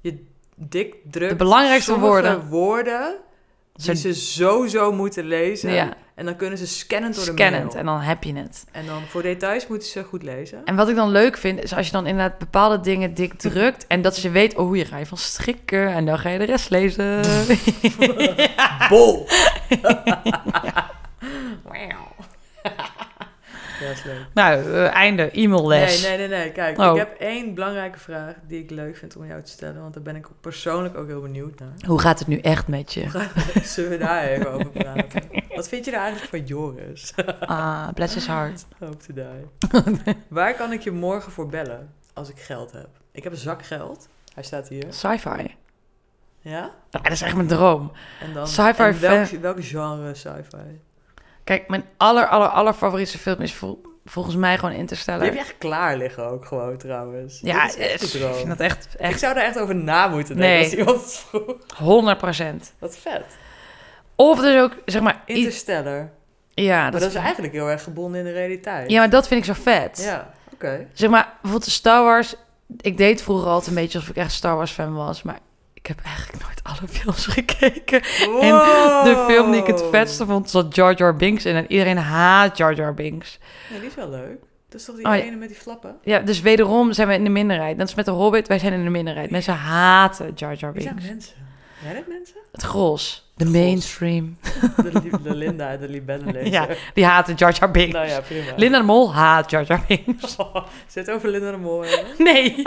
je 0.00 0.24
dik 0.54 0.96
drukt 1.10 1.30
De 1.30 1.36
belangrijkste 1.36 1.98
woorden. 1.98 2.46
woorden 2.48 3.16
die 3.84 3.96
Zo- 3.96 4.12
ze 4.12 4.14
sowieso 4.14 4.92
moeten 4.92 5.24
lezen. 5.24 5.72
Ja. 5.72 5.94
En 6.14 6.24
dan 6.24 6.36
kunnen 6.36 6.58
ze 6.58 6.66
scannend 6.66 7.14
door 7.14 7.24
de 7.24 7.30
Scannend 7.30 7.64
mail. 7.64 7.76
en 7.78 7.84
dan 7.86 8.00
heb 8.00 8.24
je 8.24 8.34
het. 8.36 8.64
En 8.72 8.86
dan 8.86 9.02
voor 9.08 9.22
details 9.22 9.66
moeten 9.66 9.88
ze 9.88 10.04
goed 10.04 10.22
lezen. 10.22 10.64
En 10.64 10.76
wat 10.76 10.88
ik 10.88 10.96
dan 10.96 11.10
leuk 11.10 11.36
vind, 11.36 11.62
is 11.62 11.74
als 11.74 11.86
je 11.86 11.92
dan 11.92 12.06
inderdaad 12.06 12.38
bepaalde 12.38 12.80
dingen 12.80 13.14
dik 13.14 13.34
drukt... 13.34 13.86
en 13.86 14.02
dat 14.02 14.18
je 14.20 14.30
weet, 14.30 14.56
oh, 14.56 14.72
hier 14.72 14.86
ga 14.86 14.98
je 14.98 15.06
van 15.06 15.18
strikken... 15.18 15.88
en 15.88 16.06
dan 16.06 16.18
ga 16.18 16.28
je 16.28 16.38
de 16.38 16.44
rest 16.44 16.70
lezen. 16.70 17.20
Bol! 18.90 19.26
Ja, 23.80 23.90
is 23.90 24.04
leuk. 24.04 24.26
Nou, 24.34 24.72
eh, 24.72 24.94
einde. 24.94 25.30
E-mailles. 25.32 26.02
Nee, 26.02 26.16
nee, 26.16 26.28
nee, 26.28 26.38
nee. 26.38 26.52
Kijk, 26.52 26.78
Oh. 26.78 26.90
ik 26.92 26.98
heb 26.98 27.18
één 27.20 27.54
belangrijke 27.54 27.98
vraag 27.98 28.34
die 28.46 28.62
ik 28.62 28.70
leuk 28.70 28.96
vind 28.96 29.16
om 29.16 29.26
jou 29.26 29.42
te 29.42 29.50
stellen. 29.50 29.80
Want 29.80 29.94
daar 29.94 30.02
ben 30.02 30.16
ik 30.16 30.26
persoonlijk 30.40 30.96
ook 30.96 31.06
heel 31.06 31.20
benieuwd 31.20 31.58
naar. 31.58 31.72
Hoe 31.86 32.00
gaat 32.00 32.18
het 32.18 32.28
nu 32.28 32.38
echt 32.38 32.66
met 32.68 32.94
je? 32.94 33.28
Zullen 33.62 33.90
we 33.90 33.98
daar 33.98 34.22
even 34.24 34.52
over 34.52 34.68
praten? 34.70 35.22
Wat 35.54 35.68
vind 35.68 35.84
je 35.84 35.90
er 35.90 35.98
eigenlijk 36.00 36.30
van 36.30 36.44
Joris? 36.44 37.14
Ah, 37.40 37.88
bless 37.94 38.14
his 38.14 38.26
heart. 38.26 38.66
Hope 38.78 38.96
to 38.96 39.14
die. 39.14 40.14
Waar 40.28 40.54
kan 40.54 40.72
ik 40.72 40.80
je 40.80 40.90
morgen 40.90 41.32
voor 41.32 41.46
bellen 41.46 41.92
als 42.14 42.28
ik 42.30 42.38
geld 42.38 42.72
heb? 42.72 42.88
Ik 43.12 43.22
heb 43.22 43.32
een 43.32 43.38
zak 43.38 43.64
geld. 43.64 44.08
Hij 44.34 44.42
staat 44.42 44.68
hier. 44.68 44.84
Sci-fi. 44.88 45.54
Ja? 46.40 46.70
Dat 46.90 47.10
is 47.10 47.22
echt 47.22 47.34
mijn 47.34 47.48
droom. 47.48 47.92
En 48.20 48.32
dan... 48.32 48.48
Sci-fi 48.48 48.82
en 48.82 49.40
welk 49.40 49.64
genre 49.64 50.14
sci-fi? 50.14 50.80
Kijk, 51.48 51.68
mijn 51.68 51.84
aller, 51.96 52.26
aller, 52.26 52.48
aller 52.48 52.72
favoriete 52.74 53.18
film 53.18 53.40
is 53.40 53.54
vol- 53.54 53.82
volgens 54.04 54.36
mij 54.36 54.54
gewoon 54.54 54.70
Die 54.70 54.78
Interstellar. 54.80 55.22
heb 55.24 55.32
je 55.32 55.38
echt 55.38 55.54
klaar 55.58 55.96
liggen 55.96 56.24
ook 56.30 56.44
gewoon 56.46 56.78
trouwens. 56.78 57.40
ja, 57.42 57.66
is 57.66 57.76
echt 57.76 58.02
ik 58.02 58.20
droom. 58.20 58.34
vind 58.34 58.48
dat 58.48 58.60
echt, 58.60 58.88
Ik 58.94 59.00
echt 59.00 59.18
zou 59.18 59.34
daar 59.34 59.44
echt 59.44 59.58
over 59.58 59.74
na 59.74 60.06
moeten 60.08 60.36
denken 60.36 60.54
Nee. 60.54 60.64
als 60.64 60.74
iemand 60.74 61.12
vroeg. 61.12 61.56
100 61.76 62.18
procent. 62.18 62.72
Wat 62.78 62.96
vet. 62.98 63.24
Of 64.14 64.40
dus 64.40 64.60
ook, 64.62 64.72
zeg 64.84 65.02
maar... 65.02 65.22
Interstellar. 65.24 66.10
ja, 66.54 66.82
maar 66.82 66.90
dat, 66.90 67.02
is 67.02 67.14
eigenlijk 67.14 67.52
heel 67.52 67.70
erg 67.70 67.82
gebonden 67.82 68.18
in 68.20 68.26
de 68.26 68.32
realiteit. 68.32 68.90
ja, 68.90 68.98
maar 68.98 69.10
dat 69.10 69.28
vind 69.28 69.46
ik 69.46 69.54
zo 69.54 69.62
vet. 69.62 70.00
Ja, 70.04 70.32
oké. 70.52 70.86
Zeg 70.92 71.10
maar, 71.10 71.24
bijvoorbeeld 71.32 71.64
de 71.64 71.70
Star 71.70 72.04
Wars... 72.04 72.34
Ik 72.80 72.96
deed 72.96 73.22
vroeger 73.22 73.48
altijd 73.48 73.68
een 73.76 73.82
beetje 73.82 73.98
alsof 73.98 74.10
ik 74.16 74.22
echt 74.22 74.32
Star 74.32 74.56
Wars 74.56 74.70
fan 74.72 74.94
was. 74.94 75.22
Maar 75.22 75.38
ik 75.80 75.86
heb 75.86 76.00
eigenlijk 76.04 76.42
nooit 76.44 76.60
alle 76.62 76.88
films 76.98 77.26
gekeken. 77.26 78.02
En 78.40 78.54
de 79.04 79.24
film 79.28 79.50
die 79.50 79.60
ik 79.60 79.66
het 79.66 79.82
vetste 79.90 80.26
vond, 80.26 80.50
zat 80.50 80.74
Jar 80.74 80.94
Jar 80.96 81.16
Binks 81.16 81.44
in. 81.44 81.54
En 81.56 81.64
iedereen 81.72 81.96
haat 81.98 82.56
Jar 82.56 82.74
Jar 82.74 82.94
Binks. 82.94 83.38
Nee, 83.70 83.80
die 83.80 83.88
is 83.88 83.94
wel 83.94 84.08
leuk. 84.10 84.38
Dat 84.68 84.80
is 84.80 84.86
toch 84.86 84.96
die 84.96 85.04
Oh, 85.06 85.14
ja. 85.16 85.22
ene 85.22 85.36
met 85.36 85.48
die 85.48 85.56
flappen? 85.56 85.96
Ja, 86.02 86.18
dus 86.18 86.40
wederom 86.40 86.92
zijn 86.92 87.08
we 87.08 87.14
in 87.14 87.24
de 87.24 87.30
minderheid. 87.30 87.76
Net 87.76 87.86
als 87.86 87.94
met 87.94 88.04
de 88.04 88.10
Hobbit, 88.10 88.48
wij 88.48 88.58
zijn 88.58 88.72
in 88.72 88.84
de 88.84 88.90
minderheid. 88.90 89.30
Mensen 89.30 89.54
haten 89.54 90.32
Jar 90.34 90.54
Jar 90.54 90.72
Wie 90.72 90.82
zijn 90.82 90.94
Binks. 90.94 91.10
mensen? 91.10 91.34
Jij 91.84 91.94
dat 91.94 92.06
mensen? 92.08 92.36
Het 92.52 92.62
gros. 92.62 93.26
De 93.36 93.44
mainstream. 93.44 94.36
De, 94.76 95.18
de 95.22 95.34
Linda 95.34 95.68
en 95.70 95.80
de 95.80 95.88
libellenlezer. 95.88 96.52
Ja, 96.58 96.66
die 96.94 97.04
haten 97.04 97.34
Jar 97.34 97.52
Jar 97.52 97.70
Binks. 97.70 97.92
Nou 97.94 98.08
ja, 98.08 98.20
prima. 98.20 98.52
Linda 98.56 98.78
de 98.78 98.84
Mol 98.84 99.14
haat 99.14 99.50
Jar 99.50 99.64
Jar 99.64 99.84
Binks. 99.88 100.36
Zit 100.86 101.10
over 101.10 101.28
Linda 101.28 101.50
de 101.50 101.56
Mol. 101.56 101.84
Nee. 102.18 102.62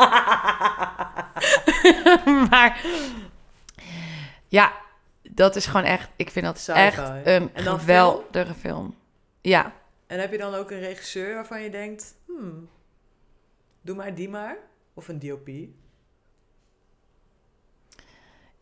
Maar 2.52 2.86
ja, 4.48 4.74
dat 5.22 5.56
is 5.56 5.66
gewoon 5.66 5.86
echt... 5.86 6.10
Ik 6.16 6.30
vind 6.30 6.46
dat 6.46 6.60
Sci-fi. 6.60 6.80
echt 6.80 6.98
een 6.98 7.50
En 7.54 7.64
dan 7.64 7.80
geweldige 7.80 8.54
film. 8.54 8.96
Ja. 9.42 9.74
En 10.08 10.20
heb 10.20 10.32
je 10.32 10.38
dan 10.38 10.54
ook 10.54 10.72
een 10.72 10.80
regisseur 10.80 11.34
waarvan 11.34 11.62
je 11.62 11.70
denkt... 11.70 12.16
Hmm, 12.28 12.70
doe 13.82 13.96
maar 13.96 14.16
die 14.16 14.30
maar. 14.30 14.58
Of 14.94 15.08
een 15.08 15.20
DOP. 15.20 15.50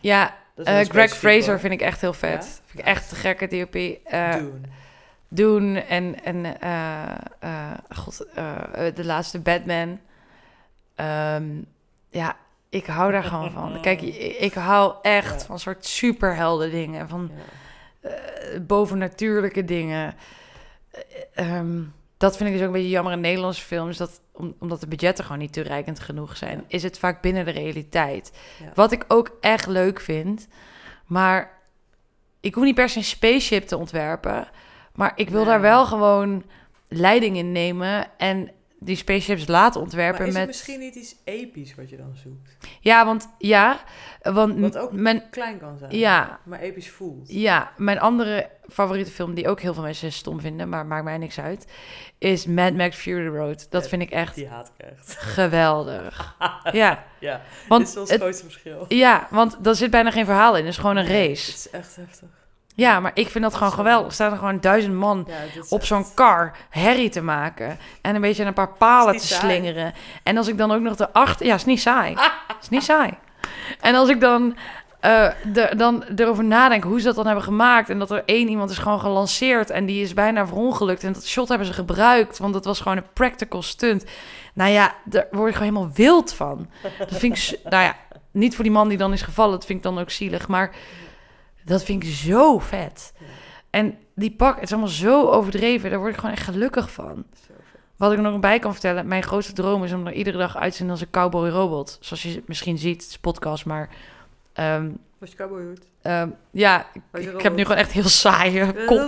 Ja, 0.01 0.37
eh, 0.55 0.79
Greg 0.79 1.17
Fraser 1.17 1.49
hoor. 1.49 1.59
vind 1.59 1.73
ik 1.73 1.81
echt 1.81 2.01
heel 2.01 2.13
vet. 2.13 2.43
Ja? 2.43 2.61
Vind 2.65 2.79
ik 2.79 2.85
echt 2.85 3.09
te 3.09 3.15
gekke 3.15 3.47
DOP. 3.47 3.75
Eh, 3.75 4.33
Dune. 4.33 4.59
doen 5.27 5.75
en, 5.75 6.23
en 6.23 6.59
eh, 6.59 7.15
eh, 7.39 7.77
god, 7.89 8.25
eh, 8.33 8.95
de 8.95 9.05
laatste 9.05 9.39
Batman. 9.39 9.99
Ehm, 10.95 11.61
ja, 12.09 12.37
ik 12.69 12.85
hou 12.85 13.11
daar 13.11 13.23
gewoon 13.23 13.51
van. 13.51 13.81
Kijk, 13.81 14.01
ik, 14.01 14.53
hou 14.53 14.93
echt 15.01 15.39
Ja. 15.39 15.45
van 15.45 15.59
soort 15.59 15.85
superhelden 15.85 16.71
dingen, 16.71 17.09
van 17.09 17.31
Ja. 18.01 18.09
eh, 18.09 18.59
bovennatuurlijke 18.61 19.65
dingen. 19.65 20.15
Eh, 20.91 21.01
ehm, 21.55 21.81
dat 22.17 22.37
vind 22.37 22.49
ik 22.49 22.55
dus 22.55 22.61
ook 22.61 22.67
een 22.73 22.73
beetje 22.79 22.89
jammer 22.89 23.13
in 23.13 23.19
Nederlandse 23.19 23.61
films, 23.65 23.97
dat 23.97 24.21
om- 24.31 24.55
omdat 24.59 24.79
de 24.79 24.87
budgetten 24.87 25.23
gewoon 25.23 25.39
niet 25.39 25.53
toereikend 25.53 25.99
genoeg 25.99 26.37
zijn, 26.37 26.57
Ja. 26.57 26.63
is 26.67 26.83
het 26.83 26.99
vaak 26.99 27.21
binnen 27.21 27.45
de 27.45 27.51
realiteit. 27.51 28.31
Wat 28.73 28.91
ik 28.91 29.05
ook 29.07 29.37
echt 29.41 29.67
leuk 29.67 29.99
vind, 30.01 30.47
maar 31.05 31.57
ik 32.39 32.53
hoef 32.55 32.63
niet 32.63 32.75
per 32.75 32.89
se 32.89 32.97
een 32.97 33.03
spaceship 33.03 33.67
te 33.67 33.77
ontwerpen, 33.77 34.47
maar 34.95 35.11
ik 35.15 35.29
wil 35.29 35.45
daar 35.45 35.61
wel 35.61 35.85
gewoon 35.85 36.43
leiding 36.87 37.37
in 37.37 37.51
nemen 37.51 38.07
en 38.17 38.51
die 38.81 38.95
spaceships 38.95 39.47
laten 39.47 39.81
ontwerpen 39.81 40.17
Maar 40.19 40.27
is 40.27 40.33
met. 40.33 40.41
het 40.41 40.51
misschien 40.51 40.79
niet 40.79 40.95
iets 40.95 41.15
episch 41.23 41.75
wat 41.75 41.89
je 41.89 41.97
dan 41.97 42.15
zoekt? 42.23 42.57
Ja, 42.79 43.05
want 43.05 43.29
ja, 43.37 43.79
want 44.21 44.59
Wat 44.59 44.77
ook 44.77 44.91
mijn 44.91 45.23
klein 45.31 45.59
kan 45.59 45.77
zijn. 45.77 45.97
ja, 45.97 46.39
Maar 46.45 46.59
episch 46.59 46.89
voelt. 46.89 47.31
ja, 47.31 47.71
mijn 47.77 47.99
andere 47.99 48.49
favoriete 48.69 49.11
film 49.11 49.33
die 49.33 49.47
ook 49.47 49.59
heel 49.59 49.73
veel 49.73 49.83
mensen 49.83 50.11
stom 50.11 50.39
vinden, 50.39 50.69
maar 50.69 50.85
maakt 50.85 51.03
mij 51.03 51.17
niks 51.17 51.39
uit, 51.39 51.67
is 52.17 52.45
Mad 52.45 52.73
Max 52.73 52.95
Fury 52.97 53.27
Road. 53.35 53.67
Dat 53.71 53.83
Ja, 53.83 53.89
vind 53.89 54.01
ik 54.01 54.09
echt 54.11 54.35
Die 54.35 54.47
haat 54.47 54.71
ik 54.77 54.85
echt. 54.85 55.15
geweldig. 55.19 56.35
ja, 56.71 57.03
Ja, 57.19 57.35
dit 57.59 57.67
want 57.67 57.87
is 57.87 57.93
wel 57.93 58.03
het 58.03 58.11
het, 58.11 58.21
grootste 58.21 58.43
verschil. 58.43 58.85
ja, 58.87 59.27
want 59.29 59.57
er 59.67 59.75
zit 59.75 59.91
bijna 59.91 60.11
geen 60.11 60.25
verhaal 60.25 60.53
in. 60.57 60.63
Het 60.65 60.73
is 60.73 60.77
gewoon 60.79 60.97
een 60.97 61.07
race. 61.07 61.45
Het 61.51 61.55
is 61.59 61.69
echt 61.69 61.95
heftig. 61.95 62.27
Ja, 62.79 62.99
maar 62.99 63.11
ik 63.13 63.27
vind 63.27 63.43
dat 63.43 63.53
gewoon 63.53 63.69
Dat 63.69 63.77
geweldig. 63.79 64.13
Staan 64.13 64.31
er 64.31 64.37
gewoon 64.37 64.59
duizend 64.59 64.93
man 64.93 65.27
Ja, 65.27 65.61
op 65.69 65.85
zo'n 65.85 66.05
kar 66.13 66.55
herrie 66.69 67.09
te 67.09 67.21
maken. 67.21 67.77
En 68.01 68.15
een 68.15 68.21
beetje 68.21 68.43
een 68.43 68.53
paar 68.53 68.73
palen 68.73 69.17
te 69.17 69.27
saai. 69.27 69.39
slingeren. 69.39 69.93
En 70.23 70.37
als 70.37 70.47
ik 70.47 70.57
dan 70.57 70.71
ook 70.71 70.81
nog 70.81 70.95
de 70.95 71.13
achter... 71.13 71.45
Ja, 71.45 71.55
is 71.55 71.65
niet 71.65 71.81
saai. 71.81 72.15
is 72.61 72.69
niet 72.69 72.83
saai. 72.83 73.13
En 73.79 73.95
als 73.95 74.09
ik 74.09 74.19
dan, 74.19 74.55
eh, 74.99 75.27
de, 75.43 75.73
dan 75.77 76.03
erover 76.15 76.43
nadenk 76.43 76.83
hoe 76.83 76.99
ze 76.99 77.05
dat 77.05 77.15
dan 77.15 77.25
hebben 77.25 77.43
gemaakt... 77.43 77.89
en 77.89 77.99
dat 77.99 78.11
er 78.11 78.23
één 78.25 78.47
iemand 78.49 78.69
is 78.69 78.77
gewoon 78.77 78.99
gelanceerd... 78.99 79.69
en 79.69 79.85
die 79.85 80.01
is 80.01 80.13
bijna 80.13 80.47
verongelukt. 80.47 81.03
En 81.03 81.13
dat 81.13 81.25
shot 81.25 81.49
hebben 81.49 81.67
ze 81.67 81.73
gebruikt, 81.73 82.37
want 82.37 82.53
dat 82.53 82.65
was 82.65 82.79
gewoon 82.81 82.97
een 82.97 83.13
practical 83.13 83.61
stunt. 83.61 84.05
Nou 84.53 84.71
ja, 84.71 84.95
daar 85.03 85.27
word 85.31 85.51
je 85.51 85.57
gewoon 85.57 85.73
helemaal 85.73 85.95
wild 85.95 86.33
van. 86.33 86.69
Dat 86.97 87.17
vind 87.17 87.37
ik... 87.37 87.59
Nou 87.69 87.83
ja, 87.83 87.95
niet 88.31 88.55
voor 88.55 88.63
die 88.63 88.73
man 88.73 88.87
die 88.87 88.97
dan 88.97 89.13
is 89.13 89.21
gevallen. 89.21 89.51
Dat 89.51 89.65
vind 89.65 89.77
ik 89.77 89.83
dan 89.83 89.99
ook 89.99 90.09
zielig. 90.09 90.47
Maar 90.47 90.71
dat 91.69 91.83
vind 91.83 92.03
ik 92.03 92.09
zo 92.13 92.59
vet. 92.59 93.13
Ja. 93.19 93.25
En 93.69 93.97
die 94.15 94.31
pak, 94.31 94.55
het 94.55 94.63
is 94.63 94.71
allemaal 94.71 94.89
zo 94.89 95.29
overdreven. 95.29 95.89
Daar 95.89 95.99
word 95.99 96.11
ik 96.11 96.19
gewoon 96.19 96.35
echt 96.35 96.43
gelukkig 96.43 96.91
van. 96.91 97.25
Wat 97.97 98.11
ik 98.11 98.17
er 98.17 98.23
nog 98.23 98.39
bij 98.39 98.59
kan 98.59 98.71
vertellen, 98.71 99.07
mijn 99.07 99.23
grootste 99.23 99.53
droom 99.53 99.83
is 99.83 99.93
om 99.93 100.07
er 100.07 100.13
iedere 100.13 100.37
dag 100.37 100.57
uit 100.57 100.71
te 100.71 100.77
zien 100.77 100.89
als 100.89 101.01
een 101.01 101.09
cowboy 101.09 101.49
robot. 101.49 101.97
Zoals 102.01 102.23
je 102.23 102.43
misschien 102.45 102.77
ziet, 102.77 103.01
het 103.01 103.09
is 103.09 103.17
podcast, 103.17 103.65
maar 103.65 103.89
ehm, 104.53 104.89
Was 105.17 105.29
je 105.29 105.35
cowboyhoed? 105.35 105.81
ehm, 106.01 106.29
ja, 106.51 106.85
ik, 107.13 107.23
ik 107.33 107.41
heb 107.41 107.55
nu 107.55 107.61
gewoon 107.61 107.77
echt 107.77 107.91
heel 107.91 108.07
saaie 108.09 108.85
contrai 108.85 109.07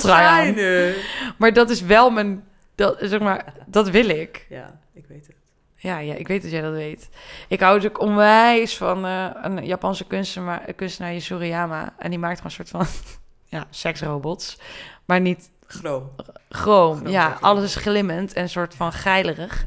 saai 0.55 0.95
aan. 0.95 1.33
Maar 1.37 1.53
dat 1.53 1.69
is 1.69 1.81
wel 1.81 2.09
mijn, 2.09 2.43
dat, 2.75 2.97
zeg 2.99 3.19
maar, 3.19 3.53
dat 3.65 3.89
wil 3.89 4.09
ik. 4.09 4.45
Ja, 4.49 4.79
ik 4.93 5.05
weet 5.07 5.27
het. 5.27 5.35
Ja, 5.81 5.97
ja, 5.97 6.13
ik 6.13 6.27
weet 6.27 6.41
dat 6.41 6.51
jij 6.51 6.61
dat 6.61 6.73
weet. 6.73 7.09
Ik 7.47 7.59
hou 7.59 7.79
dus 7.79 7.89
ook 7.89 7.99
onwijs 7.99 8.77
van 8.77 9.05
eh, 9.05 9.29
een 9.33 9.65
Japanse 9.65 10.07
kunstenaar, 10.07 10.73
kunstenaar 10.73 11.13
Yasuriyama. 11.13 11.93
En 11.97 12.09
die 12.09 12.19
maakt 12.19 12.41
gewoon 12.41 12.51
een 12.57 12.65
soort 12.67 12.69
van, 12.69 12.85
ja, 13.59 13.67
seksrobots. 13.69 14.57
Maar 15.05 15.21
niet. 15.21 15.51
Chroom, 15.67 16.09
Chroom 16.49 17.07
ja, 17.07 17.21
seksrobots. 17.21 17.41
alles 17.41 17.63
is 17.63 17.75
glimmend 17.75 18.33
en 18.33 18.41
een 18.41 18.49
soort 18.49 18.75
van 18.75 18.91
geilerig. 18.93 19.65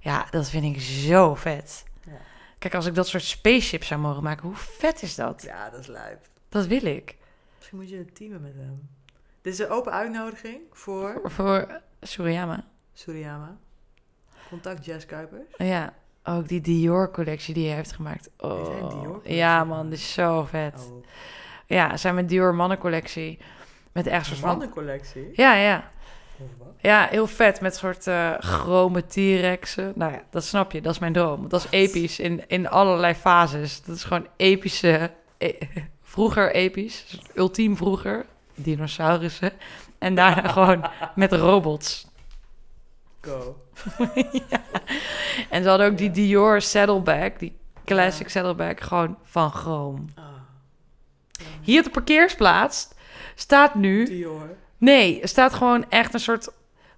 Ja, 0.00 0.26
dat 0.30 0.50
vind 0.50 0.76
ik 0.76 0.82
zo 0.82 1.34
vet. 1.34 1.84
Ja. 2.04 2.12
Kijk, 2.58 2.74
als 2.74 2.86
ik 2.86 2.94
dat 2.94 3.08
soort 3.08 3.22
spaceships 3.22 3.86
zou 3.86 4.00
mogen 4.00 4.22
maken, 4.22 4.46
hoe 4.46 4.56
vet 4.56 5.02
is 5.02 5.14
dat? 5.14 5.42
Ja, 5.42 5.70
dat 5.70 5.80
is. 5.80 5.90
Dat 6.48 6.66
wil 6.66 6.84
ik. 6.84 7.16
Misschien 7.56 7.78
moet 7.78 7.88
je 7.88 8.12
teamen 8.12 8.40
met 8.42 8.54
hem. 8.54 8.88
Dit 9.42 9.52
is 9.52 9.58
een 9.58 9.70
open 9.70 9.92
uitnodiging 9.92 10.60
voor 10.70 11.20
Voor, 11.22 11.30
voor 11.30 11.80
Suriyama. 12.00 12.64
Suriyama. 12.92 13.56
Contact 14.52 14.84
Jess 14.84 15.06
Kuipers. 15.06 15.42
Ja, 15.56 15.92
ook 16.24 16.48
die 16.48 16.60
Dior-collectie 16.60 17.54
die 17.54 17.66
hij 17.66 17.76
heeft 17.76 17.92
gemaakt. 17.92 18.30
Oh, 18.38 18.64
Dior-collectie 18.90 19.34
ja 19.34 19.64
man, 19.64 19.84
die 19.88 19.98
is 19.98 20.12
zo 20.12 20.44
vet. 20.44 20.88
Oh, 20.90 21.04
Ja, 21.66 21.96
zijn 21.96 22.14
met 22.14 22.28
Dior 22.28 22.54
mannencollectie. 22.54 23.38
Met 23.92 24.06
echt 24.06 24.26
soort 24.26 24.38
van... 24.38 24.48
mannencollectie. 24.48 25.30
Ja, 25.32 25.54
ja. 25.54 25.90
Ja, 26.80 27.06
heel 27.10 27.26
vet. 27.26 27.60
Met 27.60 27.76
soort 27.76 28.06
eh 28.06 28.30
chrome 28.38 29.06
T-rexen. 29.06 29.92
Nou 29.94 30.12
ja, 30.12 30.22
dat 30.30 30.44
snap 30.44 30.72
je. 30.72 30.80
Dat 30.80 30.92
is 30.92 30.98
mijn 30.98 31.12
droom. 31.12 31.48
Dat 31.48 31.64
is 31.64 31.70
episch 31.70 32.18
in, 32.18 32.44
in 32.48 32.68
allerlei 32.68 33.14
fases. 33.14 33.82
Dat 33.82 33.96
is 33.96 34.04
gewoon 34.04 34.26
epische... 34.36 35.10
e- 35.38 35.58
vroeger 36.02 36.52
episch. 36.54 37.18
Ultiem 37.34 37.76
vroeger. 37.76 38.26
Dinosaurussen. 38.54 39.52
En 39.98 40.14
daarna 40.14 40.48
gewoon 40.58 40.84
met 41.14 41.32
robots. 41.32 42.10
Go. 43.22 43.56
En 45.50 45.62
ze 45.62 45.68
hadden 45.68 45.90
ook 45.90 45.98
die 45.98 46.10
Dior 46.10 46.60
saddlebag. 46.60 47.32
Die 47.38 47.56
classic 47.84 48.28
saddlebag. 48.28 48.74
Gewoon 48.76 49.18
van 49.22 49.50
chroom. 49.50 50.08
Ah. 50.14 50.24
Hier 51.60 51.78
op 51.78 51.84
de 51.84 51.90
parkeersplaats 51.90 52.88
staat 53.34 53.74
nu... 53.74 54.04
Dior. 54.04 54.48
Nee, 54.78 55.20
er 55.20 55.28
staat 55.28 55.54
gewoon 55.54 55.90
echt 55.90 56.14
een 56.14 56.20
soort 56.20 56.48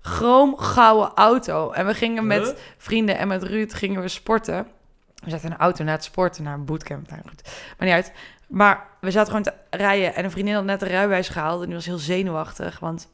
chroomgouden 0.00 1.12
auto. 1.14 1.70
En 1.70 1.86
we 1.86 1.94
gingen 1.94 2.26
met 2.26 2.44
Huh? 2.44 2.54
vrienden 2.76 3.18
en 3.18 3.28
met 3.28 3.42
Ruud 3.42 3.72
gingen 3.72 4.00
we 4.00 4.08
sporten. 4.08 4.66
We 5.14 5.30
zaten 5.30 5.46
in 5.46 5.52
een 5.52 5.58
auto 5.58 5.84
na 5.84 5.92
het 5.92 6.04
sporten, 6.04 6.42
naar 6.44 6.54
een 6.54 6.64
bootcamp. 6.64 7.10
Nou, 7.10 7.22
goed. 7.28 7.42
Maar 7.78 7.86
niet 7.86 7.96
uit. 7.96 8.12
Maar 8.48 8.86
we 9.00 9.10
zaten 9.10 9.28
gewoon 9.28 9.42
te 9.42 9.54
rijden 9.70 10.14
en 10.14 10.24
een 10.24 10.30
vriendin 10.30 10.54
had 10.54 10.64
net 10.64 10.82
een 10.82 10.88
rijbewijs 10.88 11.28
gehaald 11.28 11.60
en 11.60 11.66
die 11.66 11.74
was 11.74 11.86
heel 11.86 11.98
zenuwachtig, 11.98 12.78
want 12.78 13.08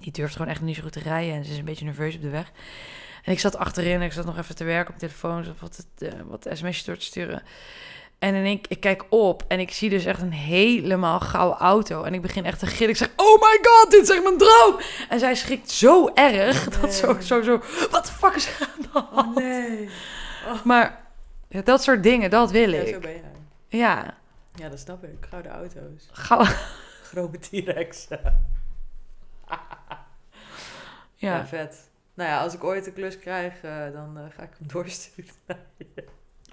Die 0.00 0.12
durft 0.12 0.36
gewoon 0.36 0.50
echt 0.50 0.60
niet 0.60 0.76
zo 0.76 0.82
goed 0.82 0.92
te 0.92 1.00
rijden 1.00 1.34
en 1.34 1.44
ze 1.44 1.50
is 1.52 1.58
een 1.58 1.64
beetje 1.64 1.84
nerveus 1.84 2.14
op 2.14 2.22
de 2.22 2.28
weg. 2.30 2.50
En 3.24 3.32
ik 3.32 3.40
zat 3.40 3.56
achterin 3.56 3.94
en 3.94 4.02
ik 4.02 4.12
zat 4.12 4.24
nog 4.24 4.38
even 4.38 4.56
te 4.56 4.64
werken 4.64 4.94
op 4.94 5.00
de 5.00 5.06
telefoon, 5.06 5.44
zat 5.44 5.60
wat, 5.60 5.84
uh, 5.98 6.08
wat 6.26 6.46
sms'jes 6.52 6.84
door 6.84 6.96
te 6.96 7.04
sturen. 7.04 7.42
En 8.18 8.34
in 8.34 8.44
ik, 8.44 8.66
ik 8.68 8.80
kijk 8.80 9.04
op 9.08 9.44
en 9.48 9.60
ik 9.60 9.70
zie 9.70 9.90
dus 9.90 10.04
echt 10.04 10.20
een 10.22 10.32
helemaal 10.32 11.20
gouden 11.20 11.58
auto. 11.58 12.02
En 12.02 12.14
ik 12.14 12.22
begin 12.22 12.44
echt 12.44 12.58
te 12.58 12.66
gillen. 12.66 12.90
Ik 12.90 12.96
zeg, 12.96 13.08
oh 13.16 13.40
my 13.40 13.58
god, 13.62 13.90
dit 13.90 14.02
is 14.02 14.10
echt 14.10 14.22
mijn 14.22 14.38
droom. 14.38 14.76
En 15.08 15.18
zij 15.18 15.34
schrikt 15.34 15.70
zo 15.70 16.08
erg. 16.14 16.66
Oh, 16.66 16.80
Dat 16.80 16.94
zo, 16.94 17.20
zo, 17.20 17.42
zo, 17.42 17.62
wat 17.90 18.06
de 18.06 18.12
fuck 18.12 18.34
is 18.34 18.46
er 18.60 18.68
aan 18.74 18.82
de 18.92 19.16
Oh 19.16 19.36
nee. 19.36 19.88
Maar 20.64 21.00
ja, 21.48 21.60
dat 21.62 21.82
soort 21.82 22.02
dingen, 22.02 22.30
dat 22.30 22.50
wil 22.50 22.70
Ja, 22.70 22.80
zo 22.86 22.94
ik. 22.94 23.00
ben 23.00 23.10
jij. 23.12 23.22
Ja, 23.80 24.14
Ja, 24.54 24.68
dat 24.68 24.78
snap 24.78 25.04
ik. 25.04 25.26
Gouden 25.30 25.52
auto's. 25.52 26.08
gauw. 26.12 26.44
Grote 27.02 27.38
T-Rex. 27.38 28.06
Ja. 31.16 31.36
Ja, 31.36 31.46
vet. 31.46 31.90
Nou 32.14 32.30
ja, 32.30 32.40
als 32.40 32.54
ik 32.54 32.64
ooit 32.64 32.86
een 32.86 32.92
klus 32.92 33.18
krijg, 33.18 33.62
eh, 33.62 33.92
dan 33.92 34.18
eh, 34.18 34.22
ga 34.36 34.42
ik 34.42 34.50
hem 34.58 34.68
doorsturen 34.72 35.34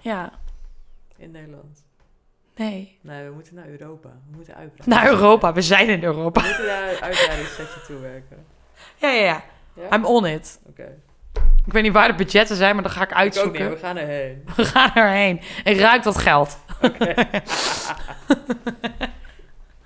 ja, 0.00 0.32
in 1.16 1.30
Nederland. 1.30 1.84
nee. 2.56 2.98
Nee, 3.00 3.24
we 3.28 3.32
moeten 3.34 3.54
naar 3.54 3.66
Europa. 3.68 4.08
We 4.08 4.36
moeten 4.36 4.54
uitbreiden. 4.54 4.98
Naar 4.98 5.06
Europa, 5.12 5.52
we 5.52 5.62
zijn 5.62 5.88
in 5.88 6.04
Europa. 6.04 6.40
We 6.40 6.46
moeten 6.46 6.66
naar 6.66 6.88
een 6.92 7.00
uitbreidingssetje 7.02 7.80
toe 7.86 7.98
werken. 7.98 8.46
Ja, 8.96 9.08
ja, 9.10 9.22
ja. 9.24 9.44
Ja? 9.74 9.96
I'm 9.96 10.04
on 10.04 10.26
it. 10.26 10.60
Oké. 10.66 11.02
Ik 11.66 11.72
weet 11.72 11.82
niet 11.82 11.92
waar 11.92 12.08
de 12.08 12.14
budgetten 12.14 12.56
zijn, 12.56 12.74
maar 12.74 12.82
dan 12.82 12.92
ga 12.92 13.02
ik 13.02 13.10
Ik 13.10 13.16
ook 13.16 13.22
niet, 13.24 13.34
uitzoeken. 13.36 13.70
we 13.70 13.76
gaan 13.76 13.96
erheen. 13.96 14.44
We 14.56 14.64
gaan 14.64 14.94
erheen. 14.94 15.40
Ik 15.64 15.78
ruik 15.78 16.02
dat 16.02 16.18
geld. 16.18 16.58
Oké. 16.82 17.14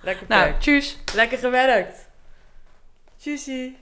Lekker 0.00 0.26
Nou, 0.28 0.48
nou. 0.50 0.58
tjus. 0.58 0.98
Lekker 1.14 1.38
gewerkt. 1.38 2.08
Tjussie. 3.16 3.78